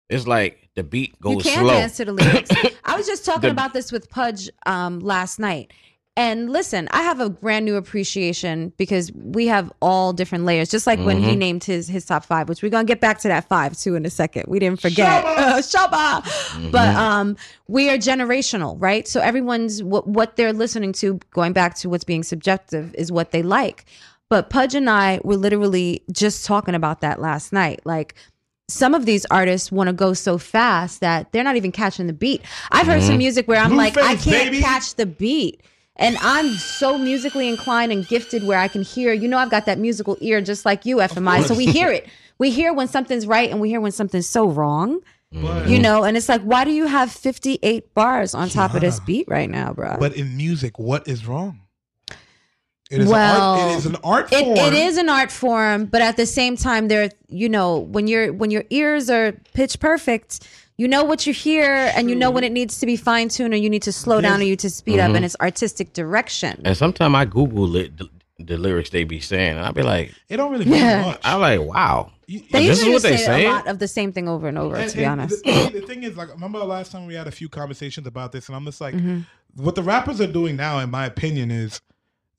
it's 0.07 0.27
like 0.27 0.58
the 0.79 0.83
beat 0.83 1.15
you 1.25 1.37
can 1.39 1.59
slow. 1.63 1.73
dance 1.73 1.97
to 1.97 2.05
the 2.05 2.13
lyrics. 2.13 2.49
I 2.85 2.95
was 2.97 3.05
just 3.07 3.25
talking 3.25 3.41
The- 3.49 3.51
about 3.51 3.73
this 3.73 3.91
with 3.91 4.09
Pudge 4.09 4.49
um, 4.65 4.99
last 4.99 5.39
night. 5.39 5.71
And 6.17 6.49
listen, 6.49 6.89
I 6.91 7.03
have 7.03 7.21
a 7.21 7.29
brand 7.29 7.63
new 7.63 7.77
appreciation 7.77 8.73
because 8.75 9.09
we 9.13 9.47
have 9.47 9.71
all 9.81 10.11
different 10.11 10.43
layers. 10.43 10.69
Just 10.69 10.85
like 10.85 10.99
when 10.99 11.23
he 11.23 11.31
Mhm. 11.33 11.37
named 11.37 11.63
his 11.63 11.87
his 11.87 12.03
top 12.03 12.25
five, 12.25 12.49
which 12.49 12.61
we're 12.61 12.69
gonna 12.69 12.83
get 12.83 12.99
back 12.99 13.19
to 13.19 13.29
that 13.29 13.47
five 13.47 13.77
too 13.77 13.95
in 13.95 14.05
a 14.05 14.09
second. 14.09 14.43
We 14.49 14.59
didn't 14.59 14.81
forget 14.81 15.23
Uh, 15.23 15.57
Shaba. 15.71 16.71
But 16.71 16.93
um, 16.95 17.37
we 17.69 17.89
are 17.89 17.97
generational, 17.97 18.75
right? 18.79 19.07
So 19.07 19.21
everyone's 19.21 19.81
what 19.81 20.07
what 20.07 20.35
they're 20.35 20.51
listening 20.51 20.91
to, 20.93 21.19
going 21.31 21.53
back 21.53 21.75
to 21.75 21.89
what's 21.89 22.03
being 22.03 22.23
subjective, 22.23 22.93
is 22.95 23.13
what 23.13 23.31
they 23.31 23.41
like. 23.43 23.85
But 24.29 24.49
Pudge 24.49 24.75
and 24.75 24.89
I 24.89 25.21
were 25.23 25.37
literally 25.37 26.03
just 26.11 26.43
talking 26.45 26.75
about 26.75 26.99
that 26.99 27.21
last 27.21 27.53
night. 27.53 27.79
Like 27.85 28.15
some 28.69 28.93
of 28.93 29.05
these 29.05 29.25
artists 29.31 29.71
want 29.71 29.87
to 29.87 29.93
go 29.93 30.13
so 30.13 30.37
fast 30.37 31.01
that 31.01 31.31
they're 31.31 31.43
not 31.43 31.55
even 31.57 31.71
catching 31.71 32.07
the 32.07 32.13
beat. 32.13 32.41
I've 32.71 32.87
heard 32.87 33.01
some 33.03 33.15
Mhm. 33.15 33.19
music 33.19 33.47
where 33.47 33.59
I'm 33.59 33.75
like, 33.75 33.97
I 33.97 34.15
can't 34.15 34.51
baby. 34.51 34.61
catch 34.61 34.95
the 34.95 35.05
beat. 35.05 35.61
And 35.95 36.17
I'm 36.21 36.53
so 36.53 36.97
musically 36.97 37.49
inclined 37.49 37.91
and 37.91 38.07
gifted 38.07 38.45
where 38.45 38.57
I 38.59 38.69
can 38.69 38.83
hear, 38.83 39.11
you 39.11 39.27
know, 39.27 39.37
I've 39.37 39.49
got 39.49 39.65
that 39.65 39.79
musical 39.79 40.15
ear 40.21 40.39
just 40.39 40.65
like 40.65 40.85
you, 40.85 41.01
FMI. 41.01 41.41
So 41.43 41.53
we 41.55 41.65
hear 41.65 41.89
it. 41.91 42.07
We 42.37 42.51
hear 42.51 42.71
when 42.73 42.87
something's 42.87 43.27
right 43.27 43.49
and 43.51 43.59
we 43.59 43.67
hear 43.69 43.81
when 43.81 43.91
something's 43.91 44.29
so 44.29 44.47
wrong. 44.47 45.01
But, 45.31 45.67
You 45.67 45.77
know, 45.77 46.03
and 46.05 46.15
it's 46.17 46.27
like, 46.29 46.41
why 46.41 46.63
do 46.63 46.71
you 46.71 46.87
have 46.87 47.11
58 47.11 47.93
bars 47.93 48.33
on 48.33 48.49
top 48.49 48.73
of 48.73 48.81
this 48.81 48.99
beat 49.01 49.27
right 49.27 49.49
now, 49.49 49.73
bro? 49.73 49.97
but 49.99 50.15
in 50.15 50.35
music, 50.37 50.79
what 50.79 51.07
is 51.07 51.27
wrong? 51.27 51.59
It 52.89 53.01
is 53.01 53.07
well, 53.07 53.53
an 53.55 53.61
art, 53.61 53.71
it 53.71 53.77
is 53.77 53.85
an 53.85 53.95
art 54.03 54.33
it- 54.33 54.43
form. 54.45 54.57
it 54.57 54.73
is 54.73 54.97
an 54.97 55.09
art 55.09 55.31
form, 55.31 55.85
but 55.85 56.01
at 56.01 56.17
the 56.17 56.25
same 56.25 56.57
time, 56.57 56.87
there, 56.87 57.11
you 57.27 57.47
know, 57.47 57.77
when 57.77 58.07
your 58.07 58.33
when 58.33 58.49
your 58.49 58.63
ears 58.71 59.11
are 59.11 59.33
pitch 59.53 59.79
perfect, 59.79 60.47
you 60.77 60.87
know 60.87 61.03
what 61.03 61.27
you 61.27 61.33
hear, 61.33 61.91
and 61.95 62.09
you 62.09 62.15
know 62.15 62.31
when 62.31 62.43
it 62.43 62.51
needs 62.51 62.79
to 62.79 62.87
be 62.87 62.95
fine 62.95 63.29
tuned, 63.29 63.53
or 63.53 63.57
you 63.57 63.69
need 63.69 63.83
to 63.83 63.91
slow 63.91 64.21
down, 64.21 64.39
or 64.39 64.43
you 64.43 64.51
need 64.51 64.59
to 64.59 64.71
speed 64.71 64.99
up, 64.99 65.11
Mhm. 65.11 65.17
and 65.17 65.25
it's 65.25 65.35
artistic 65.39 65.93
direction. 65.93 66.59
And 66.65 66.75
sometimes 66.75 67.13
I 67.13 67.25
Google 67.25 67.75
it, 67.75 67.95
the, 67.95 68.09
the 68.39 68.57
lyrics 68.57 68.89
they 68.89 69.03
be 69.03 69.19
saying, 69.19 69.57
and 69.57 69.65
I 69.65 69.71
be 69.71 69.83
like, 69.83 70.11
It 70.27 70.37
don't 70.37 70.51
really 70.51 70.65
mean 70.65 70.79
Yeah. 70.81 71.01
much. 71.05 71.19
I'm 71.23 71.41
like, 71.41 71.61
wow. 71.61 72.11
They 72.27 72.37
this 72.67 72.79
is 72.79 72.85
usually 72.85 72.93
what 72.93 73.01
they 73.03 73.17
say 73.17 73.25
saying. 73.25 73.47
a 73.47 73.51
lot 73.51 73.67
of 73.67 73.77
the 73.79 73.87
same 73.87 74.13
thing 74.13 74.27
over 74.27 74.47
and 74.47 74.57
over. 74.57 74.75
And- 74.77 74.89
to 74.89 74.97
be 74.97 75.05
honest, 75.05 75.43
The, 75.43 75.71
the 75.73 75.81
thing 75.81 76.01
is, 76.03 76.15
like, 76.17 76.29
remember 76.29 76.57
the 76.59 76.65
last 76.65 76.91
time 76.91 77.05
we 77.05 77.13
had 77.15 77.27
a 77.27 77.31
few 77.31 77.49
conversations 77.49 78.07
about 78.07 78.31
this, 78.31 78.47
and 78.47 78.55
I'm 78.55 78.65
just 78.65 78.81
like, 78.81 78.95
Mhm. 78.95 79.25
what 79.55 79.75
the 79.75 79.83
rappers 79.83 80.19
are 80.21 80.27
doing 80.27 80.55
now, 80.55 80.79
in 80.79 80.89
my 80.89 81.05
opinion, 81.05 81.51
is 81.51 81.81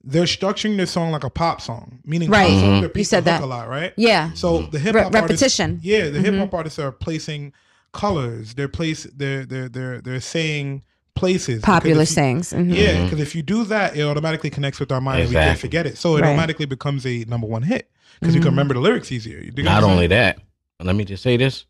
they're 0.03 0.23
structuring 0.23 0.77
their 0.77 0.85
song 0.85 1.11
like 1.11 1.23
a 1.23 1.29
pop 1.29 1.61
song, 1.61 1.99
meaning 2.05 2.29
Right. 2.29 2.47
pop 2.49 2.59
songs 2.59 2.85
Mhm. 2.87 2.97
You 2.97 3.03
said 3.03 3.25
that. 3.25 3.41
a 3.41 3.45
lot, 3.45 3.67
right? 3.69 3.93
Yeah. 3.97 4.31
So 4.33 4.63
the 4.63 4.79
hip 4.79 4.95
Re- 4.95 5.03
hop 5.03 5.13
repetition. 5.13 5.71
Artists, 5.71 5.85
yeah, 5.85 6.09
the 6.09 6.19
hip 6.21 6.33
Mhm. 6.33 6.39
hop 6.39 6.53
artists 6.53 6.79
are 6.79 6.91
placing 6.91 7.53
colors. 7.93 8.53
They're 8.55 8.67
place. 8.67 9.03
They're 9.15 9.45
they're 9.45 9.69
they're 9.69 10.01
they're 10.01 10.19
saying 10.21 10.83
places. 11.13 11.61
Popular 11.61 12.01
if 12.03 12.09
you- 12.09 12.15
sayings. 12.15 12.53
Mhm. 12.53 12.73
Yeah, 12.75 13.03
because 13.03 13.19
if 13.19 13.35
you 13.35 13.43
do 13.43 13.63
that, 13.65 13.95
it 13.95 14.01
automatically 14.03 14.49
connects 14.49 14.79
with 14.79 14.91
our 14.91 15.01
mind 15.01 15.21
and 15.21 15.29
we 15.29 15.35
can't 15.35 15.59
forget 15.59 15.85
it. 15.85 15.97
So 15.97 16.15
it 16.15 16.21
Right. 16.21 16.29
automatically 16.29 16.65
becomes 16.65 17.05
a 17.05 17.25
number 17.27 17.45
one 17.47 17.63
hit 17.63 17.89
because 18.19 18.33
you 18.33 18.41
can 18.41 18.47
Mhm. 18.49 18.53
remember 18.53 18.73
the 18.75 18.79
lyrics 18.79 19.11
easier. 19.11 19.39
You 19.39 19.51
dig 19.51 19.65
Not 19.65 19.83
only 19.83 20.07
that, 20.07 20.39
let 20.81 20.95
me 20.95 21.03
just 21.05 21.21
say 21.21 21.37
this: 21.37 21.65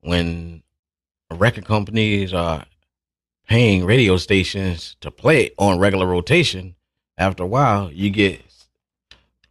when 0.00 0.62
record 1.30 1.64
companies 1.64 2.34
are 2.34 2.64
paying 3.48 3.84
radio 3.84 4.16
stations 4.16 4.96
to 5.00 5.10
play 5.10 5.50
on 5.58 5.78
regular 5.78 6.06
rotation, 6.06 6.74
after 7.18 7.42
a 7.42 7.46
while 7.46 7.90
you 7.92 8.10
get 8.10 8.40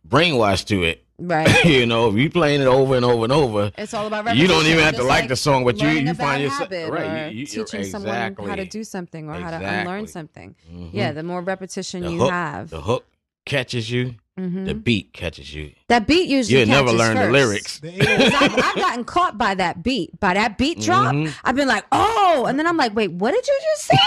brainwashed 0.07 0.65
to 0.67 0.83
it. 0.83 1.03
right? 1.19 1.63
you 1.65 1.85
know, 1.85 2.09
if 2.09 2.15
you 2.15 2.29
playing 2.29 2.61
it 2.61 2.67
over 2.67 2.95
and 2.95 3.05
over 3.05 3.23
and 3.23 3.31
over, 3.33 3.71
It's 3.77 3.93
all 3.93 4.07
about 4.07 4.35
you 4.35 4.47
don't 4.47 4.65
even 4.65 4.79
have 4.83 4.93
to 4.95 4.97
just 4.97 5.07
like, 5.09 5.27
the 5.29 5.35
song, 5.35 5.63
but 5.63 5.79
you 5.81 5.87
you 5.89 6.13
find 6.13 6.41
yourself 6.43 6.69
right. 6.71 7.31
You, 7.31 7.41
you, 7.41 7.45
you're- 7.49 7.65
teaching 7.65 7.83
someone 7.83 8.35
how 8.35 8.55
to 8.55 8.65
do 8.65 8.83
something 8.83 9.29
or 9.29 9.33
how 9.35 9.51
to 9.51 9.57
unlearn 9.57 10.03
Exactly. 10.03 10.07
something. 10.07 10.55
Mhm. 10.71 10.89
Yeah, 10.93 11.11
the 11.11 11.23
more 11.23 11.41
repetition 11.41 12.01
The 12.03 12.11
you 12.11 12.17
hook, 12.19 12.31
have, 12.31 12.69
the 12.71 12.81
hook 12.81 13.05
catches 13.45 13.89
you, 13.91 14.15
Mhm. 14.39 14.65
the 14.65 14.73
beat 14.73 15.13
catches 15.13 15.53
you. 15.53 15.71
that 15.87 16.07
beat 16.07 16.27
usually 16.27 16.59
You'll 16.59 16.67
never 16.69 16.85
catches 16.87 16.99
learn 16.99 17.15
the 17.17 17.29
lyrics. 17.31 17.81
I've, 17.83 18.53
I've 18.57 18.75
gotten 18.75 19.03
caught 19.03 19.37
by 19.37 19.53
that 19.55 19.83
beat, 19.83 20.19
by 20.19 20.33
that 20.33 20.57
beat 20.57 20.79
drop. 20.81 21.13
Mhm. 21.13 21.31
I've 21.43 21.55
been 21.55 21.67
like, 21.67 21.85
oh, 21.91 22.45
and 22.47 22.57
then 22.57 22.65
I'm 22.65 22.77
like, 22.77 22.95
wait, 22.95 23.11
what 23.11 23.31
did 23.33 23.45
you 23.47 23.59
just 23.75 23.83
say? 23.85 23.97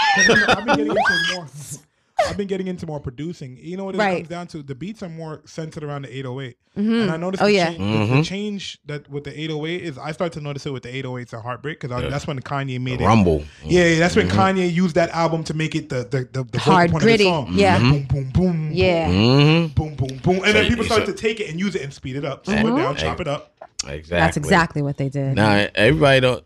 I've 2.17 2.37
been 2.37 2.47
getting 2.47 2.67
into 2.67 2.85
more. 2.87 2.97
I've 2.97 3.03
been 3.03 3.13
getting 3.15 3.25
into 3.25 3.27
more 3.27 3.33
producing. 3.35 3.57
You 3.59 3.77
know 3.77 3.85
what 3.85 3.95
it 3.95 3.97
Right. 3.97 4.17
comes 4.17 4.29
down 4.29 4.47
to? 4.47 4.63
The 4.63 4.75
beats 4.75 5.03
are 5.03 5.09
more 5.09 5.41
centered 5.45 5.83
around 5.83 6.03
the 6.03 6.17
808. 6.17 6.57
Mhm. 6.77 7.01
And 7.03 7.11
I 7.11 7.17
noticed 7.17 7.43
Oh, 7.43 7.45
the, 7.45 7.53
yeah. 7.53 7.67
change, 7.73 7.79
the- 8.09 8.15
the, 8.15 8.23
change 8.23 8.77
that 8.85 9.09
with 9.09 9.23
the 9.25 9.39
808 9.39 9.81
is 9.83 9.97
I 9.97 10.11
started 10.11 10.37
to 10.39 10.41
notice 10.43 10.65
it 10.65 10.71
with 10.73 10.83
the 10.83 10.95
808s 10.95 11.33
and 11.33 11.41
Heartbreak 11.41 11.79
because 11.79 12.01
Yeah. 12.03 12.09
that's 12.09 12.25
when 12.27 12.39
Kanye 12.41 12.79
made 12.79 12.99
The 12.99 13.03
it. 13.03 13.07
rumble. 13.07 13.43
Yeah, 13.65 13.85
yeah, 13.85 13.99
that's 13.99 14.15
when 14.15 14.29
Mhm. 14.29 14.31
Kanye 14.55 14.73
used 14.73 14.95
that 14.95 15.09
album 15.11 15.43
to 15.45 15.53
make 15.53 15.75
it 15.75 15.89
the 15.89 16.07
the 16.09 16.27
the, 16.31 16.43
the 16.49 16.59
Hard, 16.59 16.91
point 16.91 17.03
gritty, 17.03 17.27
of 17.27 17.47
the 17.47 17.51
song. 17.51 17.59
yeah. 17.59 17.79
Boom, 17.79 18.03
boom, 18.03 18.29
boom. 18.33 18.69
Yeah. 18.73 19.07
hmm 19.07 19.67
Boom, 19.67 19.95
boom, 19.95 20.17
boom. 20.23 20.35
And 20.37 20.45
So 20.45 20.53
then 20.53 20.67
people 20.69 20.85
started 20.85 21.07
so- 21.07 21.11
to 21.13 21.17
take 21.17 21.39
it 21.39 21.49
and 21.49 21.59
use 21.59 21.75
it 21.75 21.81
and 21.81 21.93
speed 21.93 22.15
it 22.15 22.25
up. 22.25 22.45
Slow 22.45 22.55
Mhm. 22.55 22.73
it 22.79 22.81
down, 22.81 22.95
chop 22.97 23.19
it 23.21 23.27
up. 23.27 23.51
Exactly. 23.87 24.17
That's 24.17 24.37
exactly 24.37 24.81
what 24.81 24.97
they 24.97 25.09
did. 25.09 25.35
Now 25.35 25.67
everybody 25.75 26.21
don't. 26.21 26.45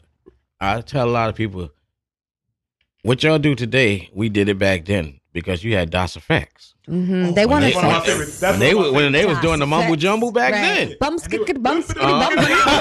I 0.60 0.82
tell 0.82 1.08
a 1.08 1.12
lot 1.12 1.30
of 1.30 1.36
people, 1.36 1.70
what 3.04 3.24
y'all 3.24 3.40
do 3.40 3.56
today, 3.56 4.10
we 4.14 4.30
did 4.30 4.50
it 4.50 4.58
back 4.60 4.86
then 4.86 5.19
because 5.34 5.64
you 5.64 5.76
had 5.76 5.90
DOS 5.90 6.16
effects. 6.16 6.76
Hmm 6.90 7.32
They 7.34 7.46
wanted 7.46 7.68
That's 7.74 7.76
one 7.76 7.86
of 7.86 7.92
my 7.92 8.00
to. 8.00 8.06
favorites. 8.12 8.40
That's 8.40 8.54
when 8.54 8.60
they 8.60 8.74
one 8.76 8.86
of 8.86 8.92
were- 8.92 8.98
my 9.00 9.04
when 9.04 9.12
they 9.12 9.26
was 9.26 9.38
doing 9.40 9.60
the 9.60 9.68
mumble 9.68 9.88
effects. 9.94 10.02
jumble 10.02 10.32
back 10.32 10.54
Right. 10.54 10.62
then. 10.90 10.96
Bum 11.00 11.20
skitty 11.20 11.62
bum 11.62 11.84
skitty 11.84 12.02
Uh, 12.02 12.20
bum. 12.20 12.32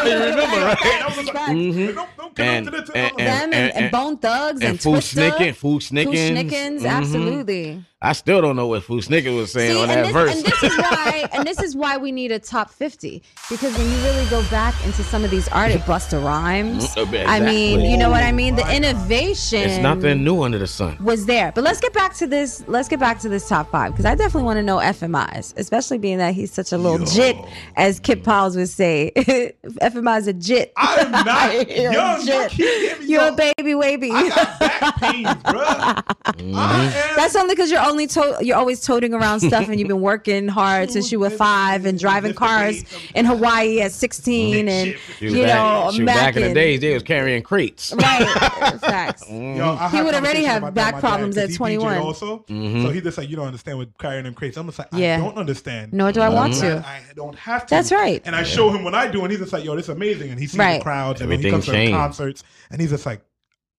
you 0.06 0.12
remember, 0.12 0.66
right? 0.66 0.78
And 0.84 1.02
I 1.02 1.06
was 1.06 1.16
like, 1.16 1.34
Mhm. 1.34 1.94
don't, 1.94 2.08
don't 2.16 2.40
and, 2.40 2.68
and, 2.94 3.20
and, 3.54 3.54
and, 3.54 3.90
Bone 3.90 4.16
Thugs 4.16 4.60
and, 4.60 4.70
and 4.70 4.80
Foo 4.80 4.92
Twista, 4.92 5.30
Snicken, 5.32 5.54
Foo 5.54 5.80
Foo 5.80 5.80
Snickens. 5.80 6.30
Snickens, 6.50 6.80
Mhm. 6.82 6.86
absolutely. 6.90 7.84
I 8.00 8.12
still 8.12 8.40
don't 8.40 8.54
know 8.54 8.68
what 8.68 8.84
Fu-Schnickens 8.84 9.36
was 9.36 9.50
saying 9.50 9.72
See, 9.72 9.82
on 9.82 9.90
and 9.90 9.98
that 9.98 10.02
this, 10.04 10.12
verse. 10.12 10.36
and 10.36 10.44
this 10.44 10.62
is 10.62 10.78
why, 10.78 11.28
and 11.32 11.44
this 11.44 11.60
is 11.60 11.74
why 11.74 11.96
we 11.96 12.12
need 12.12 12.30
a 12.30 12.38
top 12.38 12.70
fifty 12.70 13.24
because 13.50 13.76
when 13.76 13.90
you 13.90 13.96
really 14.04 14.24
go 14.26 14.40
back 14.52 14.72
into 14.86 15.02
some 15.02 15.24
of 15.24 15.32
these 15.32 15.48
artists, 15.48 15.84
Busta 15.84 16.24
Rhymes. 16.24 16.94
Mm, 16.94 17.26
I 17.26 17.40
mean, 17.40 17.80
you 17.80 17.96
know 17.96 18.08
what 18.08 18.22
I 18.22 18.30
mean. 18.30 18.54
The 18.54 18.72
innovation. 18.72 19.62
it's 19.68 19.82
nothing 19.82 20.22
new 20.22 20.42
under 20.44 20.58
the 20.58 20.66
sun. 20.68 20.96
was 21.00 21.26
there. 21.26 21.50
But 21.52 21.64
let's 21.64 21.80
get 21.80 21.92
back 21.92 22.14
to 22.18 22.28
this. 22.28 22.62
Let's 22.68 22.88
get 22.88 23.00
back 23.00 23.18
to 23.20 23.28
this 23.28 23.48
top 23.48 23.68
five 23.72 23.96
because 23.98 24.12
I 24.12 24.14
definitely 24.14 24.44
want 24.44 24.58
to 24.58 24.62
know 24.62 24.76
FMI's, 24.76 25.52
especially 25.56 25.98
being 25.98 26.18
that 26.18 26.32
he's 26.32 26.52
such 26.52 26.70
a 26.70 26.78
little 26.78 27.04
jit, 27.04 27.36
as 27.74 27.98
Kip 27.98 28.22
Powers 28.22 28.54
would 28.56 28.68
say. 28.68 29.10
FMI's 29.16 30.28
a 30.28 30.32
jit. 30.32 30.72
I 30.76 30.96
am 31.00 31.10
not 31.26 31.52
You're 31.68 31.90
a 31.90 31.92
young. 31.92 32.20
You 32.20 32.26
jit. 32.26 32.50
keep 32.52 32.58
giving 32.80 33.06
me 33.08 33.12
You're 33.12 33.28
a 33.28 33.32
baby 33.32 33.74
wavy. 33.74 34.10
That's 37.16 37.34
only 37.34 37.54
because 37.56 37.70
you're 37.72 37.84
only 37.84 38.06
to- 38.08 38.38
you're 38.40 38.56
always 38.56 38.80
toting 38.84 39.14
around 39.14 39.40
stuff 39.40 39.68
and 39.68 39.78
you've 39.80 39.88
been 39.88 40.00
working 40.00 40.46
hard 40.48 40.90
since 40.92 41.10
you 41.10 41.18
were 41.18 41.30
five 41.30 41.84
and 41.84 41.98
driving 41.98 42.34
cars 42.34 42.84
in 43.16 43.24
Hawaii 43.24 43.80
at 43.80 43.90
16 43.92 44.68
and 44.68 44.96
She 45.18 45.26
you 45.28 45.42
back, 45.42 45.56
know 45.56 45.90
she 45.92 46.02
was 46.02 46.06
back 46.06 46.36
in 46.36 46.42
the 46.42 46.54
days, 46.54 46.80
they 46.80 46.94
was 46.94 47.02
carrying 47.02 47.42
crates. 47.42 47.92
Right, 47.94 48.78
facts. 48.80 49.28
Yo, 49.28 49.76
He 49.90 50.02
would 50.02 50.14
already 50.14 50.44
have 50.44 50.72
back 50.74 51.00
problems 51.00 51.34
dad, 51.34 51.50
at 51.50 51.56
21. 51.56 51.94
DJ'd 51.96 52.00
Also, 52.02 52.44
Mhm. 52.48 52.82
so 52.84 52.90
he 52.90 53.00
just 53.00 53.18
like 53.18 53.28
you 53.28 53.36
don't 53.36 53.46
understand 53.46 53.77
with 53.78 53.96
carrying 53.98 54.24
them 54.24 54.34
crates. 54.34 54.56
I'm 54.58 54.66
just 54.66 54.78
like, 54.78 54.88
Yeah. 54.92 55.16
I 55.16 55.20
don't 55.24 55.38
understand. 55.38 55.92
Nor 55.92 56.12
do 56.12 56.20
I 56.20 56.28
want 56.28 56.54
I'm 56.54 56.60
to. 56.60 56.66
glad 56.80 56.84
I 56.84 57.00
don't 57.14 57.36
have 57.36 57.64
to. 57.66 57.70
That's 57.74 57.90
right. 57.92 58.20
And 58.26 58.36
I 58.36 58.42
show 58.42 58.70
him 58.70 58.84
what 58.84 58.94
I 58.94 59.06
do, 59.08 59.22
and 59.22 59.30
he's 59.30 59.40
just 59.40 59.52
like, 59.52 59.64
"Yo, 59.64 59.74
this 59.76 59.86
is 59.86 59.90
amazing." 59.90 60.30
And 60.30 60.38
he 60.38 60.46
sees 60.46 60.58
Right. 60.58 60.78
the 60.80 60.82
crowds, 60.84 61.20
and 61.20 61.30
then 61.30 61.38
he 61.40 61.48
Everything 61.48 61.72
comes 61.72 61.90
to 61.92 61.96
concerts, 61.96 62.44
and 62.70 62.80
he's 62.80 62.90
just 62.90 63.06
like, 63.06 63.22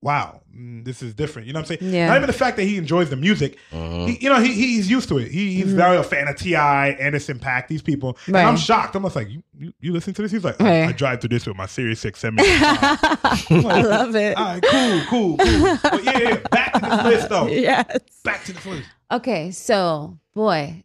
"Wow, 0.01 0.41
mm, 0.55 0.83
this 0.85 1.01
is 1.03 1.13
different." 1.13 1.47
You 1.47 1.53
know 1.53 1.59
what 1.59 1.71
I'm 1.71 1.77
saying? 1.79 1.93
Yeah. 1.93 2.07
Not 2.07 2.17
even 2.17 2.27
the 2.27 2.33
fact 2.33 2.57
that 2.57 2.63
he 2.63 2.77
enjoys 2.77 3.09
the 3.09 3.15
music. 3.15 3.57
Mm-hmm. 3.71 4.07
He, 4.07 4.17
you 4.23 4.29
know, 4.29 4.39
he, 4.39 4.53
he's 4.53 4.89
used 4.89 5.09
to 5.09 5.17
it. 5.17 5.29
He, 5.31 5.55
he's 5.55 5.73
Mhm. 5.73 5.75
very 5.75 5.97
a 5.97 6.03
fan 6.03 6.27
of 6.27 6.35
Ti, 6.37 6.55
Anderson 6.55 7.39
.Paak, 7.39 7.67
these 7.67 7.81
people. 7.81 8.17
And 8.27 8.35
Right. 8.35 8.45
I'm 8.45 8.57
shocked. 8.57 8.95
I'm 8.95 9.03
just 9.03 9.15
like, 9.15 9.29
"You, 9.29 9.43
you, 9.57 9.73
you 9.79 9.93
listen 9.93 10.13
to 10.13 10.21
this?" 10.21 10.31
He's 10.31 10.43
like, 10.43 10.59
Right. 10.59 10.87
"I 10.89 10.91
drive 10.91 11.21
through 11.21 11.29
this 11.29 11.45
with 11.45 11.57
my 11.57 11.65
Series 11.65 11.99
Sirius 11.99 12.19
XM." 12.21 12.35
I 12.39 13.81
love 13.81 14.15
it. 14.15 14.37
All 14.37 14.43
right, 14.45 14.63
cool, 14.63 15.01
cool, 15.07 15.37
cool. 15.37 15.77
But 15.83 16.03
yeah, 16.03 16.19
yeah, 16.19 16.35
back 16.51 16.73
to 16.73 16.79
this 16.79 17.03
list 17.03 17.29
though. 17.29 17.47
Yes. 17.69 17.97
Back 18.23 18.43
to 18.45 18.53
this 18.53 18.65
list. 18.65 18.87
Okay, 19.11 19.51
so 19.51 20.17
boy, 20.35 20.83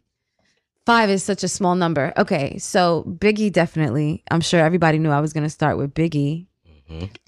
five 0.85 1.09
is 1.09 1.23
such 1.23 1.43
a 1.43 1.47
small 1.47 1.75
number. 1.75 2.11
Okay, 2.17 2.57
so 2.57 3.03
Biggie 3.07 3.51
definitely. 3.51 4.23
I'm 4.31 4.41
sure 4.41 4.59
everybody 4.59 4.97
knew 4.99 5.11
I 5.11 5.19
was 5.21 5.31
gonna 5.33 5.49
start 5.49 5.77
with 5.77 5.93
Biggie. 5.93 6.47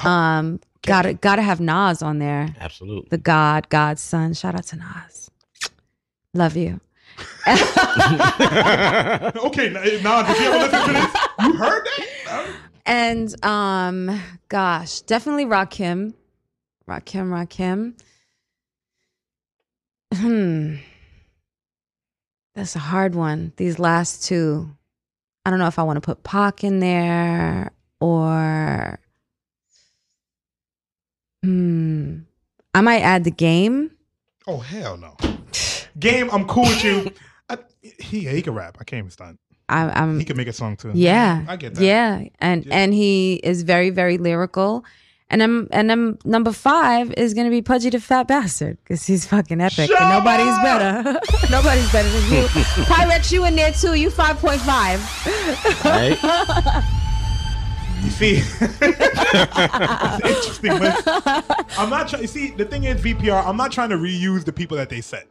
Um, 0.05 0.59
gotta 0.85 1.13
gotta 1.13 1.41
have 1.41 1.59
Nas 1.59 2.01
on 2.01 2.19
there. 2.19 2.55
Absolutely. 2.59 3.07
The 3.09 3.17
God, 3.17 3.69
God's 3.69 4.01
son. 4.01 4.33
Shout 4.33 4.55
out 4.55 4.63
to 4.65 4.75
Nas. 4.75 5.31
Love 6.33 6.55
you. 6.55 6.79
okay, 7.47 7.55
now, 9.69 9.83
now 10.03 10.21
did 10.23 10.37
you 10.37 10.51
ever 10.51 10.59
listen 10.59 10.85
to 10.85 10.93
this? 10.93 11.15
You 11.39 11.53
heard 11.53 11.85
that? 11.85 12.53
And 12.89 13.35
um, 13.43 14.21
gosh, 14.47 15.01
definitely 15.01 15.43
Rakim. 15.43 16.13
Rakim, 16.87 17.29
Rakim. 17.29 17.99
Hmm. 20.13 20.75
That's 22.55 22.77
a 22.77 22.79
hard 22.79 23.13
one. 23.13 23.51
These 23.57 23.77
last 23.77 24.23
two. 24.23 24.69
I 25.45 25.49
don't 25.49 25.59
know 25.59 25.67
if 25.67 25.79
I 25.79 25.83
want 25.83 25.97
to 25.97 26.01
put 26.01 26.23
Pac 26.23 26.63
in 26.63 26.79
there 26.79 27.71
or 27.99 28.99
hmm. 31.43 32.19
I 32.73 32.81
might 32.81 33.01
add 33.01 33.23
the 33.23 33.31
game. 33.31 33.91
Oh 34.45 34.57
hell 34.57 34.97
no. 34.97 35.15
Game, 35.99 36.29
I'm 36.31 36.45
cool 36.45 36.63
with 36.63 36.83
you. 36.83 37.11
I, 37.49 37.57
he 37.81 38.19
yeah, 38.21 38.31
he 38.31 38.41
can 38.41 38.53
rap. 38.53 38.77
I 38.79 38.83
can't 38.83 38.99
even 38.99 39.11
stunt. 39.11 39.39
I, 39.69 39.89
I'm 39.89 40.19
He 40.19 40.25
can 40.25 40.37
make 40.37 40.47
a 40.47 40.53
song 40.53 40.77
too. 40.77 40.91
Yeah. 40.93 41.43
I 41.47 41.55
get 41.57 41.75
that. 41.75 41.83
Yeah. 41.83 42.23
And 42.39 42.67
and 42.71 42.93
he 42.93 43.35
is 43.43 43.63
very, 43.63 43.89
very 43.89 44.17
lyrical. 44.17 44.85
And 45.29 45.43
I'm 45.43 45.67
and 45.71 45.91
I'm 45.91 46.17
number 46.23 46.53
five 46.53 47.13
is 47.17 47.33
gonna 47.33 47.49
be 47.49 47.61
Pudgy 47.61 47.89
the 47.89 47.99
Fat 47.99 48.29
Bastard 48.29 48.77
because 48.81 49.05
he's 49.05 49.25
fucking 49.25 49.59
epic 49.59 49.89
and 49.89 50.09
nobody's 50.09 50.57
better. 50.59 51.03
nobody's 51.51 51.91
better 51.91 52.07
than 52.07 52.31
you. 52.31 52.43
Pyrex, 52.87 53.31
you 53.33 53.43
in 53.43 53.57
there 53.57 53.73
too. 53.73 53.95
You 53.95 54.09
five 54.09 54.37
point 54.37 54.61
five. 54.61 55.01
You 58.07 58.13
see, 58.13 58.35
it's 58.61 60.25
interesting. 60.25 60.79
But 60.79 61.03
I'm 61.77 61.89
not 61.89 62.07
trying. 62.07 62.21
You 62.21 62.29
see, 62.29 62.51
the 62.51 62.63
thing 62.63 62.85
is, 62.85 63.01
VPR. 63.01 63.45
I'm 63.45 63.57
not 63.57 63.73
trying 63.73 63.89
to 63.89 63.97
reuse 63.97 64.45
the 64.45 64.53
people 64.53 64.77
that 64.77 64.87
they 64.89 65.01
set. 65.01 65.27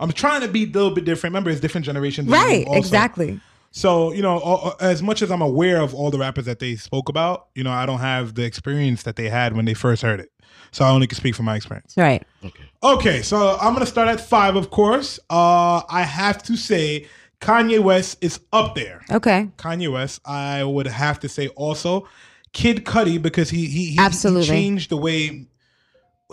I'm 0.00 0.10
trying 0.10 0.40
to 0.40 0.48
be 0.48 0.64
a 0.64 0.66
little 0.66 0.90
bit 0.90 1.04
different. 1.04 1.32
Remember, 1.32 1.50
it's 1.50 1.60
different 1.60 1.86
generations. 1.86 2.28
Right. 2.28 2.66
Exactly. 2.72 3.38
So 3.70 4.12
you 4.12 4.22
know, 4.22 4.74
as 4.80 5.00
much 5.00 5.22
as 5.22 5.30
I'm 5.30 5.42
aware 5.42 5.80
of 5.80 5.94
all 5.94 6.10
the 6.10 6.18
rappers 6.18 6.46
that 6.46 6.58
they 6.58 6.74
spoke 6.74 7.08
about, 7.08 7.46
you 7.54 7.62
know, 7.62 7.70
I 7.70 7.86
don't 7.86 8.00
have 8.00 8.34
the 8.34 8.42
experience 8.42 9.04
that 9.04 9.14
they 9.14 9.28
had 9.28 9.54
when 9.54 9.64
they 9.64 9.74
first 9.74 10.02
heard 10.02 10.18
it. 10.18 10.32
So 10.72 10.84
I 10.84 10.90
only 10.90 11.06
can 11.06 11.16
speak 11.16 11.36
from 11.36 11.44
my 11.44 11.54
experience. 11.54 11.94
Right. 11.96 12.26
Okay. 12.44 12.64
Okay, 12.82 13.22
so 13.22 13.56
I'm 13.60 13.74
gonna 13.74 13.86
start 13.86 14.08
at 14.08 14.20
five, 14.20 14.56
of 14.56 14.70
course. 14.70 15.20
Uh, 15.30 15.82
I 15.88 16.02
have 16.02 16.42
to 16.44 16.56
say 16.56 17.06
Kanye 17.40 17.78
West 17.80 18.18
is 18.20 18.40
up 18.52 18.74
there. 18.74 19.02
Okay. 19.10 19.48
Kanye 19.56 19.92
West, 19.92 20.20
I 20.24 20.64
would 20.64 20.86
have 20.86 21.20
to 21.20 21.28
say 21.28 21.48
also 21.48 22.08
Kid 22.52 22.84
Cudi 22.84 23.20
because 23.20 23.50
he 23.50 23.66
he, 23.66 23.90
he 23.92 23.98
Absolutely. 23.98 24.42
he 24.46 24.48
changed 24.48 24.90
the 24.90 24.96
way 24.96 25.46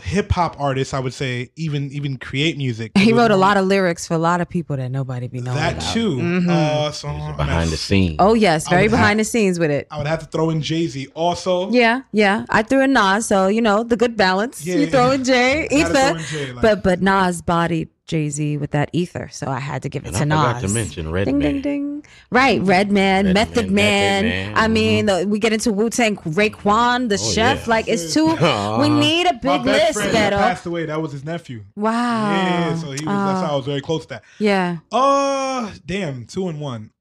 hip 0.01 0.29
hop 0.31 0.59
artists, 0.59 0.93
I 0.93 0.99
would 0.99 1.13
say, 1.13 1.51
even 1.55 1.89
even 1.91 2.17
create 2.17 2.57
music. 2.57 2.91
He 2.97 3.13
wrote 3.13 3.31
a 3.31 3.35
lot 3.37 3.55
of 3.55 3.65
lyrics 3.65 4.05
for 4.07 4.13
a 4.15 4.17
lot 4.17 4.41
of 4.41 4.49
people 4.49 4.75
that 4.75 4.89
nobody 4.91 5.27
be 5.27 5.39
knowing 5.39 5.57
that 5.57 5.73
about. 5.73 5.93
too. 5.93 6.17
Mhm. 6.17 6.49
Uh, 6.49 6.91
so 6.91 7.07
behind 7.37 7.69
the 7.69 7.77
scenes. 7.77 8.15
Oh 8.19 8.33
yes, 8.33 8.67
very 8.67 8.83
would 8.83 8.91
have- 8.91 8.99
behind 8.99 9.19
the 9.19 9.23
scenes 9.23 9.57
with 9.59 9.71
it. 9.71 9.87
I 9.91 9.97
would 9.97 10.07
have 10.07 10.19
to 10.19 10.25
throw 10.25 10.49
in 10.49 10.61
Jay 10.61 10.87
Z 10.87 11.07
also. 11.13 11.69
Yeah, 11.71 12.01
yeah. 12.11 12.45
I 12.49 12.63
threw 12.63 12.81
in 12.81 12.91
Nas, 12.93 13.25
so 13.27 13.47
you 13.47 13.61
know 13.61 13.83
the 13.83 13.95
good 13.95 14.17
balance. 14.17 14.65
Yeah, 14.65 14.75
you 14.75 14.87
throw 14.87 15.11
in 15.11 15.23
Jay, 15.23 15.67
Gotta 15.71 15.93
throw 15.93 16.01
Ether, 16.09 16.17
in 16.17 16.23
Jay, 16.25 16.51
like- 16.53 16.61
but 16.61 16.83
but 16.83 17.01
Nas 17.01 17.41
bodied 17.41 17.87
Jay 18.07 18.29
Z 18.29 18.57
with 18.57 18.71
that 18.71 18.89
Ether, 18.93 19.29
so 19.31 19.47
I 19.47 19.59
had 19.59 19.81
to 19.83 19.89
give 19.89 20.03
it 20.03 20.09
And 20.09 20.15
to 20.17 20.21
I 20.21 20.25
Nas. 20.25 20.37
forgot 20.57 20.61
to 20.61 20.73
mention 20.73 21.11
Red 21.11 21.25
ding, 21.25 21.39
Man. 21.39 21.53
ding, 21.53 21.61
ding. 21.61 22.05
Right, 22.29 22.61
Red 22.61 22.91
Man, 22.91 23.25
Red 23.25 23.33
Method 23.33 23.71
Man, 23.71 24.23
Man. 24.23 24.23
Method 24.25 24.45
Man, 24.53 24.57
I 24.57 24.67
mean, 24.67 25.07
mm-hmm. 25.07 25.21
the, 25.23 25.27
we 25.27 25.39
get 25.39 25.53
into 25.53 25.71
Wu 25.73 25.89
Tang, 25.89 26.15
Raekwon, 26.17 27.09
the 27.09 27.15
Oh, 27.15 27.31
chef. 27.33 27.63
yeah. 27.65 27.69
Like 27.69 27.87
it's 27.87 28.13
too. 28.13 28.27
Uh-huh. 28.35 28.77
we 28.81 28.89
need 28.89 29.25
a 29.27 29.33
My 29.33 29.39
big 29.57 29.65
best 29.65 29.65
list, 29.65 29.93
friend 29.99 30.13
that 30.15 30.33
Beto. 30.33 30.37
passed 30.37 30.65
away. 30.65 30.85
That 30.85 31.01
was 31.01 31.11
his 31.13 31.23
nephew. 31.25 31.63
Wow. 31.75 31.91
Yeah, 32.31 32.75
so 32.75 32.85
he 32.87 32.91
was. 32.91 32.99
that's 32.99 33.07
Oh. 33.07 33.45
how 33.45 33.53
I 33.53 33.55
was 33.55 33.65
very 33.65 33.81
close 33.81 34.03
to 34.03 34.09
that. 34.09 34.23
Yeah. 34.39 34.77
Uh, 34.91 35.71
damn, 35.85 36.25
two 36.25 36.47
and 36.47 36.59
one. 36.59 36.91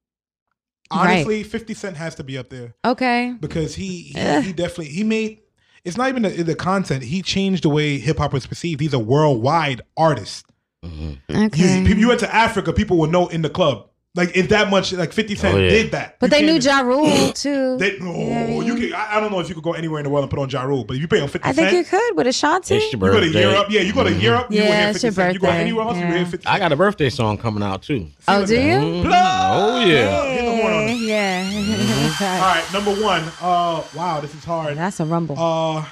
Right. 0.92 1.16
Honestly, 1.16 1.42
Fifty 1.42 1.74
Cent 1.74 1.96
has 1.96 2.14
to 2.16 2.24
be 2.24 2.38
up 2.38 2.50
there 2.50 2.74
Okay. 2.84 3.34
because 3.40 3.74
he 3.74 4.02
he, 4.14 4.40
he 4.42 4.52
definitely 4.52 4.88
he 4.88 5.02
made. 5.04 5.40
It's 5.84 5.96
not 5.98 6.08
even 6.08 6.22
the, 6.22 6.30
the 6.42 6.54
content. 6.54 7.02
He 7.02 7.20
changed 7.20 7.64
the 7.64 7.68
way 7.68 7.98
hip 7.98 8.16
hop 8.18 8.32
was 8.32 8.46
perceived. 8.46 8.80
He's 8.80 8.94
a 8.94 8.98
worldwide 8.98 9.82
artist. 9.98 10.46
Okay. 11.30 11.82
You, 11.82 11.94
you 11.94 12.08
went 12.08 12.20
to 12.20 12.34
Africa, 12.34 12.72
people 12.72 12.98
will 12.98 13.08
know 13.10 13.28
in 13.28 13.42
the 13.42 13.50
club. 13.50 13.88
Like 14.16 14.36
if 14.36 14.48
that 14.50 14.70
much, 14.70 14.92
like 14.92 15.12
Fifty 15.12 15.34
Cent 15.34 15.56
Oh, 15.56 15.58
yeah. 15.58 15.70
did 15.70 15.90
that. 15.90 16.20
But 16.20 16.26
You 16.30 16.36
they 16.38 16.42
knew 16.46 16.60
can't- 16.60 16.64
Ja 16.64 16.80
Rule 16.82 17.32
too. 17.34 17.76
They, 17.78 17.98
no, 17.98 18.60
you 18.60 18.76
can. 18.76 18.94
I, 18.94 19.16
I 19.16 19.20
don't 19.20 19.32
know 19.32 19.40
if 19.40 19.48
you 19.48 19.56
could 19.56 19.64
go 19.64 19.72
anywhere 19.72 19.98
in 19.98 20.04
the 20.04 20.10
world 20.10 20.22
and 20.22 20.30
put 20.30 20.38
on 20.38 20.48
Ja 20.48 20.62
Rule, 20.62 20.84
but 20.84 20.94
if 20.94 21.02
you 21.02 21.08
pay 21.08 21.20
on 21.20 21.26
Fifty 21.26 21.48
I 21.48 21.52
think 21.52 21.72
you 21.72 21.82
could 21.82 22.16
with 22.16 22.28
Ashanti. 22.28 22.76
It's 22.76 22.92
your 22.92 23.00
you 23.06 23.12
go 23.12 23.18
to. 23.20 23.26
Europe. 23.28 23.66
Yeah, 23.70 23.80
you 23.80 23.92
go 23.92 24.04
to 24.04 24.10
Mhm. 24.10 24.22
Europe. 24.22 24.46
You 24.52 24.62
Yeah, 24.62 24.66
hear 24.82 24.90
it's 24.90 25.02
50 25.02 25.06
your 25.06 25.12
Cent. 25.14 25.34
You 25.34 25.40
go 25.40 25.48
anywhere 25.48 25.84
else, 25.88 25.98
you 25.98 26.06
hear 26.06 26.26
50 26.26 26.46
I 26.46 26.58
got 26.60 26.70
a 26.70 26.76
birthday 26.76 27.10
song 27.10 27.38
coming 27.38 27.64
out 27.64 27.82
too. 27.82 28.06
Oh, 28.28 28.46
do 28.46 28.54
you? 28.54 28.60
Mhm. 28.60 29.04
Oh 29.06 29.84
yeah. 29.84 30.22
Hey, 30.22 30.94
yeah. 30.94 32.40
All 32.40 32.54
right, 32.54 32.64
number 32.72 32.92
one. 33.02 33.22
Uh, 33.40 33.82
wow, 33.96 34.20
this 34.20 34.32
is 34.32 34.44
hard. 34.44 34.76
That's 34.76 35.00
a 35.00 35.04
rumble. 35.06 35.36
Uh, 35.36 35.84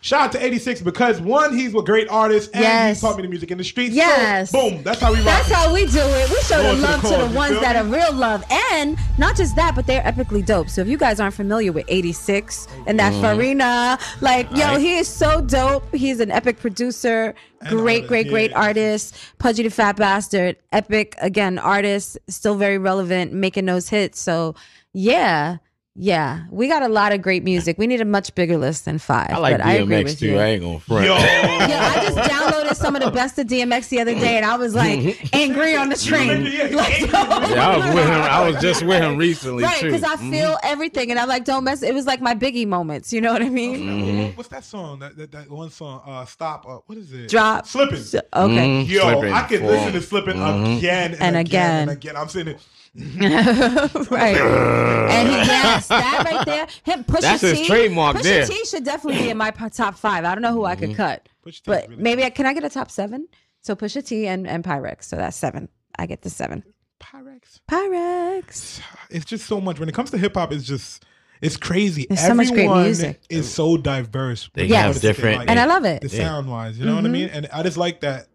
shout 0.00 0.20
out 0.22 0.32
to 0.32 0.44
86 0.44 0.82
because 0.82 1.20
one, 1.20 1.56
he's 1.56 1.74
a 1.74 1.82
great 1.82 2.08
artist 2.08 2.50
and 2.54 2.62
Yes. 2.62 3.00
he 3.00 3.06
taught 3.06 3.16
me 3.16 3.22
the 3.22 3.28
music 3.28 3.50
in 3.50 3.58
the 3.58 3.64
streets. 3.64 3.94
Yes. 3.94 4.50
So, 4.50 4.70
boom, 4.70 4.82
that's 4.82 5.00
how 5.00 5.10
we 5.12 5.16
rock. 5.18 5.24
That's 5.26 5.50
it. 5.50 5.54
how 5.54 5.72
we 5.72 5.86
do 5.86 5.98
it. 6.00 6.30
We 6.30 6.36
show 6.42 6.62
Going 6.62 6.80
the 6.80 6.86
to 6.86 6.92
the 6.92 6.92
love 6.92 7.02
to 7.02 7.28
the 7.28 7.36
ones 7.36 7.60
that 7.60 7.84
me? 7.84 7.90
are 7.90 7.94
real 8.08 8.12
love. 8.14 8.44
And 8.72 8.96
not 9.18 9.36
just 9.36 9.56
that, 9.56 9.74
but 9.74 9.86
they're 9.86 10.02
epically 10.02 10.44
dope. 10.44 10.68
So 10.70 10.80
if 10.80 10.88
you 10.88 10.96
guys 10.98 11.20
aren't 11.20 11.34
familiar 11.34 11.72
with 11.72 11.84
86 11.88 12.66
and 12.86 12.98
that 12.98 13.12
Mhm. 13.12 13.20
Farina, 13.20 13.98
like, 14.20 14.50
yo, 14.56 14.66
Right. 14.66 14.80
he 14.80 14.96
is 14.98 15.08
so 15.08 15.40
dope. 15.40 15.84
He's 15.94 16.20
an 16.20 16.30
epic 16.30 16.58
producer, 16.60 17.34
great, 17.68 18.06
great, 18.06 18.28
great 18.28 18.52
artist. 18.54 19.14
Pudgy 19.38 19.62
the 19.64 19.70
Fat 19.70 19.96
Bastard, 19.96 20.56
epic, 20.72 21.14
again, 21.20 21.58
artist, 21.58 22.18
still 22.28 22.54
very 22.54 22.78
relevant, 22.78 23.32
making 23.32 23.66
those 23.66 23.88
hits. 23.88 24.20
So 24.20 24.54
yeah. 24.94 25.56
Yeah, 26.00 26.44
we 26.52 26.68
got 26.68 26.84
a 26.84 26.88
lot 26.88 27.10
of 27.12 27.22
great 27.22 27.42
music. 27.42 27.76
We 27.76 27.88
need 27.88 28.00
a 28.00 28.04
much 28.04 28.32
bigger 28.36 28.56
list 28.56 28.84
than 28.84 28.98
five. 29.00 29.30
I 29.32 29.38
like 29.38 29.56
but 29.58 29.66
I 29.66 29.72
agree 29.74 29.96
DMX 29.96 30.04
with 30.04 30.18
too. 30.20 30.26
you. 30.28 30.38
I 30.38 30.44
ain't 30.46 30.62
gonna 30.62 30.78
front. 30.78 31.06
Yo. 31.06 31.14
Yeah, 31.68 31.92
I 31.96 32.02
just 32.04 32.16
downloaded 32.30 32.76
some 32.76 32.94
of 32.94 33.02
the 33.02 33.10
best 33.10 33.36
of 33.40 33.48
DMX 33.48 33.88
the 33.88 34.00
other 34.00 34.14
day, 34.14 34.36
and 34.36 34.46
I 34.46 34.56
was 34.56 34.76
like 34.76 35.18
angry 35.34 35.74
on 35.76 35.88
the 35.88 35.96
train. 35.96 36.44
Like, 36.78 37.00
Yeah, 37.00 37.68
I 37.68 37.76
was 37.76 37.94
with 37.96 38.04
him. 38.06 38.12
I 38.22 38.48
was 38.48 38.62
just 38.62 38.82
with 38.84 39.02
him 39.02 39.16
recently 39.16 39.64
right, 39.64 39.80
too. 39.80 39.86
because 39.90 40.04
I 40.04 40.16
feel 40.30 40.56
everything, 40.62 41.10
and 41.10 41.18
I'm 41.18 41.28
like, 41.28 41.44
don't 41.44 41.64
mess. 41.64 41.82
It 41.82 41.94
was 41.94 42.06
like 42.06 42.20
my 42.20 42.34
Biggie 42.34 42.66
moments. 42.66 43.12
You 43.12 43.20
know 43.20 43.32
what 43.32 43.42
I 43.42 43.48
mean? 43.48 43.78
Mm-hmm. 43.80 44.36
What's 44.36 44.50
that 44.50 44.64
song? 44.64 45.00
That, 45.00 45.16
that, 45.16 45.32
that 45.32 45.50
one 45.50 45.70
song? 45.70 46.02
Uh, 46.06 46.24
stop. 46.26 46.64
Uh, 46.68 46.78
what 46.86 46.96
is 46.98 47.12
it? 47.12 47.28
Drop. 47.28 47.66
Slipping. 47.66 47.98
Okay. 47.98 48.22
Mhm. 48.32 48.88
Yo, 48.88 49.00
Slipping, 49.00 49.32
I 49.32 49.42
could 49.48 49.62
listen 49.62 49.92
to 49.94 50.00
Slipping 50.00 50.36
Mhm. 50.36 50.78
again 50.78 51.12
and, 51.14 51.22
And 51.22 51.36
again, 51.36 51.38
again. 51.38 51.80
and 51.88 51.90
again. 51.90 52.16
I'm 52.16 52.28
sitting 52.28 52.52
there. 52.54 52.62
right. 54.10 54.36
And 54.36 55.28
he, 55.28 55.34
yes, 55.36 55.88
that 55.88 56.22
right 56.24 56.44
there. 56.46 56.66
Him 56.84 57.04
Pusha 57.04 57.20
That's 57.20 57.40
his 57.42 57.66
trademark 57.66 58.16
Pusha 58.16 58.22
there. 58.22 58.46
T 58.46 58.64
should 58.64 58.84
definitely 58.84 59.22
be 59.22 59.30
in 59.30 59.36
my 59.36 59.50
top 59.50 59.96
five. 59.96 60.24
I 60.24 60.34
don't 60.34 60.42
know 60.42 60.52
who 60.52 60.64
I 60.64 60.76
could 60.76 60.94
cut, 60.96 61.28
Pusha 61.46 61.56
T 61.56 61.62
but 61.66 61.88
really 61.88 62.02
maybe 62.02 62.24
I, 62.24 62.30
can 62.30 62.46
I 62.46 62.54
get 62.54 62.64
a 62.64 62.70
top 62.70 62.90
seven? 62.90 63.28
So 63.60 63.74
Pusha 63.76 64.04
T 64.06 64.26
and 64.26 64.46
and 64.46 64.64
Pyrex. 64.64 65.04
So 65.04 65.16
that's 65.16 65.36
seven. 65.36 65.68
I 65.98 66.06
get 66.06 66.22
the 66.22 66.30
seven. 66.30 66.62
Pyrex. 67.00 67.60
Pyrex. 67.70 68.80
It's 69.10 69.24
just 69.24 69.46
so 69.46 69.60
much. 69.60 69.78
When 69.78 69.88
it 69.88 69.94
comes 69.94 70.10
to 70.12 70.18
hip 70.18 70.34
hop, 70.34 70.52
it's 70.52 70.64
just 70.64 71.04
it's 71.40 71.56
crazy. 71.56 72.06
There's 72.08 72.20
so 72.24 72.34
much 72.34 72.48
great 72.48 72.64
Everyone 72.64 72.82
music. 72.84 73.20
is 73.30 73.52
so 73.52 73.76
diverse. 73.76 74.50
They 74.54 74.62
when 74.64 74.72
it 74.72 74.76
have 74.76 75.00
different- 75.00 75.38
like, 75.38 75.50
And 75.50 75.60
I 75.60 75.66
love 75.66 75.84
it. 75.84 76.02
the 76.02 76.08
Yeah. 76.08 76.24
sound 76.24 76.50
wise. 76.50 76.76
You 76.78 76.84
know 76.86 76.96
what 76.96 77.04
I 77.04 77.08
Mhm. 77.08 77.12
mean? 77.12 77.28
And 77.28 77.48
I 77.52 77.62
just 77.62 77.76
like 77.76 78.00
that. 78.00 78.26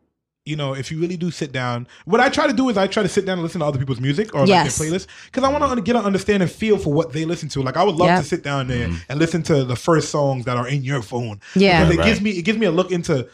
You 0.45 0.57
know, 0.57 0.73
if 0.73 0.91
you 0.91 0.99
really 0.99 1.15
do 1.15 1.31
sit 1.31 1.53
down, 1.53 1.87
what 2.03 2.19
I 2.19 2.27
try 2.27 2.47
to 2.47 2.53
do 2.53 2.67
is 2.67 2.75
I 2.75 2.87
try 2.87 3.01
to 3.01 3.07
sit 3.07 3.25
down 3.25 3.37
and 3.37 3.43
listen 3.43 3.61
to 3.61 3.65
other 3.65 3.79
people's 3.79 4.01
music 4.01 4.35
or 4.35 4.45
Yes. 4.45 4.77
like 4.77 4.89
their 4.89 4.99
playlists 4.99 5.07
because 5.25 5.43
I 5.43 5.49
want 5.57 5.73
to 5.73 5.81
get 5.81 5.95
an 5.95 6.03
understanding 6.03 6.49
feel 6.49 6.77
for 6.77 6.91
what 6.91 7.13
they 7.13 7.23
listen 7.23 7.47
to. 7.49 7.61
Like 7.61 7.77
I 7.77 7.83
would 7.83 7.95
love 7.95 8.09
Yep. 8.09 8.19
to 8.21 8.25
sit 8.27 8.43
down 8.43 8.67
there 8.67 8.89
mm-hmm. 8.89 8.97
and 9.07 9.19
listen 9.19 9.41
to 9.43 9.63
the 9.63 9.77
first 9.77 10.09
songs 10.09 10.43
that 10.43 10.57
are 10.57 10.67
in 10.67 10.83
your 10.83 11.01
phone. 11.01 11.39
Yeah. 11.55 11.85
because 11.85 11.95
it 11.95 11.99
Right. 11.99 12.05
gives 12.07 12.21
me 12.21 12.31
it 12.31 12.41
gives 12.41 12.57
me 12.57 12.65
a 12.65 12.71
look 12.71 12.91
into 12.91 13.29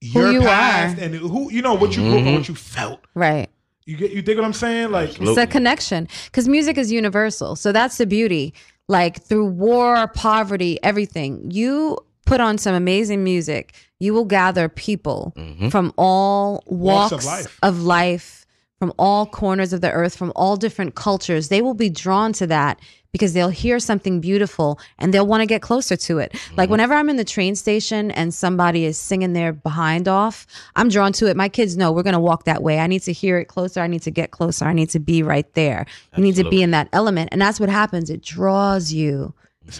your 0.00 0.32
you 0.32 0.40
past 0.40 0.98
are. 0.98 1.02
and 1.02 1.14
who 1.14 1.50
you 1.52 1.60
know 1.60 1.74
what 1.74 1.94
you 1.94 2.02
grew 2.02 2.12
up 2.12 2.16
and 2.18 2.26
mm-hmm. 2.26 2.36
what 2.36 2.48
you 2.48 2.54
felt. 2.54 3.00
Right. 3.14 3.50
You 3.84 3.98
get 3.98 4.12
you 4.12 4.22
dig 4.22 4.38
what 4.38 4.46
I'm 4.46 4.54
saying? 4.54 4.90
Like 4.92 5.20
It's 5.20 5.36
a 5.38 5.46
connection 5.46 6.08
because 6.24 6.48
music 6.48 6.78
is 6.78 6.90
universal. 6.90 7.54
So 7.56 7.70
that's 7.70 7.98
the 7.98 8.06
beauty. 8.06 8.54
Like 8.88 9.22
through 9.22 9.46
war, 9.46 10.08
poverty, 10.08 10.78
everything, 10.82 11.50
you 11.50 11.98
put 12.26 12.40
on 12.40 12.58
some 12.58 12.74
amazing 12.74 13.24
music, 13.24 13.72
you 13.98 14.12
will 14.12 14.26
gather 14.26 14.68
people 14.68 15.32
mm-hmm. 15.36 15.70
from 15.70 15.94
all 15.96 16.62
Walks 16.66 17.12
walks, 17.12 17.12
of 17.12 17.24
life. 17.24 17.58
of 17.62 17.82
life, 17.82 18.46
from 18.78 18.92
all 18.98 19.24
corners 19.24 19.72
of 19.72 19.80
the 19.80 19.90
earth, 19.90 20.14
from 20.14 20.32
all 20.36 20.56
different 20.56 20.94
cultures. 20.94 21.48
They 21.48 21.62
will 21.62 21.74
be 21.74 21.88
drawn 21.88 22.34
to 22.34 22.46
that 22.48 22.78
because 23.12 23.32
they'll 23.32 23.48
hear 23.48 23.78
something 23.78 24.20
beautiful 24.20 24.78
and 24.98 25.14
they'll 25.14 25.26
want 25.26 25.40
to 25.40 25.46
get 25.46 25.62
closer 25.62 25.96
to 25.96 26.18
it. 26.18 26.34
Like 26.34 26.66
mm-hmm. 26.66 26.72
whenever 26.72 26.92
I'm 26.92 27.08
in 27.08 27.16
the 27.16 27.24
train 27.24 27.54
station 27.54 28.10
and 28.10 28.34
somebody 28.34 28.84
is 28.84 28.98
singing 28.98 29.32
their 29.32 29.54
behind 29.54 30.06
off, 30.06 30.46
I'm 30.74 30.90
drawn 30.90 31.14
to 31.14 31.26
it. 31.26 31.34
My 31.34 31.48
kids 31.48 31.78
know 31.78 31.92
we're 31.92 32.02
going 32.02 32.12
to 32.12 32.20
walk 32.20 32.44
that 32.44 32.62
way. 32.62 32.78
I 32.78 32.86
need 32.86 33.02
to 33.02 33.12
hear 33.14 33.38
it 33.38 33.46
closer. 33.46 33.80
I 33.80 33.86
need 33.86 34.02
to 34.02 34.10
get 34.10 34.32
closer. 34.32 34.66
I 34.66 34.74
need 34.74 34.90
to 34.90 34.98
be 34.98 35.22
right 35.22 35.50
there. 35.54 35.86
You 36.14 36.22
need 36.22 36.36
to 36.36 36.46
be 36.50 36.62
in 36.62 36.72
that 36.72 36.90
element. 36.92 37.30
And 37.32 37.40
that's 37.40 37.58
what 37.58 37.70
happens. 37.70 38.10
It 38.10 38.20
draws 38.20 38.92
you 38.92 39.32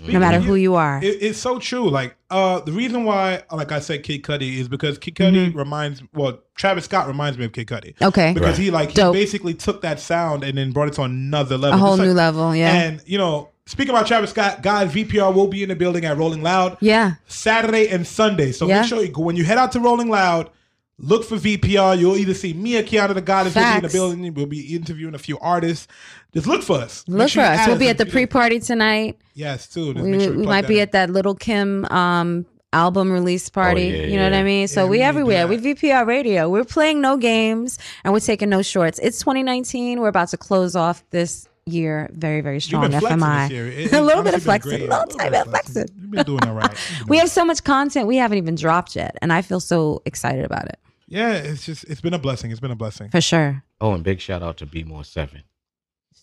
no 0.06 0.18
matter 0.18 0.40
who 0.40 0.54
you 0.54 0.74
are. 0.74 0.98
It, 1.02 1.22
it's 1.22 1.38
so 1.38 1.58
true. 1.58 1.88
Like 1.90 2.16
uh, 2.30 2.60
the 2.60 2.72
reason 2.72 3.04
why, 3.04 3.42
like 3.52 3.72
I 3.72 3.78
said, 3.80 4.02
Kid 4.02 4.22
Cudi 4.22 4.58
is 4.58 4.68
because 4.68 4.98
Kid 4.98 5.14
Cudi 5.14 5.54
reminds. 5.54 6.02
Well, 6.14 6.40
Travis 6.54 6.84
Scott 6.86 7.06
reminds 7.06 7.38
me 7.38 7.44
of 7.44 7.52
Kid 7.52 7.66
Cudi. 7.68 7.94
Mm-hmm. 7.94 8.04
Okay. 8.04 8.32
because 8.32 8.58
Right. 8.58 8.64
he 8.64 8.70
like 8.70 8.90
he 8.90 9.02
basically 9.12 9.54
took 9.54 9.82
that 9.82 10.00
sound 10.00 10.42
and 10.44 10.56
then 10.58 10.72
brought 10.72 10.88
it 10.88 10.94
to 10.94 11.02
another 11.02 11.56
level, 11.56 11.78
A 11.78 11.80
whole 11.80 11.96
Just 11.96 12.02
new 12.08 12.14
like- 12.14 12.16
level, 12.16 12.54
yeah. 12.56 12.72
And 12.72 13.02
you 13.06 13.18
know, 13.18 13.50
speaking 13.66 13.94
about 13.94 14.06
Travis 14.06 14.30
Scott, 14.30 14.62
guys, 14.62 14.92
VPR 14.92 15.34
will 15.34 15.48
be 15.48 15.62
in 15.62 15.68
the 15.68 15.76
building 15.76 16.04
at 16.04 16.16
Rolling 16.16 16.42
Loud. 16.42 16.76
Yeah. 16.80 17.14
Saturday 17.26 17.88
and 17.88 18.06
Sunday. 18.06 18.52
So 18.52 18.66
Yeah. 18.66 18.80
make 18.80 18.88
sure 18.88 19.02
you 19.02 19.08
go 19.08 19.22
when 19.22 19.36
you 19.36 19.44
head 19.44 19.58
out 19.58 19.72
to 19.72 19.80
Rolling 19.80 20.08
Loud. 20.08 20.50
Look 20.98 21.24
for 21.24 21.36
VPR. 21.36 21.98
You'll 21.98 22.16
either 22.16 22.32
see 22.32 22.54
me 22.54 22.78
or 22.78 22.82
Qiana 22.82 23.12
the 23.12 23.20
Goddess 23.20 23.54
will 23.54 23.62
be 23.62 23.76
in 23.76 23.82
the 23.82 23.88
building. 23.88 24.34
We'll 24.34 24.46
be 24.46 24.74
interviewing 24.74 25.14
a 25.14 25.18
few 25.18 25.38
artists. 25.40 25.88
Just 26.32 26.46
look 26.46 26.62
for 26.62 26.78
us. 26.78 27.06
Make 27.06 27.18
Look 27.18 27.28
sure 27.30 27.44
for 27.44 27.50
us. 27.50 27.66
We'll 27.66 27.78
be 27.78 27.88
at 27.88 27.98
the 27.98 28.06
pre-party 28.06 28.60
tonight. 28.60 29.18
Yes, 29.34 29.68
too. 29.68 29.92
Just 29.92 30.04
We, 30.04 30.10
make 30.12 30.20
sure 30.22 30.32
you 30.32 30.40
we 30.40 30.46
might 30.46 30.66
be 30.66 30.76
in. 30.78 30.82
at 30.82 30.92
that 30.92 31.10
Lil' 31.10 31.34
Kim 31.34 31.84
um, 31.86 32.46
album 32.72 33.12
release 33.12 33.50
party. 33.50 33.82
yeah, 33.88 34.02
you 34.04 34.16
know 34.16 34.24
what. 34.24 34.32
I 34.32 34.42
mean? 34.42 34.68
So 34.68 34.86
we 34.86 35.02
everywhere. 35.02 35.46
We 35.46 35.58
VPR 35.58 36.06
Radio. 36.06 36.48
We're 36.48 36.64
playing 36.64 37.02
no 37.02 37.18
games 37.18 37.78
and 38.02 38.14
we're 38.14 38.20
taking 38.20 38.48
no 38.48 38.62
shorts. 38.62 38.98
It's 38.98 39.18
2019. 39.18 40.00
We're 40.00 40.08
about 40.08 40.28
to 40.28 40.38
close 40.38 40.74
off 40.74 41.04
this 41.10 41.46
year 41.66 42.08
very, 42.12 42.40
very 42.40 42.60
strong. 42.60 42.90
FMI. 42.90 43.48
this 43.48 43.50
year. 43.50 43.66
It- 43.68 43.92
a 43.92 44.00
little 44.00 44.22
bit 44.22 44.32
of 44.34 44.40
been 44.40 44.44
flexing. 44.44 44.82
A 44.82 44.84
little 44.86 45.06
tiny 45.06 45.30
bit 45.30 45.40
of 45.42 45.48
flexing. 45.48 45.88
You've 46.00 46.10
been 46.10 46.24
doing 46.24 46.44
all 46.46 46.54
right. 46.54 46.74
We 47.08 47.18
have 47.18 47.28
so 47.28 47.44
much 47.44 47.64
content 47.64 48.06
we 48.06 48.16
haven't 48.16 48.38
even 48.38 48.54
dropped 48.54 48.96
yet, 48.96 49.16
and 49.20 49.32
I 49.32 49.42
feel 49.42 49.60
so 49.60 50.00
excited 50.06 50.44
about 50.44 50.66
it. 50.66 50.78
Yeah, 51.08 51.32
it's 51.34 51.64
just 51.64 51.84
it's 51.84 52.00
been 52.00 52.14
a 52.14 52.18
blessing. 52.18 52.50
It's 52.50 52.60
been 52.60 52.70
a 52.70 52.76
blessing. 52.76 53.10
For 53.10 53.20
sure. 53.20 53.62
Oh, 53.80 53.92
and 53.94 54.02
big 54.02 54.20
shout 54.20 54.42
out 54.42 54.56
to 54.58 54.66
Be 54.66 54.82
More 54.84 55.04
Seven. 55.04 55.42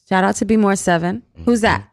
Shout 0.09 0.23
out 0.23 0.35
to 0.37 0.45
Be 0.45 0.57
More 0.57 0.75
7 0.75 1.23
Who's 1.45 1.61
that? 1.61 1.89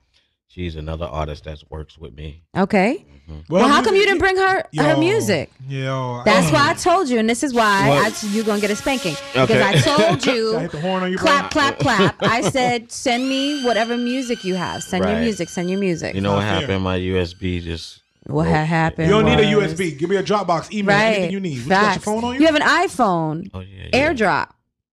She's 0.49 0.74
another 0.74 1.05
artist 1.07 1.45
that 1.45 1.62
works 1.70 1.97
with 1.97 2.12
me. 2.16 2.43
Okay. 2.57 3.05
Mm-hmm. 3.30 3.55
Well, 3.55 3.68
how 3.68 3.84
come 3.84 3.95
you 3.95 4.03
didn't 4.05 4.18
bring 4.18 4.36
her 4.36 4.64
her 4.78 4.97
music? 4.97 5.53
Yo, 5.68 6.22
That's 6.24 6.51
why 6.51 6.70
I 6.70 6.74
told 6.74 7.09
you, 7.09 7.20
and 7.20 7.30
this 7.30 7.45
is 7.45 7.55
why 7.55 7.88
I, 7.88 8.12
you're 8.32 8.45
gonna 8.45 8.61
get 8.61 8.72
a 8.72 8.76
spanking 8.76 9.14
because 9.32 9.49
Okay. 9.51 9.62
I 9.62 9.72
told 9.74 10.26
you. 10.34 10.57
I 10.57 10.62
hit 10.62 10.72
the 10.72 10.80
horn 10.80 11.05
on 11.05 11.11
your 11.11 11.20
clap, 11.20 11.53
clap, 11.53 11.78
clap. 11.78 12.20
I 12.20 12.41
said, 12.51 12.91
send 12.91 13.28
me 13.28 13.62
whatever 13.64 13.97
music 13.97 14.43
you 14.45 14.57
have. 14.57 14.82
Send 14.82 15.05
your 15.05 15.20
music. 15.20 15.49
Send 15.49 15.70
your 15.70 15.78
music. 15.78 16.16
You 16.16 16.20
know 16.22 16.34
what 16.34 16.43
happened? 16.45 16.82
My 16.82 16.99
USB 16.99 17.62
just. 17.62 18.03
What 18.31 18.47
had 18.47 18.66
happened? 18.66 19.09
You 19.09 19.12
don't 19.20 19.24
need 19.24 19.41
a 19.41 19.57
was- 19.57 19.74
USB. 19.74 19.99
Give 19.99 20.09
me 20.11 20.16
a 20.16 20.22
Dropbox, 20.22 20.72
email, 20.72 20.97
Right. 20.97 21.05
anything 21.14 21.33
you 21.33 21.41
need. 21.41 21.59
You 21.59 21.68
got 21.68 21.81
your 21.83 21.91
Facts. 21.93 22.05
phone 22.05 22.24
on 22.24 22.35
you? 22.35 22.41
You 22.41 22.47
have 22.47 22.55
an 22.57 22.62
iPhone. 22.62 23.51
Oh 23.55 23.61
yeah. 23.61 23.91
AirDrop. 23.93 24.49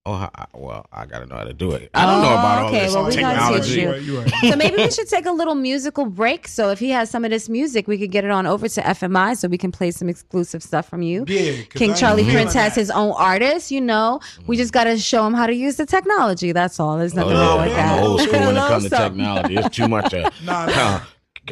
Oh, 0.06 0.12
I, 0.34 0.46
well, 0.54 0.86
I 0.90 1.04
gotta 1.04 1.26
know 1.26 1.36
how 1.36 1.44
to 1.44 1.52
do 1.52 1.72
it. 1.72 1.90
I 1.92 2.06
don't 2.06 2.22
know 2.22 2.28
about 2.32 2.62
all 2.62 2.68
okay, 2.70 2.86
this 2.86 2.94
well, 2.94 3.04
we 3.08 3.16
gotta 3.16 3.60
teach 3.60 3.74
technology. 3.74 4.06
you. 4.42 4.50
so 4.50 4.56
maybe 4.56 4.76
we 4.78 4.90
should 4.90 5.06
take 5.06 5.26
a 5.26 5.30
little 5.32 5.54
musical 5.54 6.06
break. 6.06 6.48
So 6.48 6.70
if 6.70 6.78
he 6.78 6.88
has 6.90 7.10
some 7.10 7.26
of 7.26 7.30
this 7.30 7.50
music, 7.50 7.86
we 7.86 7.98
could 7.98 8.10
get 8.10 8.24
it 8.24 8.30
on 8.30 8.46
over 8.46 8.68
to 8.70 8.80
FMI 8.80 9.36
so 9.36 9.48
we 9.48 9.58
can 9.58 9.70
play 9.70 9.90
some 9.90 10.08
exclusive 10.08 10.62
stuff 10.62 10.88
from 10.88 11.02
you. 11.02 11.26
Yeah, 11.28 11.56
'cause 11.56 11.64
King 11.74 11.90
I 11.90 11.94
Charlie 11.94 12.22
ain't 12.22 12.32
Prince 12.32 12.52
feeling 12.54 12.64
has 12.64 12.74
his 12.74 12.90
own 12.90 13.12
artist, 13.18 13.70
you 13.70 13.82
know. 13.82 14.20
We 14.46 14.56
just 14.56 14.72
gotta 14.72 14.96
show 14.96 15.26
him 15.26 15.34
how 15.34 15.46
to 15.46 15.54
use 15.54 15.76
the 15.76 15.84
technology. 15.84 16.52
That's 16.52 16.80
all. 16.80 16.96
There's 16.96 17.12
nothing 17.12 17.36
Oh, 17.36 17.58
wrong 17.58 17.58
yeah, 17.58 17.64
with 17.66 17.72
I'm 17.72 17.96
that. 17.98 18.02
old 18.02 18.20
school 18.22 18.32
when 18.32 18.42
it 18.42 18.46
Little 18.54 18.68
comes 18.68 18.84
to 18.84 18.88
something. 18.90 19.18
technology. 19.18 19.56
It's 19.56 19.76
too 19.76 19.88
much. 19.88 20.14
Uh, 20.14 20.30
Nah, 20.42 21.00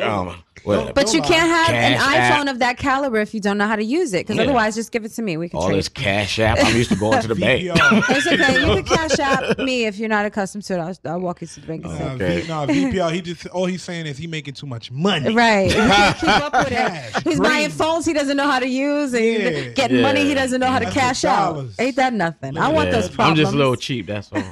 uh, 0.00 0.02
um, 0.02 0.34
what- 0.66 0.94
But 0.94 1.12
you 1.14 1.22
can't 1.22 1.48
have 1.48 1.70
an 1.70 1.98
iPhone 1.98 2.46
App, 2.46 2.48
of 2.48 2.58
that 2.60 2.76
caliber 2.78 3.18
if 3.18 3.32
you 3.34 3.40
don't 3.40 3.56
know 3.58 3.66
how 3.66 3.76
to 3.76 3.84
use 3.84 4.12
it. 4.12 4.26
Because 4.26 4.36
Yeah. 4.36 4.42
otherwise, 4.44 4.74
just 4.74 4.92
give 4.92 5.04
it 5.04 5.12
to 5.14 5.22
me. 5.22 5.36
We 5.36 5.48
can 5.48 5.58
all 5.60 5.66
trade. 5.68 5.78
this 5.78 5.88
cash 5.88 6.38
app. 6.38 6.58
I'm 6.60 6.74
used 6.76 6.90
to 6.90 6.96
going 6.96 7.20
to 7.22 7.28
the 7.28 7.34
bank. 7.46 7.62
It's 8.10 8.26
okay. 8.26 8.60
You 8.60 8.82
can 8.82 8.84
cash 8.96 9.18
out 9.18 9.58
me 9.58 9.86
if 9.86 9.98
you're 9.98 10.08
not 10.08 10.26
accustomed 10.26 10.64
to 10.64 10.74
it. 10.74 10.78
I'll, 10.78 11.12
I'll 11.12 11.20
walk 11.20 11.40
you 11.40 11.46
to 11.46 11.60
the 11.60 11.66
bank. 11.66 11.84
and 11.84 11.92
Uh, 11.94 12.18
say- 12.18 12.40
v, 12.42 12.48
nah, 12.48 12.66
VPL. 12.66 13.12
He 13.12 13.20
just 13.22 13.46
all 13.48 13.66
he's 13.66 13.82
saying 13.82 14.06
is 14.06 14.18
he 14.18 14.26
making 14.26 14.54
too 14.54 14.66
much 14.66 14.90
money. 14.90 15.34
Right. 15.34 15.70
Keep 15.70 16.28
up 16.28 16.52
with 16.52 16.68
Cash, 16.68 17.16
it. 17.16 17.22
He's 17.24 17.38
green. 17.38 17.42
buying 17.50 17.70
phones 17.70 18.04
he 18.04 18.12
doesn't 18.12 18.36
know 18.36 18.50
how 18.50 18.58
to 18.58 18.68
use 18.68 19.14
and 19.14 19.24
Yeah. 19.24 19.68
getting 19.70 20.02
money 20.02 20.24
he 20.24 20.34
doesn't 20.34 20.60
know 20.60 20.66
how 20.68 20.78
to 20.78 20.84
That's 20.86 20.96
cash 20.96 21.24
out. 21.24 21.64
Ain't 21.78 21.96
that 21.96 22.12
nothing? 22.12 22.58
I 22.58 22.68
want 22.68 22.90
those 22.90 23.08
problems. 23.08 23.38
I'm 23.38 23.44
just 23.44 23.54
a 23.54 23.56
little 23.56 23.76
cheap. 23.76 24.06
That's 24.06 24.30
all. 24.32 24.38
you 24.40 24.42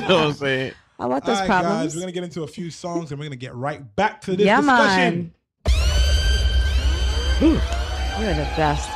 what 0.00 0.10
I'm 0.10 0.32
saying? 0.34 0.72
I 0.98 1.04
want 1.06 1.26
those 1.26 1.38
right, 1.40 1.46
problems. 1.46 1.82
guys, 1.82 1.94
we're 1.94 2.00
gonna 2.00 2.12
get 2.12 2.24
into 2.24 2.42
a 2.42 2.46
few 2.46 2.70
songs 2.70 3.10
and 3.10 3.20
we're 3.20 3.26
gonna 3.26 3.36
get 3.36 3.54
right 3.54 3.82
back 3.96 4.22
to 4.22 4.34
this 4.34 4.46
yeah, 4.46 4.56
discussion. 4.62 4.96
man. 4.96 5.32
You're 7.38 7.52
the 8.32 8.48
best. 8.56 8.88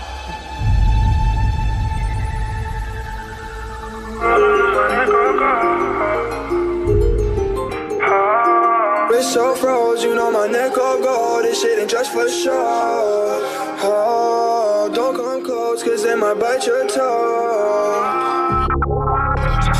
Wrist 9.10 9.34
so 9.34 9.54
froze, 9.56 10.02
you 10.02 10.14
know 10.14 10.30
my 10.32 10.46
neck 10.46 10.78
all 10.78 11.02
gold. 11.02 11.44
This 11.44 11.60
shit 11.60 11.78
ain't 11.80 11.90
just 11.90 12.12
for 12.14 12.30
show. 12.30 13.42
Oh, 13.82 14.90
don't 14.94 15.14
come 15.14 15.44
close, 15.44 15.82
cause 15.82 16.02
they 16.02 16.14
might 16.14 16.40
bite 16.40 16.66
your 16.66 16.88
toe. 16.88 18.06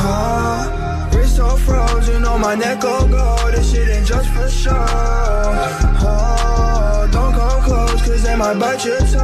Oh, 0.05 1.11
wrist 1.15 1.37
so 1.37 1.57
froze, 1.57 2.09
you 2.11 2.21
know 2.21 2.37
my 2.37 2.55
neck 2.57 2.85
all 2.85 3.09
gold. 3.09 3.55
This 3.55 3.73
shit 3.73 3.89
ain't 3.89 4.07
just 4.07 4.29
for 4.29 4.51
show. 4.51 6.00
Bite 8.41 8.87
your 8.87 8.99
toe. 9.01 9.19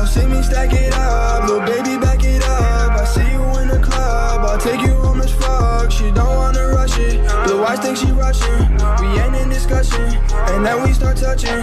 Oh, 0.00 0.04
see 0.10 0.26
me 0.26 0.42
stack 0.42 0.72
it 0.72 0.94
up, 0.94 1.44
little 1.46 1.60
baby 1.66 2.03
watch 7.64 7.80
think 7.80 7.96
she 7.96 8.12
rushing. 8.12 8.60
We 9.00 9.08
ain't 9.20 9.34
in 9.36 9.48
discussion, 9.48 10.04
and 10.52 10.64
then 10.64 10.82
we 10.82 10.92
start 10.92 11.16
touching. 11.16 11.60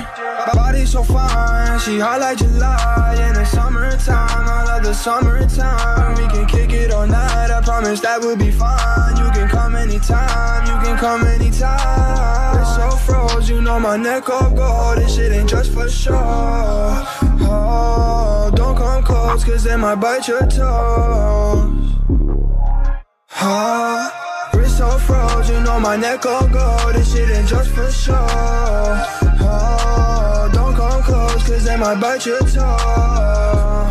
My 0.48 0.52
body's 0.54 0.92
so 0.92 1.04
fine, 1.04 1.80
she 1.80 2.00
hot 2.00 2.20
like 2.20 2.40
July 2.40 3.28
in 3.28 3.34
the 3.36 3.46
summertime. 3.46 4.48
I 4.50 4.64
love 4.66 4.84
the 4.84 4.94
summertime. 4.94 6.16
We 6.18 6.28
can 6.34 6.48
kick 6.48 6.72
it 6.74 6.92
all 6.92 7.06
night. 7.06 7.52
I 7.52 7.62
promise 7.62 8.00
that 8.02 8.20
we'll 8.20 8.36
be 8.36 8.52
fine. 8.52 9.16
You 9.18 9.30
can 9.32 9.48
come 9.48 9.76
anytime. 9.76 10.66
You 10.66 10.78
can 10.84 10.98
come 10.98 11.24
anytime. 11.28 12.60
It's 12.60 12.76
so 12.76 12.90
froze, 13.06 13.50
you 13.50 13.62
know 13.62 13.80
my 13.80 13.98
neck 13.98 14.30
all 14.30 14.50
gold. 14.50 14.98
This 14.98 15.16
shit 15.16 15.32
ain't 15.32 15.50
just 15.50 15.72
for 15.72 15.88
show. 15.88 16.18
Oh, 17.44 18.52
don't 18.56 18.76
come 18.76 19.04
close, 19.04 19.44
cause 19.44 19.64
they 19.64 19.76
might 19.76 19.96
bite 19.96 20.28
your 20.28 20.48
toes. 20.48 21.78
Oh 23.44 24.21
so 24.82 24.98
frozen 24.98 25.68
on 25.68 25.80
my 25.84 25.96
neck 25.96 26.26
oh 26.26 26.42
all 26.42 26.48
gold 26.48 26.96
This 26.96 27.14
shit 27.14 27.30
ain't 27.30 27.48
just 27.48 27.70
for 27.70 27.92
show. 27.92 28.26
Oh, 29.40 30.50
Don't 30.52 30.76
come 30.76 31.04
close 31.04 31.44
cause 31.48 31.64
they 31.64 31.78
might 31.78 32.00
bite 32.00 32.26
your 32.26 32.40
toe 32.40 33.91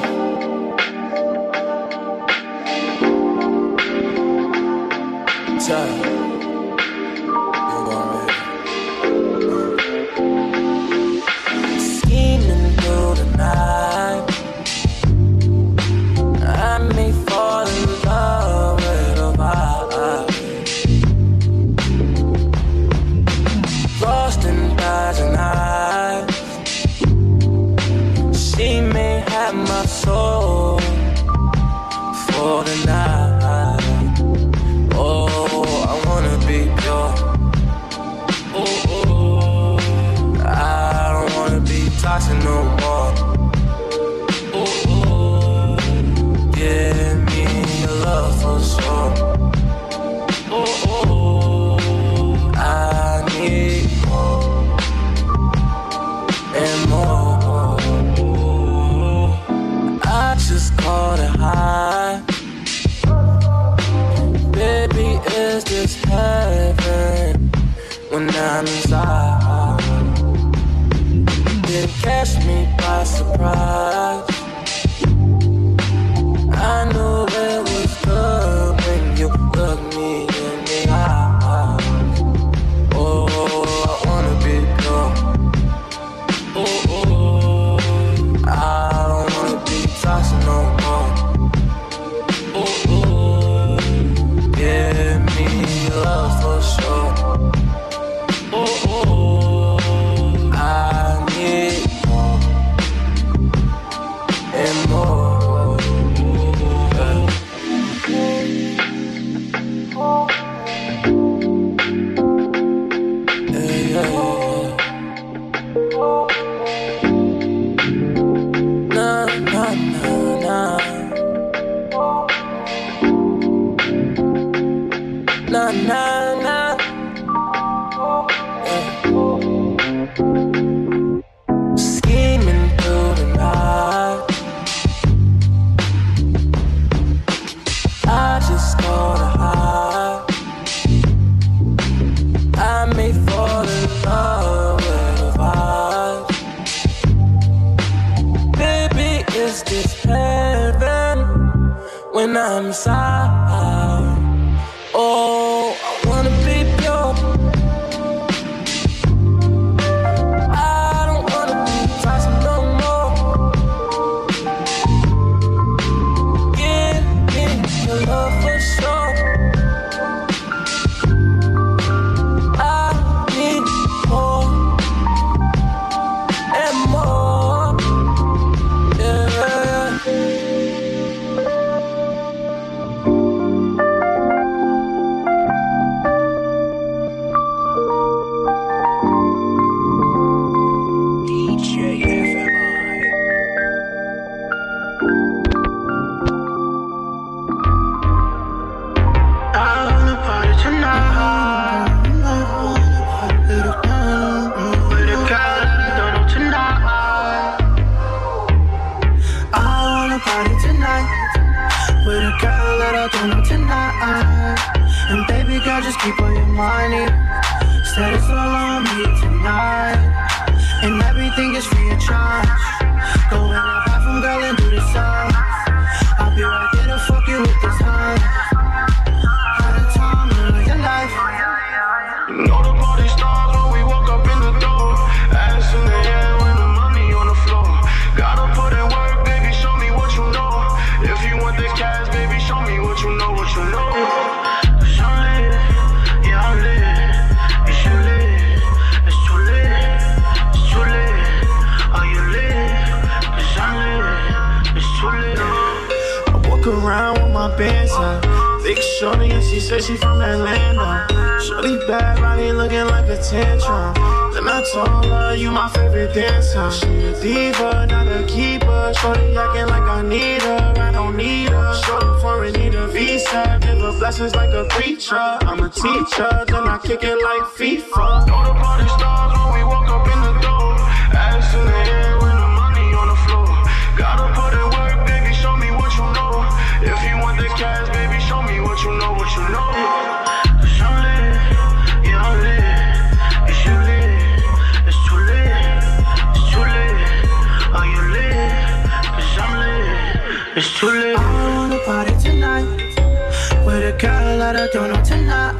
that 304.37 304.55
I 304.55 304.67
don't 304.67 304.91
know 304.91 305.03
tonight. 305.03 305.55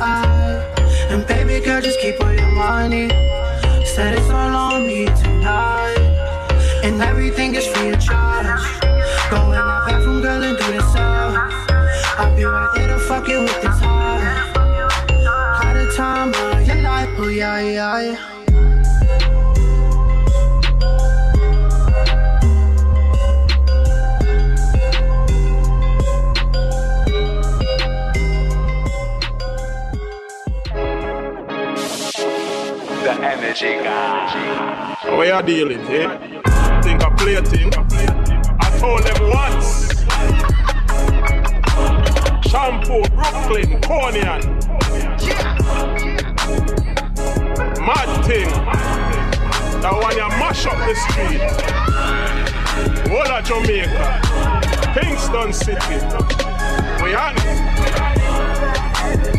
And 1.10 1.26
baby 1.28 1.64
girl, 1.64 1.82
just 1.82 2.00
keep 2.00 2.22
all 2.22 2.34
your 2.34 2.52
money. 2.52 3.10
Said 3.86 4.16
it's 4.18 4.30
all 4.30 4.56
on 4.56 4.88
me 4.88 5.06
tonight. 5.06 5.98
And 6.84 7.02
everything 7.02 7.56
is 7.56 7.68
free 7.68 7.90
of 7.90 8.00
charge. 8.00 8.46
Go 9.30 9.38
in 9.46 9.52
the 9.52 9.84
bathroom, 9.88 10.22
girl, 10.22 10.44
and 10.44 10.58
do 10.58 10.72
this 10.72 10.96
all. 10.96 11.36
I'll 12.20 12.36
be 12.36 12.44
right 12.44 12.72
there 12.76 12.88
to 12.88 13.00
fuck 13.00 13.28
you 13.28 13.42
with 13.42 13.62
this 13.62 13.80
heart. 13.80 14.22
Had 15.64 15.78
a 15.78 15.92
time 15.94 16.30
of 16.30 16.68
your 16.68 16.82
life, 16.82 17.10
oh 17.18 17.28
yeah, 17.28 17.60
yeah, 17.60 18.02
yeah. 18.02 18.31
How 35.22 35.38
you 35.40 35.46
dealing, 35.46 35.82
eh? 35.82 36.82
Think 36.82 37.04
I 37.04 37.10
play 37.16 37.36
a 37.36 37.44
thing. 37.44 37.72
I 38.60 38.70
told 38.80 39.04
them 39.04 39.30
once. 39.30 39.94
Shampoo, 42.50 43.04
Brooklyn, 43.14 43.80
Cornian. 43.82 44.42
Mad 47.86 48.26
thing. 48.26 48.50
That 49.82 49.94
one 49.94 50.18
you 50.18 50.28
mash 50.42 50.66
up 50.66 50.80
the 50.88 50.96
street. 51.06 51.42
All 53.14 53.32
of 53.32 53.46
Jamaica. 53.46 54.22
Kingston 54.96 55.54
City. 55.54 56.00
We 57.04 57.14
it. 57.14 57.36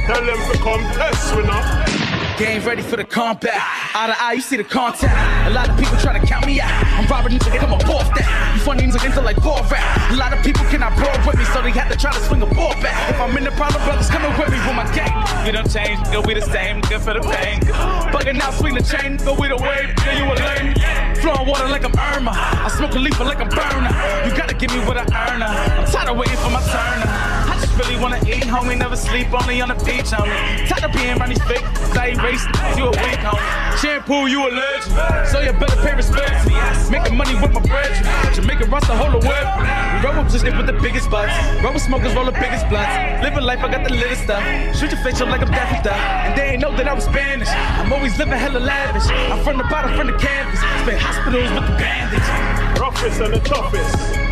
Tell 0.06 0.24
them 0.24 0.38
to 0.52 0.58
come 0.58 0.82
test, 0.94 1.34
we 1.34 1.42
know. 1.42 2.11
Game 2.42 2.66
ready 2.66 2.82
for 2.82 2.96
the 2.96 3.04
combat. 3.04 3.54
Eye 3.94 4.10
to 4.10 4.16
eye, 4.18 4.32
you 4.32 4.40
see 4.42 4.56
the 4.56 4.66
contact. 4.66 5.14
A 5.46 5.54
lot 5.54 5.70
of 5.70 5.78
people 5.78 5.94
try 6.02 6.18
to 6.18 6.26
count 6.26 6.44
me 6.44 6.60
out. 6.60 6.74
I'm 6.98 7.06
robbing 7.06 7.38
nigga, 7.38 7.54
come 7.62 7.70
above 7.70 8.10
that. 8.18 8.26
You 8.58 8.60
funny 8.66 8.82
niggas 8.82 9.06
into 9.06 9.20
like 9.20 9.38
ball 9.38 9.62
rap. 9.70 10.10
A 10.10 10.16
lot 10.18 10.34
of 10.34 10.42
people 10.42 10.66
cannot 10.66 10.90
roll 10.98 11.14
with 11.22 11.38
me, 11.38 11.46
so 11.54 11.62
they 11.62 11.70
had 11.70 11.86
to 11.86 11.96
try 11.96 12.10
to 12.10 12.18
swing 12.18 12.42
a 12.42 12.50
ball 12.50 12.74
back. 12.82 12.98
If 13.14 13.20
I'm 13.22 13.30
in 13.38 13.44
the 13.46 13.54
problem, 13.54 13.78
brothers 13.86 14.10
coming 14.10 14.34
with 14.34 14.50
me 14.50 14.58
with 14.58 14.74
my 14.74 14.82
gang. 14.90 15.14
We 15.46 15.54
don't 15.54 15.70
change, 15.70 16.02
go 16.10 16.18
we 16.26 16.34
the 16.34 16.42
same, 16.42 16.82
good 16.90 16.98
for 17.06 17.14
the 17.14 17.22
pain. 17.22 17.62
Bugging 18.10 18.42
out, 18.42 18.58
swing 18.58 18.74
the 18.74 18.82
chain, 18.82 19.22
go 19.22 19.38
we 19.38 19.46
the 19.46 19.62
wave, 19.62 19.94
yeah, 20.02 20.18
you 20.18 20.26
a 20.26 20.34
lame. 20.34 20.74
Flowing 21.22 21.46
water 21.46 21.70
like 21.70 21.86
I'm 21.86 21.94
Irma. 21.94 22.34
I 22.34 22.66
smoke 22.74 22.98
a 22.98 22.98
leaf 22.98 23.14
like 23.22 23.38
I'm 23.38 23.54
burner. 23.54 23.94
You 24.26 24.34
gotta 24.34 24.58
give 24.58 24.74
me 24.74 24.82
what 24.82 24.98
I 24.98 25.06
earn. 25.30 25.46
I'm 25.46 25.86
tired 25.86 26.10
of 26.10 26.18
waiting 26.18 26.42
for 26.42 26.50
my 26.50 26.58
turn. 26.58 27.31
Just 27.62 27.78
really 27.78 27.96
wanna 27.96 28.18
eat, 28.26 28.42
homie, 28.50 28.76
never 28.76 28.96
sleep, 28.96 29.32
only 29.32 29.60
on 29.62 29.68
the 29.68 29.78
beach, 29.86 30.10
homie. 30.10 30.66
Tired 30.66 30.82
of 30.82 30.92
being 30.92 31.14
around 31.16 31.30
these 31.30 31.44
fake, 31.44 31.62
I 31.94 32.10
erase 32.10 32.42
you 32.76 32.86
a 32.86 32.90
weak, 32.90 33.22
homie. 33.22 33.78
Shampoo, 33.78 34.26
you 34.26 34.42
a 34.42 34.50
legend, 34.50 35.28
so 35.30 35.38
you 35.38 35.52
better 35.52 35.80
pay 35.80 35.94
respect. 35.94 36.50
Making 36.90 37.16
money 37.16 37.34
with 37.38 37.52
my 37.52 37.62
bread, 37.62 37.94
Jamaican 38.34 38.68
roster, 38.68 38.94
hold 38.94 39.14
a 39.14 39.26
whip. 39.26 39.46
We 39.62 40.08
roll 40.08 40.18
up 40.18 40.28
just 40.28 40.44
with 40.44 40.66
the 40.66 40.74
biggest 40.82 41.08
butts. 41.08 41.32
Rubber 41.62 41.78
smokers 41.78 42.14
roll 42.14 42.24
the 42.24 42.32
biggest 42.32 42.68
blunts. 42.68 43.22
Living 43.22 43.44
life, 43.44 43.60
I 43.60 43.70
got 43.70 43.86
the 43.86 43.94
little 43.94 44.16
stuff. 44.16 44.42
Shoot 44.76 44.90
your 44.90 45.00
face 45.04 45.20
up 45.20 45.28
like 45.28 45.42
I'm 45.42 45.50
Daffy 45.50 45.82
Duck. 45.86 45.94
And 45.94 46.36
they 46.36 46.50
ain't 46.50 46.62
know 46.62 46.74
that 46.76 46.88
I 46.88 46.94
was 46.94 47.04
Spanish. 47.04 47.48
I'm 47.48 47.92
always 47.92 48.18
living 48.18 48.34
hella 48.34 48.58
lavish. 48.58 49.06
I'm 49.30 49.42
from 49.44 49.58
the 49.58 49.64
bottom, 49.70 49.96
from 49.96 50.08
the 50.08 50.18
canvas. 50.18 50.58
Spent 50.82 50.98
hospitals 50.98 51.50
with 51.54 51.66
the 51.70 51.76
bandage. 51.78 52.80
Roughest 52.80 53.20
and 53.20 53.34
the 53.34 53.40
toughest. 53.40 54.31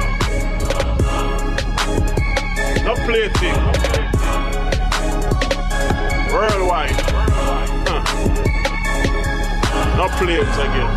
No 2.85 2.95
plating. 3.05 3.55
Worldwide. 6.33 6.97
Huh. 7.87 8.03
No 9.97 10.09
plates 10.17 10.57
again. 10.59 10.91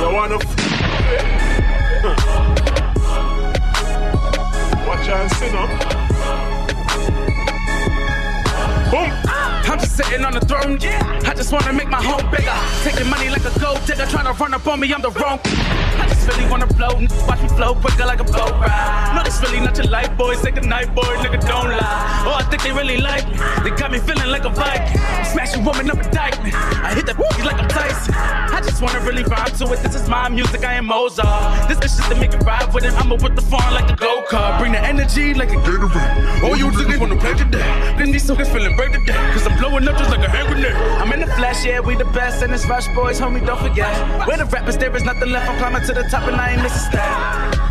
You 0.00 0.08
wanna 0.12 0.36
f- 0.36 0.56
huh. 2.02 2.16
Watch 4.86 5.08
and 5.08 5.30
sit 5.32 5.54
up. 5.54 5.70
Boom. 8.90 9.10
I'm 9.68 9.78
just 9.78 9.96
sitting 9.96 10.24
on 10.24 10.32
the 10.32 10.40
throne, 10.40 10.78
yeah. 10.80 11.22
I 11.24 11.34
just 11.34 11.52
wanna 11.52 11.72
make 11.72 11.88
my 11.88 12.02
home 12.02 12.28
bigger. 12.30 12.54
Taking 12.82 13.08
money 13.08 13.28
like 13.30 13.44
a 13.44 13.58
gold 13.60 13.80
digger, 13.86 14.06
trying 14.06 14.26
to 14.26 14.32
run 14.32 14.54
up 14.54 14.66
on 14.66 14.80
me, 14.80 14.92
I'm 14.92 15.00
the 15.02 15.10
wrong. 15.10 15.40
Really 16.26 16.50
wanna 16.50 16.66
blow, 16.66 16.94
watch 17.28 17.40
me 17.40 17.48
flow 17.48 17.74
quicker 17.74 18.04
like 18.04 18.20
a 18.20 18.24
boat 18.24 18.52
ride. 18.60 19.12
No, 19.14 19.22
this 19.22 19.40
really 19.42 19.60
not 19.60 19.76
your 19.76 19.86
life, 19.86 20.16
boy. 20.18 20.34
Say 20.34 20.50
night, 20.66 20.94
boy, 20.94 21.14
nigga, 21.22 21.40
don't 21.46 21.70
lie. 21.70 22.24
Oh, 22.26 22.34
I 22.34 22.42
think 22.50 22.62
they 22.62 22.72
really 22.72 22.98
like 22.98 23.26
me. 23.28 23.38
They 23.62 23.70
got 23.70 23.90
me 23.90 23.98
feeling 23.98 24.30
like 24.30 24.44
a 24.44 24.50
Viking. 24.50 25.00
Smashing 25.32 25.64
woman 25.64 25.90
up 25.90 25.98
a 25.98 26.10
dyke, 26.10 26.36
man. 26.42 26.52
I 26.82 26.94
hit 26.94 27.06
the 27.06 27.12
wookies 27.12 27.44
like 27.44 27.58
I'm 27.60 27.68
Tyson. 27.68 28.14
I 28.14 28.60
just 28.60 28.82
wanna 28.82 29.00
really 29.00 29.22
vibe 29.22 29.56
to 29.58 29.72
it. 29.72 29.82
This 29.82 29.94
is 29.94 30.08
my 30.08 30.28
music, 30.28 30.64
I 30.64 30.74
am 30.74 30.86
Mozart. 30.86 31.68
This 31.68 31.78
is 31.78 31.96
just 31.96 32.10
to 32.10 32.16
make 32.18 32.34
it 32.34 32.42
ride 32.42 32.72
with 32.74 32.84
it. 32.84 32.92
I'ma 32.94 33.14
with 33.14 33.36
the 33.36 33.42
phone 33.42 33.72
like 33.72 33.90
a 33.90 33.96
go 33.96 34.24
kart. 34.28 34.58
Bring 34.58 34.72
the 34.72 34.80
energy 34.80 35.34
like 35.34 35.50
a 35.50 35.56
Gatorade. 35.56 36.42
Oh, 36.42 36.54
you 36.54 36.66
niggas 36.66 36.98
wanna 36.98 37.16
play 37.16 37.34
today? 37.34 37.94
Then 37.98 38.10
these 38.10 38.24
suckers 38.24 38.48
feeling 38.48 38.76
brave 38.76 38.92
today. 38.92 39.14
Cause 39.32 39.46
I'm 39.46 39.58
blowing 39.58 39.86
up 39.88 39.96
just 39.96 40.10
like 40.10 40.26
a 40.26 40.30
hand 40.30 40.48
grenade. 40.48 40.74
I'm 41.00 41.12
in 41.12 41.20
the 41.20 41.32
flash, 41.38 41.64
yeah, 41.64 41.80
we 41.80 41.94
the 41.94 42.04
best. 42.06 42.42
And 42.42 42.52
it's 42.52 42.66
Rush 42.66 42.88
Boys, 42.94 43.20
homie, 43.20 43.44
don't 43.44 43.60
forget. 43.60 43.92
We're 44.26 44.38
the 44.38 44.46
rappers, 44.46 44.76
there 44.76 44.94
is 44.96 45.04
nothing 45.04 45.30
left. 45.30 45.48
I'm 45.48 45.58
climbing 45.58 45.86
to 45.86 45.92
the 45.92 46.02
top 46.04 46.15
and 46.24 46.36
I 46.36 46.52
ain't 46.52 46.62
missing 46.62 46.90
step. 46.90 47.65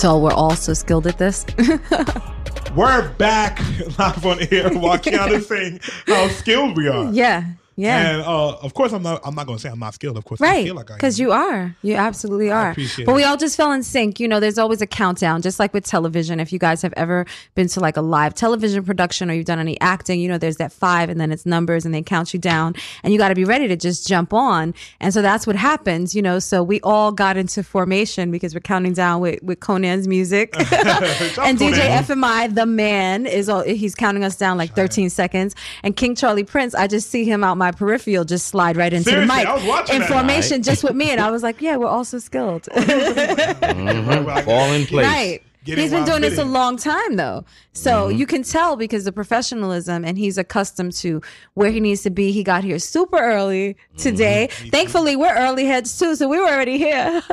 Could 0.00 0.06
tell 0.06 0.20
we're 0.22 0.32
all 0.32 0.56
so 0.56 0.72
skilled 0.72 1.06
at 1.06 1.18
this. 1.18 1.44
We're 2.74 3.10
back 3.18 3.60
live 3.98 4.24
on 4.24 4.38
air 4.50 4.70
while 4.70 4.96
Qiana's 4.96 5.46
saying 5.46 5.80
how 6.06 6.28
skilled 6.28 6.74
we 6.74 6.88
are. 6.88 7.12
yeah. 7.12 7.44
Yeah. 7.80 8.10
And 8.16 8.22
uh, 8.22 8.56
of 8.56 8.74
course, 8.74 8.92
I'm 8.92 9.02
not. 9.02 9.20
I'm 9.24 9.34
not 9.34 9.46
going 9.46 9.56
to 9.58 9.62
say 9.62 9.68
I'm 9.70 9.78
not 9.78 9.94
skilled. 9.94 10.16
Of 10.16 10.24
course, 10.24 10.40
I 10.40 10.44
Right, 10.44 10.64
feel 10.66 10.74
like 10.74 10.90
I 10.90 10.94
am. 10.94 10.98
because 10.98 11.18
you 11.18 11.32
are, 11.32 11.74
you 11.82 11.94
absolutely 11.96 12.50
are. 12.50 12.70
appreciate 12.72 13.06
but 13.06 13.12
it. 13.12 13.16
we 13.16 13.24
all 13.24 13.36
just 13.36 13.56
fell 13.56 13.72
in 13.72 13.82
sync. 13.82 14.20
You 14.20 14.28
know, 14.28 14.40
there's 14.40 14.58
always 14.58 14.82
a 14.82 14.86
countdown, 14.86 15.42
just 15.42 15.58
like 15.58 15.72
with 15.72 15.84
television. 15.86 16.40
If 16.40 16.52
you 16.52 16.58
guys 16.58 16.82
have 16.82 16.92
ever 16.96 17.26
been 17.54 17.68
to 17.68 17.80
like 17.80 17.96
a 17.96 18.02
live 18.02 18.34
television 18.34 18.84
production 18.84 19.30
or 19.30 19.34
you've 19.34 19.46
done 19.46 19.58
any 19.58 19.80
acting, 19.80 20.20
you 20.20 20.28
know, 20.28 20.38
there's 20.38 20.56
that 20.56 20.72
five 20.72 21.08
and 21.10 21.20
then 21.20 21.32
it's 21.32 21.46
numbers 21.46 21.84
and 21.86 21.94
they 21.94 22.02
count 22.02 22.34
you 22.34 22.40
down, 22.40 22.74
and 23.02 23.12
you 23.12 23.18
got 23.18 23.28
to 23.30 23.34
be 23.34 23.44
ready 23.44 23.66
to 23.68 23.76
just 23.76 24.06
jump 24.06 24.32
on. 24.32 24.74
And 25.00 25.14
so 25.14 25.22
that's 25.22 25.46
what 25.46 25.56
happens, 25.56 26.14
you 26.14 26.22
know. 26.22 26.38
So 26.38 26.62
we 26.62 26.80
all 26.82 27.12
got 27.12 27.36
into 27.36 27.62
formation 27.62 28.30
because 28.30 28.54
we're 28.54 28.60
counting 28.60 28.92
down 28.92 29.20
with 29.20 29.42
with 29.42 29.60
Conan's 29.60 30.06
music, 30.06 30.54
and 30.58 31.58
DJ 31.58 31.98
FMI, 32.04 32.54
the 32.54 32.66
man, 32.66 33.26
is 33.26 33.48
all 33.48 33.62
he's 33.62 33.94
counting 33.94 34.24
us 34.24 34.36
down 34.36 34.58
like 34.58 34.74
13 34.74 35.10
seconds. 35.10 35.54
And 35.82 35.96
King 35.96 36.14
Charlie 36.14 36.44
Prince, 36.44 36.74
I 36.74 36.86
just 36.86 37.10
see 37.10 37.24
him 37.24 37.44
out 37.44 37.56
my 37.56 37.69
peripheral, 37.72 38.24
just 38.24 38.46
slide 38.48 38.76
right 38.76 38.92
into 38.92 39.10
Seriously, 39.10 39.26
the 39.28 39.34
mic 39.40 39.46
I 39.46 39.54
was 39.54 39.64
watching 39.64 39.94
in 39.96 40.00
that. 40.02 40.08
formation 40.10 40.56
Right. 40.58 40.64
just 40.64 40.84
with 40.84 40.94
me, 40.94 41.10
and 41.10 41.20
I 41.20 41.30
was 41.30 41.42
like, 41.42 41.60
yeah, 41.60 41.76
we're 41.76 41.86
also 41.88 42.18
skilled. 42.18 42.68
Mhm. 42.74 44.44
Fall 44.44 44.72
in 44.72 44.86
place. 44.86 45.06
Right. 45.06 45.42
he's 45.64 45.90
been 45.90 46.04
doing 46.04 46.22
this 46.22 46.38
a 46.38 46.44
long 46.44 46.76
time 46.76 47.16
though. 47.16 47.44
So 47.72 48.08
you 48.08 48.26
can 48.26 48.42
tell 48.42 48.76
because 48.76 49.04
the 49.04 49.12
professionalism 49.12 50.04
and 50.04 50.16
he's 50.18 50.38
accustomed 50.38 50.92
to 50.94 51.20
where 51.54 51.70
he 51.70 51.80
needs 51.80 52.02
to 52.02 52.10
be. 52.10 52.32
He 52.32 52.42
got 52.42 52.64
here 52.64 52.78
super 52.78 53.18
early 53.18 53.76
today. 53.96 54.48
Thankfully, 54.70 55.16
we're 55.16 55.34
early 55.36 55.66
heads 55.66 55.98
too, 55.98 56.14
so 56.16 56.28
we 56.28 56.38
were 56.38 56.48
already 56.48 56.78
here. 56.78 57.22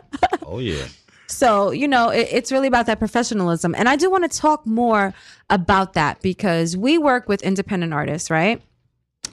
Oh 0.50 0.60
yeah. 0.60 0.86
So, 1.28 1.72
you 1.72 1.90
know, 1.90 2.08
it, 2.10 2.30
it's 2.32 2.54
really 2.54 2.68
about 2.68 2.86
that 2.86 3.00
professionalism. 3.00 3.76
And 3.76 3.90
I 3.90 3.98
do 3.98 4.10
want 4.10 4.30
to 4.32 4.38
talk 4.40 4.66
more 4.66 5.14
about 5.50 5.92
that 5.94 6.22
because 6.22 6.78
we 6.78 6.98
work 6.98 7.28
with 7.28 7.42
independent 7.44 7.94
artists, 7.94 8.30
right? 8.30 8.62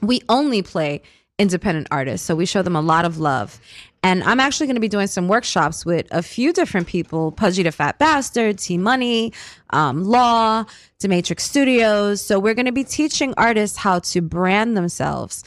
We 0.03 0.21
only 0.29 0.62
play 0.62 1.03
independent 1.39 1.89
artists. 1.91 2.27
So 2.27 2.35
we 2.37 2.47
show 2.47 2.62
them 2.62 2.77
a 2.77 2.81
lot 2.81 3.05
of 3.05 3.19
love. 3.19 3.61
And 4.03 4.23
I'm 4.25 4.39
actually 4.39 4.66
going 4.66 4.77
to 4.77 4.81
be 4.81 4.89
doing 4.89 5.07
some 5.07 5.29
workshops 5.29 5.87
with 5.87 6.07
a 6.11 6.23
few 6.23 6.53
different 6.53 6.87
people 6.87 7.33
Pudgy 7.33 7.62
the 7.62 7.73
Fat 7.73 7.99
Bastard, 7.99 8.59
T 8.59 8.77
Money, 8.77 9.33
um, 9.71 10.05
Law, 10.05 10.65
Dematrix 11.01 11.41
Studios. 11.41 12.21
So 12.21 12.39
we're 12.39 12.55
going 12.55 12.66
to 12.66 12.73
be 12.73 12.85
teaching 12.85 13.33
artists 13.37 13.79
how 13.79 14.01
to 14.01 14.21
brand 14.21 14.77
themselves. 14.77 15.43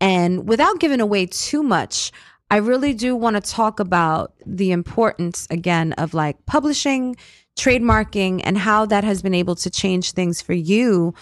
And 0.00 0.48
without 0.48 0.78
giving 0.78 1.00
away 1.00 1.26
too 1.26 1.62
much, 1.62 2.12
I 2.48 2.58
really 2.58 2.94
do 2.94 3.16
want 3.16 3.34
to 3.34 3.40
talk 3.40 3.80
about 3.80 4.34
the 4.46 4.70
importance 4.70 5.48
again 5.50 5.92
of 5.94 6.14
like 6.14 6.46
publishing, 6.46 7.16
trademarking, 7.58 8.40
and 8.44 8.56
how 8.56 8.86
that 8.86 9.02
has 9.02 9.20
been 9.20 9.34
able 9.34 9.56
to 9.56 9.68
change 9.68 10.12
things 10.12 10.40
for 10.40 10.52
you 10.52 11.12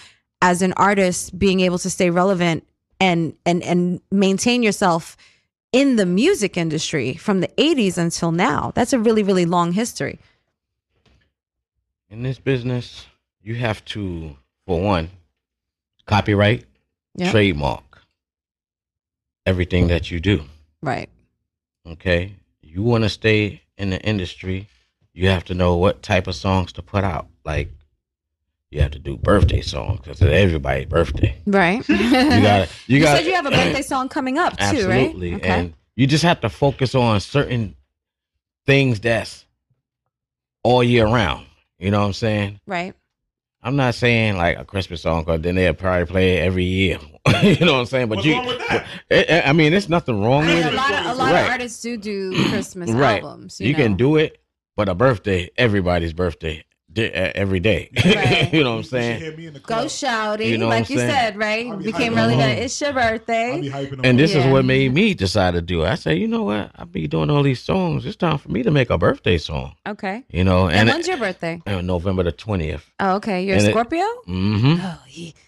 as 0.44 0.60
an 0.60 0.74
artist, 0.76 1.38
being 1.38 1.60
able 1.60 1.78
to 1.78 1.88
stay 1.88 2.10
relevant 2.10 2.66
and 3.00 3.34
and 3.46 3.62
and 3.62 4.00
maintain 4.10 4.62
yourself 4.62 5.16
in 5.72 5.96
the 5.96 6.04
music 6.04 6.56
industry 6.58 7.14
from 7.14 7.40
the 7.40 7.48
80s 7.56 7.96
until 7.96 8.30
now. 8.30 8.70
That's 8.74 8.92
a 8.92 8.98
really, 8.98 9.22
really 9.22 9.46
long 9.46 9.72
history. 9.72 10.18
In 12.10 12.22
this 12.22 12.38
business, 12.38 13.06
you 13.42 13.54
have 13.56 13.84
to, 13.86 14.36
for 14.66 14.80
one, 14.80 15.10
copyright, 16.06 16.66
Yep. 17.16 17.30
trademark 17.30 18.02
everything 19.46 19.88
that 19.88 20.10
you 20.10 20.20
do. 20.20 20.44
Right. 20.82 21.08
Okay. 21.86 22.34
You 22.62 22.82
want 22.82 23.04
to 23.04 23.08
stay 23.08 23.62
in 23.78 23.90
the 23.90 24.00
industry, 24.02 24.68
you 25.12 25.28
have 25.28 25.44
to 25.44 25.54
know 25.54 25.76
what 25.76 26.02
type 26.02 26.26
of 26.26 26.34
songs 26.34 26.72
to 26.74 26.82
put 26.82 27.04
out. 27.04 27.28
Like, 27.44 27.70
you 28.74 28.80
have 28.82 28.90
to 28.90 28.98
do 28.98 29.16
birthday 29.16 29.60
songs 29.60 30.00
because 30.00 30.20
it's 30.20 30.30
everybody's 30.30 30.86
birthday. 30.86 31.36
Right. 31.46 31.88
you 31.88 32.10
gotta- 32.10 32.68
you 32.86 33.00
gotta- 33.00 33.18
said 33.18 33.26
you 33.26 33.34
have 33.34 33.46
a 33.46 33.50
birthday 33.60 33.82
song 33.82 34.08
coming 34.08 34.36
up 34.38 34.56
too, 34.56 34.64
right? 34.64 35.06
Absolutely. 35.06 35.42
And 35.42 35.74
you 35.96 36.06
just 36.06 36.24
have 36.24 36.40
to 36.40 36.48
focus 36.48 36.94
on 36.94 37.20
certain 37.20 37.76
things 38.66 39.00
that's 39.00 39.44
all 40.62 40.82
year 40.82 41.06
round. 41.06 41.46
You 41.78 41.90
know 41.90 42.00
what 42.00 42.06
I'm 42.06 42.12
saying? 42.14 42.60
Right. 42.66 42.94
I'm 43.62 43.76
not 43.76 43.94
saying 43.94 44.36
like 44.36 44.58
a 44.58 44.64
Christmas 44.64 45.00
song 45.02 45.24
because 45.24 45.40
then 45.40 45.54
they'll 45.54 45.72
probably 45.74 46.06
play 46.06 46.36
it 46.36 46.42
every 46.42 46.64
year. 46.64 46.98
you 47.42 47.64
know 47.64 47.72
what 47.74 47.78
I'm 47.80 47.86
saying? 47.86 48.08
But 48.08 48.16
What's 48.16 48.26
you, 48.26 48.34
wrong 48.34 48.46
with 48.46 48.58
that? 48.68 48.86
but- 49.08 49.30
I 49.30 49.42
I 49.48 49.52
mean, 49.52 49.70
there's 49.72 49.88
nothing 49.88 50.20
wrong 50.22 50.42
I 50.44 50.46
mean, 50.48 50.56
with 50.56 50.66
a 50.66 50.68
it. 50.70 50.74
lot 50.74 50.92
of 50.92 51.06
a 51.06 51.14
lot 51.14 51.32
Right. 51.32 51.40
of 51.44 51.50
artists 51.50 51.80
do 51.80 51.96
do 51.96 52.32
Christmas 52.50 52.90
right. 52.90 53.22
albums. 53.22 53.60
You, 53.60 53.68
You, 53.68 53.74
can 53.74 53.94
do 53.96 54.16
it, 54.16 54.42
but 54.76 54.88
a 54.88 54.94
birthday, 54.94 55.50
everybody's 55.56 56.12
birthday, 56.12 56.56
di- 56.56 56.64
every 56.98 57.60
day. 57.60 57.90
you 58.52 58.62
know 58.64 58.72
what 58.72 58.76
I'm 58.78 58.82
saying? 58.84 59.34
Go 59.66 59.84
shouty, 59.86 60.46
You 60.48 60.58
know 60.58 60.68
like 60.68 60.88
you 60.90 60.98
saying? 60.98 61.10
said, 61.10 61.36
right? 61.36 61.76
Became 61.78 62.14
really 62.14 62.36
good. 62.36 62.58
It's 62.58 62.80
your 62.80 62.92
birthday. 62.92 63.68
And 64.04 64.18
this 64.18 64.34
Yeah. 64.34 64.46
is 64.46 64.52
what 64.52 64.64
made 64.64 64.92
me 64.92 65.14
decide 65.14 65.54
to 65.54 65.62
do 65.62 65.82
it. 65.84 65.88
I 65.88 65.94
said, 65.96 66.18
you 66.18 66.28
know 66.28 66.42
what? 66.44 66.70
I'll 66.76 66.86
be 66.86 67.06
doing 67.08 67.30
all 67.30 67.42
these 67.42 67.60
songs. 67.60 68.06
It's 68.06 68.16
time 68.16 68.38
for 68.38 68.48
me 68.50 68.62
to 68.62 68.70
make 68.70 68.90
a 68.90 68.98
birthday 68.98 69.38
song. 69.38 69.74
Okay. 69.86 70.24
You 70.30 70.44
know, 70.44 70.66
And, 70.66 70.76
and, 70.76 70.88
when's 70.90 71.08
your 71.08 71.16
birthday? 71.18 71.60
uh, 71.66 71.80
November 71.80 72.22
the 72.22 72.32
twentieth. 72.32 72.90
Oh, 73.00 73.16
okay. 73.16 73.44
You're 73.44 73.56
And 73.56 73.66
a 73.66 73.68
it- 73.68 73.72
Scorpio? 73.72 74.04
Mm-hmm. 74.28 74.86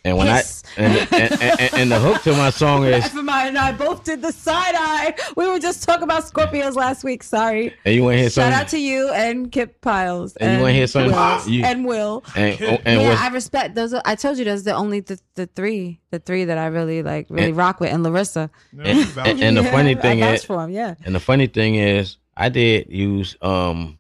And 0.05 0.17
when 0.17 0.27
Yes. 0.27 0.63
I 0.77 0.81
and, 0.83 1.09
and, 1.13 1.43
and, 1.43 1.75
and 1.75 1.93
the 1.93 1.99
hook 1.99 2.23
to 2.23 2.33
my 2.33 2.51
song 2.51 2.85
is, 2.85 3.05
FMI 3.13 3.49
and 3.49 3.59
I 3.59 3.73
both 3.73 4.05
did 4.05 4.23
the 4.23 4.33
side 4.33 4.75
eye. 4.77 5.15
We 5.37 5.49
were 5.49 5.59
just 5.59 5.83
talking 5.83 6.05
about 6.05 6.23
Scorpios 6.25 6.75
last 6.77 7.03
week. 7.05 7.23
Sorry. 7.23 7.75
and 7.85 7.95
you 7.95 8.03
want 8.05 8.15
to 8.15 8.19
hear 8.19 8.31
Shout 8.31 8.45
something? 8.45 8.53
out 8.61 8.69
to 8.69 8.79
you 8.79 9.11
and 9.13 9.51
Kip 9.51 9.81
Piles. 9.81 10.37
And 10.37 10.55
you 10.57 10.61
wanna 10.61 10.75
hear 10.75 10.87
something? 10.87 11.13
Will. 11.13 11.49
You- 11.49 11.65
and 11.65 11.85
Will. 11.85 12.25
and 12.37 12.61
and 12.61 13.01
yeah, 13.01 13.09
what's- 13.09 13.21
I 13.21 13.29
respect 13.29 13.75
those. 13.75 13.93
Are, 13.95 14.03
I 14.05 14.15
told 14.15 14.39
you 14.39 14.45
those 14.45 14.61
are 14.61 14.65
the 14.65 14.75
only 14.75 15.01
the, 15.01 15.19
the 15.35 15.47
three, 15.47 16.01
the 16.11 16.19
three 16.19 16.45
that 16.45 16.59
I 16.59 16.67
really 16.67 17.03
like, 17.03 17.27
really 17.31 17.49
And- 17.49 17.57
rock 17.57 17.81
with, 17.81 17.93
and 17.93 18.03
Larissa. 18.03 18.51
and, 18.79 18.89
and- 19.19 19.43
and 19.43 19.57
the 19.57 19.65
funny 19.65 19.93
Yeah, 19.95 20.01
thing 20.01 20.19
is, 20.21 20.25
vouch 20.43 20.47
for 20.47 20.63
'em, 20.63 20.71
yeah. 20.71 20.95
And 21.05 21.15
the 21.15 21.21
funny 21.21 21.47
thing 21.47 21.75
is, 21.77 22.17
I 22.37 22.49
did 22.51 22.89
use 22.91 23.37
um, 23.41 23.99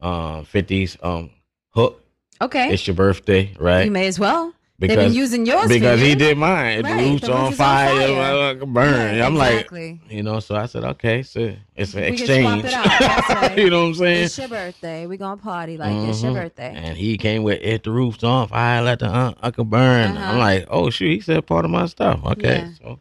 um, 0.00 0.44
50s 0.46 0.96
um 1.04 1.30
hook. 1.70 2.00
Okay. 2.40 2.72
It's 2.72 2.86
your 2.86 2.94
birthday, 2.94 3.54
right? 3.58 3.84
You 3.84 3.90
may 3.90 4.06
as 4.06 4.18
well. 4.18 4.52
They've 4.78 4.96
been 4.96 5.12
using 5.12 5.46
yours 5.46 5.68
because 5.68 6.00
he 6.00 6.14
did 6.16 6.36
mine. 6.36 6.82
Right, 6.82 6.96
The 6.98 7.10
roof's 7.10 7.28
on 7.28 7.52
is 7.52 7.60
on 7.60 7.66
fire, 7.66 8.08
fire. 8.08 8.54
burn. 8.66 8.74
Right, 8.74 9.20
I'm 9.24 9.34
exactly. 9.36 10.00
like, 10.02 10.12
you 10.12 10.22
know, 10.24 10.40
so 10.40 10.56
I 10.56 10.66
said, 10.66 10.82
okay, 10.84 11.22
so 11.22 11.54
it's 11.76 11.94
an 11.94 12.00
We 12.00 12.08
exchange. 12.08 12.64
it 12.64 12.72
right. 12.74 13.54
you 13.56 13.70
know 13.70 13.82
what 13.82 13.86
I'm 13.88 13.94
saying? 13.94 14.24
It's 14.24 14.36
your 14.36 14.48
birthday. 14.48 15.06
We 15.06 15.16
gonna 15.16 15.40
party 15.40 15.76
like 15.76 15.94
it's 16.08 16.22
your 16.22 16.32
Mhm. 16.32 16.34
birthday. 16.34 16.72
And 16.74 16.96
he 16.96 17.16
came 17.16 17.44
with 17.44 17.60
if 17.62 17.84
the 17.84 17.92
roof's 17.92 18.24
on 18.24 18.48
fire, 18.48 18.82
let 18.82 18.98
the 18.98 19.06
uh, 19.06 19.34
uncle 19.42 19.64
burn. 19.64 20.16
Uh-huh. 20.16 20.32
I'm 20.32 20.38
like, 20.38 20.66
oh 20.68 20.90
shoot, 20.90 21.08
he 21.10 21.20
said 21.20 21.46
part 21.46 21.64
of 21.64 21.70
my 21.70 21.86
stuff. 21.86 22.20
Okay, 22.24 22.58
Yeah. 22.58 22.72
so 22.82 23.00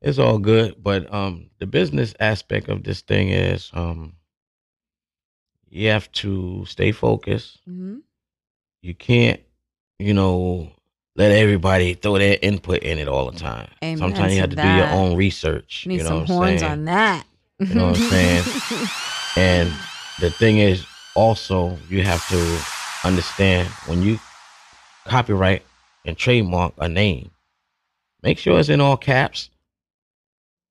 it's 0.00 0.18
all 0.18 0.38
good. 0.38 0.82
But 0.82 1.12
um, 1.14 1.50
the 1.60 1.66
business 1.66 2.14
aspect 2.18 2.68
of 2.68 2.82
this 2.82 3.00
thing 3.00 3.28
is 3.28 3.70
um, 3.74 4.14
you 5.70 5.88
have 5.88 6.10
to 6.12 6.64
stay 6.66 6.90
focused. 6.90 7.60
hmm 7.64 7.98
You 8.82 8.94
can't, 8.94 9.40
you 10.00 10.14
know, 10.14 10.72
let 11.16 11.30
everybody 11.32 11.94
throw 11.94 12.18
their 12.18 12.38
input 12.40 12.78
in 12.82 12.98
it 12.98 13.08
all 13.08 13.30
the 13.30 13.38
time. 13.38 13.68
Amen 13.82 13.98
Sometimes 13.98 14.34
you 14.34 14.40
have 14.40 14.50
to 14.50 14.56
do 14.56 14.68
your 14.68 14.88
own 14.88 15.16
research. 15.16 15.86
Need 15.86 15.96
you 15.98 16.02
know 16.04 16.08
some 16.08 16.20
what 16.20 16.30
I'm 16.30 16.36
horns 16.36 16.60
saying? 16.60 16.72
on 16.72 16.84
that. 16.86 17.26
You 17.60 17.74
know 17.74 17.90
what 17.90 17.98
I'm 18.00 18.10
saying? 18.10 18.88
And 19.34 19.72
the 20.20 20.30
thing 20.30 20.58
is, 20.58 20.84
also, 21.14 21.78
you 21.88 22.02
have 22.02 22.26
to 22.28 22.58
understand 23.08 23.66
when 23.86 24.02
you 24.02 24.18
copyright 25.06 25.64
and 26.04 26.16
trademark 26.18 26.74
a 26.76 26.86
name, 26.88 27.30
make 28.22 28.36
sure 28.36 28.58
it's 28.60 28.68
in 28.68 28.80
all 28.82 28.98
caps. 28.98 29.48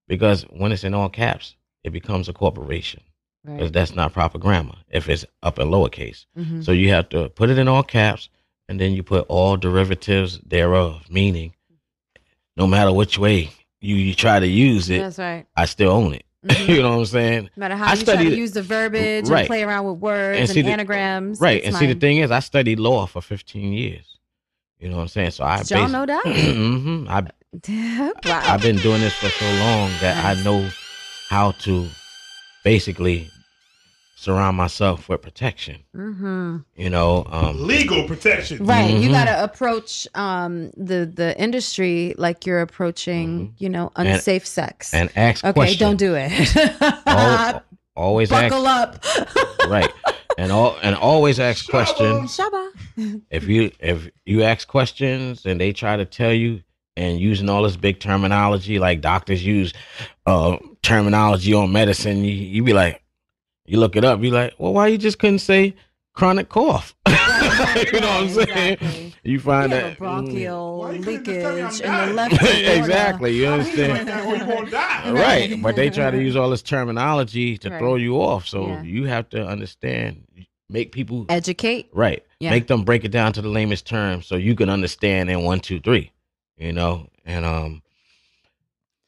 Because 0.07 0.43
when 0.43 0.71
it's 0.71 0.83
in 0.83 0.93
all 0.93 1.09
caps, 1.09 1.55
it 1.83 1.89
becomes 1.91 2.29
a 2.29 2.33
corporation. 2.33 3.01
Because 3.43 3.61
Right. 3.63 3.73
that's 3.73 3.95
not 3.95 4.13
proper 4.13 4.37
grammar 4.37 4.75
if 4.89 5.09
it's 5.09 5.25
up 5.41 5.57
in 5.57 5.69
lowercase. 5.69 6.25
Mhm. 6.37 6.63
So 6.63 6.71
you 6.71 6.89
have 6.89 7.09
to 7.09 7.29
put 7.29 7.49
it 7.49 7.57
in 7.57 7.67
all 7.67 7.81
caps 7.83 8.29
and 8.69 8.79
then 8.79 8.93
you 8.93 9.03
put 9.03 9.25
all 9.27 9.57
derivatives 9.57 10.39
thereof, 10.39 11.03
meaning 11.09 11.53
no 12.57 12.67
matter 12.67 12.91
which 12.91 13.17
way 13.17 13.49
you, 13.79 13.95
you 13.95 14.13
try 14.13 14.39
to 14.39 14.47
use 14.47 14.89
it, 14.89 14.99
That's 14.99 15.17
right. 15.19 15.45
I 15.55 15.65
still 15.65 15.91
own 15.91 16.13
it. 16.13 16.23
you 16.67 16.81
know 16.81 16.89
what 16.91 16.97
I'm 16.99 17.05
saying? 17.05 17.43
No 17.55 17.59
matter 17.61 17.75
how 17.75 17.91
I 17.91 17.93
you 17.93 18.03
try 18.05 18.15
to 18.15 18.35
use 18.35 18.51
the 18.51 18.63
verbiage 18.63 19.29
Right. 19.29 19.39
and 19.41 19.47
play 19.47 19.63
around 19.63 19.85
with 19.85 19.97
words 19.99 20.39
and, 20.39 20.49
see 20.49 20.61
the- 20.61 20.69
anagrams. 20.71 21.39
right. 21.39 21.63
And 21.63 21.75
see, 21.75 21.85
the 21.87 21.95
thing 21.99 22.17
is, 22.17 22.31
I 22.31 22.39
studied 22.39 22.79
law 22.79 23.05
for 23.05 23.21
15 23.21 23.73
years. 23.73 24.17
You 24.79 24.89
know 24.89 24.95
what 24.95 25.03
I'm 25.03 25.07
saying? 25.09 25.31
So 25.31 25.43
I 25.43 25.59
Did 25.59 25.71
y'all 25.71 25.87
know 25.89 26.05
that? 26.07 26.23
Mhm. 26.25 27.07
I, 27.07 27.21
wow. 28.29 28.41
I've 28.53 28.61
been 28.61 28.77
doing 28.77 29.01
this 29.01 29.13
for 29.13 29.29
so 29.29 29.45
long 29.59 29.91
that 30.01 30.23
I 30.25 30.41
know 30.43 30.67
how 31.29 31.51
to 31.51 31.87
basically 32.63 33.29
surround 34.21 34.55
myself 34.55 35.09
with 35.09 35.21
protection. 35.23 35.77
hmm 35.95 36.57
You 36.75 36.89
know, 36.91 37.25
um, 37.31 37.65
Legal 37.65 38.03
protection. 38.07 38.63
Right. 38.65 38.93
You 38.93 39.09
Mhm. 39.09 39.13
gotta 39.13 39.43
approach 39.43 40.07
um 40.13 40.69
the 40.77 40.99
the 41.21 41.29
industry 41.41 42.13
like 42.17 42.45
you're 42.45 42.61
approaching, 42.61 43.55
you 43.57 43.69
know, 43.69 43.87
Mm-hmm. 43.87 44.01
And- 44.01 44.09
unsafe 44.09 44.45
sex. 44.45 44.93
and 44.93 45.09
ask 45.15 45.43
okay, 45.43 45.53
questions. 45.53 45.79
don't 45.79 45.97
do 45.97 46.13
it. 46.15 46.31
Al- 47.07 47.63
always 47.95 48.29
Buckle 48.35 48.67
ask, 48.67 49.19
up. 49.19 49.67
right, 49.69 49.91
and 50.37 50.51
all 50.51 50.77
and 50.83 50.95
always 50.95 51.39
ask 51.39 51.67
questions. 51.67 52.37
Shaba. 52.37 53.21
if 53.31 53.47
you 53.47 53.71
if 53.79 54.09
you 54.25 54.43
ask 54.43 54.67
questions 54.67 55.45
and 55.47 55.59
they 55.59 55.73
try 55.73 55.97
to 55.97 56.05
tell 56.05 56.31
you 56.33 56.61
and 56.95 57.19
using 57.19 57.49
all 57.49 57.63
this 57.63 57.75
big 57.77 57.99
terminology 57.99 58.77
like 58.77 59.01
doctors 59.01 59.43
use 59.43 59.73
uh 60.27 60.57
terminology 60.83 61.53
on 61.53 61.71
medicine, 61.71 62.23
you, 62.23 62.33
you 62.33 62.63
be 62.63 62.73
like, 62.73 63.00
you 63.71 63.79
look 63.79 63.95
it 63.95 64.03
up, 64.03 64.21
you 64.21 64.31
like, 64.31 64.53
well, 64.57 64.73
why 64.73 64.87
you 64.87 64.97
just 64.97 65.17
couldn't 65.17 65.39
say 65.39 65.73
chronic 66.13 66.49
cough? 66.49 66.93
you 67.07 67.13
know 67.13 67.19
what 68.01 68.03
I'm 68.03 68.29
saying? 68.29 69.13
You 69.23 69.39
find 69.39 69.71
that 69.71 69.97
bronchial 69.97 70.89
leakage 70.89 71.79
in 71.79 71.89
the 71.89 72.11
left 72.13 72.33
exactly. 72.33 73.31
You 73.33 73.47
understand? 73.47 74.09
Right. 74.71 75.13
right. 75.13 75.61
But 75.61 75.77
they 75.77 75.89
try 75.89 76.11
to 76.11 76.21
use 76.21 76.35
all 76.35 76.49
this 76.49 76.61
terminology 76.61 77.57
to 77.59 77.69
Right. 77.69 77.79
throw 77.79 77.95
you 77.95 78.17
off. 78.17 78.45
So 78.45 78.67
Yeah. 78.67 78.83
you 78.83 79.05
have 79.05 79.29
to 79.29 79.47
understand, 79.47 80.25
make 80.69 80.91
people 80.91 81.25
Educate. 81.29 81.87
right. 81.93 82.25
Yeah. 82.41 82.49
Make 82.49 82.67
them 82.67 82.83
break 82.83 83.05
it 83.05 83.11
down 83.11 83.31
to 83.33 83.41
the 83.41 83.47
lamest 83.47 83.85
terms 83.87 84.27
so 84.27 84.35
you 84.35 84.53
can 84.53 84.69
understand 84.69 85.29
in 85.29 85.43
one, 85.43 85.61
two, 85.61 85.79
three. 85.79 86.11
You 86.57 86.73
know, 86.73 87.07
and 87.25 87.45
um, 87.45 87.81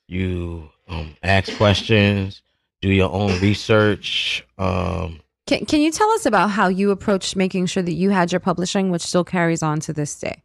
you 0.08 0.70
um 0.88 1.16
ask 1.22 1.54
questions, 1.58 2.42
do 2.84 2.92
your 2.92 3.10
own 3.12 3.40
research. 3.40 4.46
Um, 4.58 5.22
Can, 5.48 5.66
can 5.66 5.80
you 5.80 5.90
tell 5.90 6.10
us 6.12 6.26
about 6.26 6.50
how 6.50 6.68
you 6.68 6.92
approached 6.92 7.38
making 7.38 7.68
sure 7.68 7.82
that 7.82 7.94
you 7.94 8.10
had 8.10 8.32
your 8.34 8.42
publishing, 8.42 8.90
which 8.92 9.02
still 9.02 9.24
carries 9.24 9.64
on 9.64 9.80
to 9.82 9.94
this 9.94 10.20
day? 10.20 10.42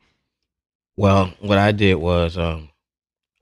well, 0.96 1.32
what 1.40 1.58
I 1.58 1.72
did 1.72 1.96
was 1.96 2.38
um, 2.38 2.70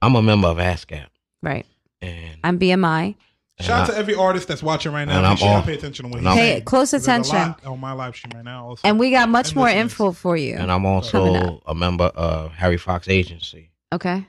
I'm 0.02 0.14
a 0.14 0.22
member 0.22 0.48
of 0.48 0.56
ASCAP. 0.58 1.06
Right. 1.42 1.66
And 2.02 2.38
I'm 2.44 2.58
BMI. 2.58 3.16
Shout 3.60 3.80
out 3.82 3.86
to 3.92 3.96
every 3.98 4.14
artist 4.14 4.48
that's 4.48 4.62
watching 4.62 4.92
right 4.92 5.06
now. 5.06 5.16
And 5.18 5.26
I'm 5.26 5.32
Make 5.32 5.38
sure 5.40 5.48
y'all 5.48 5.62
pay 5.62 5.74
attention 5.74 6.04
to 6.04 6.10
what 6.10 6.18
and 6.18 6.26
saying. 6.26 6.58
Pay 6.58 6.60
close 6.62 6.90
There's 6.90 7.06
a 7.08 7.10
attention. 7.10 7.36
lot 7.36 7.64
on 7.66 7.80
my 7.80 7.92
live 7.92 8.14
stream 8.16 8.32
right 8.34 8.44
now. 8.44 8.66
Also. 8.68 8.80
And 8.86 8.98
we 8.98 9.10
got 9.10 9.28
much 9.30 9.48
And 9.48 9.56
more 9.56 9.66
listeners. 9.66 9.82
info 9.92 10.12
for 10.12 10.36
you. 10.36 10.56
and 10.56 10.70
I'm 10.72 10.84
also 10.86 11.62
a 11.66 11.74
member 11.74 12.04
of 12.14 12.52
Harry 12.52 12.76
Fox 12.78 13.08
Agency. 13.08 13.70
Okay. 13.92 14.26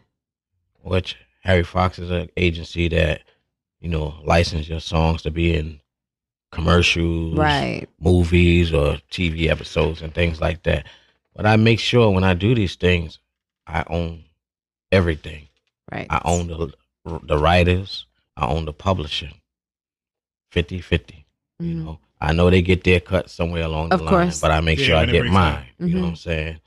which 0.81 1.17
Harry 1.43 1.63
Fox 1.63 1.99
is 1.99 2.09
an 2.11 2.29
agency 2.37 2.87
that 2.89 3.21
you 3.79 3.89
know 3.89 4.15
license 4.23 4.67
your 4.67 4.79
songs 4.79 5.21
to 5.23 5.31
be 5.31 5.55
in 5.55 5.79
commercials, 6.51 7.35
Right. 7.37 7.87
movies, 7.99 8.73
or 8.73 8.97
TV 9.11 9.47
episodes 9.49 10.01
and 10.01 10.13
things 10.13 10.39
like 10.41 10.63
that. 10.63 10.85
But 11.35 11.45
I 11.45 11.55
make 11.57 11.79
sure 11.79 12.09
when 12.09 12.23
I 12.23 12.33
do 12.33 12.55
these 12.55 12.75
things, 12.75 13.19
I 13.67 13.83
own 13.87 14.23
everything. 14.91 15.47
Right. 15.91 16.07
I 16.09 16.21
own 16.25 16.47
the 16.47 16.73
the 17.23 17.37
writers. 17.37 18.05
I 18.35 18.47
own 18.47 18.65
the 18.65 18.73
publishing. 18.73 19.33
50-50. 20.53 21.25
You 21.59 21.73
know, 21.73 21.99
I 22.21 22.33
know 22.33 22.49
they 22.49 22.61
get 22.61 22.83
their 22.83 22.99
cut 22.99 23.29
somewhere 23.29 23.63
along 23.63 23.91
Of 23.91 23.99
the 23.99 24.05
line, 24.05 24.25
course. 24.25 24.39
but 24.41 24.51
I 24.51 24.59
make 24.61 24.79
Yeah, 24.79 24.85
sure 24.85 24.95
I 24.97 25.05
get 25.05 25.21
breaks 25.21 25.33
mine. 25.33 25.53
down. 25.79 25.89
You 25.89 25.95
know 25.95 25.99
Mhm. 25.99 26.03
what 26.03 26.09
I'm 26.09 26.15
saying? 26.15 26.59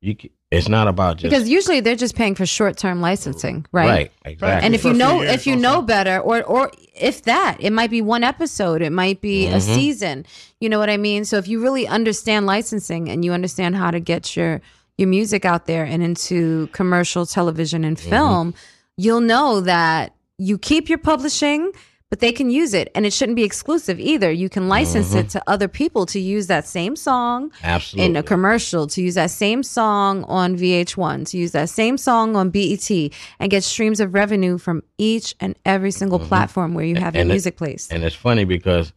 You, 0.00 0.14
ca- 0.16 0.30
it's 0.50 0.68
not 0.68 0.86
about 0.88 1.16
just 1.18 1.30
Because 1.30 1.48
usually 1.48 1.80
they're 1.80 1.96
just 1.96 2.14
paying 2.14 2.34
for 2.34 2.46
short 2.46 2.76
term 2.76 3.00
licensing, 3.00 3.66
right? 3.72 3.88
Right, 3.88 4.12
exactly. 4.24 4.64
And 4.64 4.74
if 4.74 4.84
you 4.84 4.90
For 4.90 4.96
a 4.96 4.98
few 4.98 4.98
know 4.98 5.22
if 5.22 5.46
you 5.46 5.56
know 5.56 5.82
better, 5.82 6.18
or 6.20 6.42
or 6.44 6.70
if 6.94 7.22
that, 7.24 7.56
it 7.60 7.72
might 7.72 7.90
be 7.90 8.00
one 8.00 8.22
episode, 8.24 8.80
it 8.82 8.90
might 8.92 9.20
be 9.20 9.46
a 9.48 9.56
Mhm. 9.56 9.74
season. 9.74 10.26
You 10.60 10.68
know 10.68 10.78
what 10.78 10.88
I 10.88 10.96
mean? 10.96 11.24
So 11.24 11.36
if 11.36 11.48
you 11.48 11.60
really 11.60 11.86
understand 11.86 12.46
licensing 12.46 13.08
and 13.08 13.24
you 13.24 13.32
understand 13.32 13.76
how 13.76 13.90
to 13.90 14.00
get 14.00 14.36
your 14.36 14.60
your 14.98 15.08
music 15.08 15.44
out 15.44 15.66
there 15.66 15.84
and 15.84 16.02
into 16.02 16.68
commercial 16.68 17.26
television 17.26 17.84
and 17.84 17.96
Mm-hmm. 17.98 18.08
film, 18.10 18.54
you'll 18.96 19.20
know 19.20 19.60
that 19.60 20.14
you 20.38 20.56
keep 20.58 20.88
your 20.88 20.98
publishing, 20.98 21.70
but 22.08 22.20
they 22.20 22.30
can 22.30 22.50
use 22.50 22.72
it, 22.72 22.90
and 22.94 23.04
it 23.04 23.12
shouldn't 23.12 23.34
be 23.36 23.42
exclusive 23.42 23.98
either. 23.98 24.30
You 24.30 24.48
can 24.48 24.68
license 24.68 25.12
Mhm. 25.12 25.20
it 25.20 25.28
to 25.30 25.42
other 25.48 25.66
people 25.66 26.06
to 26.06 26.20
use 26.20 26.46
that 26.46 26.66
same 26.66 26.94
song 26.94 27.50
Absolutely. 27.64 28.10
in 28.10 28.16
a 28.16 28.22
commercial, 28.22 28.86
to 28.86 29.02
use 29.02 29.14
that 29.14 29.30
same 29.32 29.62
song 29.64 30.22
on 30.24 30.56
VH1, 30.56 31.24
to 31.26 31.36
use 31.38 31.50
that 31.52 31.68
same 31.68 31.98
song 31.98 32.36
on 32.36 32.50
BET, 32.50 33.10
and 33.40 33.50
get 33.50 33.64
streams 33.64 33.98
of 33.98 34.14
revenue 34.14 34.56
from 34.56 34.82
each 34.98 35.34
and 35.40 35.56
every 35.64 35.90
single 35.90 36.20
platform 36.20 36.74
where 36.74 36.84
you 36.84 36.94
have 36.94 37.14
your 37.14 37.16
Mm-hmm. 37.16 37.20
And 37.22 37.30
it- 37.30 37.34
music 37.34 37.56
placed. 37.56 37.92
And 37.92 38.04
it's 38.04 38.14
funny 38.16 38.44
because 38.44 38.92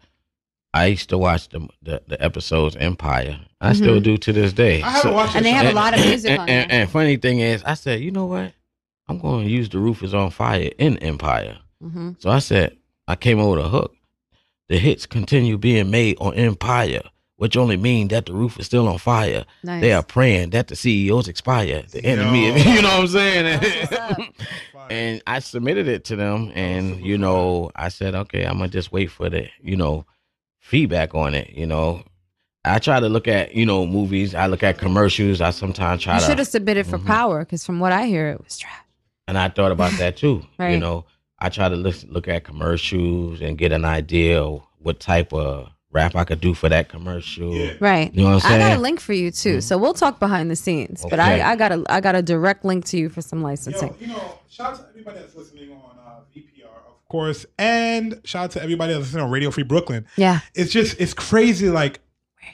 I 0.72 0.86
used 0.86 1.10
to 1.10 1.18
watch 1.18 1.50
the 1.50 1.68
the, 1.82 2.04
the 2.08 2.24
episodes 2.24 2.76
Empire. 2.76 3.40
I 3.60 3.74
still 3.74 4.00
Mhm. 4.00 4.04
do 4.04 4.18
to 4.18 4.32
this 4.34 4.54
day. 4.54 4.84
I 4.84 4.90
haven't 4.92 5.14
watched 5.16 5.36
And 5.36 5.44
they 5.44 5.52
have 5.52 5.66
a 5.66 5.76
lot 5.76 5.98
of 5.98 6.06
music 6.06 6.30
and, 6.30 6.42
on 6.42 6.50
and, 6.50 6.70
there. 6.72 6.82
and 6.82 6.90
funny 6.92 7.18
thing 7.18 7.40
is, 7.40 7.64
I 7.64 7.74
said, 7.74 8.02
you 8.02 8.12
know 8.12 8.28
what? 8.28 8.54
I'm 9.08 9.18
going 9.18 9.46
to 9.46 9.52
use 9.52 9.68
the 9.70 9.80
roof 9.80 10.04
is 10.04 10.14
on 10.14 10.30
fire 10.30 10.70
in 10.78 11.00
Empire. 11.00 11.58
Mhm. 11.84 12.22
So 12.22 12.30
I 12.30 12.38
said, 12.38 12.78
I 13.10 13.16
came 13.16 13.40
over 13.40 13.60
the 13.60 13.68
hook. 13.68 13.96
The 14.68 14.78
hits 14.78 15.08
continue 15.08 15.58
being 15.58 15.90
made 15.90 16.18
on 16.22 16.36
Empire, 16.36 17.02
which 17.38 17.58
only 17.58 17.76
means 17.76 18.10
that 18.10 18.28
the 18.28 18.34
roof 18.34 18.60
is 18.60 18.68
still 18.68 18.88
on 18.88 19.00
fire. 19.00 19.46
Nice. 19.64 19.82
They 19.82 19.94
are 19.94 20.04
praying 20.04 20.52
that 20.52 20.68
the 20.68 20.76
CEOs 20.76 21.28
expire. 21.28 21.82
The 21.90 22.06
enemy, 22.06 22.50
Yo. 22.50 22.56
you 22.76 22.82
know 22.84 22.90
what 22.90 23.00
I'm 23.00 23.08
saying? 23.08 24.32
and 24.92 25.24
I 25.26 25.40
submitted 25.40 25.88
it 25.88 26.04
to 26.06 26.16
them, 26.16 26.52
and 26.54 27.04
you 27.04 27.18
know, 27.18 27.72
I 27.76 27.90
said, 27.90 28.14
okay, 28.14 28.46
I'm 28.46 28.60
gonna 28.60 28.68
just 28.68 28.92
wait 28.92 29.10
for 29.10 29.28
the, 29.28 29.48
you 29.60 29.76
know, 29.76 30.06
feedback 30.60 31.16
on 31.16 31.34
it. 31.34 31.50
You 31.50 31.66
know, 31.66 32.04
I 32.64 32.78
try 32.78 33.00
to 33.00 33.10
look 33.10 33.28
at, 33.28 33.56
you 33.56 33.66
know, 33.66 33.88
movies. 33.88 34.36
I 34.36 34.46
look 34.46 34.62
at 34.62 34.78
commercials. 34.78 35.42
I 35.42 35.50
sometimes 35.50 36.04
try 36.04 36.14
You 36.14 36.20
to, 36.20 36.26
should 36.28 36.38
have 36.38 36.48
submitted 36.48 36.86
for 36.86 37.00
mm-hmm. 37.00 37.08
power 37.08 37.40
because 37.40 37.66
from 37.66 37.80
what 37.80 37.92
I 37.92 38.06
hear, 38.06 38.30
it 38.30 38.44
was 38.44 38.60
trash. 38.60 38.84
and 39.28 39.36
I 39.36 39.50
thought 39.50 39.72
about 39.72 39.94
that 39.94 40.16
too. 40.16 40.46
right. 40.60 40.74
You 40.74 40.78
know, 40.78 41.06
I 41.42 41.50
try 41.50 41.70
to 41.70 41.76
look 41.76 41.96
look 42.08 42.28
at 42.28 42.44
commercials 42.44 43.42
and 43.42 43.58
get 43.58 43.72
an 43.72 43.86
idea 43.86 44.42
of 44.42 44.64
what 44.80 45.00
type 45.00 45.34
of 45.34 45.70
rap 45.92 46.16
I 46.16 46.24
could 46.24 46.42
do 46.42 46.54
for 46.54 46.70
that 46.70 46.90
commercial. 46.90 47.52
Right. 47.80 48.14
You 48.14 48.24
know 48.24 48.30
what 48.30 48.34
I'm 48.36 48.40
saying? 48.42 48.56
I 48.56 48.58
got 48.60 48.72
a? 48.72 48.74
Mm-hmm. 48.76 48.82
link 48.84 49.00
for 49.00 49.14
you 49.14 49.32
too. 49.32 49.62
So 49.62 49.78
we'll 49.78 49.94
talk 49.94 50.20
behind 50.20 50.52
the 50.52 50.56
scenes. 50.56 51.06
But 51.10 51.20
I, 51.20 51.52
I 51.52 51.56
got 51.56 51.72
a 51.72 51.84
I 51.90 52.02
got 52.02 52.16
a 52.16 52.22
direct 52.22 52.66
link 52.66 52.86
to 52.86 52.98
you 52.98 53.10
for 53.10 53.22
some 53.22 53.42
licensing. 53.42 53.90
Yo, 53.90 53.96
you 54.00 54.08
know, 54.08 54.40
shout 54.50 54.74
out 54.74 54.80
to 54.80 54.90
everybody 54.90 55.20
that's 55.20 55.36
listening 55.36 55.72
on 55.72 55.98
uh, 55.98 56.20
VPR, 56.36 56.66
of 56.66 57.08
course, 57.08 57.46
and 57.58 58.20
shout 58.24 58.46
out 58.46 58.52
to 58.52 58.62
everybody 58.64 58.94
that's 58.94 59.06
listening 59.06 59.24
on 59.24 59.32
Radio 59.32 59.52
Free 59.52 59.64
Brooklyn. 59.64 60.06
Yeah. 60.18 60.40
It's 60.54 60.72
just 60.72 61.00
it's 61.00 61.14
crazy. 61.14 61.70
Like 61.70 62.02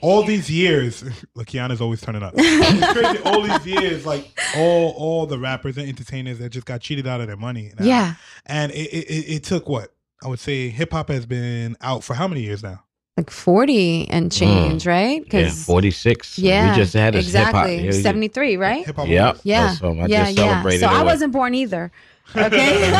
all 0.06 0.23
these 0.23 0.49
years, 0.49 1.03
look, 1.36 1.48
Qiana's 1.48 1.82
always 1.82 2.02
turning 2.02 2.23
up. 2.23 2.34
it's 2.38 2.94
crazy. 2.99 3.19
All 3.23 3.41
these 3.41 3.65
years, 3.65 4.06
like 4.06 4.38
all 4.56 4.94
all 4.98 5.26
the 5.26 5.40
rappers 5.40 5.77
and 5.77 5.88
entertainers 5.88 6.40
that 6.40 6.49
just 6.49 6.65
got 6.65 6.82
cheated 6.82 7.07
out 7.07 7.22
of 7.22 7.27
their 7.27 7.38
money. 7.38 7.72
now. 7.80 7.86
Yeah. 7.86 8.14
and 8.45 8.72
it, 8.72 8.76
it, 8.94 9.10
it 9.10 9.26
it 9.38 9.44
took 9.44 9.68
what 9.68 9.94
I 10.23 10.27
would 10.27 10.40
say 10.40 10.69
hip 10.69 10.91
hop 10.91 11.10
has 11.10 11.26
been 11.26 11.76
out 11.82 12.03
for 12.03 12.14
how 12.14 12.27
many 12.27 12.41
years 12.41 12.64
now? 12.64 12.84
Like 13.18 13.30
40 13.30 14.10
and 14.10 14.30
change, 14.30 14.86
right? 14.86 15.23
Mm. 15.30 15.44
Yeah, 15.44 15.49
46. 15.49 16.38
Yeah, 16.38 16.72
we 16.72 16.76
just 16.76 16.94
had 16.94 17.14
this 17.14 17.26
exactly. 17.27 17.77
hip 17.77 17.94
hop. 17.94 18.02
73, 18.02 18.57
right? 18.57 18.86
Hip-hop 18.86 19.07
Yep. 19.07 19.40
Yeah. 19.44 19.68
That's 19.68 19.82
what 19.82 19.91
I 19.91 20.06
yeah, 20.07 20.26
just 20.34 20.38
yeah. 20.38 20.80
So 20.80 20.88
I 20.88 21.02
wasn't 21.02 21.32
born 21.32 21.56
either. 21.56 21.91
Okay. 22.36 22.91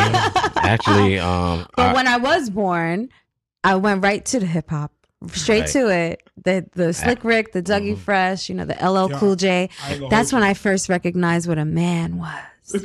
actually 0.56 1.18
um 1.18 1.66
but 1.76 1.86
I- 1.90 1.92
when 1.94 2.06
I 2.06 2.16
was 2.16 2.48
born, 2.48 3.10
I 3.64 3.74
went 3.74 4.02
right 4.02 4.24
to 4.26 4.40
the 4.40 4.46
hip 4.46 4.70
hop. 4.70 4.92
Straight 5.34 5.60
Right. 5.62 5.68
to 5.70 5.88
it. 5.88 6.22
The 6.44 6.66
the 6.74 6.92
Slick 6.92 7.24
Rick, 7.24 7.52
the 7.52 7.62
Dougie 7.62 7.92
Mm-hmm. 7.92 8.00
Fresh, 8.02 8.48
you 8.48 8.54
know, 8.54 8.64
the 8.64 8.74
LL 8.74 9.08
Cool 9.18 9.36
J. 9.36 9.68
That's 10.10 10.30
hold 10.30 10.40
when 10.40 10.42
I 10.42 10.54
first 10.54 10.88
recognized 10.88 11.48
what 11.48 11.58
a 11.58 11.64
man 11.64 12.18
was. 12.18 12.72
when 12.72 12.82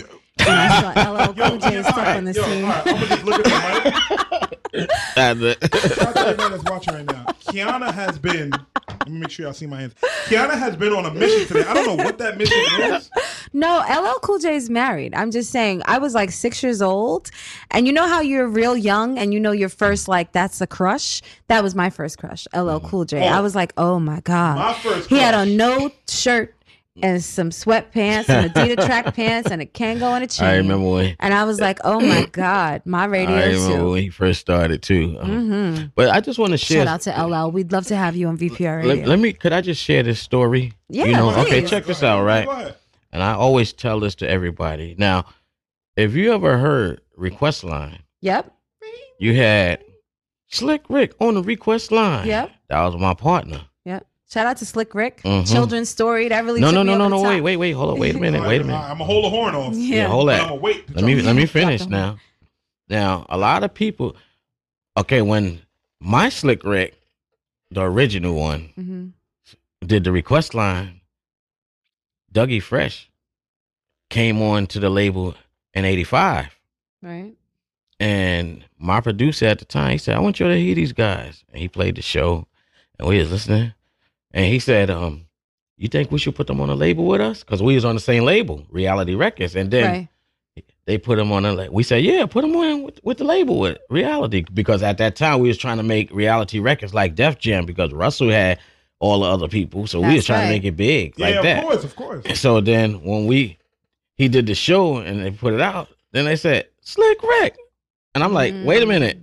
I 0.48 0.94
saw 0.94 1.12
LL 1.12 1.34
Cool 1.34 1.58
J 1.58 1.84
step 1.84 1.98
on 1.98 2.26
the 2.26 2.34
scene. 2.34 2.66
I'm 2.66 2.84
gonna 2.86 3.06
just 3.08 3.24
look 3.26 3.46
at 3.48 3.52
the 3.52 4.48
mic. 4.74 4.90
the- 5.16 5.58
Shout 5.96 6.08
out 6.08 6.14
to 6.16 6.20
everybody 6.22 6.50
that's 6.58 6.64
watching 6.70 6.94
right 6.96 7.06
now. 7.06 7.26
Qiana 7.46 7.94
has 7.94 8.18
been. 8.18 8.52
Let 9.00 9.10
me 9.10 9.20
make 9.20 9.32
sure 9.32 9.46
y'all 9.46 9.54
see 9.54 9.66
my 9.68 9.82
hands. 9.82 9.96
Qiana 10.26 10.52
has 10.58 10.76
been 10.76 10.94
on 10.94 11.06
a 11.06 11.14
mission 11.14 11.48
today. 11.48 11.68
I 11.68 11.74
don't 11.74 11.98
know 11.98 12.04
what 12.04 12.18
that 12.20 12.38
mission 12.38 12.58
is. 12.94 13.10
No, 13.54 13.80
LL 13.90 14.20
Cool 14.20 14.40
J 14.40 14.56
is 14.56 14.70
married. 14.70 15.14
I'm 15.14 15.32
just 15.32 15.50
saying, 15.52 15.82
I 15.86 15.98
was 15.98 16.14
like 16.14 16.32
six 16.32 16.62
years 16.64 16.82
old. 16.82 17.32
And 17.72 17.88
you 17.88 17.94
know 17.94 18.08
how 18.08 18.22
you're 18.22 18.48
real 18.48 18.78
young 18.78 19.18
and 19.18 19.34
you 19.34 19.40
know 19.40 19.52
your 19.52 19.70
first, 19.70 20.08
like, 20.08 20.32
that's 20.32 20.62
a 20.62 20.68
crush? 20.68 21.22
That 21.48 21.64
was 21.64 21.76
my 21.76 21.90
first 21.90 22.18
crush, 22.18 22.48
LL 22.54 22.60
mm-hmm. 22.80 22.88
Cool 22.88 23.06
J. 23.06 23.28
Oh. 23.28 23.34
I 23.34 23.40
Oh. 23.40 23.42
was 23.44 23.56
like, 23.56 23.74
oh 23.78 24.00
my 24.00 24.20
God. 24.22 24.58
My 24.58 24.74
first 24.74 25.10
he 25.10 25.18
had 25.18 25.34
a 25.34 25.46
no 25.46 25.92
shirt 26.08 26.56
and 27.02 27.24
some 27.24 27.50
sweatpants 27.52 28.28
and 28.30 28.52
Adidas 28.54 28.86
track 28.86 29.16
pants 29.16 29.50
and 29.50 29.62
a 29.62 29.66
Kango 29.66 30.14
and 30.14 30.24
a 30.24 30.28
chain. 30.28 30.48
I 30.48 30.56
remember 30.58 30.90
when 30.90 31.16
And 31.20 31.34
I 31.34 31.46
was 31.46 31.60
like, 31.62 31.80
oh 31.84 32.00
my 32.02 32.26
God, 32.32 32.82
my 32.86 33.06
radio 33.06 33.36
I 33.36 33.46
remember 33.46 33.78
too. 33.78 33.90
when 33.92 34.02
he 34.04 34.10
first 34.10 34.42
started 34.42 34.82
too. 34.82 35.18
Um, 35.20 35.50
hmm 35.76 35.84
But 35.96 36.10
I 36.10 36.20
just 36.20 36.38
want 36.38 36.52
to 36.52 36.58
share. 36.58 36.86
Shout 36.86 36.88
out 36.88 37.02
to 37.02 37.26
LL. 37.26 37.52
We'd 37.52 37.72
love 37.72 37.86
to 37.88 37.96
have 37.96 38.16
you 38.16 38.28
on 38.28 38.38
VPR 38.38 38.78
radio. 38.78 38.94
let, 38.96 39.08
let 39.08 39.20
me. 39.20 39.32
Could 39.34 39.54
I 39.54 39.62
just 39.62 39.82
share 39.82 40.04
this 40.04 40.20
story? 40.20 40.74
Yeah, 40.90 41.06
You 41.06 41.14
know. 41.14 41.30
Okay. 41.42 41.66
Check 41.66 41.86
this 41.86 42.04
out. 42.04 42.24
Right. 42.26 42.76
And 43.14 43.24
I 43.24 43.34
always 43.34 43.72
tell 43.74 44.00
this 44.00 44.16
to 44.16 44.30
everybody. 44.30 44.96
Now, 44.98 45.26
if 45.96 46.14
you 46.14 46.34
ever 46.34 46.58
heard 46.58 47.02
request 47.16 47.64
line, 47.64 48.04
Yep. 48.22 48.54
you 49.20 49.34
had 49.36 49.84
Slick 50.48 50.84
Rick 50.90 51.14
on 51.20 51.36
the 51.36 51.44
request 51.44 51.92
line. 51.92 52.28
Yep. 52.28 52.52
That 52.70 52.82
was 52.86 52.98
my 53.02 53.14
partner. 53.14 53.62
Yep. 54.32 54.34
Shout 54.34 54.48
out 54.48 54.58
to 54.58 54.66
Slick 54.66 54.96
Rick. 54.96 55.22
Mhm. 55.24 55.52
Children's 55.52 55.90
story. 55.90 56.30
That 56.30 56.46
really 56.46 56.62
No, 56.62 56.68
took 56.68 56.76
no, 56.76 56.84
me 56.84 56.88
no, 56.88 56.94
over 56.94 57.10
no, 57.10 57.18
the 57.18 57.24
no. 57.24 57.30
Wait, 57.30 57.42
wait, 57.42 57.58
wait. 57.58 57.72
Hold 57.74 57.92
on. 57.92 58.00
Wait 58.00 58.16
a 58.16 58.20
minute. 58.20 58.42
Wait 58.48 58.62
a 58.62 58.64
minute. 58.64 58.78
I'm 58.80 58.98
gonna 58.98 59.04
hold 59.06 59.26
the 59.26 59.30
horn 59.30 59.56
off. 59.56 59.74
Yeah. 59.74 59.96
Yeah, 59.96 60.08
hold 60.08 60.28
But 60.28 60.38
that. 60.38 60.46
I'ma 60.48 60.56
wait. 60.56 60.96
Let 60.96 61.04
me 61.04 61.22
let 61.22 61.36
me 61.36 61.46
finish 61.46 61.86
now. 61.88 62.18
Now, 62.90 63.26
a 63.30 63.38
lot 63.38 63.64
of 63.64 63.74
people. 63.74 64.16
Okay, 64.98 65.22
when 65.22 65.62
my 66.00 66.30
Slick 66.30 66.64
Rick, 66.64 66.96
the 67.72 67.82
original 67.82 68.34
one, 68.36 68.70
hmm 68.76 69.08
did 69.86 70.04
the 70.04 70.12
request 70.12 70.54
line, 70.54 71.02
Dougie 72.32 72.62
Fresh 72.62 73.10
came 74.12 74.40
on 74.42 74.68
to 74.68 74.80
the 74.80 74.90
label 74.90 75.36
in 75.74 75.86
'85. 75.86 76.56
Right. 77.02 77.34
And 78.00 78.64
my 78.78 79.02
producer 79.02 79.46
at 79.48 79.60
the 79.60 79.66
time, 79.66 79.92
he 79.92 79.98
said, 79.98 80.16
I 80.16 80.20
want 80.20 80.40
you 80.40 80.48
to 80.48 80.56
hear 80.60 80.74
these 80.76 80.92
guys. 80.94 81.44
And 81.50 81.62
he 81.62 81.68
played 81.68 81.96
the 81.96 82.02
show 82.02 82.48
and 83.00 83.08
we 83.08 83.18
was 83.20 83.32
listening. 83.32 83.74
And 84.34 84.46
he 84.46 84.60
said, 84.60 84.90
um, 84.90 85.26
you 85.78 85.88
think 85.88 86.12
we 86.12 86.20
should 86.20 86.36
put 86.36 86.48
them 86.48 86.62
on 86.62 86.70
a 86.70 86.76
label 86.76 87.06
with 87.06 87.22
us? 87.22 87.42
Because 87.44 87.62
we 87.62 87.76
was 87.76 87.86
on 87.86 87.96
the 87.96 88.02
same 88.02 88.24
label, 88.24 88.66
Reality 88.70 89.16
Records. 89.16 89.56
And 89.56 89.72
then 89.72 90.08
Right. 90.56 90.66
they 90.86 90.98
put 90.98 91.18
them 91.18 91.32
on 91.32 91.46
a 91.46 91.54
la- 91.54 91.68
we 91.70 91.84
said, 91.84 92.04
Yeah, 92.04 92.26
put 92.28 92.42
them 92.42 92.56
on 92.56 92.84
with, 92.84 93.00
with 93.04 93.18
the 93.18 93.24
label 93.24 93.60
with 93.60 93.78
reality. 93.90 94.46
Because 94.54 94.84
at 94.84 94.98
that 95.00 95.16
time 95.16 95.40
we 95.40 95.48
was 95.48 95.58
trying 95.58 95.78
to 95.78 95.84
make 95.84 96.12
reality 96.14 96.60
records 96.60 96.94
like 96.94 97.16
Def 97.16 97.40
Jam 97.40 97.66
because 97.66 97.92
Russell 97.92 98.30
had 98.30 98.60
all 99.00 99.22
the 99.22 99.28
other 99.28 99.48
people. 99.48 99.88
So 99.88 100.00
we 100.00 100.16
was 100.16 100.26
trying 100.26 100.42
right. 100.42 100.46
to 100.48 100.52
make 100.54 100.64
it 100.66 100.78
big 100.78 101.14
Yeah, 101.18 101.26
like 101.26 101.36
of 101.38 101.44
that. 101.44 101.64
course, 101.64 101.84
of 101.84 101.96
course. 101.96 102.26
And 102.26 102.38
so 102.38 102.62
then 102.62 103.04
when 103.04 103.26
we 103.26 103.58
he 104.16 104.28
did 104.28 104.46
the 104.46 104.54
show 104.56 104.98
and 104.98 105.20
they 105.26 105.32
put 105.32 105.54
it 105.56 105.62
out, 105.62 105.90
then 106.12 106.26
they 106.26 106.36
said, 106.36 106.68
Slick 106.82 107.24
Rick. 107.24 107.56
And 108.14 108.24
I'm 108.24 108.34
like, 108.34 108.54
wait 108.66 108.84
a 108.84 108.86
minute. 108.86 109.18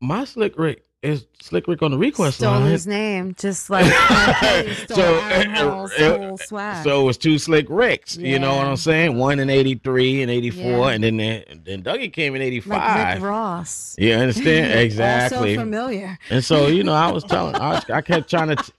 My 0.00 0.24
Slick 0.24 0.58
Rick 0.58 0.84
is 1.02 1.26
Slick 1.40 1.66
Rick 1.66 1.82
on 1.82 1.90
the 1.90 1.98
request 1.98 2.38
Stole 2.38 2.52
line. 2.60 2.70
his 2.70 2.86
name, 2.86 3.34
just 3.36 3.68
like 3.68 3.84
R. 3.86 4.34
Kelly 4.34 4.74
stole 4.74 4.96
So, 4.96 5.16
uh, 5.18 5.48
Hall's 5.48 5.92
uh, 5.98 6.16
whole 6.18 6.38
swag. 6.38 6.84
So 6.84 7.00
it 7.00 7.04
was 7.04 7.18
two 7.18 7.38
slick 7.38 7.66
Ricks, 7.68 8.16
you 8.16 8.38
know 8.38 8.54
what 8.56 8.66
I'm 8.66 8.76
saying? 8.76 9.18
One 9.18 9.40
in 9.40 9.50
'83 9.50 10.22
and 10.22 10.30
'84, 10.30 10.62
Yeah. 10.64 10.88
and 10.90 11.02
then 11.04 11.16
then 11.64 11.82
Dougie 11.82 12.12
came 12.12 12.36
in 12.36 12.40
like 12.42 12.46
'85. 12.52 13.14
Rick 13.14 13.22
Ross. 13.28 13.96
You 13.98 14.12
understand 14.14 14.78
exactly? 14.80 15.54
so 15.56 15.60
familiar. 15.60 16.18
And 16.30 16.44
so 16.44 16.68
you 16.68 16.84
know, 16.84 16.94
I 16.94 17.10
was 17.10 17.24
telling, 17.24 17.56
I, 17.56 17.70
was, 17.74 17.90
I 17.90 18.00
kept 18.00 18.30
trying 18.30 18.48
to, 18.48 18.56
t- 18.56 18.72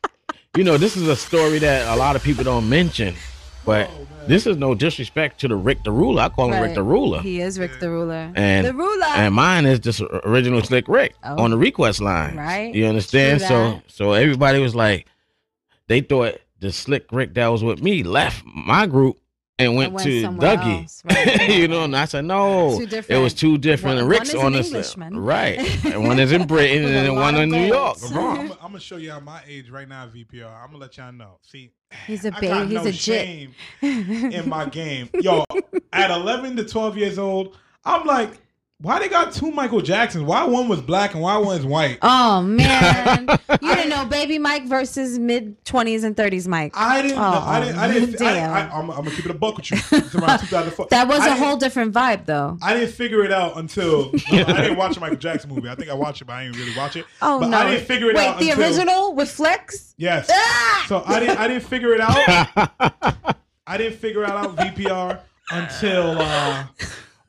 you 0.56 0.64
know, 0.64 0.78
this 0.78 0.96
is 0.96 1.08
a 1.10 1.16
story 1.18 1.60
that 1.60 1.94
a 1.94 1.98
lot 1.98 2.16
of 2.16 2.24
people 2.24 2.44
don't 2.46 2.70
mention, 2.70 3.16
but 3.66 3.90
this 4.28 4.48
is 4.48 4.58
no 4.58 4.74
disrespect 4.76 5.40
to 5.42 5.48
the 5.48 5.56
Rick 5.56 5.84
the 5.84 5.92
Ruler. 5.92 6.22
I 6.24 6.30
call 6.30 6.52
him 6.54 6.62
Rick 6.62 6.76
the 6.76 6.84
Ruler. 6.84 7.20
He 7.22 7.42
is 7.42 7.60
Rick 7.60 7.80
the 7.80 7.90
Ruler. 7.90 8.32
And 8.36 8.66
the 8.68 8.74
Ruler. 8.74 9.06
and 9.06 9.34
mine 9.34 9.66
is 9.66 9.80
just 9.80 10.02
original 10.24 10.62
Slick 10.64 10.88
Rick 10.88 11.16
Oh. 11.24 11.42
on 11.44 11.52
the 11.52 11.58
request 11.58 12.02
line. 12.02 12.36
Right. 12.38 12.74
You 12.74 12.86
understand? 12.86 13.42
So 13.42 13.82
so 13.88 14.14
everybody 14.14 14.60
was 14.60 14.76
like, 14.76 15.08
they 15.88 16.02
thought 16.02 16.36
the 16.60 16.72
Slick 16.72 17.06
Rick 17.12 17.34
that 17.34 17.48
was 17.48 17.64
with 17.64 17.82
me 17.84 18.04
left 18.04 18.44
my 18.46 18.86
group 18.88 19.18
and 19.60 19.76
went, 19.76 19.94
went 19.94 20.04
to 20.06 20.22
somewhere 20.22 20.58
Dougie. 20.58 20.82
else. 20.82 21.02
Right. 21.06 21.50
you 21.58 21.68
know, 21.68 21.84
and 21.84 21.96
I 21.96 22.06
said 22.06 22.26
no. 22.26 22.80
Two 22.80 23.02
It 23.08 23.18
was 23.18 23.34
two 23.34 23.58
different 23.58 23.98
one- 24.00 24.08
Ricks 24.08 24.34
one 24.34 24.48
on 24.48 24.56
is 24.56 24.68
an 24.68 24.74
the 24.74 24.78
Englishman. 24.80 25.18
right, 25.20 25.86
and 25.86 26.08
one 26.08 26.20
is 26.20 26.32
in 26.32 26.48
Britain 26.48 26.84
and 26.86 26.94
then 26.94 27.16
one 27.16 27.36
in 27.36 27.50
New 27.50 27.66
York. 27.66 27.98
I'm, 28.12 28.52
I'm 28.52 28.58
gonna 28.62 28.80
show 28.80 28.98
y'all 28.98 29.22
my 29.22 29.42
age 29.48 29.70
right 29.70 29.88
now, 29.88 30.08
VPR. 30.08 30.46
I'm 30.52 30.68
gonna 30.68 30.78
let 30.80 30.98
y'all 30.98 31.12
know. 31.12 31.38
See, 31.42 31.72
He's 32.08 32.26
a 32.26 32.30
I 32.30 32.32
got 32.32 32.42
baby. 32.42 32.66
He's 32.66 32.74
no 32.74 32.82
a 32.90 32.92
jit. 32.92 32.96
shame 33.02 33.56
in 33.82 34.50
my 34.50 34.66
game. 34.66 35.10
Yo, 35.22 35.46
at 35.92 36.10
11 36.10 36.56
to 36.58 36.66
12 36.66 36.98
years 36.98 37.20
old, 37.20 37.58
I'm 37.86 38.06
like, 38.08 38.32
why 38.84 39.00
they 39.00 39.08
got 39.08 39.32
two 39.32 39.50
Michael 39.50 39.80
Jacksons? 39.80 40.26
Why 40.26 40.44
one 40.44 40.68
was 40.68 40.82
black 40.82 41.14
and 41.14 41.22
why 41.22 41.38
one 41.38 41.58
is 41.58 41.66
white? 41.66 42.00
Oh 42.02 42.42
man, 42.42 43.28
you 43.62 43.76
didn't 43.76 43.90
know 43.90 44.06
Baby 44.06 44.40
Mike 44.40 44.66
versus 44.66 45.18
mid 45.18 45.64
twenties 45.64 46.04
and 46.04 46.18
thirties 46.18 46.50
Mike. 46.50 46.74
I 46.76 47.02
didn't. 47.02 47.18
know. 47.18 47.24
I 47.24 47.62
didn't. 47.62 47.78
I 47.78 47.94
didn't. 47.94 48.20
Damn. 48.20 48.52
I, 48.52 48.70
I'm, 48.70 48.90
I'm 48.90 48.98
gonna 48.98 49.12
keep 49.12 49.24
it 49.24 49.32
a 49.32 49.36
buck 49.36 49.56
with 49.56 49.72
you. 49.72 49.78
It's 49.94 50.14
around 50.16 50.40
2004. 50.40 50.88
that 50.90 51.08
was 51.08 51.22
I 51.22 51.30
a 51.30 51.36
whole 51.36 51.56
different 51.56 51.94
vibe, 51.94 52.26
though. 52.26 52.58
I 52.62 52.74
didn't 52.74 52.92
figure 52.92 53.24
it 53.24 53.32
out 53.32 53.58
until 53.58 54.12
I 54.32 54.44
didn't 54.44 54.76
watch 54.78 54.98
a 54.98 55.00
Michael 55.00 55.18
Jackson 55.18 55.50
movie. 55.50 55.70
I 55.70 55.76
think 55.76 55.90
I 55.90 55.94
watched 55.94 56.22
it, 56.22 56.26
but 56.26 56.34
I 56.34 56.44
didn't 56.44 56.58
really 56.60 56.76
watch 56.76 56.98
it. 56.98 57.06
Oh 57.22 57.40
but 57.40 57.48
no! 57.48 57.58
I 57.60 57.72
didn't 57.72 57.86
figure 57.86 58.10
it 58.10 58.18
Wait, 58.18 58.28
out 58.28 58.38
the 58.38 58.50
until, 58.50 58.66
original 58.66 59.16
with 59.16 59.32
Flex. 59.32 59.96
Yes. 59.98 60.30
Ah! 60.30 60.86
So 60.90 61.04
I 61.06 61.22
didn't. 61.22 61.40
I 61.40 61.48
didn't 61.48 61.64
figure 61.64 61.94
it 61.94 62.02
out. 62.02 62.18
I 63.66 63.78
didn't 63.78 63.98
figure 63.98 64.24
it 64.24 64.30
out 64.30 64.58
VPR 64.58 65.22
until 65.52 66.18
uh, 66.20 66.66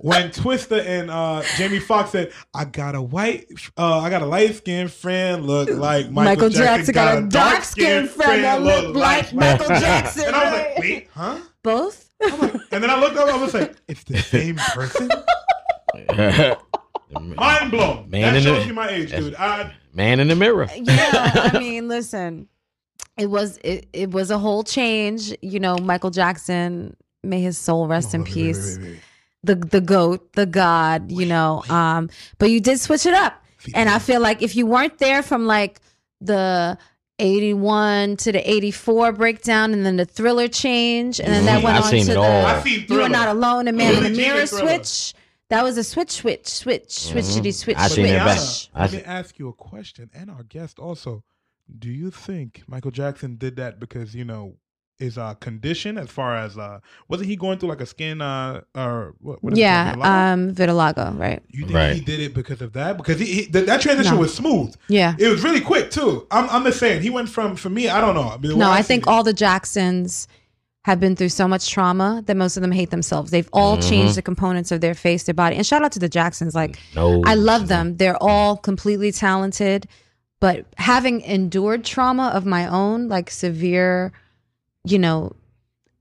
when 0.05 0.29
Twista 0.29 0.85
and 0.85 1.11
uh, 1.11 1.43
Jamie 1.57 1.79
Foxx 1.79 2.11
said, 2.11 2.31
"I 2.53 2.67
got 2.67 2.95
a 2.95 3.01
white, 3.01 3.47
uh, 3.79 4.01
I 4.01 4.11
got 4.11 4.21
a 4.21 4.27
light 4.27 4.55
skinned 4.55 4.93
friend 4.93 5.47
look 5.47 5.71
like 5.71 6.11
Michael, 6.11 6.23
Michael 6.25 6.49
Jackson, 6.51 6.93
Jackson 6.93 6.95
got 6.95 7.19
a 7.19 7.27
dark-skinned 7.27 8.11
friend 8.11 8.45
that 8.45 8.61
look 8.61 8.95
like 8.95 9.33
Michael 9.33 9.69
Jackson, 9.69 10.25
and 10.27 10.37
I 10.37 10.45
was 10.45 10.53
like, 10.53 10.79
"Wait, 10.79 11.09
huh?" 11.15 11.39
Both. 11.63 12.11
And 12.21 12.83
then 12.85 12.91
I 12.91 13.01
looked 13.01 13.17
up. 13.17 13.29
I 13.33 13.37
was 13.43 13.55
like, 13.55 13.77
"It's 13.89 14.05
the 14.05 14.19
same 14.35 14.57
person." 14.57 15.09
Mind 17.11 17.71
blown. 17.71 18.11
Man 18.11 18.35
that 18.35 18.37
in 18.37 18.43
shows 18.43 18.63
the- 18.63 18.69
you 18.69 18.75
my 18.75 18.89
age, 18.91 19.11
dude. 19.11 19.35
I, 19.37 19.73
Man 19.95 20.21
in 20.21 20.29
the 20.29 20.37
mirror. 20.37 20.69
yeah, 20.75 21.51
I 21.55 21.59
mean, 21.59 21.89
listen, 21.89 22.49
it 23.17 23.31
was 23.31 23.59
it, 23.65 23.87
it 23.95 24.11
was 24.11 24.31
a 24.31 24.39
whole 24.39 24.65
change. 24.65 25.35
You 25.41 25.61
know, 25.61 25.79
Michael 25.79 26.11
Jackson, 26.11 26.95
may 27.23 27.41
his 27.41 27.57
soul 27.57 27.87
rest 27.87 28.13
in 28.13 28.25
peace. 28.25 28.79
The 29.45 29.55
the 29.57 29.81
goat, 29.81 30.33
the 30.33 30.47
god, 30.47 31.11
you 31.12 31.27
know. 31.27 31.62
Um, 31.69 32.09
but 32.39 32.51
you 32.51 32.61
did 32.61 32.81
switch 32.81 33.07
it 33.07 33.15
up, 33.15 33.35
and 33.75 33.89
I 33.89 33.99
feel 33.99 34.21
like 34.21 34.43
if 34.43 34.57
you 34.57 34.66
weren't 34.66 34.99
there 34.99 35.23
from 35.23 35.47
like 35.47 35.81
the. 36.21 36.79
81 37.21 38.16
to 38.16 38.33
the 38.33 38.51
84 38.51 39.12
breakdown 39.12 39.73
and 39.73 39.87
then 39.87 39.97
the 39.97 40.05
thriller 40.05 40.49
change 40.49 41.21
and 41.21 41.33
then 41.33 41.45
that 41.45 41.61
Mhm. 41.61 41.65
went 41.65 41.77
I've 41.79 41.85
on 41.85 41.91
seen 41.91 42.07
to 42.07 42.11
it 42.11 42.15
the 42.15 42.21
all. 42.21 42.66
You 42.97 43.03
are 43.03 43.09
not 43.09 43.29
alone 43.29 43.69
a 43.69 43.73
man 43.73 43.95
in 43.95 44.03
the 44.03 44.11
mirror 44.19 44.47
switch 44.47 45.15
that 45.49 45.62
was 45.62 45.79
a 45.79 45.85
switch 45.85 46.11
switch 46.11 46.49
switch 46.49 46.89
switchity 46.89 47.55
switch 47.55 47.77
I 47.79 47.87
seen 47.87 48.07
switch 48.07 48.11
it 48.11 48.19
back. 48.19 48.37
Qiana, 48.39 48.69
I 48.75 48.81
let 48.81 48.91
see- 48.91 48.97
me 48.99 49.03
ask 49.05 49.39
you 49.39 49.49
a 49.49 49.53
question, 49.53 50.11
and 50.12 50.29
our 50.29 50.43
guest 50.43 50.81
also. 50.81 51.23
Do 51.79 51.89
you 51.89 52.11
think 52.11 52.62
Michael 52.66 52.91
Jackson 52.91 53.37
did 53.37 53.55
that 53.57 53.79
because 53.79 54.15
you 54.16 54.25
know 54.25 54.57
his 55.05 55.17
uh, 55.19 55.35
condition, 55.35 55.99
as 55.99 56.09
far 56.11 56.37
as 56.37 56.57
uh, 56.59 56.81
wasn't 57.09 57.29
he 57.29 57.37
going 57.37 57.59
through 57.59 57.69
like 57.69 57.81
a 57.81 57.87
skin 57.87 58.21
uh, 58.21 58.63
or 58.75 59.15
what? 59.21 59.43
what 59.43 59.53
is 59.53 59.59
yeah 59.59 59.95
called, 59.95 60.05
vitiligo? 60.05 60.33
um 60.33 60.55
vitiligo 60.55 61.19
right 61.19 61.43
you 61.51 61.67
think 61.67 61.95
he 61.95 62.01
did 62.01 62.21
it 62.21 62.35
because 62.35 62.61
of 62.61 62.73
that? 62.73 62.97
Because 62.97 63.19
he, 63.21 63.27
he 63.27 63.45
that, 63.47 63.67
that 63.67 63.81
transition 63.81 64.15
No. 64.15 64.21
was 64.21 64.35
smooth. 64.35 64.75
Yeah. 64.89 65.15
it 65.19 65.29
was 65.29 65.45
really 65.45 65.61
quick 65.61 65.91
too. 65.91 66.27
I'm, 66.31 66.49
I'm 66.51 66.65
just 66.65 66.79
saying 66.81 67.03
he 67.03 67.11
went 67.11 67.29
from 67.29 67.55
for 67.57 67.71
me. 67.71 67.89
I 67.89 68.01
don't 68.01 68.15
know. 68.15 68.29
I 68.31 68.37
mean, 68.39 68.51
no 68.59 68.69
when 68.69 68.77
i 68.79 68.83
think 68.83 69.03
it- 69.05 69.09
all 69.09 69.23
the 69.23 69.33
jacksons 69.33 70.27
have 70.85 71.01
been 71.01 71.17
through 71.17 71.31
so 71.31 71.49
much 71.49 71.71
trauma 71.71 72.23
that 72.27 72.37
most 72.37 72.57
of 72.59 72.61
them 72.61 72.71
hate 72.73 72.91
themselves 72.91 73.31
they've 73.31 73.49
all 73.55 73.79
Mhm. 73.79 73.89
changed 73.89 74.15
the 74.17 74.23
components 74.31 74.71
of 74.71 74.81
their 74.83 74.95
face 74.95 75.23
their 75.25 75.35
body 75.35 75.57
and 75.57 75.65
shout 75.67 75.83
out 75.83 75.93
to 75.93 75.99
the 75.99 76.11
jacksons 76.11 76.55
like 76.55 76.79
No. 76.95 77.23
i 77.25 77.35
love 77.35 77.69
them 77.69 77.97
they're 77.97 78.23
all 78.23 78.57
completely 78.59 79.11
talented 79.11 79.87
but 80.41 80.67
having 80.77 81.23
endured 81.23 81.85
trauma 81.85 82.27
of 82.35 82.45
my 82.45 82.67
own 82.67 83.09
like 83.09 83.31
severe 83.31 84.13
you 84.85 84.98
know 84.98 85.32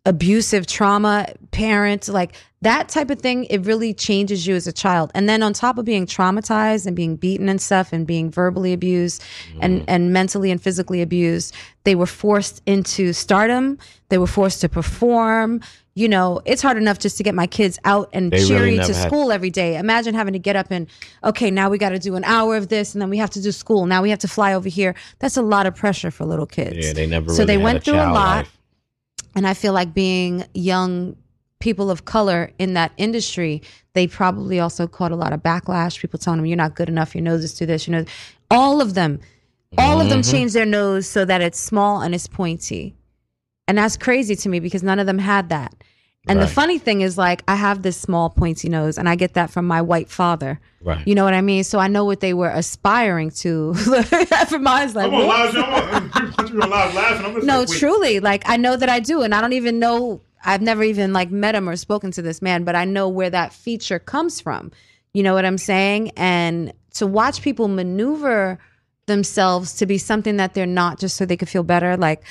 abusive 0.05 0.67
trauma 0.67 1.27
parent 1.51 2.09
like 2.09 2.35
that 2.61 2.89
type 2.89 3.09
of 3.09 3.19
thing 3.19 3.45
it 3.45 3.65
really 3.65 3.93
changes 3.93 4.45
you 4.47 4.55
as 4.55 4.67
a 4.67 4.71
child. 4.71 5.11
And 5.15 5.27
then 5.29 5.43
on 5.43 5.53
top 5.53 5.77
of 5.77 5.85
being 5.85 6.05
traumatized 6.05 6.85
and 6.85 6.95
being 6.95 7.15
beaten 7.15 7.47
and 7.49 7.61
stuff 7.61 7.91
and 7.93 8.05
being 8.07 8.29
verbally 8.29 8.73
abused 8.73 9.23
and 9.61 9.81
mm. 9.81 9.85
and 9.87 10.11
mentally 10.13 10.51
and 10.51 10.61
physically 10.61 11.01
abused 11.01 11.53
they 11.83 11.95
were 11.95 12.05
forced 12.05 12.61
into 12.65 13.13
stardom. 13.13 13.77
They 14.09 14.17
were 14.17 14.27
forced 14.27 14.61
to 14.61 14.69
perform. 14.69 15.61
You 15.95 16.09
know 16.09 16.41
it's 16.45 16.61
hard 16.61 16.77
enough 16.77 16.99
just 16.99 17.17
to 17.17 17.23
get 17.23 17.35
my 17.35 17.47
kids 17.47 17.79
out 17.85 18.09
and 18.13 18.31
They 18.31 18.45
cheery 18.45 18.75
never 18.77 18.87
to 18.91 18.97
had- 18.97 19.07
school 19.07 19.31
every 19.31 19.49
day. 19.51 19.77
Imagine 19.77 20.15
having 20.15 20.33
to 20.33 20.39
get 20.39 20.55
up 20.57 20.67
and 20.69 20.87
okay 21.23 21.51
now 21.51 21.69
we 21.69 21.77
got 21.77 21.89
to 21.89 21.99
do 21.99 22.15
an 22.15 22.23
hour 22.25 22.57
of 22.57 22.67
this 22.69 22.93
and 22.93 23.01
then 23.01 23.09
we 23.09 23.17
have 23.17 23.29
to 23.31 23.41
do 23.41 23.51
school. 23.53 23.85
Now 23.85 24.01
we 24.01 24.09
have 24.09 24.19
to 24.19 24.27
fly 24.27 24.53
over 24.53 24.67
here. 24.69 24.95
That's 25.19 25.37
a 25.37 25.41
lot 25.41 25.65
of 25.65 25.75
pressure 25.75 26.11
for 26.11 26.25
little 26.25 26.45
kids. 26.47 26.85
Yeah, 26.85 26.93
they 26.93 27.07
never 27.07 27.29
so 27.29 27.39
really 27.39 27.45
they 27.45 27.53
had 27.53 27.63
went 27.63 27.77
a 27.79 27.81
through 27.81 27.95
a 27.95 28.11
lot. 28.11 28.13
life. 28.37 28.59
And 29.35 29.47
I 29.47 29.53
feel 29.53 29.73
like 29.73 29.93
being 29.93 30.45
young 30.53 31.15
people 31.59 31.89
of 31.89 32.05
color 32.05 32.51
in 32.59 32.73
that 32.73 32.91
industry, 32.97 33.61
they 33.93 34.05
probably 34.07 34.59
also 34.59 34.85
caught 34.87 35.11
a 35.11 35.15
lot 35.15 35.31
of 35.33 35.41
backlash. 35.41 35.99
People 35.99 36.19
telling 36.19 36.37
them 36.39 36.45
you're 36.45 36.57
not 36.57 36.75
good 36.75 36.89
enough, 36.89 37.15
your 37.15 37.23
nose 37.23 37.43
is 37.43 37.53
too 37.53 37.65
this, 37.65 37.87
you 37.87 37.91
know. 37.91 38.05
All 38.51 38.81
of 38.81 38.93
them, 38.95 39.19
all 39.77 40.01
of 40.01 40.09
them 40.09 40.21
Mhm. 40.21 40.31
changed 40.31 40.53
their 40.53 40.65
nose 40.65 41.07
so 41.09 41.25
that 41.25 41.41
it's 41.41 41.59
small 41.59 42.01
and 42.01 42.13
it's 42.13 42.27
pointy. 42.27 42.95
And 43.67 43.77
that's 43.77 43.95
crazy 43.95 44.35
to 44.35 44.49
me 44.49 44.59
because 44.59 44.83
none 44.83 44.99
of 44.99 45.07
them 45.07 45.19
had 45.19 45.49
that. 45.49 45.73
And 46.27 46.41
the 46.41 46.47
funny 46.47 46.77
thing 46.77 47.01
is 47.01 47.17
like 47.17 47.43
I 47.47 47.55
have 47.55 47.81
this 47.81 47.97
small 47.97 48.29
pointy 48.29 48.69
nose 48.69 48.97
and 48.97 49.09
I 49.09 49.15
get 49.15 49.33
that 49.33 49.51
from 49.51 49.67
my 49.67 49.81
white 49.81 50.09
father. 50.09 50.59
Right. 50.81 51.05
You 51.05 51.15
know 51.15 51.25
what 51.25 51.33
I 51.33 51.41
mean? 51.41 51.63
So 51.63 51.79
I 51.79 51.87
know 51.87 52.05
what 52.05 52.21
they 52.21 52.33
were 52.33 52.49
aspiring 52.49 53.31
to. 53.31 53.73
from 54.47 54.63
my 54.63 54.71
eyes 54.71 54.95
like 54.95 55.05
I'm 55.05 55.11
gonna 55.11 55.27
what? 55.27 55.55
I'm 55.55 56.09
gonna, 56.37 56.67
laugh 56.67 56.95
laughing. 56.95 57.25
I'm 57.25 57.33
just 57.35 57.45
No, 57.45 57.59
like, 57.61 57.69
truly. 57.69 58.19
Like 58.21 58.43
I 58.45 58.57
know 58.57 58.77
that 58.77 58.89
I 58.89 58.99
do, 58.99 59.21
and 59.21 59.35
I 59.35 59.41
don't 59.41 59.53
even 59.53 59.79
know. 59.79 60.21
I've 60.45 60.61
never 60.61 60.83
even 60.83 61.13
like 61.13 61.31
met 61.31 61.55
him 61.55 61.69
or 61.69 61.75
spoken 61.75 62.11
to 62.11 62.21
this 62.21 62.41
man, 62.41 62.63
but 62.63 62.75
I 62.75 62.85
know 62.85 63.09
where 63.09 63.29
that 63.29 63.53
feature 63.53 63.99
comes 63.99 64.39
from. 64.39 64.71
You 65.13 65.23
know 65.23 65.33
what 65.33 65.45
I'm 65.45 65.57
saying? 65.57 66.11
And 66.17 66.73
to 66.95 67.07
watch 67.07 67.41
people 67.41 67.67
maneuver 67.67 68.59
themselves 69.05 69.73
to 69.73 69.85
be 69.85 69.97
something 69.97 70.37
that 70.37 70.53
they're 70.53 70.65
not, 70.65 70.99
just 70.99 71.17
so 71.17 71.25
they 71.25 71.37
could 71.37 71.49
feel 71.49 71.63
better. 71.63 71.97
Like 71.97 72.23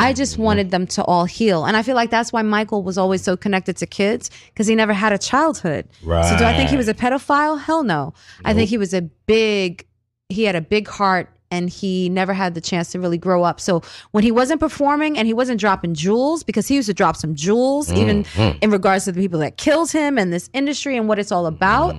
I 0.00 0.12
just 0.12 0.34
Mm-hmm. 0.34 0.42
wanted 0.42 0.70
them 0.70 0.86
to 0.96 1.04
all 1.04 1.24
heal, 1.26 1.64
and 1.66 1.76
I 1.76 1.82
feel 1.82 1.94
like 1.94 2.10
that's 2.10 2.32
why 2.32 2.42
Michael 2.42 2.82
was 2.82 2.96
always 2.98 3.22
so 3.22 3.36
connected 3.36 3.76
to 3.78 3.86
kids 3.86 4.30
because 4.48 4.66
he 4.66 4.74
never 4.74 4.92
had 4.92 5.12
a 5.12 5.18
childhood. 5.18 5.86
So 6.02 6.36
do 6.38 6.44
I 6.44 6.54
think 6.56 6.70
he 6.70 6.76
was 6.76 6.88
a 6.88 6.94
pedophile? 6.94 7.60
Hell 7.60 7.82
no. 7.84 8.14
I 8.44 8.54
think 8.54 8.68
he 8.70 8.78
was 8.78 8.92
a 8.94 9.02
big. 9.02 9.86
He 10.28 10.44
had 10.44 10.54
a 10.56 10.60
big 10.60 10.86
heart 10.88 11.28
and 11.52 11.68
he 11.68 12.08
never 12.08 12.32
had 12.32 12.54
the 12.54 12.60
chance 12.60 12.92
to 12.92 13.00
really 13.00 13.18
grow 13.18 13.42
up. 13.42 13.60
So 13.60 13.82
when 14.12 14.22
he 14.22 14.30
wasn't 14.30 14.60
performing 14.60 15.18
and 15.18 15.26
he 15.26 15.34
wasn't 15.34 15.58
dropping 15.58 15.94
jewels, 15.94 16.44
because 16.44 16.68
he 16.68 16.76
used 16.76 16.86
to 16.86 16.94
drop 16.94 17.16
some 17.16 17.34
jewels, 17.34 17.90
even 17.92 18.22
Mhm. 18.22 18.58
in 18.60 18.70
regards 18.70 19.06
to 19.06 19.12
the 19.12 19.20
people 19.20 19.40
that 19.40 19.56
killed 19.56 19.90
him 19.90 20.16
and 20.16 20.32
this 20.32 20.48
industry 20.52 20.96
and 20.96 21.08
what 21.08 21.18
it's 21.18 21.32
all 21.32 21.46
about, 21.46 21.96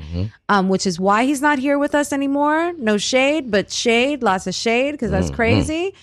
um, 0.48 0.69
which 0.69 0.88
is 0.88 0.98
why 1.02 1.26
he's 1.26 1.41
not 1.41 1.60
here 1.60 1.78
with 1.78 1.94
us 1.94 2.14
anymore. 2.14 2.72
No 2.80 2.98
shade, 2.98 3.52
but 3.52 3.69
shade, 3.69 4.23
lots 4.23 4.48
of 4.48 4.56
shade, 4.56 4.91
because 4.94 5.11
that's 5.11 5.30
Mhm. 5.32 5.36
crazy. 5.36 5.94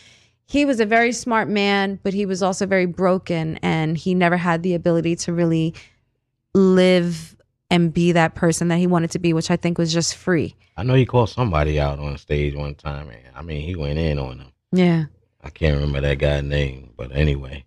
He 0.49 0.65
was 0.65 0.81
a 0.81 0.87
very 0.87 1.12
smart 1.12 1.47
man, 1.47 2.01
but 2.03 2.15
he 2.15 2.25
was 2.25 2.43
also 2.43 2.65
very 2.65 2.87
broken, 2.87 3.59
and 3.59 3.99
he 3.99 4.15
never 4.15 4.39
had 4.39 4.62
the 4.62 4.73
ability 4.73 5.15
to 5.16 5.33
really 5.35 5.75
live 6.55 7.37
and 7.70 7.93
be 7.93 8.12
that 8.12 8.35
person 8.35 8.69
that 8.69 8.79
he 8.79 8.87
wanted 8.87 9.11
to 9.11 9.19
be, 9.19 9.35
which 9.35 9.51
I 9.51 9.57
think 9.57 9.77
was 9.77 9.93
just 9.93 10.16
free. 10.16 10.57
I 10.79 10.85
know 10.85 10.95
he 10.95 11.05
called 11.05 11.29
somebody 11.29 11.79
out 11.79 11.99
on 11.99 12.16
stage 12.16 12.55
one 12.55 12.75
time, 12.75 13.11
and 13.11 13.20
I 13.37 13.43
mean, 13.43 13.61
he 13.61 13.77
went 13.77 13.99
in 13.99 14.19
on 14.19 14.39
them. 14.39 14.53
Yeah. 14.73 15.05
I 15.43 15.51
can't 15.51 15.75
remember 15.75 16.01
that 16.01 16.19
guy's 16.19 16.43
name, 16.45 16.95
but 16.97 17.15
anyway, 17.15 17.66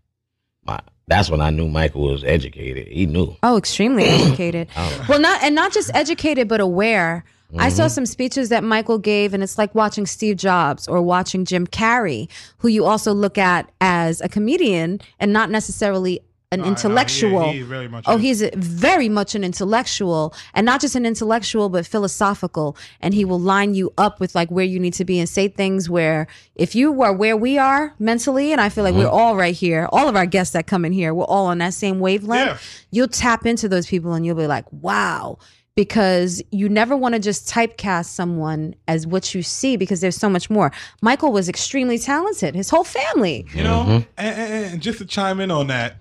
my 0.65 0.79
that's 1.07 1.29
when 1.29 1.41
I 1.41 1.51
knew 1.51 1.67
Michael 1.67 2.09
was 2.09 2.23
educated. 2.23 2.87
He 2.87 3.05
knew. 3.05 3.35
Oh, 3.43 3.57
extremely 3.57 4.05
educated. 4.05 4.69
Well, 5.07 5.19
not 5.19 5.43
and 5.43 5.53
not 5.53 5.71
just 5.71 5.91
educated, 5.93 6.47
but 6.47 6.61
aware. 6.61 7.25
I 7.57 7.69
saw 7.69 7.85
Mhm. 7.85 7.91
some 7.91 8.05
speeches 8.05 8.49
that 8.49 8.63
Michael 8.63 8.97
gave, 8.97 9.33
and 9.33 9.43
it's 9.43 9.57
like 9.57 9.73
watching 9.75 10.05
Steve 10.05 10.37
Jobs 10.37 10.87
or 10.87 11.01
watching 11.01 11.45
Jim 11.45 11.67
Carrey, 11.67 12.27
who 12.59 12.67
you 12.67 12.85
also 12.85 13.13
look 13.13 13.37
at 13.37 13.69
as 13.81 14.21
a 14.21 14.29
comedian 14.29 15.01
and 15.19 15.33
not 15.33 15.49
necessarily 15.49 16.21
an 16.53 16.65
intellectual. 16.65 17.49
he 17.49 17.61
very 17.61 17.87
much 17.87 18.03
oh, 18.07 18.17
is. 18.17 18.21
he's 18.21 18.41
a, 18.41 18.51
very 18.57 19.07
much 19.07 19.35
an 19.35 19.43
intellectual, 19.43 20.33
and 20.53 20.65
not 20.65 20.81
just 20.81 20.95
an 20.95 21.05
intellectual, 21.05 21.69
but 21.69 21.85
philosophical. 21.87 22.75
And 22.99 23.13
he 23.13 23.23
will 23.23 23.39
line 23.39 23.73
you 23.73 23.93
up 23.97 24.19
with 24.19 24.35
like 24.35 24.51
where 24.51 24.65
you 24.65 24.77
need 24.77 24.93
to 24.95 25.05
be 25.05 25.17
and 25.17 25.29
say 25.29 25.47
things 25.47 25.89
where 25.89 26.27
if 26.55 26.75
you 26.75 27.01
are 27.03 27.13
where 27.13 27.37
we 27.37 27.57
are 27.57 27.93
mentally, 27.99 28.51
and 28.51 28.59
I 28.59 28.67
feel 28.67 28.83
like 28.83 28.95
we're 28.95 29.05
Mhm. 29.05 29.13
all 29.13 29.37
right 29.37 29.55
here, 29.55 29.87
all 29.93 30.09
of 30.09 30.17
our 30.17 30.25
guests 30.25 30.51
that 30.51 30.67
come 30.67 30.83
in 30.83 30.91
here, 30.91 31.13
we're 31.13 31.23
all 31.23 31.45
on 31.45 31.59
that 31.59 31.73
same 31.73 32.01
wavelength. 32.01 32.45
Yeah. 32.47 32.57
You'll 32.91 33.07
tap 33.07 33.45
into 33.45 33.69
those 33.69 33.87
people 33.87 34.11
and 34.11 34.25
you'll 34.25 34.35
be 34.35 34.45
like, 34.47 34.65
wow. 34.71 35.37
Because 35.75 36.41
you 36.51 36.67
never 36.67 36.97
want 36.97 37.15
to 37.15 37.19
just 37.19 37.47
typecast 37.47 38.05
someone 38.07 38.75
as 38.89 39.07
what 39.07 39.33
you 39.33 39.41
see 39.41 39.77
because 39.77 40.01
there's 40.01 40.17
so 40.17 40.29
much 40.29 40.49
more. 40.49 40.71
Michael 41.01 41.31
was 41.31 41.47
extremely 41.47 41.97
talented, 41.97 42.55
his 42.55 42.69
whole 42.69 42.83
family. 42.83 43.45
You 43.53 43.63
know, 43.63 43.81
and, 43.83 44.05
and- 44.17 44.65
and 44.73 44.81
just 44.81 44.97
to 44.99 45.05
chime 45.05 45.39
in 45.39 45.49
on 45.49 45.67
that, 45.67 45.95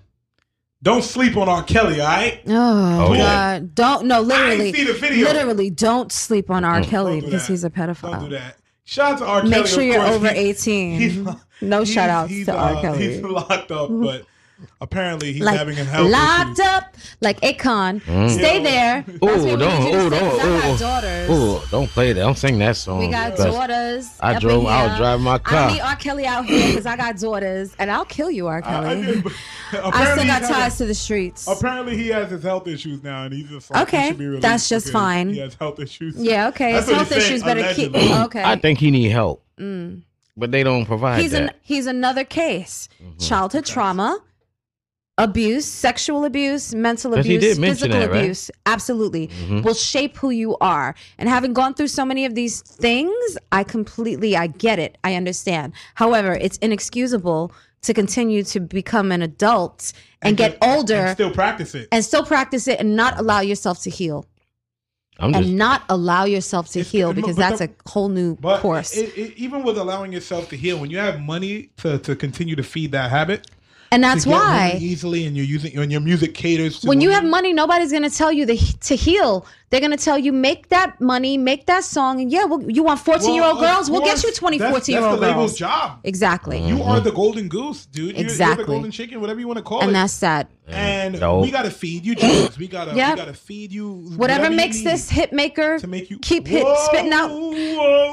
don't 0.83 1.03
sleep 1.03 1.37
on 1.37 1.47
R. 1.47 1.63
Kelly, 1.63 2.01
all 2.01 2.07
right? 2.07 2.41
Oh, 2.47 3.07
Oh, 3.09 3.13
yeah. 3.13 3.59
God! 3.59 3.75
Don't 3.75 4.05
no, 4.07 4.19
literally, 4.21 4.73
see 4.73 4.83
the 4.83 4.93
video. 4.93 5.25
literally, 5.27 5.69
don't 5.69 6.11
sleep 6.11 6.49
on 6.49 6.65
R. 6.65 6.81
Mm. 6.81 6.85
Kelly 6.85 7.19
Don't 7.21 7.29
because 7.29 7.47
that. 7.47 7.53
he's 7.53 7.63
a 7.63 7.69
pedophile. 7.69 8.11
Don't 8.11 8.23
do 8.29 8.29
that. 8.31 8.57
Shout 8.83 9.13
out 9.13 9.19
to 9.19 9.25
R. 9.25 9.39
Kelly. 9.41 9.51
Make 9.51 9.67
sure 9.67 9.81
of 9.81 9.85
you're 9.87 9.95
course. 10.01 10.15
over 10.15 10.29
He's- 10.33 10.67
18. 10.67 10.99
he's- 10.99 11.35
no 11.61 11.77
he's- 11.83 11.89
shout 11.89 12.09
outs 12.09 12.31
he's, 12.31 12.47
to 12.47 12.55
R. 12.57 12.75
uh, 12.75 12.81
Kelly. 12.81 13.07
He's 13.13 13.21
locked 13.21 13.71
up, 13.71 13.89
but 13.89 14.25
apparently 14.79 15.33
he's 15.33 15.41
like 15.43 15.57
having 15.57 15.77
a 15.77 15.83
health 15.83 16.09
locked 16.11 16.59
issue. 16.59 16.69
up, 16.69 16.95
like 17.21 17.39
Akon. 17.41 18.01
Mm. 18.03 18.29
Stay 18.29 18.63
there. 18.63 19.05
Oh, 19.21 19.27
what 19.27 19.39
Ooh, 19.39 19.43
we 19.45 19.55
don't, 19.55 19.79
need 19.83 19.85
you 19.85 19.91
to 19.91 20.05
ooh, 20.05 20.09
don't, 20.09 20.23
I 20.23 20.37
got 20.61 20.75
ooh, 20.75 20.77
daughters. 20.77 21.29
ooh, 21.29 21.61
don't 21.71 21.87
play 21.89 22.13
that. 22.13 22.19
Don't 22.21 22.37
sing 22.37 22.57
that 22.59 22.75
song. 22.77 22.99
We 22.99 23.07
got 23.09 23.31
because 23.31 23.53
daughters. 23.53 24.09
I 24.19 24.35
up 24.35 24.41
drove. 24.41 24.61
in 24.63 24.67
I 24.69 24.79
here. 24.81 24.89
was 24.89 24.97
driving 24.97 25.23
my 25.23 25.33
I 25.33 25.37
car. 25.39 25.67
don't 25.67 25.73
need 25.75 25.81
R. 25.81 25.95
Kelly 25.95 26.25
out 26.25 26.45
here 26.45 26.67
because 26.67 26.85
I 26.85 26.97
got 26.97 27.17
daughters, 27.17 27.75
and 27.79 27.91
I'll 27.91 28.05
kill 28.05 28.31
you, 28.31 28.47
R. 28.47 28.61
Kelly. 28.61 29.23
I 29.73 30.13
still 30.13 30.25
got 30.25 30.41
ties 30.41 30.49
having- 30.49 30.77
to 30.77 30.85
the 30.85 30.93
streets. 30.95 31.47
Apparently 31.47 31.95
he 31.97 32.07
has 32.09 32.29
his 32.29 32.43
health 32.43 32.67
issues 32.67 33.03
now, 33.03 33.23
and 33.23 33.33
he's 33.33 33.49
just 33.49 33.71
like, 33.71 33.89
he 33.89 33.97
Okay, 33.97 34.07
should 34.09 34.17
be 34.17 34.25
released 34.27 34.41
that's 34.41 34.67
just 34.69 34.91
fine. 34.91 35.29
He 35.29 35.39
has 35.39 35.53
health 35.55 35.79
issues. 35.79 36.15
Yeah, 36.17 36.47
okay. 36.49 36.73
That's 36.73 36.87
His 36.87 36.95
health 36.95 37.07
he's 37.09 37.23
saying, 37.23 37.33
issues 37.35 37.43
better 37.43 37.73
keep. 37.73 37.95
Okay. 37.95 38.43
I 38.43 38.55
think 38.57 38.79
he 38.79 38.91
need 38.91 39.09
help, 39.09 39.43
Mm. 39.59 40.01
but 40.35 40.51
they 40.51 40.63
don't 40.63 40.85
provide 40.85 41.21
he's 41.21 41.31
that. 41.31 41.41
an 41.43 41.51
he's 41.61 41.85
another 41.85 42.23
case. 42.23 42.89
Mm-hmm. 43.01 43.17
Childhood 43.19 43.65
trauma, 43.65 44.19
abuse, 45.23 45.65
sexual 45.65 46.25
abuse, 46.25 46.73
mental 46.73 47.13
'Cause 47.13 47.25
he 47.25 47.35
abuse, 47.37 47.57
did 47.57 47.63
physical 47.65 47.99
that, 47.99 48.09
right? 48.11 48.19
abuse. 48.21 48.51
Absolutely. 48.65 49.27
Mhm. 49.27 49.63
Will 49.63 49.73
shape 49.73 50.17
who 50.17 50.29
you 50.29 50.57
are. 50.59 50.95
And 51.17 51.29
having 51.29 51.53
gone 51.53 51.73
through 51.73 51.87
so 51.89 52.03
many 52.05 52.25
of 52.25 52.35
these 52.35 52.61
things, 52.61 53.37
I 53.51 53.63
completely 53.63 54.35
I 54.35 54.47
get 54.47 54.79
it. 54.79 54.97
I 55.03 55.15
understand. 55.15 55.73
However, 55.95 56.33
it's 56.33 56.57
inexcusable 56.57 57.51
to 57.83 57.93
continue 57.93 58.43
to 58.43 58.59
become 58.59 59.11
an 59.11 59.21
adult 59.21 59.91
and, 60.21 60.37
get 60.37 60.57
older 60.61 60.95
and 60.95 61.17
still 61.17 61.31
practice 61.31 61.73
it. 61.73 61.87
and 61.91 62.05
still 62.05 62.23
practice 62.23 62.67
it 62.67 62.79
and 62.79 62.95
not 62.95 63.19
allow 63.19 63.39
yourself 63.41 63.81
to 63.83 63.89
heal. 63.89 64.25
I'm 65.19 65.33
and 65.35 65.43
just 65.45 65.55
not 65.55 65.83
allow 65.89 66.23
yourself 66.25 66.69
to 66.71 66.81
heal 66.81 67.09
but 67.09 67.15
because 67.17 67.35
the- 67.35 67.41
that's 67.41 67.61
a 67.61 67.69
whole 67.87 68.09
new 68.09 68.35
But 68.37 68.61
course. 68.61 68.95
it, 68.95 69.15
it, 69.17 69.33
even 69.37 69.63
with 69.63 69.77
allowing 69.77 70.11
yourself 70.13 70.49
to 70.49 70.57
heal, 70.57 70.77
when 70.79 70.89
you 70.89 70.97
have 70.97 71.19
money 71.19 71.69
to, 71.77 71.97
to 71.99 72.15
continue 72.15 72.55
to 72.55 72.63
feed 72.63 72.91
that 72.93 73.09
habit, 73.11 73.47
And 73.91 74.03
to 74.03 74.07
that's 74.07 74.25
why- 74.25 74.77
easily, 74.79 75.25
and 75.25 75.35
you're 75.35 75.45
using 75.45 75.77
when 75.77 75.91
your 75.91 76.01
music 76.01 76.33
caters 76.33 76.79
to 76.79 76.87
when 76.87 77.01
you 77.01 77.09
have 77.11 77.25
money, 77.25 77.51
nobody's 77.53 77.91
gonna 77.91 78.09
tell 78.09 78.31
you 78.31 78.45
the, 78.45 78.57
to 78.57 78.95
heal. 78.95 79.45
They're 79.71 79.79
gonna 79.79 79.95
tell 79.95 80.17
you 80.17 80.33
make 80.33 80.67
that 80.67 80.99
money, 80.99 81.37
make 81.37 81.65
that 81.67 81.85
song, 81.85 82.19
and 82.19 82.29
yeah, 82.29 82.43
we'll, 82.43 82.69
you 82.69 82.83
want 82.83 82.99
fourteen 82.99 83.33
year 83.33 83.45
old 83.45 83.57
Well, 83.61 83.75
girls? 83.77 83.89
We'll 83.89 84.01
get 84.01 84.21
you 84.21 84.33
20, 84.33 84.57
that's- 84.57 84.73
14 84.73 84.93
year 84.93 85.01
that's 85.01 85.15
the 85.15 85.21
label's 85.21 85.57
job. 85.57 86.01
Exactly. 86.03 86.59
You 86.59 86.83
are 86.83 86.97
mm-hmm. 86.97 87.05
the 87.05 87.11
golden 87.13 87.47
goose, 87.47 87.85
dude. 87.85 88.07
You're, 88.07 88.15
you're 88.15 88.23
Exactly. 88.23 88.65
the 88.65 88.67
golden 88.71 88.91
chicken, 88.91 89.21
whatever 89.21 89.39
you 89.39 89.47
want 89.47 89.59
to 89.59 89.63
call 89.63 89.79
it. 89.79 89.85
and 89.85 89.95
that's 89.95 90.11
sad. 90.11 90.49
and 90.67 91.21
No. 91.21 91.39
we 91.39 91.51
gotta 91.51 91.71
feed 91.71 92.05
you 92.05 92.15
drugs. 92.15 92.57
We 92.57 92.67
gotta 92.67 92.93
Yep. 92.93 93.09
we 93.11 93.15
gotta 93.15 93.33
feed 93.33 93.71
you 93.71 93.93
Whatever 94.17 94.49
you 94.49 94.57
makes 94.57 94.79
need. 94.79 94.87
this 94.87 95.09
hit 95.09 95.31
maker 95.31 95.79
to 95.79 95.87
make 95.87 96.09
you 96.09 96.19
keep 96.19 96.47
hit 96.47 96.67
spitting 96.79 97.13
out 97.13 97.31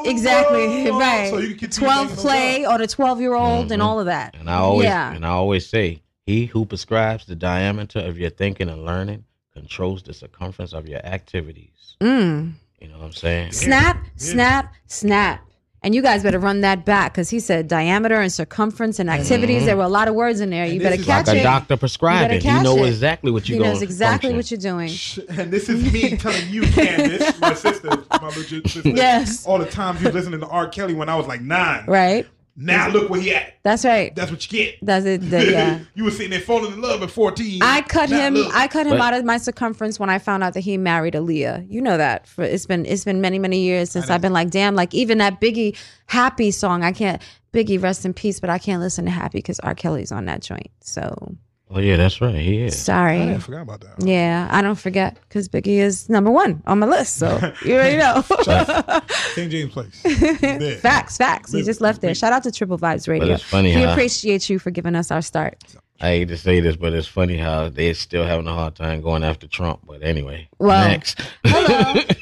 exactly 0.07 0.89
whoa. 0.89 0.99
right. 0.99 1.31
So 1.31 1.39
you 1.39 1.57
can 1.57 1.71
Twelve 1.71 2.11
play 2.17 2.67
or 2.67 2.79
the 2.79 2.87
twelve 2.87 3.21
year 3.21 3.35
old 3.35 3.73
and 3.73 3.81
mm-hmm. 3.81 3.83
all 3.83 3.99
of 3.99 4.07
that. 4.07 4.37
And 4.39 4.49
I 4.49 4.59
always 4.59 4.85
yeah. 4.85 5.13
and 5.13 5.27
I 5.27 5.31
always 5.31 5.69
say, 5.69 6.03
he 6.25 6.47
who 6.47 6.67
prescribes 6.67 7.27
the 7.27 7.35
diameter 7.35 7.99
of 7.99 8.17
your 8.17 8.31
thinking 8.31 8.69
and 8.69 8.85
learning 8.85 9.25
controls 9.59 10.03
the 10.03 10.15
circumference 10.15 10.73
of 10.73 10.87
your 10.89 11.05
activities. 11.05 11.97
Mm. 12.01 12.53
You 12.81 12.89
know 12.89 12.99
what 12.99 13.07
I'm 13.07 13.13
saying? 13.13 13.53
Snap, 13.53 13.99
snap, 14.17 14.73
snap. 14.87 15.45
And 15.81 15.95
you 15.95 16.03
guys 16.03 16.25
better 16.25 16.41
run 16.41 16.61
that 16.63 16.85
back 16.85 17.13
because 17.13 17.31
he 17.31 17.39
said 17.39 17.69
diameter 17.69 18.21
and 18.21 18.33
circumference 18.33 18.99
and 18.99 19.09
activities. 19.09 19.63
Mhm. 19.63 19.67
There 19.67 19.77
were 19.77 19.85
a 19.85 19.89
lot 19.89 20.09
of 20.09 20.15
words 20.17 20.41
in 20.41 20.51
there. 20.51 20.67
You 20.67 20.81
better 20.81 20.91
this 20.97 21.01
is 21.03 21.07
catch 21.07 21.27
like 21.29 21.37
it. 21.37 21.41
a 21.41 21.43
doctor 21.45 21.75
You 21.75 21.79
prescribing. 21.79 22.29
better 22.29 22.35
He 22.35 22.41
catch 22.41 22.65
know 22.65 22.83
exactly 22.85 23.31
what 23.31 23.49
you're 23.49 23.59
going 23.61 23.71
knows 23.75 23.83
exactly 23.83 24.31
function. 24.31 24.37
what 24.37 24.51
you're 24.51 24.59
doing. 24.73 25.39
And 25.41 25.53
this 25.53 25.69
is 25.69 25.93
me 25.93 26.17
telling 26.17 26.49
you, 26.51 26.63
Candace, 26.73 27.39
my 27.41 27.55
sister, 27.55 27.91
my 28.11 28.29
legit 28.37 28.69
sister. 28.69 28.89
Yes. 28.89 29.47
All 29.47 29.59
the 29.59 29.67
times 29.67 30.03
you 30.03 30.11
listening 30.11 30.41
to 30.41 30.49
R. 30.49 30.67
Kelly 30.69 30.95
when 30.95 31.09
I 31.09 31.15
was 31.15 31.29
like 31.29 31.43
nine. 31.43 31.85
Right. 31.87 32.27
Now 32.61 32.89
look 32.89 33.09
where 33.09 33.21
he 33.21 33.33
at. 33.33 33.55
That's 33.63 33.85
right. 33.85 34.13
That's 34.17 34.33
what 34.33 34.51
you 34.51 34.59
get. 34.59 34.75
That's 34.83 35.07
it. 35.07 35.19
the- 35.31 35.47
yeah. 35.53 35.79
you 35.95 36.03
were 36.03 36.11
sitting 36.11 36.31
there 36.31 36.41
falling 36.41 36.73
in 36.73 36.81
love 36.81 37.03
at 37.05 37.11
14. 37.11 37.63
I 37.63 37.83
cut 37.83 38.11
Now 38.11 38.19
him. 38.27 38.35
look. 38.35 38.53
I 38.53 38.67
cut 38.67 38.87
him 38.87 38.99
But- 38.99 39.01
out 39.01 39.15
of 39.15 39.25
my 39.25 39.39
circumference 39.39 40.01
when 40.01 40.11
I 40.11 40.19
found 40.19 40.43
out 40.43 40.55
that 40.55 40.61
he 40.61 40.77
married 40.77 41.15
Aaliyah. 41.15 41.71
You 41.71 41.81
know 41.81 41.97
that. 41.97 42.27
For 42.27 42.43
it's 42.43 42.67
been 42.67 42.85
it's 42.85 43.05
been 43.05 43.21
many 43.21 43.39
many 43.39 43.61
years 43.61 43.91
since 43.93 44.11
I've 44.11 44.21
been 44.21 44.33
like, 44.33 44.51
damn. 44.51 44.75
Like 44.75 44.93
even 44.93 45.19
that 45.19 45.41
Biggie 45.41 45.77
Happy 46.07 46.51
song, 46.51 46.83
I 46.83 46.91
can't. 46.93 47.23
Biggie 47.53 47.81
rest 47.83 48.05
in 48.05 48.13
peace, 48.13 48.41
but 48.41 48.51
I 48.51 48.59
can't 48.59 48.83
listen 48.83 49.05
to 49.07 49.11
Happy 49.11 49.39
because 49.39 49.59
R. 49.61 49.75
Kelly's 49.75 50.11
on 50.13 50.25
that 50.27 50.43
joint. 50.43 50.71
So 50.81 51.37
Oh 51.71 51.81
yeah, 51.81 51.97
that's 51.97 52.21
right. 52.23 52.35
He 52.35 52.63
is. 52.63 52.81
sorry. 52.81 53.21
I 53.23 53.39
forgot 53.39 53.63
about 53.63 53.81
that. 53.83 53.95
Yeah, 54.05 54.49
I 54.51 54.63
don't 54.63 54.75
forget 54.79 55.19
because 55.29 55.49
Biggie 55.51 55.79
is 55.81 56.09
number 56.09 56.31
one 56.31 56.63
on 56.67 56.79
my 56.79 56.87
list. 56.87 57.17
So 57.19 57.29
you 57.65 57.75
already 57.75 57.99
know. 57.99 58.23
King 59.35 59.51
James 59.51 59.73
Place. 59.73 60.03
There. 60.41 60.77
facts, 60.79 61.17
facts. 61.19 61.53
He 61.53 61.63
just 61.63 61.81
left 61.81 62.01
there. 62.01 62.15
Shout 62.15 62.33
out 62.33 62.43
to 62.45 62.51
Triple 62.51 62.79
Vibes 62.79 63.07
Radio. 63.07 63.35
it's 63.35 63.43
funny 63.43 63.75
we 63.77 63.83
how- 63.83 63.93
appreciate 63.93 64.49
you 64.49 64.59
for 64.59 64.71
giving 64.71 64.95
us 64.97 65.11
our 65.11 65.21
start. 65.23 65.63
I 66.01 66.07
hate 66.11 66.29
to 66.29 66.37
say 66.37 66.61
this, 66.61 66.77
but 66.77 66.93
it's 66.93 67.09
funny 67.09 67.37
how 67.37 67.71
they're 67.71 67.93
still 67.95 68.25
having 68.25 68.47
a 68.47 68.55
hard 68.55 68.77
time 68.77 69.01
going 69.01 69.25
after 69.25 69.49
Trump. 69.49 69.81
But 69.85 70.03
anyway, 70.05 70.49
Well, 70.59 70.87
next. 70.89 71.19
They 71.43 71.51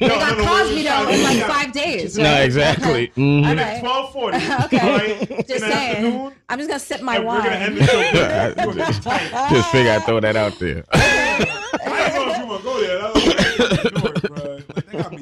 got 0.09 0.39
Cosby 0.39 0.82
though 0.82 1.09
in 1.09 1.23
like 1.23 1.43
five 1.47 1.73
days. 1.73 2.16
no, 2.16 2.24
right? 2.24 2.40
exactly. 2.44 3.09
Mhm. 3.16 3.44
And 3.44 3.61
Okay. 3.61 3.77
at 3.77 3.82
1240. 3.82 4.36
Okay. 4.65 5.44
Just 5.47 5.65
saying. 5.65 6.32
I'm 6.48 6.59
just 6.59 6.69
gonna 6.70 6.81
sip 6.81 7.03
my 7.03 7.16
and 7.16 7.27
we're 7.27 7.39
going 7.39 7.51
to 7.51 7.57
end 7.59 7.77
the 7.77 7.86
show 7.86 8.12
good. 8.12 8.57
We're 8.66 8.74
gonna 8.74 8.93
tight. 9.01 9.51
Just 9.51 9.70
figure 9.70 9.93
I 9.93 9.98
throw 10.01 10.20
that 10.20 10.36
out 10.36 10.59
there. 10.59 10.85
I 10.93 11.39
didn't 11.39 12.27
know 12.27 12.32
if 12.32 12.39
you 12.39 12.47
want 12.47 12.61
to 12.62 12.65
go 12.65 12.81
there. 12.81 14.05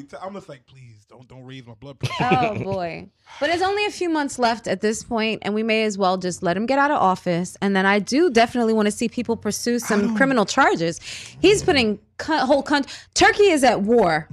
T- 0.05 0.17
I'm 0.21 0.33
just 0.33 0.47
like, 0.49 0.65
please 0.65 1.05
don't 1.09 1.27
don't 1.27 1.43
raise 1.43 1.65
my 1.65 1.73
blood 1.75 1.99
pressure. 1.99 2.15
Oh 2.41 2.55
boy. 2.63 3.09
But 3.39 3.47
there's 3.47 3.61
only 3.61 3.85
a 3.85 3.91
few 3.91 4.09
months 4.09 4.37
left 4.39 4.67
at 4.67 4.81
this 4.81 5.03
point, 5.03 5.39
and 5.43 5.53
we 5.53 5.63
may 5.63 5.83
as 5.83 5.97
well 5.97 6.17
just 6.17 6.41
let 6.43 6.55
him 6.57 6.65
get 6.65 6.79
out 6.79 6.91
of 6.91 6.97
office. 6.97 7.57
And 7.61 7.75
then 7.75 7.85
I 7.85 7.99
do 7.99 8.29
definitely 8.29 8.73
want 8.73 8.85
to 8.87 8.91
see 8.91 9.09
people 9.09 9.35
pursue 9.37 9.79
some 9.79 10.15
criminal 10.15 10.45
charges. 10.45 10.99
He's 11.41 11.63
putting 11.63 11.99
co- 12.17 12.45
whole 12.45 12.63
country. 12.63 12.91
Turkey 13.13 13.49
is 13.49 13.63
at 13.63 13.81
war 13.81 14.27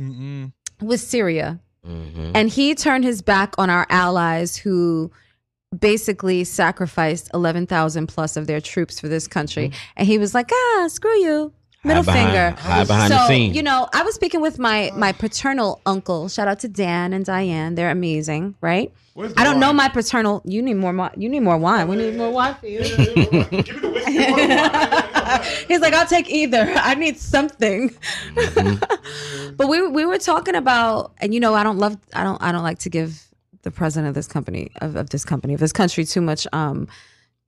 with 0.80 1.00
Syria, 1.00 1.60
and 1.84 2.48
he 2.48 2.74
turned 2.74 3.04
his 3.04 3.22
back 3.22 3.54
on 3.58 3.68
our 3.70 3.86
allies 3.90 4.56
who 4.56 5.10
basically 5.76 6.44
sacrificed 6.44 7.30
11,000 7.34 8.06
plus 8.06 8.36
of 8.36 8.46
their 8.46 8.60
troops 8.60 9.00
for 9.00 9.08
this 9.08 9.26
country. 9.26 9.72
And 9.96 10.06
he 10.06 10.18
was 10.18 10.34
like, 10.34 10.50
ah, 10.52 10.86
screw 10.88 11.16
you. 11.18 11.52
Middle 11.84 12.04
Hide 12.04 12.12
behind- 12.12 12.56
finger. 12.56 12.84
behind 12.86 13.08
so, 13.12 13.16
the 13.16 13.26
scene. 13.26 13.54
You 13.54 13.62
know, 13.64 13.88
I 13.92 14.02
was 14.02 14.14
speaking 14.14 14.40
with 14.40 14.58
my 14.58 14.92
my 14.94 15.10
paternal 15.12 15.80
uncle. 15.84 16.28
Shout 16.28 16.46
out 16.46 16.60
to 16.60 16.68
Dan 16.68 17.12
and 17.12 17.24
Diane. 17.24 17.74
They're 17.74 17.90
amazing, 17.90 18.54
right? 18.60 18.92
Where's 19.14 19.32
I 19.36 19.44
don't 19.44 19.54
the 19.54 19.60
know 19.66 19.72
my 19.72 19.88
paternal. 19.88 20.42
You 20.44 20.62
need 20.62 20.74
more. 20.74 20.92
wi- 20.92 21.12
You 21.16 21.28
need 21.28 21.40
more 21.40 21.58
wine. 21.58 21.88
We 21.88 21.96
need 21.96 22.16
more 22.16 22.30
wine 22.30 22.54
for 22.54 22.66
you. 22.66 22.82
He's 25.68 25.80
like, 25.80 25.94
I'll 25.94 26.06
take 26.06 26.28
either. 26.30 26.72
I 26.76 26.94
need 26.94 27.18
something. 27.18 27.90
Mm-hmm. 28.34 29.54
but 29.56 29.68
we 29.68 29.86
we 29.88 30.04
were 30.04 30.18
talking 30.18 30.54
about, 30.54 31.12
and 31.18 31.34
you 31.34 31.40
know, 31.40 31.54
I 31.54 31.62
don't 31.62 31.78
love, 31.78 31.96
I 32.14 32.24
don't, 32.24 32.40
I 32.42 32.52
don't 32.52 32.62
like 32.62 32.78
to 32.80 32.90
give 32.90 33.26
the 33.62 33.70
president 33.70 34.08
of 34.08 34.14
this 34.14 34.26
company 34.26 34.70
of, 34.80 34.96
of 34.96 35.10
this 35.10 35.24
company 35.24 35.54
of 35.54 35.60
this 35.60 35.72
country 35.72 36.04
too 36.04 36.20
much 36.20 36.48
um 36.52 36.88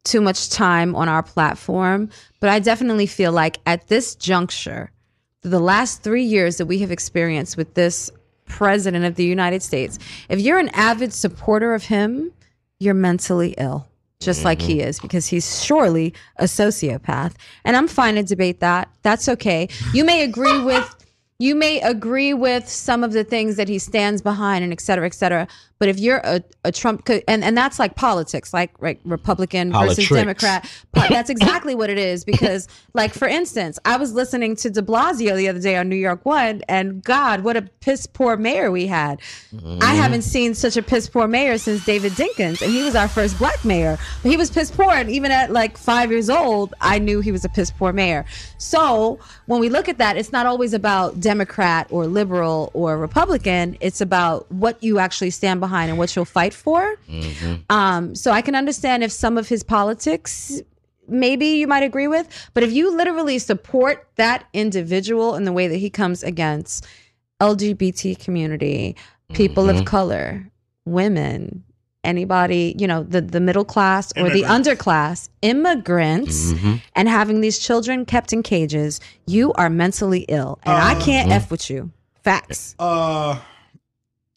too 0.04 0.20
much 0.20 0.50
time 0.50 0.94
on 0.94 1.08
our 1.08 1.22
platform. 1.22 2.10
But 2.40 2.50
I 2.50 2.58
definitely 2.58 3.06
feel 3.06 3.32
like 3.32 3.58
at 3.66 3.88
this 3.88 4.14
juncture, 4.14 4.90
the 5.42 5.60
last 5.60 6.02
three 6.02 6.22
years 6.22 6.58
that 6.58 6.66
we 6.66 6.78
have 6.78 6.90
experienced 6.90 7.56
with 7.56 7.74
this 7.74 8.10
president 8.46 9.04
of 9.04 9.14
the 9.16 9.24
United 9.24 9.62
States, 9.62 9.98
if 10.28 10.40
you're 10.40 10.58
an 10.58 10.68
avid 10.70 11.12
supporter 11.12 11.74
of 11.74 11.84
him, 11.84 12.30
you're 12.78 12.94
mentally 12.94 13.54
ill, 13.56 13.86
just 14.20 14.44
like 14.44 14.60
he 14.60 14.78
mm-hmm. 14.78 14.88
is, 14.88 15.00
because 15.00 15.26
he's 15.26 15.64
surely 15.64 16.12
a 16.36 16.44
sociopath. 16.44 17.34
And 17.64 17.76
I'm 17.76 17.88
fine 17.88 18.16
to 18.16 18.22
debate 18.22 18.60
that. 18.60 18.90
That's 19.02 19.28
okay. 19.28 19.68
You 19.92 20.04
may 20.04 20.22
agree 20.22 20.62
with. 20.62 20.94
You 21.40 21.56
may 21.56 21.80
agree 21.80 22.32
with 22.32 22.68
some 22.68 23.02
of 23.02 23.12
the 23.12 23.24
things 23.24 23.56
that 23.56 23.68
he 23.68 23.80
stands 23.80 24.22
behind 24.22 24.62
and 24.62 24.72
et 24.72 24.80
cetera, 24.80 25.04
et 25.04 25.14
cetera. 25.14 25.48
But 25.78 25.88
if 25.88 25.98
you're 25.98 26.20
a, 26.24 26.42
a 26.64 26.72
Trump, 26.72 27.08
and, 27.08 27.44
and 27.44 27.56
that's 27.56 27.78
like 27.78 27.96
politics, 27.96 28.54
like 28.54 28.70
right, 28.78 29.00
Republican 29.04 29.72
versus 29.72 30.08
Democrat. 30.08 30.70
That's 30.92 31.30
exactly 31.30 31.74
what 31.74 31.90
it 31.90 31.98
is. 31.98 32.24
Because, 32.24 32.68
like, 32.94 33.12
for 33.12 33.28
instance, 33.28 33.78
I 33.84 33.96
was 33.96 34.12
listening 34.12 34.56
to 34.56 34.70
de 34.70 34.82
Blasio 34.82 35.36
the 35.36 35.48
other 35.48 35.60
day 35.60 35.76
on 35.76 35.88
New 35.88 35.96
York 35.96 36.24
One, 36.24 36.62
and 36.68 37.02
God, 37.02 37.42
what 37.42 37.56
a 37.56 37.62
piss 37.80 38.06
poor 38.06 38.36
mayor 38.36 38.70
we 38.70 38.86
had. 38.86 39.20
I 39.52 39.56
mm-hmm. 39.56 39.80
haven't 39.82 40.22
seen 40.22 40.54
such 40.54 40.76
a 40.76 40.82
piss 40.82 41.08
poor 41.08 41.26
mayor 41.26 41.58
since 41.58 41.84
David 41.84 42.12
Dinkins, 42.12 42.62
and 42.62 42.70
he 42.72 42.82
was 42.82 42.94
our 42.94 43.08
first 43.08 43.38
black 43.38 43.64
mayor. 43.64 43.98
But 44.22 44.30
he 44.30 44.36
was 44.36 44.50
piss 44.50 44.70
poor, 44.70 44.92
and 44.92 45.10
even 45.10 45.30
at 45.30 45.50
like 45.50 45.76
five 45.76 46.10
years 46.10 46.30
old, 46.30 46.74
I 46.80 46.98
knew 46.98 47.20
he 47.20 47.32
was 47.32 47.44
a 47.44 47.48
piss 47.48 47.70
poor 47.70 47.92
mayor. 47.92 48.24
So 48.58 49.18
when 49.46 49.60
we 49.60 49.68
look 49.68 49.88
at 49.88 49.98
that, 49.98 50.16
it's 50.16 50.32
not 50.32 50.46
always 50.46 50.72
about 50.72 51.20
Democrat 51.20 51.88
or 51.90 52.06
liberal 52.06 52.70
or 52.74 52.96
Republican. 52.96 53.76
It's 53.80 54.00
about 54.00 54.50
what 54.50 54.82
you 54.82 54.98
actually 54.98 55.30
stand 55.30 55.60
behind 55.66 55.86
and 55.90 55.98
what 55.98 56.14
you'll 56.14 56.24
fight 56.40 56.54
for. 56.64 56.82
Um, 57.70 58.14
so 58.14 58.30
I 58.38 58.42
can 58.46 58.54
understand 58.62 59.02
if 59.02 59.12
some 59.12 59.34
of 59.38 59.48
his 59.48 59.62
politics 59.62 60.60
maybe 61.08 61.46
you 61.60 61.66
might 61.74 61.82
agree 61.90 62.08
with, 62.16 62.26
but 62.54 62.62
if 62.66 62.72
you 62.72 62.84
literally 63.00 63.38
support 63.38 63.96
that 64.16 64.40
individual 64.52 65.34
in 65.38 65.44
the 65.48 65.52
way 65.58 65.66
that 65.68 65.76
he 65.84 65.90
comes 65.90 66.22
against 66.32 66.86
LGBT 67.40 68.14
community, 68.24 68.96
people 69.32 69.64
Mhm. 69.64 69.72
of 69.80 69.84
color, 69.84 70.26
women, 70.86 71.62
anybody, 72.04 72.74
you 72.78 72.86
know, 72.86 73.02
the 73.02 73.20
the 73.20 73.40
middle 73.48 73.64
class 73.74 74.12
or 74.16 74.28
the 74.30 74.42
underclass, 74.56 75.28
immigrants, 75.42 76.52
Mhm. 76.52 76.80
and 76.96 77.08
having 77.08 77.40
these 77.40 77.58
children 77.58 78.04
kept 78.04 78.32
in 78.32 78.42
cages, 78.42 79.00
you 79.26 79.52
are 79.54 79.70
mentally 79.70 80.22
ill, 80.28 80.58
and 80.64 80.76
I 80.76 80.94
can't 81.06 81.30
Uh, 81.32 81.34
f 81.36 81.50
with 81.50 81.68
you. 81.70 81.90
Facts. 82.22 82.74
Uh, 82.78 83.36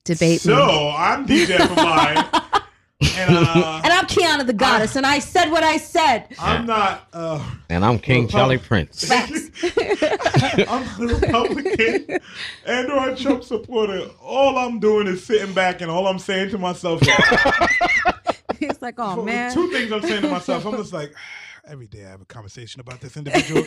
Debate 0.08 0.40
so 0.42 0.56
me. 0.56 0.96
I'm 0.98 1.28
DJ 1.28 1.58
FMI, 1.58 2.16
and 3.18 3.36
uh, 3.38 3.82
And 3.84 3.94
I'm 3.94 4.06
Qiana 4.08 4.46
the 4.48 4.54
goddess, 4.54 4.96
and 4.96 5.06
I 5.06 5.20
said 5.20 5.52
what 5.52 5.64
I 5.64 5.76
said. 5.78 6.28
I'm 6.40 6.66
not. 6.66 7.08
Uh, 7.12 7.44
And 7.70 7.84
I'm 7.84 8.00
King 8.00 8.28
Charlie 8.30 8.58
Prince. 8.58 9.10
I'm 9.12 10.84
a 11.02 11.06
Republican 11.06 12.20
and 12.66 12.92
or 12.92 13.10
a 13.10 13.16
Trump 13.18 13.44
supporter. 13.44 14.08
All 14.22 14.58
I'm 14.58 14.80
doing 14.80 15.08
is 15.08 15.26
sitting 15.26 15.54
back, 15.54 15.82
and 15.82 15.92
all 15.92 16.08
I'm 16.08 16.20
saying 16.20 16.52
to 16.52 16.58
myself 16.58 17.02
is 17.02 17.10
He's 18.60 18.82
like, 18.82 18.96
oh 18.98 19.22
man. 19.24 19.54
two 19.54 19.70
things 19.72 19.92
I'm 19.92 20.02
saying 20.02 20.22
to 20.24 20.30
myself. 20.30 20.66
I'm 20.66 20.78
just 20.78 20.94
like, 20.94 21.14
every 21.68 21.88
day 21.88 22.06
I 22.06 22.10
have 22.12 22.22
a 22.22 22.26
conversation 22.26 22.80
about 22.80 23.02
this 23.02 23.18
individual, 23.18 23.64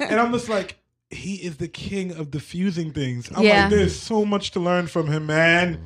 and 0.00 0.18
I'm 0.20 0.32
just 0.32 0.48
like, 0.48 0.76
he 1.10 1.36
is 1.36 1.56
the 1.58 1.68
king 1.68 2.12
of 2.12 2.30
diffusing 2.30 2.92
things. 2.92 3.30
I'm 3.34 3.42
Yeah. 3.44 3.62
like, 3.62 3.70
there's 3.70 3.98
so 3.98 4.24
much 4.24 4.50
to 4.52 4.60
learn 4.60 4.86
from 4.86 5.06
him, 5.08 5.26
man. 5.26 5.80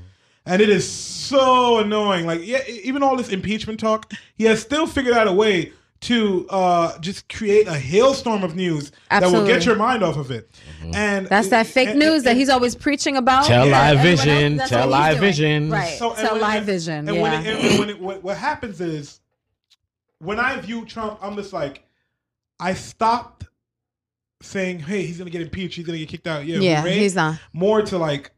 And 0.47 0.63
it 0.63 0.71
is 0.71 0.89
so 0.91 1.79
annoying. 1.79 2.25
Like, 2.27 2.41
yeah, 2.43 2.67
even 2.67 3.03
all 3.03 3.17
this 3.17 3.29
impeachment 3.29 3.79
talk, 3.79 4.13
he 4.37 4.45
has 4.45 4.63
still 4.63 4.87
figured 4.87 5.15
out 5.15 5.27
a 5.29 5.33
way 5.33 5.73
to 6.01 6.47
uh, 6.49 6.97
just 7.01 7.29
create 7.29 7.67
a 7.67 7.75
hailstorm 7.75 8.45
of 8.45 8.55
news 8.55 8.93
that 9.11 9.25
will 9.25 9.45
get 9.45 9.67
your 9.67 9.75
mind 9.75 10.03
off 10.03 10.17
of 10.17 10.31
it. 10.31 10.49
And 10.95 11.27
That's 11.27 11.49
that 11.49 11.67
fake 11.67 11.97
news 11.97 12.23
that 12.23 12.37
he's 12.37 12.49
always 12.49 12.75
preaching 12.77 13.17
about. 13.17 13.47
Tell 13.47 13.67
Yeah, 13.67 13.73
live 13.73 13.99
everyone 13.99 14.07
else, 14.17 14.25
vision. 14.25 14.59
Tell 14.69 14.81
what 14.89 14.91
live 14.91 15.19
doing. 15.19 15.21
vision. 15.21 15.71
Right. 15.71 15.99
So, 15.99 16.15
Tell 16.15 16.39
live 16.39 16.65
vision. 16.65 17.09
And 17.09 17.17
yeah. 17.17 17.23
when 17.23 17.33
it, 17.47 17.47
and 17.65 17.79
when 17.81 17.91
it, 17.91 18.01
what, 18.01 18.23
what 18.23 18.37
happens 18.37 18.81
is, 18.81 19.21
when 20.21 20.39
I 20.39 20.59
view 20.61 20.85
Trump, 20.85 21.19
I'm 21.21 21.35
just 21.37 21.53
like, 21.53 21.85
I 22.61 22.75
stopped 22.75 23.45
saying, 24.43 24.81
"Hey, 24.81 25.03
he's 25.05 25.19
gonna 25.19 25.31
get 25.31 25.43
impeached. 25.43 25.77
He's 25.77 25.87
gonna 25.87 25.99
get 25.99 26.09
kicked 26.09 26.27
out." 26.27 26.47
Yeah, 26.47 26.59
Yeah, 26.59 26.83
right? 26.85 26.93
he's 26.93 27.15
not. 27.15 27.39
More 27.53 27.83
to 27.83 27.99
like, 27.99 28.33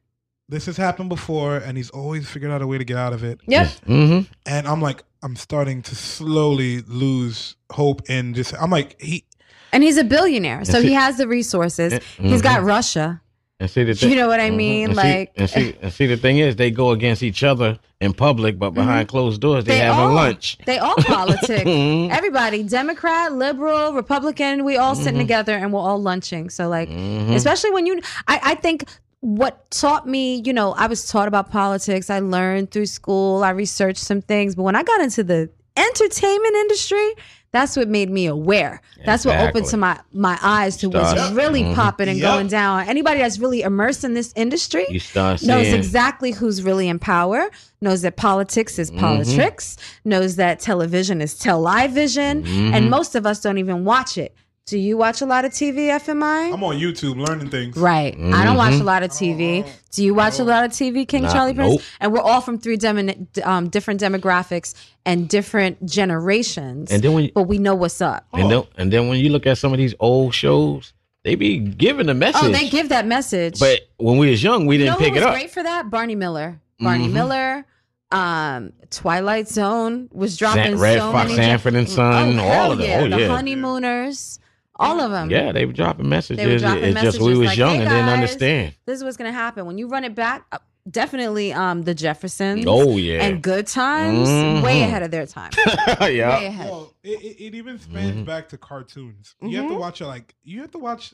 this 0.49 0.67
has 0.67 0.77
happened 0.77 1.09
before, 1.09 1.57
and 1.57 1.77
he's 1.77 1.91
always 1.91 2.29
figured 2.29 2.51
out 2.51 2.63
a 2.63 2.67
way 2.67 2.79
to 2.79 2.85
get 2.85 2.97
out 2.97 3.13
of 3.13 3.23
it. 3.23 3.41
Yep. 3.47 3.67
Mm-hmm. 3.87 4.33
And 4.47 4.67
I'm 4.67 4.81
like, 4.83 5.05
I'm 5.23 5.37
starting 5.37 5.83
to 5.83 5.95
slowly 5.95 6.81
lose 6.83 7.57
hope 7.71 8.09
in 8.11 8.35
just. 8.35 8.55
I'm 8.61 8.71
like, 8.71 9.01
he. 9.01 9.25
and 9.73 9.83
he's 9.83 9.97
a 9.99 10.05
billionaire, 10.05 10.65
so 10.65 10.81
he 10.83 10.93
has 10.93 11.19
the 11.19 11.29
resources. 11.29 12.01
He's 12.19 12.43
got 12.43 12.61
mhm. 12.61 12.67
Russia. 12.67 13.21
And 13.61 13.69
see 13.70 13.85
the 13.85 13.93
You 14.09 14.16
know 14.16 14.27
what 14.27 14.41
I 14.41 14.49
Mhm. 14.51 14.57
mean? 14.57 14.85
And 14.91 14.99
see- 14.99 15.03
Like- 15.19 15.32
and 15.37 15.51
see, 15.51 15.74
and 15.82 15.93
see, 15.93 16.07
the 16.07 16.16
thing 16.16 16.39
is, 16.39 16.57
they 16.57 16.70
go 16.70 16.91
against 16.93 17.23
each 17.23 17.43
other 17.45 17.78
in 18.01 18.15
public, 18.15 18.59
but 18.59 18.70
behind 18.70 19.07
closed 19.09 19.41
doors, 19.43 19.65
they, 19.65 19.73
Mm-hmm. 19.74 19.81
They 19.81 19.85
having 19.85 20.01
all- 20.01 20.15
lunch. 20.15 20.57
They 20.65 20.78
all 20.78 20.95
politic. 20.99 21.66
Mhm. 21.66 22.11
Everybody, 22.11 22.62
Democrat, 22.62 23.35
liberal, 23.35 23.93
Republican, 23.93 24.65
we 24.65 24.78
all 24.78 24.95
sitting 24.95 25.16
Mhm. 25.16 25.24
together 25.24 25.53
and 25.55 25.73
we're 25.74 25.81
all 25.81 26.01
lunching. 26.01 26.49
So 26.49 26.69
like, 26.70 26.89
Mhm. 26.89 27.35
especially 27.35 27.70
when 27.73 27.85
you, 27.85 28.01
I, 28.27 28.41
I 28.43 28.55
think 28.55 28.85
what 29.20 29.70
taught 29.70 30.09
me, 30.09 30.41
you 30.47 30.55
know, 30.55 30.73
I 30.73 30.87
was 30.87 31.07
taught 31.07 31.28
about 31.28 31.51
politics. 31.51 32.09
I 32.09 32.20
learned 32.20 32.70
through 32.70 32.87
school. 32.87 33.45
I 33.45 33.51
researched 33.51 34.03
some 34.03 34.23
things, 34.23 34.55
but 34.55 34.62
when 34.62 34.74
I 34.74 34.82
got 34.82 35.03
into 35.03 35.23
the 35.23 35.51
entertainment 35.77 36.55
industry, 36.55 37.15
that's 37.53 37.77
what 37.77 37.89
made 37.89 38.11
me 38.11 38.27
aware. 38.27 38.81
That's 39.05 39.25
what 39.25 39.41
opened 39.41 39.67
to 39.67 39.77
my 39.77 39.99
my 40.13 40.39
eyes 40.41 40.77
to 40.79 40.89
what's 40.89 41.11
Start- 41.11 41.35
really 41.35 41.63
Mhm. 41.63 41.75
popping 41.75 42.09
and 42.09 42.19
Yep. 42.19 42.33
going 42.33 42.47
down. 42.47 42.87
Anybody 42.89 43.21
that's 43.21 43.39
really 43.41 43.63
immersed 43.63 44.05
in 44.05 44.15
this 44.15 44.33
industry 44.37 44.87
knows 45.17 45.41
seeing. 45.41 45.75
exactly 45.75 46.31
who's 46.33 46.63
really 46.63 46.87
in 46.89 46.99
power, 47.01 47.51
knows 47.81 48.03
that 48.03 48.17
politics 48.17 48.79
is 48.79 48.91
Mhm. 48.93 49.01
politics, 49.01 49.77
knows 50.05 50.37
that 50.37 50.61
television 50.61 51.21
is 51.21 51.35
tell 51.35 51.61
live 51.61 51.91
vision, 51.91 52.45
Mhm. 52.45 52.73
and 52.75 52.89
most 52.91 53.17
of 53.17 53.27
us 53.27 53.41
don't 53.41 53.59
even 53.59 53.85
watch 53.85 54.17
it. 54.17 54.33
Do 54.71 54.79
you 54.79 54.97
watch 54.97 55.21
a 55.21 55.27
lot 55.27 55.45
of 55.45 55.51
TV, 55.51 55.89
FMI? 55.89 56.53
I'm 56.55 56.63
on 56.63 56.77
YouTube 56.79 57.17
learning 57.27 57.51
things. 57.51 57.77
Right. 57.77 58.15
I 58.17 58.45
don't 58.45 58.57
watch 58.57 58.75
a 58.75 58.77
Mm-hmm. 58.77 58.85
Lot 58.87 59.03
of 59.03 59.11
TV. 59.11 59.69
Do 59.91 60.05
you 60.05 60.15
watch 60.15 60.39
a 60.39 60.45
lot 60.45 60.65
of 60.65 60.71
TV, 60.71 61.07
King 61.09 61.23
Nah, 61.25 61.33
Charlie 61.33 61.55
Prince? 61.55 61.73
nope. 61.73 61.83
And 61.99 62.13
we're 62.13 62.21
all 62.21 62.41
from 62.41 62.57
three 62.57 62.77
demi- 62.77 63.27
um, 63.43 63.69
different 63.69 64.01
demographics 64.01 64.75
and 65.05 65.29
different 65.29 65.85
generations. 65.87 66.93
And 66.93 67.03
then 67.03 67.13
when 67.15 67.25
you- 67.25 67.33
but 67.35 67.45
we 67.49 67.59
know 67.59 67.75
what's 67.75 68.01
up. 68.01 68.27
And 68.33 68.49
then, 68.49 68.63
and 68.77 68.93
then 68.93 69.09
when 69.09 69.19
you 69.19 69.31
look 69.31 69.45
at 69.45 69.59
some 69.59 69.73
of 69.73 69.79
these 69.79 69.95
old 69.99 70.35
shows, 70.35 70.93
they 71.25 71.35
be 71.35 71.59
giving 71.59 72.07
the 72.07 72.15
message. 72.15 72.43
Oh, 72.45 72.49
they 72.51 72.69
give 72.69 72.91
that 72.91 73.07
message. 73.09 73.59
but 73.59 73.81
when 73.99 74.19
we 74.19 74.31
was 74.31 74.41
young, 74.43 74.67
we 74.67 74.77
You 74.77 74.85
didn't 74.85 74.93
know 74.93 74.99
who 74.99 75.05
pick 75.05 75.15
was 75.15 75.23
it 75.23 75.27
up. 75.27 75.35
great 75.35 75.51
for 75.51 75.65
that? 75.65 75.91
Barney 75.91 76.15
Miller. 76.15 76.61
Barney 76.79 77.09
Mhm. 77.09 77.13
Miller. 77.13 77.67
Um, 78.13 78.73
Twilight 78.91 79.47
Zone 79.49 80.09
was 80.13 80.37
dropping 80.37 80.63
San- 80.65 80.79
Redd 80.79 80.99
so 80.99 81.13
Foxx, 81.13 81.31
many. 81.31 81.43
Sanford 81.43 81.75
and 81.75 81.89
Son, 81.89 82.41
oh, 82.41 82.43
all 82.45 82.73
of 82.73 82.79
them. 82.79 82.87
Yeah. 82.89 83.01
Oh, 83.05 83.09
the 83.09 83.21
yeah. 83.21 83.29
Honeymooners, 83.29 84.40
all 84.81 85.01
of 85.01 85.11
them. 85.11 85.31
Yeah, 85.31 85.52
they 85.52 85.66
were 85.66 85.73
dropping 85.73 86.09
messages. 86.09 86.44
They 86.44 86.51
were 86.52 86.59
dropping 86.59 86.85
it's 86.85 86.94
messages 86.94 87.15
just 87.15 87.24
we 87.27 87.36
was 87.39 87.48
like, 87.48 87.59
young 87.59 87.77
"Hey, 87.77 87.81
and 87.82 87.90
didn't 87.90 88.09
understand. 88.09 88.74
This 88.86 88.98
is 88.98 89.05
what's 89.05 89.16
gonna 89.16 89.32
happen 89.32 89.66
when 89.66 89.78
you 89.78 89.89
run 89.89 90.05
it 90.05 90.15
back. 90.15 90.44
uh, 90.52 90.59
Definitely, 90.90 91.52
um, 91.52 91.82
the 91.82 91.94
Jeffersons. 91.94 92.65
Oh, 92.66 92.97
yeah. 92.97 93.23
and 93.23 93.43
Good 93.43 93.66
Times, 93.66 94.27
Mhm. 94.28 94.62
way 94.62 94.82
ahead 94.82 95.02
of 95.02 95.11
their 95.11 95.27
time. 95.27 95.51
yeah. 96.01 96.07
Way 96.39 96.47
ahead. 96.47 96.70
Well, 96.70 96.94
it, 97.05 97.20
it, 97.20 97.44
it 97.48 97.55
even 97.55 97.78
spans 97.78 98.16
Mhm. 98.16 98.24
back 98.24 98.48
to 98.48 98.57
cartoons. 98.57 99.35
You 99.43 99.59
have 99.59 99.69
to 99.69 99.74
Mhm. 99.74 99.78
watch 99.78 100.01
it 100.01 100.07
like 100.07 100.35
you 100.43 100.62
have 100.62 100.70
to 100.70 100.78
watch 100.78 101.12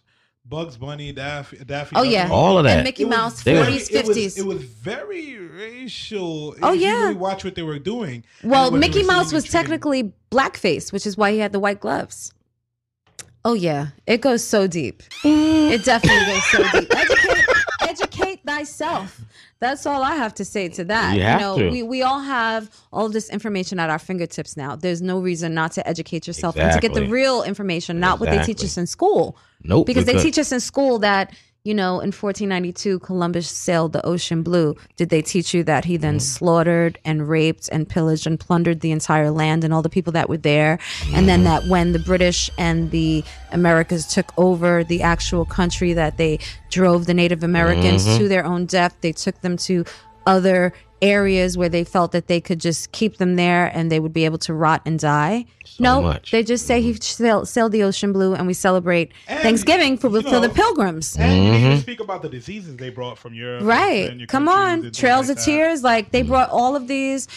Bugs 0.48 0.76
Bunny, 0.76 1.10
Daffy, 1.12 1.58
Daffy. 1.64 1.96
Oh, 1.96 2.04
Duck, 2.04 2.12
yeah. 2.12 2.28
All 2.30 2.58
of 2.58 2.64
that. 2.64 2.76
And 2.78 2.84
Mickey 2.84 3.02
It 3.02 3.06
was 3.08 3.16
Mouse, 3.16 3.42
very- 3.42 3.58
40s, 3.58 3.90
it 3.90 4.06
was- 4.06 4.16
50s. 4.16 4.38
It 4.38 4.46
was, 4.46 4.62
very 4.62 5.36
racial. 5.36 6.54
Oh, 6.62 6.72
if 6.72 6.80
you 6.80 6.86
yeah. 6.86 7.02
really 7.02 7.14
watch 7.16 7.44
what 7.44 7.56
they 7.56 7.62
were 7.64 7.80
doing. 7.80 8.24
Well, 8.44 8.66
and 8.66 8.72
what 8.74 8.80
they 8.80 8.86
Mickey 8.88 9.02
Mouse 9.02 9.32
was 9.32 9.44
technically 9.48 10.12
blackface, 10.30 10.92
which 10.92 11.06
is 11.06 11.16
why 11.16 11.32
he 11.32 11.38
had 11.38 11.52
the 11.52 11.58
white 11.60 11.80
gloves. 11.80 12.32
Oh 13.46 13.54
yeah, 13.54 13.90
it 14.08 14.22
goes 14.22 14.42
so 14.42 14.66
deep. 14.66 15.04
It 15.22 15.84
definitely 15.84 16.32
goes 16.32 16.44
so 16.50 16.80
deep. 16.80 16.92
Educate, 16.96 17.44
educate 17.80 18.40
thyself. 18.44 19.20
That's 19.60 19.86
all 19.86 20.02
I 20.02 20.16
have 20.16 20.34
to 20.34 20.44
say 20.44 20.68
to 20.70 20.84
that. 20.86 21.14
You 21.14 21.22
have 21.22 21.40
know, 21.40 21.56
to. 21.56 21.70
we 21.70 21.84
we 21.84 22.02
all 22.02 22.18
have 22.18 22.68
all 22.92 23.08
this 23.08 23.30
information 23.30 23.78
at 23.78 23.88
our 23.88 24.00
fingertips 24.00 24.56
now. 24.56 24.74
There's 24.74 25.00
no 25.00 25.20
reason 25.20 25.54
not 25.54 25.70
to 25.72 25.88
educate 25.88 26.26
yourself 26.26 26.56
and 26.56 26.72
to 26.72 26.80
get 26.80 26.92
the 26.92 27.06
real 27.06 27.44
information, 27.44 28.00
not 28.00 28.18
what 28.18 28.30
they 28.30 28.42
teach 28.42 28.64
us 28.64 28.76
in 28.76 28.88
school. 28.88 29.36
Nope, 29.62 29.86
Because 29.86 30.06
we 30.06 30.14
they 30.14 30.22
teach 30.22 30.38
us 30.38 30.50
in 30.50 30.60
school 30.60 30.98
that, 31.00 31.32
you 31.66 31.74
know, 31.74 31.94
in 31.98 32.12
1492, 32.12 33.00
Columbus 33.00 33.48
sailed 33.50 33.92
the 33.92 34.06
ocean 34.06 34.44
blue. 34.44 34.76
Did 34.96 35.08
they 35.08 35.20
teach 35.20 35.52
you 35.52 35.64
that 35.64 35.84
he 35.84 35.98
Mm. 35.98 36.00
then 36.00 36.20
slaughtered 36.20 36.96
and 37.04 37.28
raped 37.28 37.68
and 37.72 37.88
pillaged 37.88 38.24
and 38.24 38.38
plundered 38.38 38.82
the 38.82 38.92
entire 38.92 39.32
land 39.32 39.64
and 39.64 39.74
all 39.74 39.82
the 39.82 39.88
people 39.88 40.12
that 40.12 40.28
were 40.28 40.36
there? 40.36 40.78
And 41.12 41.28
then 41.28 41.40
Mm. 41.40 41.44
that 41.44 41.66
when 41.66 41.90
the 41.90 41.98
British 41.98 42.48
and 42.56 42.92
the 42.92 43.24
Americas 43.50 44.06
took 44.06 44.32
over 44.36 44.84
the 44.84 45.02
actual 45.02 45.44
country, 45.44 45.92
that 45.94 46.18
they 46.18 46.38
drove 46.70 47.06
the 47.06 47.14
Native 47.14 47.42
Americans 47.42 48.06
Mhm. 48.06 48.18
to 48.18 48.28
their 48.28 48.44
own 48.46 48.66
death. 48.66 48.94
They 49.00 49.10
took 49.12 49.40
them 49.40 49.56
to 49.56 49.84
other 50.24 50.72
areas 51.02 51.56
where 51.58 51.68
they 51.68 51.84
felt 51.84 52.12
that 52.12 52.26
they 52.26 52.40
could 52.40 52.60
just 52.60 52.92
keep 52.92 53.18
them 53.18 53.36
there 53.36 53.66
and 53.66 53.90
they 53.92 54.00
would 54.00 54.12
be 54.12 54.24
able 54.24 54.38
to 54.38 54.54
rot 54.54 54.82
and 54.86 54.98
die. 54.98 55.44
no, 55.78 56.00
much. 56.02 56.30
they 56.30 56.42
just 56.42 56.66
say 56.66 56.80
he 56.80 56.94
sailed, 56.94 57.48
sailed 57.48 57.72
the 57.72 57.82
ocean 57.82 58.12
blue, 58.12 58.34
and 58.34 58.46
we 58.46 58.54
celebrate 58.54 59.12
Thanksgiving 59.26 59.98
for, 59.98 60.08
for 60.22 60.40
the 60.40 60.48
pilgrims. 60.54 61.16
And 61.16 61.36
Mm-hmm. 61.46 61.64
even 61.66 61.80
speak 61.80 62.00
about 62.00 62.22
the 62.22 62.28
diseases 62.28 62.76
they 62.76 62.90
brought 62.90 63.18
from 63.18 63.34
Europe. 63.34 63.62
Right. 63.64 64.16
your 64.16 64.26
Come 64.26 64.48
on. 64.48 64.90
Trails 64.92 65.28
like 65.28 65.36
of 65.38 65.44
that. 65.44 65.44
Tears. 65.44 65.82
Like 65.82 66.10
they 66.12 66.22
brought 66.22 66.50
all 66.50 66.76
of 66.76 66.88
these. 66.88 67.28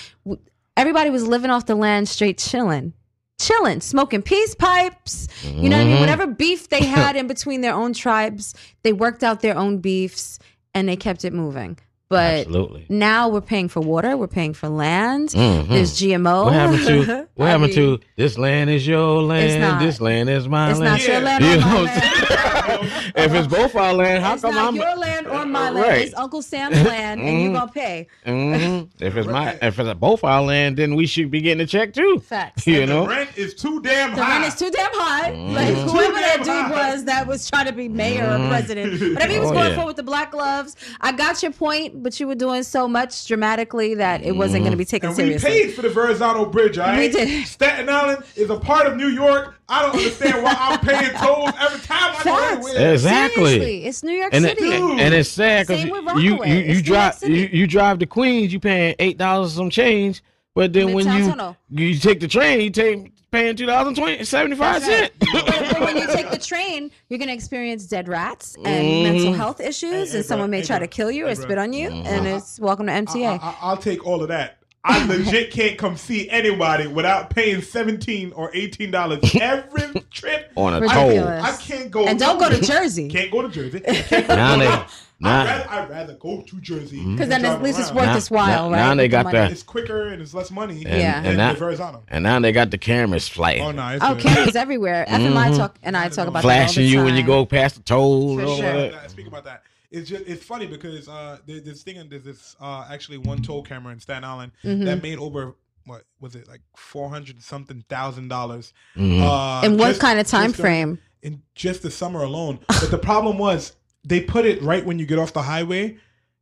Everybody 0.77 1.10
was 1.10 1.27
living 1.27 1.52
off 1.52 1.65
the 1.65 1.76
land 1.76 2.07
straight 2.07 2.38
chilling. 2.38 2.94
Chilling, 3.40 3.80
smoking 3.81 4.22
peace 4.22 4.53
pipes. 4.56 5.27
You 5.45 5.69
know 5.69 5.77
what 5.77 5.81
I 5.84 5.86
mean? 5.86 5.98
Mhm. 5.98 5.99
Whatever 6.02 6.27
beef 6.27 6.69
they 6.69 6.84
had 6.84 7.15
in 7.15 7.27
between 7.27 7.61
their 7.61 7.73
own 7.73 7.94
tribes, 7.94 8.53
they 8.84 8.91
worked 8.94 9.23
out 9.23 9.41
their 9.41 9.57
own 9.57 9.77
beefs 9.80 10.40
and 10.73 10.88
they 10.90 10.95
kept 10.98 11.23
it 11.23 11.31
moving. 11.34 11.77
But 12.10 12.48
Absolutely. 12.48 12.88
now 12.90 13.30
we're 13.30 13.40
paying 13.40 13.68
for 13.68 13.81
water, 13.81 14.18
we're 14.18 14.26
paying 14.26 14.56
for 14.56 14.68
land. 14.68 15.30
Mhm. 15.30 15.68
There's 15.68 15.91
GMO. 16.02 16.45
What 16.45 16.53
happened 16.53 16.88
to 16.88 17.27
what 17.36 17.45
happened 17.49 17.76
mean, 17.76 17.99
to 17.99 17.99
this 18.15 18.36
land 18.36 18.72
is 18.72 18.88
your 18.88 19.22
land, 19.22 19.61
not. 19.61 19.80
this 19.80 20.02
land 20.02 20.27
is 20.27 20.48
my 20.48 20.72
It's 20.72 20.80
land. 20.80 20.94
not 20.94 21.07
your 21.07 21.19
land 21.22 21.44
You 21.45 21.52
or 21.52 21.57
know 21.57 21.68
my 21.68 21.84
what 21.84 22.84
if 23.15 23.34
it's 23.34 23.48
both 23.48 23.76
our 23.76 23.94
land, 23.94 24.23
how 24.23 24.34
It's 24.34 24.41
come 24.41 24.56
not 24.56 24.69
I'm 24.69 24.76
your 24.76 24.95
land 24.95 25.27
or 25.27 25.45
my 25.45 25.69
land. 25.69 25.76
Right. 25.88 26.02
It's 26.07 26.15
Uncle 26.15 26.41
Sam's 26.41 26.81
land, 26.88 27.22
and 27.22 27.44
you 27.44 27.49
Mhm. 27.52 27.53
gonna 27.53 27.72
pay. 27.72 28.07
Mhm. 28.26 28.88
If 28.99 29.15
it's 29.15 29.27
my 29.27 29.60
if 29.61 29.77
it's 29.77 29.99
both 29.99 30.23
our 30.23 30.41
land, 30.41 30.77
then 30.77 30.95
we 30.95 31.06
should 31.06 31.30
be 31.30 31.41
getting 31.41 31.61
a 31.61 31.68
check 31.68 31.94
too. 31.94 32.23
Facts. 32.26 32.65
You 32.65 32.81
And 32.81 32.90
know. 32.90 33.03
the 33.03 33.10
rent 33.10 33.30
is 33.36 33.53
too 33.53 33.81
damn 33.84 34.15
The 34.15 34.23
high. 34.23 34.40
rent 34.41 34.52
is 34.52 34.60
too 34.60 34.72
damn 34.72 34.90
high. 34.94 35.31
Mhm. 35.34 35.53
Like 35.53 35.76
whoever 35.76 36.14
that 36.19 36.38
dude 36.40 36.48
high. 36.48 36.72
was 36.94 37.03
that 37.03 37.27
was 37.27 37.48
trying 37.48 37.68
to 37.68 37.72
be 37.73 37.88
mayor 37.88 38.23
or 38.26 38.40
Mhm. 38.40 38.49
president, 38.49 38.99
whatever 39.14 39.31
he 39.31 39.40
was 39.40 39.52
Oh, 39.52 39.53
going 39.53 39.69
yeah. 39.73 39.80
for 39.80 39.86
with 39.86 39.95
the 39.98 40.02
black 40.03 40.31
gloves. 40.31 40.76
I 41.02 41.11
got 41.11 41.44
your 41.44 41.52
point, 41.52 41.99
but 42.02 42.20
you 42.20 42.28
were 42.28 42.36
doing 42.36 42.64
so 42.64 42.88
much 42.88 43.28
dramatically 43.28 43.96
that 43.96 44.24
it 44.24 44.36
wasn't 44.36 44.64
going 44.64 44.72
to 44.72 44.78
be 44.78 44.86
mm-hmm. 44.86 44.90
taken 44.90 45.10
And 45.10 45.18
we 45.18 45.38
seriously. 45.38 45.50
paid 45.50 45.74
for 45.74 45.82
the 45.82 45.90
Verrazano 45.90 46.46
Bridge, 46.46 46.78
all 46.78 46.88
right? 46.88 47.00
We 47.00 47.10
did. 47.10 47.48
Staten 47.48 47.90
Island 47.90 48.24
is 48.36 48.50
a 48.50 48.60
part 48.60 48.88
of 48.88 48.98
New 48.98 49.08
York. 49.10 49.56
I 49.68 49.84
don't 49.84 49.96
understand 49.96 50.44
why 50.44 50.56
I'm 50.58 50.80
paying 50.80 51.12
tolls 51.14 51.52
every 51.60 51.80
time 51.82 52.16
I 52.16 52.24
go 52.24 52.36
Facts. 52.36 52.68
anywhere. 52.68 52.94
Exactly. 52.94 53.44
Seriously, 53.46 53.86
it's 53.86 54.04
New 54.04 54.14
York 54.14 54.34
And, 54.34 54.44
City. 54.46 54.64
it, 54.66 54.82
and 54.82 55.14
it's 55.14 55.30
sad 55.30 55.68
because 55.68 55.82
Same 55.84 56.18
you 56.20 56.44
you, 56.46 56.74
you 56.74 56.82
drive 56.82 57.16
City. 57.16 57.34
you, 57.34 57.50
you 57.52 57.68
drive 57.68 58.00
to 58.00 58.06
Queens, 58.06 58.52
you 58.52 58.60
paying 58.60 58.96
eight 59.00 59.18
dollars 59.18 59.54
some 59.54 59.70
change, 59.70 60.24
but 60.56 60.74
then 60.74 60.94
when 60.94 61.06
you 61.06 61.30
Tunnel. 61.30 61.56
you 61.70 61.96
take 62.00 62.20
the 62.20 62.28
train, 62.28 62.62
you 62.62 62.70
take 62.72 63.14
paying 63.31 63.56
two 63.56 63.65
dollars 63.65 63.88
and 63.88 63.95
twenty 63.97 64.23
seventy 64.23 64.56
five 64.56 64.84
cents. 64.84 65.11
right. 65.34 65.45
but, 65.45 65.69
but 65.73 65.81
when 65.81 65.97
you 65.97 66.07
take 66.14 66.30
the 66.31 66.38
train, 66.38 66.91
you're 67.10 67.18
going 67.19 67.27
to 67.27 67.34
experience 67.34 67.85
dead 67.85 68.07
rats 68.07 68.56
and 68.56 68.65
Mhm. 68.88 69.03
mental 69.03 69.34
health 69.34 69.60
issues, 69.60 69.91
Hey, 69.91 70.01
and 70.01 70.10
hey, 70.11 70.22
someone 70.22 70.49
may 70.49 70.60
hey, 70.61 70.65
try 70.65 70.77
bro, 70.77 70.85
to 70.85 70.89
kill 70.89 71.11
you 71.11 71.26
hey, 71.26 71.31
or 71.31 71.35
bro. 71.35 71.43
spit 71.45 71.57
on 71.57 71.73
you, 71.73 71.89
and 71.89 72.27
it's 72.27 72.60
welcome 72.60 72.85
to 72.88 72.91
MTA. 72.93 73.39
I, 73.41 73.56
I, 73.61 73.69
will 73.72 73.77
take 73.81 74.06
all 74.06 74.22
of 74.22 74.27
that. 74.30 74.59
I 74.84 75.06
legit 75.06 75.51
can't 75.51 75.77
come 75.77 75.97
see 75.97 76.30
anybody 76.30 76.88
without 76.88 77.30
paying 77.30 77.61
seventeen 77.61 78.31
or 78.31 78.49
eighteen 78.53 78.91
dollars 78.91 79.19
every 79.41 80.01
trip 80.10 80.51
On 80.56 80.73
a 80.73 80.88
toll. 80.88 81.27
I, 81.27 81.56
can't 81.61 81.91
go. 81.91 82.06
And 82.07 82.18
don't 82.18 82.39
go 82.39 82.49
to. 82.49 82.61
Jersey. 82.61 83.10
Can't 83.10 83.30
go 83.30 83.41
to 83.41 83.49
Jersey. 83.49 83.81
Can't 83.81 84.27
go 84.27 84.35
Now 84.35 84.56
to- 84.56 84.60
they 85.19 85.27
I'd, 85.27 85.45
rather, 85.45 85.69
I'd 85.69 85.89
rather 85.89 86.14
go 86.14 86.41
to 86.43 86.61
Jersey 86.61 87.06
because 87.06 87.27
then 87.27 87.43
at 87.43 87.61
least 87.61 87.77
drive 87.77 87.88
it's 87.89 87.97
around. 87.97 88.07
worth 88.07 88.18
its 88.18 88.31
while, 88.31 88.47
now, 88.47 88.72
right? 88.72 88.77
Now 88.77 88.95
they 88.95 89.03
With 89.03 89.11
the 89.11 89.18
got 89.18 89.26
money. 89.26 89.38
the 89.39 89.51
It's 89.51 89.64
quicker 89.64 90.07
and 90.07 90.22
it's 90.22 90.34
less 90.34 90.49
money. 90.49 90.85
and, 90.85 91.01
Yeah. 91.01 91.18
and 91.18 91.26
than 91.26 91.35
now 91.38 91.53
the 91.53 91.99
and 92.07 92.23
now 92.23 92.39
they 92.39 92.51
got 92.53 92.72
the 92.72 92.77
cameras 92.77 93.27
flying. 93.27 93.61
Oh 93.61 93.72
no, 93.72 93.85
it's 93.89 94.03
Oh, 94.06 94.15
cameras 94.15 94.56
everywhere. 94.56 95.03
F 95.10 95.19
and 95.19 95.38
I 95.38 95.49
Mhm. 95.49 95.57
talk 95.57 95.77
and 95.84 95.97
I 95.97 96.07
talk 96.07 96.30
about 96.30 96.41
flashing 96.43 96.84
that 96.85 96.88
all 96.97 96.99
you 97.01 97.03
when 97.03 97.15
you 97.18 97.23
go 97.23 97.45
past 97.45 97.76
the 97.76 97.81
toll. 97.81 98.35
For 98.35 98.39
and 98.39 98.49
all 98.49 98.56
sure. 98.57 98.72
that. 98.72 98.91
that, 98.93 99.11
speak 99.11 99.27
about 99.27 99.43
that. 99.43 99.64
It's 99.91 100.10
just 100.10 100.26
it's 100.28 100.44
funny 100.44 100.68
because 100.68 101.07
uh 101.10 101.38
there- 101.48 101.61
there's 101.61 101.82
thing 101.84 101.95
there's 102.10 102.24
this 102.24 102.56
uh 102.61 102.86
actually 102.91 103.18
one 103.18 103.41
toll 103.41 103.64
camera 103.64 103.91
in 103.94 103.99
Staten 103.99 104.24
Island 104.24 104.52
Mhm. 104.64 104.86
that 104.86 105.02
made 105.02 105.18
over 105.18 105.56
what 105.86 106.03
was 106.20 106.36
it 106.36 106.48
like 106.48 106.61
four 106.76 107.10
hundred 107.10 107.41
something 107.41 107.84
thousand 107.90 108.28
dollars. 108.28 108.74
Mhm. 108.95 109.22
Uh, 109.22 109.66
In 109.66 109.78
what 109.78 109.88
just- 109.90 110.02
kind 110.02 110.20
of 110.20 110.28
time 110.28 110.49
just 110.52 110.57
during- 110.61 110.72
frame? 110.86 110.99
In 111.22 111.41
just 111.56 111.82
the 111.82 111.91
summer 111.91 112.22
alone. 112.24 112.60
But 112.68 112.91
the 112.91 112.98
problem 112.99 113.38
was 113.40 113.74
they 114.06 114.22
put 114.22 114.45
it 114.45 114.61
right 114.61 114.86
when 114.86 114.99
you 114.99 115.06
get 115.06 115.18
off 115.20 115.34
the 115.34 115.41
highway. 115.44 115.98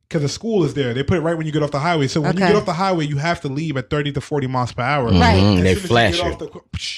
Because 0.08 0.22
the 0.22 0.28
school 0.30 0.64
is 0.64 0.72
there, 0.72 0.94
they 0.94 1.02
put 1.02 1.18
it 1.18 1.20
right 1.20 1.36
when 1.36 1.44
you 1.44 1.52
get 1.52 1.62
off 1.62 1.70
the 1.70 1.78
highway. 1.80 2.06
So 2.08 2.22
when 2.22 2.32
you 2.32 2.38
get 2.38 2.54
off 2.56 2.64
the 2.64 2.72
highway, 2.72 3.04
you 3.06 3.18
have 3.18 3.42
to 3.42 3.48
leave 3.48 3.76
at 3.76 3.90
thirty 3.90 4.10
to 4.12 4.22
forty 4.22 4.46
miles 4.46 4.72
per 4.72 4.80
hour. 4.82 5.08
Right. 5.10 5.36
Mhm, 5.42 5.56
As 5.58 5.62
They 5.62 5.64
soon 5.64 5.66
as 5.66 5.82
you 5.82 5.88
flash 5.88 6.16
get 6.16 6.24
you. 6.24 6.32
off 6.32 6.38
the- 6.38 6.50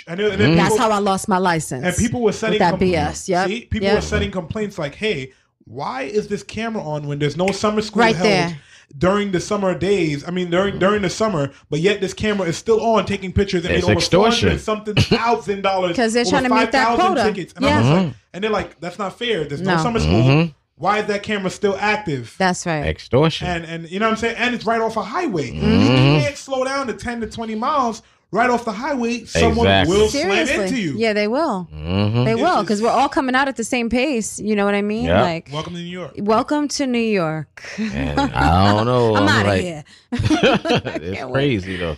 and 0.07 0.21
then- 0.21 0.31
and 0.33 0.41
then 0.41 0.57
That's 0.57 0.75
people- 0.75 0.79
how 0.79 0.91
I 0.93 0.99
lost 1.01 1.27
my 1.29 1.39
license. 1.39 1.85
and 1.85 1.97
people 1.97 2.23
were 2.23 2.31
setting 2.33 2.53
with 2.55 2.59
that 2.61 2.71
com- 2.71 2.79
BS. 2.79 3.29
Yep. 3.29 3.49
See, 3.49 3.61
people 3.63 3.87
yep. 3.89 3.95
were 3.97 4.01
setting 4.03 4.31
complaints 4.31 4.79
like, 4.79 4.95
"Hey, 4.95 5.33
why 5.71 6.03
is 6.03 6.29
this 6.29 6.43
camera 6.43 6.83
on 6.83 7.07
when 7.07 7.19
there's 7.19 7.37
no 7.37 7.49
summer 7.53 7.81
school 7.81 8.01
Right 8.01 8.17
held 8.17 8.29
there. 8.29 8.59
during 8.99 9.31
the 9.33 9.41
summer 9.41 9.75
days? 9.75 10.27
I 10.27 10.31
mean, 10.33 10.51
during 10.51 10.79
during 10.79 11.03
the 11.03 11.11
summer, 11.11 11.53
but 11.71 11.79
yet 11.81 12.01
this 12.01 12.13
camera 12.13 12.49
is 12.49 12.57
still 12.57 12.81
on, 12.85 13.07
taking 13.07 13.33
pictures 13.33 13.65
and 13.65 13.75
It's 13.75 13.85
over 13.85 13.93
extortion. 13.95 14.49
hundred 14.49 14.61
something 14.63 14.95
thousand 14.97 15.63
dollars 15.63 15.95
'Cause 15.97 16.13
they're 16.13 16.25
trying 16.25 16.43
to 16.45 16.49
make 16.51 16.73
that 16.73 16.89
5,000 16.89 17.15
quota. 17.15 17.23
Tickets. 17.33 17.53
And, 17.55 17.65
Yeah. 17.65 17.77
I'm 17.79 17.83
just 17.85 17.95
like, 18.07 18.15
and 18.35 18.45
they're 18.45 18.51
like, 18.51 18.81
"That's 18.81 18.99
not 18.99 19.19
fair. 19.19 19.45
There's 19.45 19.61
no, 19.61 19.77
No. 19.77 19.83
summer 19.83 20.01
school. 20.01 20.23
Mhm. 20.23 20.55
Why 20.77 20.99
is 21.01 21.07
that 21.07 21.23
camera 21.23 21.51
still 21.51 21.77
active?" 21.79 22.35
That's 22.39 22.67
right. 22.67 22.85
Extortion. 22.87 23.47
and 23.47 23.65
and 23.65 23.91
you 23.91 24.01
know 24.01 24.07
what 24.07 24.13
I'm 24.13 24.19
saying, 24.19 24.37
and 24.39 24.55
it's 24.55 24.65
right 24.67 24.81
off 24.81 24.97
a 24.97 25.03
highway. 25.03 25.51
Mhm. 25.53 26.17
You 26.17 26.23
can't 26.23 26.37
slow 26.37 26.65
down 26.65 26.87
to 26.89 26.95
ten 26.95 27.21
to 27.21 27.27
twenty 27.29 27.55
miles 27.55 28.03
right 28.33 28.49
off 28.51 28.65
the 28.65 28.73
highway. 28.73 29.25
Someone 29.25 29.67
Exactly. 29.67 29.97
will 29.97 30.09
slam 30.09 30.49
into 30.49 30.79
you. 30.81 30.95
Yeah, 30.97 31.13
they 31.13 31.27
will. 31.29 31.69
Mhm. 31.75 32.25
They 32.25 32.33
It's 32.33 32.41
will 32.41 32.63
because 32.63 32.81
we're 32.83 32.91
all 32.91 33.09
coming 33.09 33.35
out 33.35 33.49
at 33.49 33.57
the 33.57 33.65
same 33.65 33.89
pace. 33.91 34.39
You 34.39 34.55
know 34.57 34.65
what 34.65 34.75
I 34.75 34.83
mean? 34.83 35.07
Yeah. 35.07 35.23
Like, 35.23 35.49
Welcome 35.53 35.75
to 35.75 35.81
New 35.81 35.87
York. 35.87 36.13
welcome 36.19 36.69
to 36.69 36.87
New 36.87 36.99
York. 36.99 37.63
And 37.79 38.21
I 38.21 38.73
don't 38.73 38.87
know. 38.87 39.17
I'm 39.17 39.23
I'm 39.25 39.29
outta 39.29 39.49
like- 39.49 39.61
here. 39.63 39.85
it's 40.13 41.19
can't 41.19 41.31
wait. 41.31 41.33
crazy 41.33 41.77
though. 41.77 41.97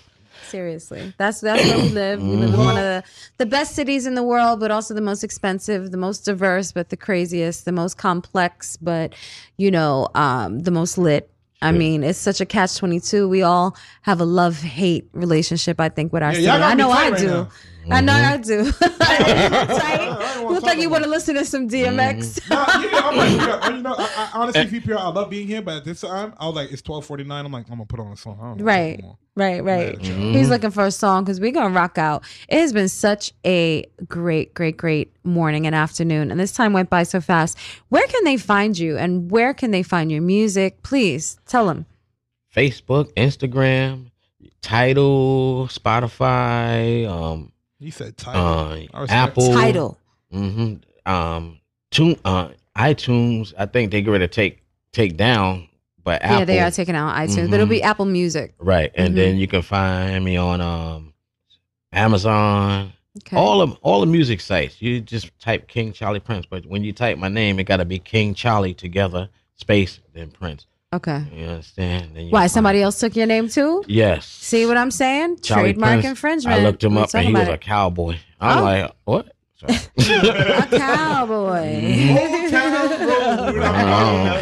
Seriously, 0.48 1.14
that's 1.16 1.40
that's 1.40 1.64
where 1.64 1.78
we 1.78 1.88
live. 1.88 2.22
We 2.22 2.28
live 2.36 2.52
in 2.52 2.60
one 2.60 2.76
of 2.76 2.82
the, 2.82 3.02
the 3.38 3.46
best 3.46 3.74
cities 3.74 4.04
in 4.04 4.14
the 4.16 4.22
world, 4.22 4.60
but 4.60 4.70
also 4.70 4.92
the 4.92 5.00
most 5.00 5.24
expensive, 5.24 5.90
the 5.92 5.96
most 5.96 6.26
diverse, 6.26 6.72
but 6.72 6.90
the 6.90 6.96
craziest, 6.96 7.64
the 7.64 7.72
most 7.72 7.96
complex, 7.96 8.76
but 8.76 9.14
you 9.56 9.70
know, 9.70 10.08
um, 10.14 10.58
the 10.60 10.70
most 10.70 10.98
lit. 10.98 11.30
I 11.62 11.72
mean, 11.72 12.02
it's 12.04 12.18
such 12.18 12.40
a 12.40 12.46
catch 12.46 12.76
twenty 12.76 13.00
two. 13.00 13.28
We 13.28 13.42
all 13.42 13.76
have 14.02 14.20
a 14.20 14.24
love 14.24 14.58
hate 14.60 15.08
relationship. 15.12 15.80
I 15.80 15.88
think 15.88 16.12
with 16.12 16.22
our 16.22 16.32
Yeah, 16.34 16.52
city. 16.52 16.64
I 16.64 16.74
know 16.74 16.90
I 16.90 17.10
right 17.10 17.18
do. 17.20 17.26
now. 17.28 17.48
I 17.90 18.00
know 18.00 18.12
Mm-hmm. 18.12 18.32
I 18.32 18.36
do. 18.36 18.72
Tight. 18.98 20.38
You 20.40 20.48
look 20.50 20.62
like 20.62 20.78
you 20.78 20.88
want 20.88 21.02
to 21.04 21.10
listen 21.10 21.34
to 21.34 21.44
some 21.44 21.68
DMX. 21.68 22.38
Mm-hmm. 22.38 22.52
Nah, 22.54 22.66
yeah, 22.80 23.08
I'm 23.08 23.16
like, 23.16 23.30
yeah, 23.70 23.76
you 23.76 23.82
know, 23.82 23.94
I, 23.98 24.02
I, 24.16 24.30
honestly, 24.34 24.66
VPR, 24.80 24.96
I 24.96 25.08
love 25.08 25.30
being 25.30 25.46
here, 25.48 25.62
but 25.62 25.78
at 25.78 25.84
this 25.84 26.00
time, 26.02 26.32
I 26.38 26.46
was 26.46 26.54
like, 26.54 26.70
it's 26.70 26.82
twelve 26.82 27.04
forty 27.06 27.24
nine. 27.24 27.44
I'm 27.44 27.52
like, 27.52 27.66
I'm 27.68 27.74
gonna 27.76 27.86
put 27.86 27.98
on 28.00 28.12
a 28.12 28.16
song. 28.16 28.38
I 28.40 28.44
don't 28.44 28.58
know 28.58 28.64
Right, 28.64 28.94
anymore. 28.94 29.18
Right, 29.36 29.62
right. 29.64 29.98
Mhm. 29.98 30.34
He's 30.34 30.48
looking 30.50 30.70
for 30.70 30.84
a 30.84 30.90
song 30.90 31.24
because 31.24 31.40
we're 31.40 31.52
gonna 31.52 31.74
rock 31.74 31.98
out. 31.98 32.22
It 32.48 32.58
has 32.60 32.72
been 32.72 32.88
such 32.88 33.32
a 33.46 33.84
great, 34.08 34.54
great, 34.54 34.76
great 34.76 35.12
morning 35.24 35.66
and 35.66 35.74
afternoon, 35.74 36.30
and 36.30 36.38
this 36.38 36.52
time 36.52 36.72
went 36.72 36.90
by 36.90 37.02
so 37.04 37.20
fast. 37.20 37.56
Where 37.88 38.06
can 38.06 38.24
they 38.24 38.36
find 38.36 38.78
you, 38.78 38.96
and 38.98 39.30
where 39.30 39.54
can 39.54 39.70
they 39.70 39.82
find 39.82 40.10
your 40.12 40.22
music? 40.22 40.82
Please 40.82 41.38
tell 41.46 41.66
them. 41.66 41.86
Facebook, 42.54 43.12
Instagram, 43.14 44.10
Title, 44.60 45.66
Spotify, 45.70 47.06
um, 47.08 47.52
He 47.80 47.90
said 47.90 48.16
title. 48.16 48.88
uh, 48.94 49.06
Apple, 49.08 49.52
Title. 49.54 49.98
Mm-hmm. 50.32 51.10
um, 51.12 51.58
tune, 51.90 52.16
uh, 52.24 52.48
iTunes. 52.76 53.52
I 53.58 53.66
think 53.66 53.90
they 53.90 54.02
get 54.02 54.10
ready 54.10 54.26
to 54.26 54.32
take 54.32 54.62
take 54.92 55.16
down, 55.16 55.68
but 56.04 56.22
Apple, 56.22 56.38
Yeah, 56.38 56.44
they 56.44 56.60
are 56.60 56.70
taking 56.70 56.94
out 56.94 57.14
iTunes, 57.16 57.48
but 57.50 57.54
it'll 57.54 57.66
be 57.66 57.82
Apple 57.82 58.04
Music. 58.06 58.54
right, 58.58 58.90
and 58.94 59.12
Mhm. 59.12 59.16
then 59.16 59.36
you 59.36 59.46
can 59.46 59.62
find 59.62 60.24
me 60.24 60.36
on 60.36 60.60
um, 60.60 61.12
Amazon. 61.92 62.92
Okay. 63.18 63.36
All 63.36 63.60
of 63.60 63.76
all 63.82 64.00
the 64.00 64.06
music 64.06 64.40
sites. 64.40 64.80
You 64.80 65.00
just 65.00 65.30
type 65.38 65.68
King 65.68 65.92
Charlie 65.92 66.18
Prince, 66.20 66.46
but 66.48 66.64
when 66.64 66.82
you 66.82 66.92
type 66.94 67.18
my 67.18 67.28
name, 67.28 67.58
it 67.58 67.64
got 67.64 67.76
to 67.76 67.84
be 67.84 67.98
King 67.98 68.32
Charlie 68.34 68.72
together, 68.72 69.28
space 69.56 70.00
then 70.14 70.30
Prince. 70.30 70.66
Okay. 70.94 71.22
You 71.34 71.44
understand? 71.46 72.12
Then 72.14 72.24
you 72.26 72.30
Why? 72.30 72.40
find- 72.42 72.50
Somebody 72.50 72.80
else 72.82 72.98
took 73.00 73.14
your 73.16 73.26
name 73.26 73.48
too? 73.48 73.82
Yes. 73.86 74.26
See 74.26 74.64
what 74.66 74.76
I'm 74.78 74.90
saying? 74.90 75.38
Charlie 75.42 75.72
Trademark 75.72 75.92
Prince. 76.00 76.06
infringement. 76.06 76.60
I 76.60 76.62
looked 76.62 76.82
him 76.84 76.94
We 76.94 77.02
up 77.02 77.14
and 77.14 77.26
he 77.26 77.32
was 77.34 77.42
about 77.42 77.54
a 77.54 77.58
cowboy. 77.58 78.16
I'm 78.40 78.58
Oh. 78.58 78.62
like, 78.62 78.90
what? 79.04 79.32
a 79.98 80.68
cowboy. 80.70 81.68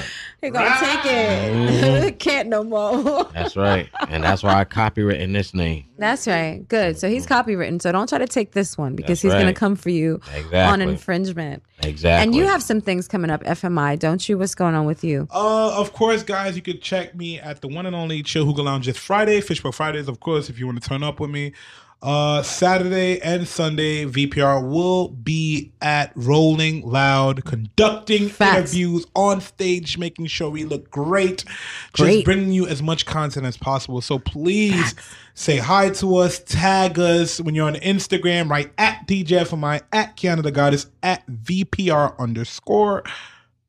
Mm-hmm. 0.42 0.56
Old 0.56 0.66
Town 0.66 0.96
Road. 0.96 1.60
He 1.60 1.60
gonna 1.60 1.82
take 1.82 2.04
it. 2.08 2.18
Can't 2.18 2.48
no 2.48 2.64
more. 2.64 3.24
That's 3.32 3.56
right. 3.56 3.88
And 4.08 4.24
that's 4.24 4.42
why 4.42 4.58
I 4.60 4.64
copywritten 4.64 5.32
this 5.32 5.54
name. 5.54 5.86
That's 5.98 6.26
right. 6.26 6.66
Good. 6.68 6.98
So 6.98 7.08
he's 7.08 7.26
copywritten. 7.26 7.80
So 7.80 7.92
don't 7.92 8.08
try 8.08 8.18
to 8.18 8.26
take 8.26 8.52
this 8.52 8.78
one 8.78 8.96
because 8.96 9.20
That's 9.20 9.22
he's 9.22 9.32
gonna 9.32 9.52
come 9.52 9.76
for 9.76 9.90
you 9.90 10.20
on 10.52 10.80
infringement. 10.80 11.62
Exactly. 11.82 12.22
And 12.22 12.34
you 12.34 12.46
have 12.46 12.62
some 12.62 12.80
things 12.80 13.08
coming 13.08 13.30
up, 13.30 13.42
FMI, 13.44 13.98
don't 13.98 14.26
you? 14.28 14.38
What's 14.38 14.54
going 14.54 14.74
on 14.74 14.86
with 14.86 15.02
you? 15.02 15.28
Uh, 15.30 15.78
of 15.78 15.92
course, 15.92 16.22
guys, 16.22 16.56
you 16.56 16.62
could 16.62 16.82
check 16.82 17.14
me 17.14 17.38
at 17.40 17.60
the 17.60 17.68
one 17.68 17.86
and 17.86 17.96
only 17.96 18.22
Chill 18.22 18.44
Hookah 18.44 18.62
Lounge 18.62 18.86
this 18.86 18.98
Friday, 18.98 19.40
Fishbowl 19.40 19.72
Fridays, 19.72 20.08
of 20.08 20.20
course, 20.20 20.50
if 20.50 20.58
you 20.58 20.66
want 20.66 20.82
to 20.82 20.88
turn 20.88 21.02
up 21.02 21.20
with 21.20 21.30
me. 21.30 21.52
Uh, 22.02 22.42
Saturday 22.42 23.20
and 23.20 23.46
Sunday, 23.46 24.06
VPR 24.06 24.66
will 24.66 25.08
be 25.08 25.70
at 25.82 26.12
Rolling 26.14 26.80
Loud, 26.82 27.44
conducting 27.44 28.30
interviews 28.30 29.04
on 29.14 29.42
stage, 29.42 29.98
making 29.98 30.26
sure 30.26 30.48
we 30.48 30.64
look 30.64 30.90
great, 30.90 31.44
just 31.92 32.24
bringing 32.24 32.52
you 32.52 32.66
as 32.66 32.82
much 32.82 33.04
content 33.04 33.44
as 33.44 33.58
possible. 33.58 34.00
So 34.00 34.18
please 34.18 34.94
say 35.34 35.58
hi 35.58 35.90
to 35.90 36.16
us, 36.16 36.38
tag 36.38 36.98
us 36.98 37.38
when 37.38 37.54
you're 37.54 37.66
on 37.66 37.74
Instagram, 37.74 38.48
right 38.48 38.72
at 38.78 39.06
DJ 39.06 39.42
FMI, 39.42 39.82
at 39.92 40.16
Qiana 40.16 40.42
the 40.42 40.52
Goddess, 40.52 40.86
at 41.02 41.26
VPR 41.26 42.18
underscore 42.18 43.04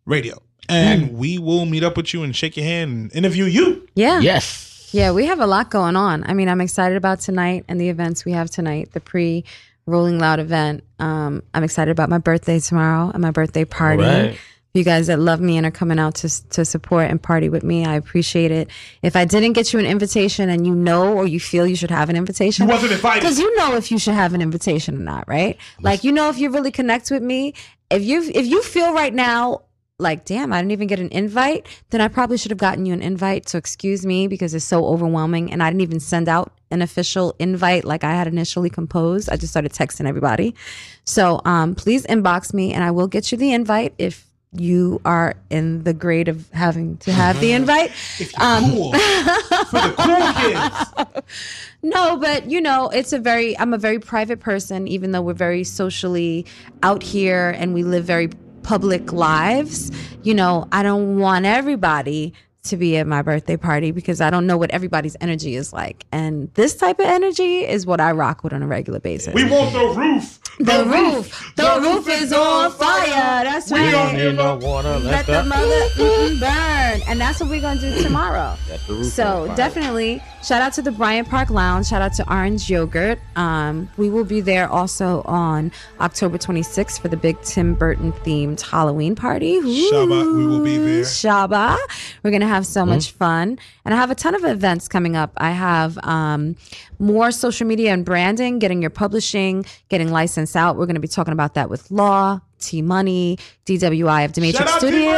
radio. 0.06 0.42
And 0.70 1.18
we 1.18 1.38
will 1.38 1.66
meet 1.66 1.84
up 1.84 1.98
with 1.98 2.14
you 2.14 2.24
and 2.24 2.34
shake 2.34 2.56
your 2.56 2.66
hand 2.66 2.94
and 2.94 3.14
interview 3.14 3.44
you. 3.44 3.90
Yeah. 3.94 4.22
Yes. 4.22 4.71
Yeah, 4.92 5.12
we 5.12 5.26
have 5.28 5.40
a 5.40 5.48
lot 5.48 5.70
going 5.70 5.96
on. 5.96 6.24
I 6.26 6.34
mean, 6.34 6.50
I'm 6.50 6.62
excited 6.62 6.98
about 6.98 7.20
tonight 7.22 7.66
and 7.68 7.80
the 7.80 7.90
events 7.90 8.26
we 8.26 8.34
have 8.34 8.50
tonight, 8.50 8.92
the 8.94 9.00
pre 9.00 9.44
Rolling 9.88 10.20
Loud 10.20 10.40
event. 10.40 10.84
Um, 11.00 11.44
I'm 11.54 11.64
excited 11.64 11.92
about 11.92 12.10
my 12.10 12.18
birthday 12.20 12.60
tomorrow 12.60 13.10
and 13.12 13.22
my 13.22 13.32
birthday 13.32 13.66
party. 13.66 14.04
right. 14.04 14.38
You 14.74 14.86
guys 14.86 15.08
that 15.08 15.20
love 15.20 15.42
me 15.42 15.58
and 15.58 15.66
are 15.66 15.72
coming 15.72 16.00
out 16.00 16.16
to 16.16 16.50
to 16.52 16.64
support 16.64 17.10
and 17.10 17.22
party 17.22 17.50
with 17.50 17.62
me, 17.62 17.86
I 17.86 17.96
appreciate 17.96 18.52
it. 18.52 18.70
If 19.02 19.18
I 19.18 19.26
didn't 19.26 19.52
get 19.52 19.74
you 19.74 19.80
an 19.80 19.86
invitation 19.86 20.50
and 20.50 20.66
you 20.66 20.74
know 20.74 21.14
or 21.14 21.28
you 21.28 21.42
feel 21.42 21.68
you 21.68 21.76
should 21.76 21.92
have 21.92 22.10
an 22.10 22.16
invitation, 22.16 22.68
You 22.68 22.74
wasn't 22.74 22.94
invited. 22.94 23.20
because 23.20 23.38
you 23.38 23.54
know 23.58 23.76
if 23.76 23.92
you 23.92 23.98
should 24.00 24.14
have 24.14 24.34
an 24.34 24.42
invitation 24.42 24.96
or 24.96 25.00
not, 25.04 25.28
right? 25.28 25.58
Like 25.82 26.06
you 26.06 26.14
know 26.14 26.30
if 26.30 26.38
you 26.38 26.52
really 26.52 26.72
connect 26.72 27.12
with 27.12 27.22
me. 27.22 27.54
If 27.90 28.04
you 28.04 28.22
if 28.34 28.46
you 28.46 28.62
feel 28.64 28.94
right 28.94 29.14
now 29.14 29.64
like 30.02 30.26
damn, 30.26 30.52
I 30.52 30.60
didn't 30.60 30.72
even 30.72 30.88
get 30.88 31.00
an 31.00 31.12
invite, 31.12 31.68
then 31.92 32.02
I 32.02 32.08
probably 32.08 32.38
should 32.38 32.52
have 32.52 32.58
gotten 32.58 32.86
you 32.86 32.94
an 32.94 33.02
invite. 33.02 33.48
So 33.48 33.58
excuse 33.58 34.06
me 34.06 34.28
because 34.28 34.54
it's 34.54 34.66
so 34.66 34.86
overwhelming, 34.86 35.52
and 35.52 35.62
I 35.62 35.70
didn't 35.70 35.82
even 35.82 36.00
send 36.00 36.28
out 36.28 36.52
an 36.72 36.82
official 36.82 37.36
invite 37.40 37.86
like 37.86 38.04
I 38.04 38.12
had 38.12 38.28
initially 38.28 38.70
composed. 38.70 39.30
I 39.30 39.36
just 39.36 39.52
started 39.52 39.74
texting 39.74 40.08
everybody. 40.08 40.56
So 41.04 41.42
um, 41.46 41.76
please 41.76 42.06
inbox 42.08 42.54
me, 42.54 42.74
and 42.74 42.84
I 42.84 42.92
will 42.92 43.08
get 43.08 43.32
you 43.32 43.38
the 43.38 43.54
invite 43.54 43.94
if 43.98 44.32
you 44.54 45.00
are 45.06 45.36
in 45.50 45.84
the 45.84 45.94
grade 45.94 46.28
of 46.28 46.50
having 46.52 46.98
to 46.98 47.12
have 47.12 47.40
the 47.40 47.52
invite. 47.54 47.92
Um, 48.38 48.64
no, 51.84 52.18
but 52.18 52.50
you 52.50 52.60
know, 52.60 52.90
it's 52.90 53.14
a 53.14 53.20
very 53.20 53.58
I'm 53.58 53.74
a 53.74 53.78
very 53.78 54.00
private 54.00 54.40
person, 54.40 54.88
even 54.88 55.12
though 55.12 55.22
we're 55.22 55.34
very 55.34 55.64
socially 55.64 56.46
out 56.84 57.02
here 57.02 57.56
and 57.58 57.74
we 57.74 57.84
live 57.84 58.04
very 58.04 58.30
public 58.64 59.12
lives. 59.12 59.92
You 60.24 60.34
know, 60.34 60.68
I 60.72 60.84
don't 60.84 61.18
want 61.18 61.46
everybody 61.46 62.34
to 62.64 62.78
be 62.78 62.96
at 62.98 63.08
my 63.08 63.22
birthday 63.24 63.58
party 63.58 63.92
because 63.92 64.22
I 64.22 64.30
don't 64.30 64.46
know 64.46 64.58
what 64.58 64.70
everybody's 64.72 65.18
energy 65.20 65.56
is 65.56 65.74
like. 65.74 66.06
And 66.12 66.54
this 66.54 66.76
type 66.76 67.00
of 67.00 67.06
energy 67.08 67.66
is 67.66 67.88
what 67.88 68.00
I 68.00 68.12
rock 68.12 68.44
with 68.44 68.54
on 68.54 68.62
a 68.62 68.68
regular 68.68 69.00
basis. 69.00 69.34
We 69.34 69.50
want 69.50 69.74
the 69.74 70.00
roof. 70.00 70.38
The 70.60 70.86
roof. 70.86 71.54
The 71.56 71.80
roof 71.82 72.08
is 72.08 72.32
on 72.32 72.72
fire. 72.72 73.44
That's 73.44 73.72
We 73.72 73.80
right. 73.80 73.92
don't 73.92 74.14
need 74.16 74.36
no 74.36 74.58
water. 74.58 75.00
Let 75.00 75.26
the 75.26 75.44
mother 75.44 76.40
burn. 76.40 77.02
And 77.08 77.20
that's 77.20 77.40
what 77.40 77.50
we're 77.50 77.62
going 77.62 77.80
to 77.80 77.96
do 77.96 78.04
tomorrow. 78.04 78.56
The 78.68 78.94
roof 78.94 79.06
So 79.08 79.52
definitely 79.56 80.22
shout 80.44 80.62
out 80.62 80.74
to 80.74 80.84
the 80.84 80.92
Bryant 80.92 81.30
Park 81.30 81.50
Lounge. 81.50 81.88
Shout 81.88 82.04
out 82.04 82.14
to 82.14 82.32
Orange 82.32 82.70
Yogurt. 82.70 83.18
Um, 83.36 83.90
we 83.98 84.10
will 84.12 84.24
be 84.26 84.40
there 84.40 84.70
also 84.70 85.24
on 85.24 85.72
October 86.00 86.38
26th 86.38 87.00
for 87.00 87.08
the 87.08 87.18
big 87.18 87.42
Tim 87.42 87.74
Burton 87.74 88.12
themed 88.14 88.62
Halloween 88.62 89.16
party. 89.16 89.60
Shabba, 89.62 90.36
we 90.38 90.46
will 90.46 90.64
be 90.64 90.78
there. 90.78 91.02
Shaba. 91.04 91.78
We're 92.24 92.32
gonna 92.32 92.48
have 92.54 92.66
so 92.66 92.86
much 92.86 93.12
fun, 93.12 93.58
and 93.86 93.94
I 93.94 93.98
have 93.98 94.12
a 94.12 94.16
ton 94.16 94.36
of 94.36 94.44
events 94.44 94.88
coming 94.88 95.16
up. 95.16 95.32
I 95.38 95.52
have 95.52 95.98
um, 96.04 96.56
more 97.00 97.32
social 97.32 97.66
media 97.66 97.94
and 97.94 98.06
branding, 98.06 98.60
getting 98.60 98.82
your 98.82 98.90
publishing, 98.92 99.66
getting 99.90 100.12
licensed 100.12 100.56
out. 100.56 100.78
We're 100.78 100.86
gonna 100.86 101.00
be 101.00 101.08
talking 101.08 101.34
about 101.34 101.54
that 101.56 101.70
with 101.70 101.90
Law, 101.92 102.40
T 102.60 102.82
Money, 102.82 103.38
DWI 103.66 104.26
of 104.26 104.32
Demetric 104.34 104.62
out 104.62 104.80
Studios, 104.80 105.14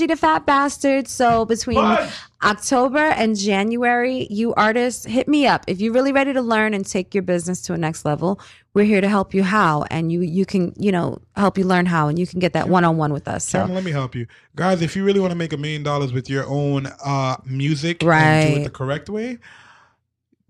the 0.00 0.16
Fat 0.16 0.46
Bastard. 0.46 1.08
So 1.08 1.44
between 1.44 1.78
October 2.42 2.98
and 2.98 3.36
January, 3.36 4.26
you 4.30 4.52
artists, 4.54 5.04
hit 5.04 5.28
me 5.28 5.46
up 5.46 5.64
if 5.68 5.80
you're 5.80 5.92
really 5.92 6.12
ready 6.12 6.32
to 6.32 6.42
learn 6.42 6.74
and 6.74 6.84
take 6.84 7.14
your 7.14 7.22
business 7.22 7.60
to 7.62 7.72
a 7.72 7.78
next 7.78 8.04
level. 8.04 8.40
We're 8.74 8.84
here 8.86 9.00
to 9.02 9.08
help 9.08 9.34
you 9.34 9.42
how, 9.42 9.84
and 9.90 10.10
you 10.10 10.22
you 10.22 10.46
can 10.46 10.72
you 10.78 10.90
know 10.92 11.20
help 11.36 11.58
you 11.58 11.64
learn 11.64 11.84
how, 11.86 12.08
and 12.08 12.18
you 12.18 12.26
can 12.26 12.40
get 12.40 12.54
that 12.54 12.68
one 12.70 12.84
on 12.84 12.96
one 12.96 13.12
with 13.12 13.28
us. 13.28 13.44
So. 13.46 13.66
Let 13.66 13.84
me 13.84 13.90
help 13.90 14.14
you. 14.14 14.26
Guys, 14.56 14.80
if 14.80 14.96
you 14.96 15.04
really 15.04 15.20
want 15.20 15.30
to 15.32 15.36
make 15.36 15.52
a 15.52 15.58
million 15.58 15.82
dollars 15.82 16.12
with 16.12 16.30
your 16.30 16.46
own 16.46 16.86
uh, 17.04 17.36
music 17.44 18.02
and 18.02 18.06
do 18.06 18.08
Right. 18.08 18.56
it 18.60 18.64
the 18.64 18.70
correct 18.70 19.10
way, 19.10 19.38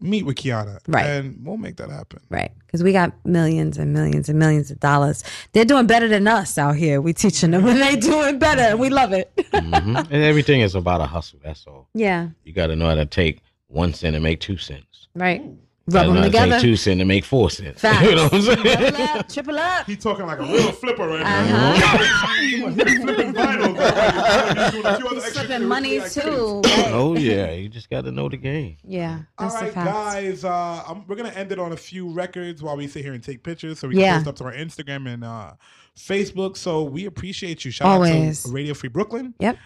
meet 0.03 0.25
with 0.27 0.37
Qiana. 0.37 0.79
Right. 0.89 1.07
And 1.07 1.39
we'll 1.47 1.57
make 1.57 1.77
that 1.77 1.91
happen. 1.91 2.21
Right. 2.29 2.51
Because 2.67 2.83
we 2.83 2.93
got 2.93 3.13
millions 3.25 3.79
and 3.79 3.93
millions 3.93 4.29
and 4.29 4.39
millions 4.39 4.71
of 4.71 4.81
dollars. 4.81 5.23
They're 5.53 5.65
doing 5.65 5.87
better 5.87 6.09
than 6.09 6.27
us 6.27 6.59
out 6.59 6.77
here. 6.77 7.01
We 7.01 7.13
teaching 7.13 7.51
them 7.53 7.67
and 7.67 7.81
they 7.81 7.97
doing 7.97 8.39
better. 8.39 8.63
And 8.63 8.81
we 8.81 8.89
love 8.91 9.13
it. 9.13 9.33
Mhm. 9.53 9.97
And 10.11 10.23
everything 10.23 10.61
is 10.61 10.75
about 10.75 11.01
a 11.01 11.07
hustle. 11.07 11.39
That's 11.45 11.67
all. 11.67 11.89
Yeah. 11.95 12.31
You 12.45 12.53
got 12.53 12.69
to 12.69 12.77
know 12.77 12.87
how 12.89 12.95
to 12.95 13.07
take 13.07 13.41
one 13.69 13.93
cent 13.95 14.15
and 14.17 14.23
make 14.23 14.41
two 14.41 14.57
cents. 14.57 15.09
Right. 15.15 15.41
Gotta 15.43 15.57
Rub 15.89 16.07
know 16.07 16.13
them 16.13 16.17
how 16.17 16.23
to 16.23 16.29
together. 16.31 16.53
Take 16.53 16.61
two 16.63 16.77
cents 16.77 17.01
and 17.01 17.09
make 17.09 17.25
four 17.25 17.51
cents. 17.51 17.81
Facts. 17.83 18.03
you 18.09 18.15
know 18.15 18.25
what 18.29 18.35
I'm 18.35 18.43
saying? 18.43 18.63
Double 18.93 19.03
up, 19.03 19.29
triple 19.29 19.59
up. 19.59 19.87
He 19.87 19.97
talking 19.97 20.27
like 20.27 20.39
a 20.39 20.43
real 20.43 20.71
flipper 20.73 21.09
right 21.09 21.23
Uh-huh. 21.23 21.79
now. 21.79 22.29
He 22.43 22.61
must 22.61 22.77
flipping 22.77 23.33
vinyl. 23.33 23.75
girl. 23.77 24.63
He's 24.63 24.73
doing 24.73 24.87
a 24.87 24.97
few 24.97 25.07
other 25.09 25.17
extra 25.19 25.45
Slipping 25.47 25.67
money 25.69 26.01
too. 26.09 26.61
Oh 26.93 27.17
yeah, 27.17 27.51
you 27.53 27.69
just 27.69 27.89
got 27.91 28.05
to 28.05 28.13
know 28.13 28.29
the 28.29 28.37
game. 28.37 28.77
Yeah. 28.85 29.21
All 29.39 29.49
That's 29.49 29.55
the 29.59 29.65
right, 29.67 29.75
fact. 29.75 29.87
guys. 29.91 30.45
Uh, 30.45 30.83
I'm, 30.87 31.07
we're 31.07 31.17
gonna 31.17 31.31
end 31.31 31.51
it 31.53 31.59
on 31.59 31.73
a 31.73 31.77
few 31.77 32.09
records 32.13 32.63
while 32.63 32.77
we 32.77 32.87
sit 32.87 33.03
here 33.05 33.15
and 33.15 33.23
take 33.23 33.43
pictures, 33.43 33.79
so 33.79 33.89
we 33.89 33.95
can 33.95 34.01
Yeah. 34.03 34.17
post 34.19 34.29
up 34.29 34.37
to 34.37 34.45
our 34.45 34.53
Instagram 34.53 35.13
and 35.13 35.25
uh, 35.25 35.53
Facebook. 35.99 36.57
So 36.57 36.83
we 36.85 37.07
appreciate 37.07 37.65
you. 37.65 37.71
Shout 37.71 37.89
Always. 37.89 38.45
out 38.45 38.49
to 38.49 38.55
Radio 38.55 38.75
Free 38.75 38.89
Brooklyn. 38.89 39.35
Yep. 39.41 39.57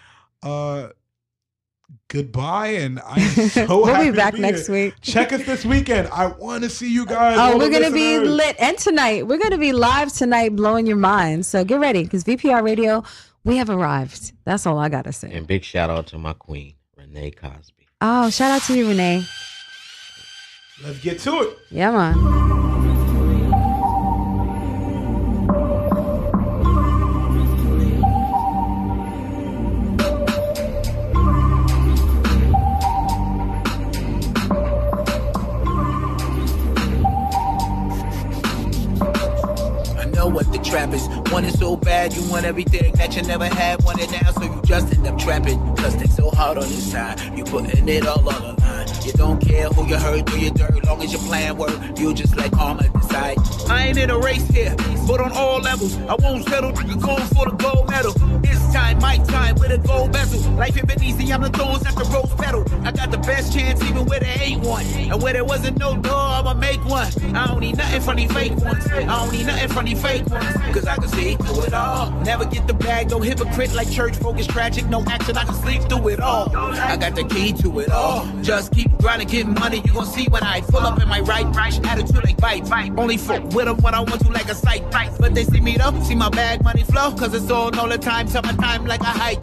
Uh, 0.43 0.89
goodbye, 2.09 2.69
and 2.69 3.01
I'm 3.01 3.21
so 3.49 3.67
We'll 3.67 3.87
be 3.87 3.93
happy 3.93 4.11
to 4.11 4.13
back 4.13 4.35
be 4.35 4.41
next 4.41 4.67
here. 4.67 4.87
week. 4.87 4.95
Check 5.01 5.33
us 5.33 5.45
this 5.45 5.65
weekend. 5.65 6.09
I 6.09 6.27
want 6.27 6.65
to 6.65 6.71
see 6.71 6.93
you 6.93 7.03
oh, 7.03 7.07
guys. 7.07 7.37
Oh, 7.39 7.59
we're 7.59 7.71
gonna 7.71 7.91
be 7.91 8.19
lit, 8.19 8.57
and 8.59 8.77
tonight 8.79 9.27
we're 9.27 9.39
gonna 9.39 9.59
be 9.59 9.73
live 9.73 10.13
tonight, 10.13 10.57
blowing 10.57 10.87
your 10.87 10.97
mind. 10.97 11.47
So 11.47 11.65
get 11.65 11.81
ready, 11.81 12.05
because 12.05 12.25
VPR 12.25 12.63
Radio, 12.63 13.05
we 13.45 13.57
have 13.57 13.71
arrived. 13.71 14.33
That's 14.45 14.67
all 14.67 14.79
I 14.79 14.89
gotta 14.89 15.13
say. 15.13 15.33
And 15.33 15.47
big 15.47 15.65
shout 15.65 15.91
out 15.91 16.07
to 16.09 16.19
my 16.19 16.33
queen, 16.33 16.75
Renee 16.97 17.31
Cosby. 17.33 17.87
Oh, 18.01 18.31
shout 18.31 18.51
out 18.51 18.63
to 18.67 18.77
you, 18.77 18.89
Renee. 18.89 19.25
Let's 20.85 20.99
get 21.01 21.19
to 21.21 21.41
it. 21.41 21.59
Yeah, 21.71 21.91
man. 21.91 23.06
The 40.57 40.65
trap 40.65 40.93
is. 40.93 41.09
Want 41.33 41.47
it 41.47 41.55
so 41.55 41.77
bad, 41.77 42.15
you 42.15 42.23
want 42.31 42.45
everything 42.45 42.93
that 42.95 43.17
you 43.17 43.23
never 43.23 43.47
had. 43.47 43.83
Want 43.85 44.01
it 44.01 44.11
now, 44.11 44.31
so 44.33 44.43
you 44.43 44.61
just 44.65 44.93
end 44.93 45.07
up 45.07 45.19
trapping. 45.19 45.59
Cause 45.77 45.97
they 45.97 46.07
so 46.07 46.31
hard 46.31 46.59
on 46.59 46.65
this 46.65 46.93
side. 46.93 47.21
You 47.37 47.45
putting 47.45 47.89
it 47.89 48.07
all 48.07 48.29
on 48.29 48.43
the 48.43 48.63
line. 48.63 48.87
You 49.05 49.13
don't 49.13 49.41
care 49.41 49.69
who 49.69 49.87
you 49.87 49.97
hurt, 49.97 50.27
do 50.27 50.39
your 50.39 50.53
dirt. 50.53 50.85
Long 50.85 51.03
as 51.03 51.13
your 51.13 51.23
plan 51.23 51.57
work, 51.57 51.79
you 51.99 52.15
just 52.15 52.37
let 52.37 52.53
karma 52.53 52.89
decide. 52.89 53.39
I 53.69 53.89
ain't 53.89 53.99
in 53.99 54.11
a 54.11 54.19
race 54.19 54.47
here, 54.49 54.75
but 55.07 55.21
on 55.21 55.33
all 55.33 55.61
levels. 55.61 55.97
I 55.99 56.15
won't 56.19 56.49
settle, 56.49 56.71
you 56.83 56.97
going 56.97 57.27
for 57.35 57.49
the 57.49 57.57
gold 57.57 57.89
medal. 57.91 58.13
This 58.41 58.61
time, 58.73 58.99
my 58.99 59.19
time 59.19 59.57
with 59.57 59.71
a 59.71 59.79
gold 59.79 60.13
bezel. 60.13 60.51
Life 60.53 60.77
ain't 60.77 60.89
been 60.89 61.03
easy, 61.03 61.33
I'm 61.33 61.43
the 61.43 61.51
thorns 61.51 61.87
at 61.87 61.95
the 61.95 62.05
rose 62.05 62.33
pedal. 62.35 62.65
I 62.85 62.93
got 62.93 63.11
the 63.11 63.19
best 63.19 63.53
chance 63.53 63.83
even 63.83 64.07
where 64.07 64.21
there 64.21 64.37
ain't 64.41 64.63
one. 64.63 64.85
And 64.87 65.23
where 65.23 65.33
there 65.33 65.45
wasn't 65.45 65.79
no 65.79 65.97
door, 65.97 66.15
I'ma 66.15 66.55
make 66.55 66.85
one. 66.85 67.09
I 67.35 67.47
don't 67.47 67.61
need 67.61 67.77
nothing 67.77 68.01
from 68.01 68.17
these 68.17 68.33
fake 68.33 68.57
ones. 68.57 68.87
I 68.89 69.05
don't 69.05 69.33
need 69.33 69.47
nothing 69.47 69.69
from 69.69 69.85
these 69.85 70.03
fake 70.03 70.27
ones. 70.27 70.46
Cause 70.73 70.87
I 70.87 70.97
can 70.97 71.09
see 71.09 71.35
through 71.37 71.65
it 71.65 71.75
all. 71.75 72.11
Never 72.23 72.45
get 72.45 72.67
the 72.67 72.75
bag, 72.75 73.11
no 73.11 73.21
hypocrite 73.21 73.73
like 73.73 73.91
church 73.91 74.17
folk 74.17 74.39
is 74.39 74.47
tragic. 74.47 74.87
No 74.87 75.03
action, 75.07 75.37
I 75.37 75.45
can 75.45 75.55
sleep 75.55 75.83
through 75.83 76.09
it 76.09 76.21
all. 76.21 76.55
I 76.57 76.97
got 76.97 77.15
the 77.15 77.25
key 77.25 77.53
to 77.55 77.81
it 77.81 77.91
all. 77.91 78.27
Just 78.43 78.73
keep 78.73 78.91
grinding, 78.99 79.29
get 79.29 79.47
money. 79.47 79.83
You 79.85 79.93
gon' 79.93 80.07
see 80.07 80.27
when 80.27 80.43
I 80.43 80.61
full 80.61 80.81
up 80.81 81.01
in 81.01 81.09
my 81.09 81.21
right, 81.21 81.47
right 81.55 81.87
attitude 81.87 82.25
like 82.25 82.37
bite, 82.39 82.69
bite. 82.69 82.93
Only 82.97 83.17
fuck 83.17 83.43
with 83.55 83.67
them 83.67 83.79
when 83.79 83.95
I 83.95 84.01
want 84.01 84.21
to 84.23 84.31
like 84.31 84.49
a 84.49 84.55
sight, 84.55 84.85
But 85.19 85.35
they 85.35 85.45
see 85.45 85.61
me 85.61 85.77
though, 85.77 85.99
see 86.03 86.15
my 86.15 86.31
bag 86.31 86.63
money 86.63 86.85
flow. 86.85 87.13
Cause 87.13 87.35
it's 87.35 87.51
on 87.51 87.79
all 87.79 87.89
the 87.89 87.99
time, 87.99 88.29
summertime. 88.29 88.57
time 88.57 88.87
like 88.87 89.01
a 89.01 89.05
hike. 89.05 89.43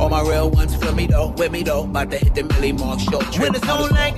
All 0.00 0.08
my 0.08 0.22
real 0.22 0.50
ones 0.50 0.74
feel 0.76 0.94
me 0.94 1.06
though, 1.06 1.28
with 1.36 1.52
me 1.52 1.62
though. 1.62 1.84
About 1.84 2.10
to 2.10 2.18
hit 2.18 2.34
the 2.34 2.42
milli 2.42 2.78
mark, 2.78 3.00
show. 3.00 3.10
short 3.12 3.32
trip. 3.32 3.52
Winners 3.52 3.60
don't 3.62 3.90
like 3.92 4.14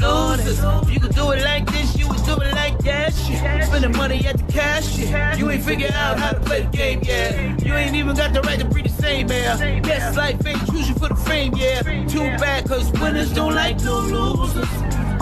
losers. 0.00 0.62
Losers. 0.62 0.90
You 0.92 1.00
can 1.00 1.10
do 1.12 1.30
it 1.32 1.42
like 1.44 1.70
this, 1.70 1.96
you 1.96 2.08
would 2.08 2.24
do 2.24 2.36
it 2.36 2.54
like 2.54 2.78
that. 2.80 3.14
Shit. 3.14 3.64
Spending 3.64 3.92
money 3.92 4.26
at 4.26 4.38
the 4.38 4.52
cash. 4.52 4.96
Shit. 4.96 5.38
You 5.38 5.50
ain't 5.50 5.64
figured 5.64 5.92
out 5.92 6.18
how 6.18 6.32
to 6.32 6.40
play 6.40 6.62
the 6.62 6.68
game 6.68 7.00
yet. 7.02 7.62
You 7.64 7.74
ain't 7.74 7.94
even 7.94 8.16
got 8.16 8.32
the 8.32 8.40
right 8.42 8.58
to 8.58 8.64
breathe 8.64 8.86
the 8.86 9.02
same 9.02 9.30
air. 9.30 9.56
Yes, 9.84 10.16
life 10.16 10.46
ain't 10.46 10.66
choose 10.70 10.88
you 10.88 10.94
for 10.94 11.08
the 11.08 11.16
fame, 11.16 11.54
yeah. 11.56 11.82
Too 12.06 12.20
bad, 12.38 12.68
cause 12.68 12.90
winners 12.92 13.32
don't 13.32 13.54
like 13.54 13.80
no 13.82 14.00
losers. 14.00 14.68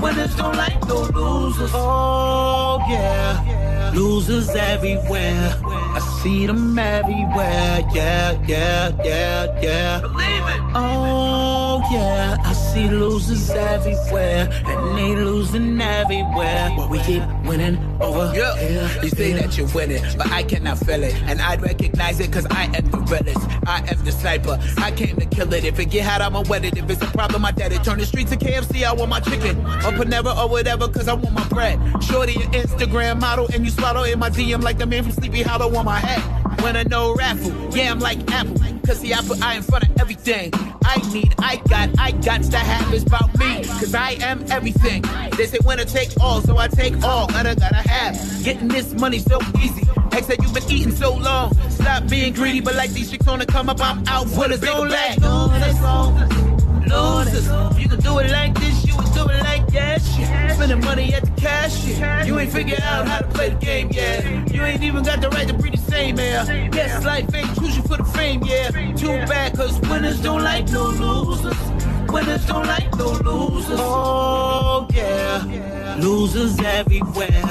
Winners 0.00 0.34
don't 0.36 0.56
like 0.56 0.86
no 0.88 1.02
losers. 1.14 1.70
Oh, 1.72 2.84
yeah. 2.88 3.92
Losers 3.94 4.48
everywhere. 4.50 5.54
I 5.64 6.00
see 6.22 6.46
them 6.46 6.78
everywhere. 6.78 7.86
Yeah, 7.94 8.42
yeah, 8.46 8.90
yeah, 9.04 9.60
yeah. 9.60 10.00
Believe 10.00 10.46
it. 10.54 10.60
Oh, 10.74 11.82
yeah. 11.92 12.41
I 12.72 12.74
see 12.74 12.88
losers 12.88 13.50
everywhere. 13.50 14.48
And 14.64 14.96
they 14.96 15.14
losing 15.14 15.78
everywhere. 15.78 16.72
But 16.74 16.88
we 16.88 17.00
keep 17.00 17.22
winning 17.44 17.76
over 18.00 18.32
Yeah. 18.34 18.56
here. 18.56 18.90
You 19.02 19.10
say 19.10 19.32
that 19.34 19.58
you're 19.58 19.66
winning, 19.74 20.02
but 20.16 20.32
I 20.32 20.42
cannot 20.42 20.78
feel 20.78 21.02
it. 21.02 21.14
And 21.26 21.42
I'd 21.42 21.60
recognize 21.60 22.18
it 22.18 22.32
cause 22.32 22.46
I 22.50 22.70
am 22.74 22.90
the 22.90 22.96
realest. 22.96 23.46
I 23.66 23.80
am 23.90 24.02
the 24.06 24.12
sniper. 24.12 24.58
I 24.78 24.90
came 24.90 25.16
to 25.16 25.26
kill 25.26 25.52
it. 25.52 25.64
If 25.66 25.78
it 25.80 25.90
get 25.90 26.06
hot, 26.06 26.22
I'ma 26.22 26.44
wet 26.48 26.64
it. 26.64 26.78
If 26.78 26.88
it's 26.88 27.02
a 27.02 27.08
problem, 27.08 27.44
I 27.44 27.50
dead 27.50 27.72
it. 27.72 27.84
Turn 27.84 27.98
the 27.98 28.06
streets 28.06 28.30
to 28.30 28.38
KFC, 28.38 28.84
I 28.86 28.92
want 28.94 29.10
my 29.10 29.20
chicken. 29.20 29.58
Or 29.84 29.92
Panera 29.92 30.34
or 30.34 30.48
whatever, 30.48 30.88
cause 30.88 31.08
I 31.08 31.12
want 31.12 31.34
my 31.34 31.46
bread. 31.48 31.78
Shorty, 32.02 32.36
an 32.36 32.52
Instagram 32.52 33.20
model, 33.20 33.48
and 33.52 33.66
you 33.66 33.70
swallow 33.70 34.04
in 34.04 34.18
my 34.18 34.30
DM 34.30 34.62
like 34.62 34.78
the 34.78 34.86
man 34.86 35.02
from 35.02 35.12
Sleepy 35.12 35.42
Hollow 35.42 35.76
on 35.76 35.84
my 35.84 35.98
hat. 35.98 36.22
When 36.62 36.76
I 36.78 36.84
know 36.84 37.14
raffle, 37.14 37.52
yeah, 37.76 37.90
I'm 37.90 37.98
like 38.00 38.18
Apple. 38.32 38.56
Cause 38.86 38.98
see, 38.98 39.14
I 39.14 39.22
put 39.22 39.40
I 39.42 39.54
in 39.54 39.62
front 39.62 39.88
of 39.88 40.00
everything. 40.00 40.50
I 40.84 40.96
need, 41.12 41.34
I 41.38 41.56
got, 41.68 41.90
I 41.98 42.10
got 42.12 42.42
to 42.42 42.58
have 42.58 42.92
is 42.92 43.04
about 43.04 43.36
me. 43.38 43.64
Cause 43.64 43.94
I 43.94 44.12
am 44.20 44.44
everything. 44.50 45.02
They 45.36 45.46
say 45.46 45.58
winner 45.64 45.84
take 45.84 46.10
all, 46.20 46.40
so 46.40 46.56
I 46.58 46.68
take 46.68 47.02
all. 47.02 47.28
Gotta, 47.28 47.54
gotta 47.54 47.76
have. 47.88 48.44
Getting 48.44 48.68
this 48.68 48.92
money 48.94 49.18
so 49.18 49.38
easy. 49.60 49.86
Ex 50.12 50.26
said 50.26 50.42
you've 50.42 50.52
been 50.52 50.70
eating 50.70 50.92
so 50.92 51.14
long. 51.14 51.54
Stop 51.70 52.08
being 52.08 52.32
greedy, 52.32 52.60
but 52.60 52.74
like 52.74 52.90
these 52.90 53.10
chicks 53.10 53.26
on 53.28 53.38
the 53.38 53.46
come 53.46 53.68
up, 53.68 53.80
I'm 53.80 54.06
out 54.08 54.28
for 54.28 54.48
the 54.48 54.58
bigger 54.58 54.88
bag. 54.88 56.51
Losers. 56.88 57.46
You 57.78 57.88
can 57.88 58.00
do 58.00 58.18
it 58.18 58.30
like 58.30 58.54
this, 58.58 58.84
you 58.86 58.96
would 58.96 59.12
do 59.12 59.22
it 59.28 59.42
like 59.42 59.66
that. 59.72 60.02
Shit. 60.02 60.56
Spending 60.56 60.80
money 60.80 61.14
at 61.14 61.24
the 61.24 61.40
cash. 61.40 61.84
Shit. 61.84 62.26
You 62.26 62.38
ain't 62.38 62.52
figured 62.52 62.80
out 62.80 63.06
how 63.06 63.20
to 63.20 63.28
play 63.28 63.50
the 63.50 63.56
game 63.56 63.90
yet. 63.90 64.52
You 64.52 64.62
ain't 64.62 64.82
even 64.82 65.02
got 65.02 65.20
the 65.20 65.28
right 65.30 65.48
to 65.48 65.54
breathe 65.54 65.74
the 65.74 65.90
same 65.90 66.18
air. 66.18 66.44
Yes, 66.72 67.04
life 67.04 67.34
ain't 67.34 67.54
choose 67.58 67.76
for 67.78 67.96
the 67.96 68.04
fame, 68.04 68.42
yeah. 68.44 68.70
Too 68.94 69.08
bad, 69.26 69.56
cause 69.56 69.80
winners 69.82 70.20
don't 70.20 70.42
like 70.42 70.68
no 70.70 70.84
losers. 70.84 71.81
Winners 72.12 72.44
don't 72.46 72.66
like 72.66 72.94
no 72.96 73.08
losers. 73.12 73.78
Oh, 73.80 74.86
yeah. 74.92 75.96
Losers 75.98 76.58
everywhere. 76.60 77.42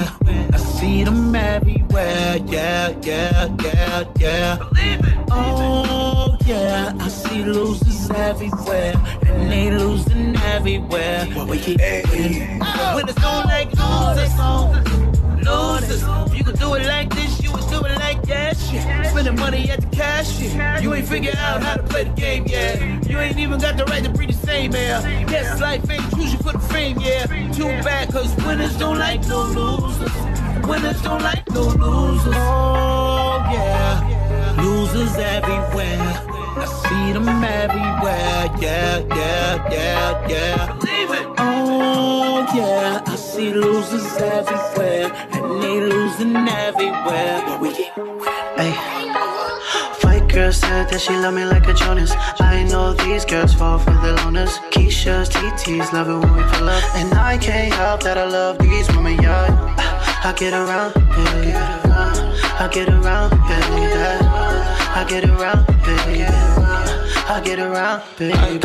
I 0.52 0.56
see 0.56 1.02
them 1.04 1.34
everywhere. 1.34 2.38
Yeah, 2.46 2.94
yeah, 3.02 3.48
yeah, 3.62 4.04
yeah. 4.18 4.58
Oh, 5.30 6.36
yeah. 6.46 6.92
I 6.98 7.08
see 7.08 7.44
losers 7.44 8.10
everywhere. 8.10 8.94
And 9.26 9.50
they 9.50 9.70
losing 9.70 10.36
everywhere. 10.36 11.28
But 11.34 11.48
we 11.48 11.58
keep 11.58 11.80
winning. 11.80 12.60
Winners 12.94 13.14
don't 13.16 13.46
like 13.46 13.70
losers. 13.72 14.32
Losers. 15.52 16.02
You 16.36 16.44
can 16.44 16.56
do 16.56 16.74
it 16.74 16.86
like 16.86 17.14
this, 17.14 17.42
you 17.42 17.52
would 17.52 17.68
do 17.68 17.80
it 17.84 17.98
like 17.98 18.22
that. 18.22 18.56
Shit. 18.56 19.06
Spending 19.06 19.36
money 19.36 19.70
at 19.70 19.80
the 19.80 19.96
cash. 19.96 20.38
Shit. 20.38 20.82
You 20.82 20.94
ain't 20.94 21.08
figured 21.08 21.36
out 21.36 21.62
how 21.62 21.76
to 21.76 21.82
play 21.82 22.04
the 22.04 22.10
game 22.10 22.44
yet. 22.46 22.80
You 23.08 23.18
ain't 23.18 23.38
even 23.38 23.60
got 23.60 23.76
the 23.76 23.84
right 23.84 24.02
to 24.04 24.10
breathe 24.10 24.30
the 24.30 24.46
same 24.46 24.74
air. 24.74 25.00
Yes, 25.30 25.60
life 25.60 25.88
ain't 25.90 26.12
you 26.16 26.38
for 26.38 26.52
the 26.52 26.58
fame, 26.58 26.98
yeah. 27.00 27.26
Too 27.52 27.68
bad, 27.84 28.10
cause 28.10 28.34
winners 28.44 28.76
don't 28.78 28.98
like 28.98 29.26
no 29.28 29.42
losers. 29.42 30.12
Winners 30.66 31.00
don't 31.02 31.22
like 31.22 31.48
no 31.50 31.62
losers. 31.62 32.34
Oh, 32.36 33.38
yeah. 33.52 34.54
Losers 34.62 35.16
everywhere. 35.16 36.00
I 36.54 36.66
see 36.82 37.12
them 37.12 37.28
everywhere. 37.28 38.50
Yeah, 38.60 38.98
yeah, 39.14 39.68
yeah, 39.70 40.28
yeah. 40.28 40.66
Believe 40.78 41.10
it. 41.10 41.26
Oh, 41.38 42.46
yeah. 42.54 43.02
I 43.06 43.16
see 43.32 43.52
losers 43.54 44.04
everywhere. 44.18 45.10
And 45.32 45.62
they 45.62 45.80
losing 45.80 46.36
everywhere. 46.36 47.42
But 47.46 47.60
we 47.60 47.72
keep. 47.72 47.92
White 50.04 50.28
girl 50.28 50.52
said 50.52 50.88
that 50.90 51.00
she 51.00 51.12
love 51.16 51.34
me 51.34 51.44
like 51.44 51.66
a 51.66 51.72
Jonas. 51.72 52.12
I 52.40 52.64
know 52.64 52.92
these 52.92 53.24
girls 53.24 53.54
fall 53.54 53.78
for 53.78 53.96
the 54.04 54.12
loners. 54.20 54.54
Keisha's, 54.72 55.28
TT's, 55.30 55.92
love 55.92 56.08
it 56.08 56.18
when 56.22 56.32
we 56.36 56.42
pull 56.52 56.68
up. 56.68 56.84
And 56.94 57.12
I 57.14 57.38
can't 57.38 57.72
help 57.72 58.02
that 58.02 58.18
I 58.18 58.26
love 58.26 58.58
these 58.58 58.88
women, 58.88 59.16
yeah. 59.22 59.46
I 60.24 60.32
get 60.36 60.52
around, 60.52 60.92
yeah. 61.48 62.60
I 62.60 62.68
get 62.70 62.88
around, 62.88 63.32
yeah. 63.48 64.94
I 64.94 65.04
get 65.08 65.24
around, 65.24 65.66
yeah. 66.16 67.34
I 67.34 67.40
get 67.42 67.58
around, 67.58 68.02
baby. 68.18 68.58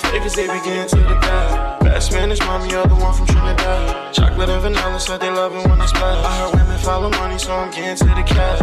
Flavors 0.00 0.34
they 0.34 0.46
begin 0.46 0.88
to 0.88 0.96
the 0.96 1.18
bad. 1.20 1.83
Spanish 2.04 2.38
mommy, 2.40 2.68
you're 2.70 2.86
the 2.86 2.94
one 2.94 3.14
from 3.14 3.26
Trinidad. 3.26 4.12
Chocolate 4.12 4.50
and 4.50 4.60
vanilla 4.62 5.00
said 5.00 5.20
they 5.20 5.30
love 5.30 5.54
it 5.54 5.66
when 5.66 5.80
I 5.80 5.86
splash. 5.86 6.24
I 6.24 6.36
heard 6.38 6.54
women 6.54 6.78
follow 6.78 7.08
money, 7.08 7.38
so 7.38 7.52
I'm 7.54 7.70
getting 7.70 7.96
to 7.96 8.04
the 8.04 8.22
cash. 8.22 8.60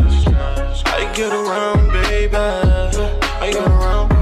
I 0.85 1.11
get 1.15 1.33
around, 1.33 1.91
baby. 1.91 2.35
I 2.35 3.51
get 3.51 3.67
around. 3.67 4.13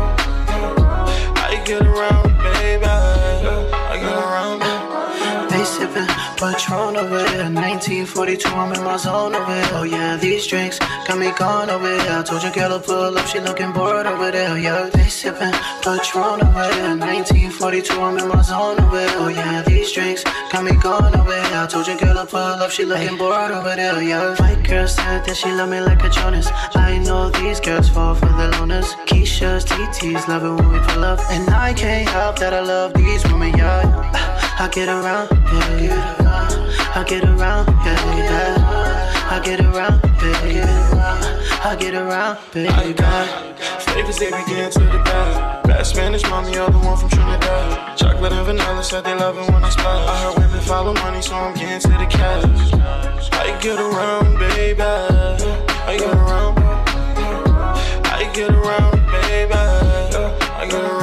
I 1.37 1.61
get 1.65 1.81
around, 1.81 2.37
baby. 2.39 2.85
I 2.85 3.97
get 3.99 4.15
around. 4.15 4.59
They 5.49 5.63
sippin' 5.65 6.07
Patron 6.39 6.95
over 6.95 7.17
there. 7.17 7.51
1942, 7.51 8.47
I'm 8.47 8.71
in 8.73 8.81
my 8.81 8.95
zone 8.95 9.35
over 9.35 9.53
here. 9.53 9.69
Oh 9.73 9.83
yeah, 9.83 10.15
these 10.15 10.47
drinks 10.47 10.79
got 10.79 11.17
me 11.17 11.31
gone 11.37 11.69
over 11.69 11.85
here. 11.85 12.19
I 12.19 12.23
told 12.23 12.43
your 12.43 12.53
girl 12.53 12.79
to 12.79 12.85
pull 12.85 13.17
up, 13.17 13.27
she 13.27 13.41
looking 13.41 13.73
bored 13.73 14.05
over 14.05 14.31
there. 14.31 14.57
Yeah, 14.57 14.89
they 14.89 15.11
sippin' 15.11 15.51
Patron 15.83 16.39
over 16.39 16.67
there. 16.75 16.95
1942, 16.95 17.93
I'm 17.99 18.17
in 18.19 18.29
my 18.29 18.41
zone 18.41 18.79
over 18.79 18.99
here. 19.01 19.09
Oh 19.19 19.27
yeah, 19.27 19.63
these 19.63 19.91
drinks 19.91 20.23
got 20.49 20.63
me 20.63 20.71
gone 20.81 21.13
over 21.13 21.29
here. 21.29 21.59
I 21.59 21.67
told 21.67 21.87
your 21.87 21.97
girl 21.97 22.15
to 22.15 22.25
pull 22.25 22.39
up, 22.39 22.71
she 22.71 22.85
looking 22.85 23.17
bored 23.17 23.51
over 23.51 23.75
there. 23.75 23.95
Oh 23.95 23.99
yeah, 23.99 24.33
white 24.39 24.65
girl 24.65 24.87
said 24.87 25.25
that 25.25 25.35
she 25.35 25.51
love 25.51 25.69
me 25.69 25.81
like 25.81 26.01
a 26.05 26.09
Jonas. 26.09 26.47
I 26.73 26.99
know 26.99 27.31
these 27.31 27.59
girls 27.59 27.89
fall 27.89 28.15
for 28.15 28.27
the 28.27 28.47
loners. 28.55 28.95
Keisha's, 29.07 29.65
TT's, 29.65 30.25
love 30.29 30.45
it 30.45 30.53
when 30.53 30.71
we 30.71 30.79
pull 30.87 31.03
up. 31.03 31.19
And 31.31 31.49
I 31.49 31.73
can't 31.73 32.07
help 32.07 32.39
that 32.39 32.53
I 32.53 32.61
love 32.61 32.93
these 32.93 33.25
women, 33.25 33.57
yeah. 33.57 34.48
I 34.61 34.67
get 34.67 34.89
around, 34.89 35.29
yeah. 35.81 36.93
I 36.93 37.05
get 37.07 37.23
around, 37.23 37.65
yeah. 37.85 38.15
yeah. 38.17 39.29
I 39.31 39.39
get 39.41 39.61
around, 39.61 40.01
yeah. 40.21 41.61
I 41.63 41.77
get 41.79 41.95
around, 41.95 42.37
baby. 42.51 42.93
Flavors 43.79 44.17
they 44.17 44.29
begin 44.29 44.69
to 44.69 44.79
the 44.79 45.01
bad. 45.05 45.63
Bad 45.63 45.85
Spanish 45.85 46.23
mommy, 46.23 46.51
the 46.51 46.65
one 46.65 46.97
from 46.97 47.07
Trinidad. 47.07 47.97
Chocolate 47.97 48.33
and 48.33 48.45
vanilla 48.47 48.83
said 48.83 49.05
they 49.05 49.15
love 49.15 49.37
it 49.37 49.49
when 49.49 49.63
I 49.63 49.69
splash. 49.69 50.09
I 50.09 50.23
heard 50.23 50.43
women 50.43 50.59
follow 50.59 50.93
money, 50.95 51.21
so 51.21 51.35
I'm 51.35 51.53
getting 51.53 51.79
to 51.79 51.97
the 51.97 52.05
cash. 52.09 53.31
I 53.31 53.57
get 53.61 53.79
around, 53.79 54.39
baby. 54.39 54.81
I 54.81 55.97
get 55.97 56.13
around. 56.13 56.59
I 58.11 58.29
get 58.33 58.49
around, 58.51 58.91
baby. 59.09 59.53
I 59.53 60.67
get 60.69 60.83
around. 60.83 60.98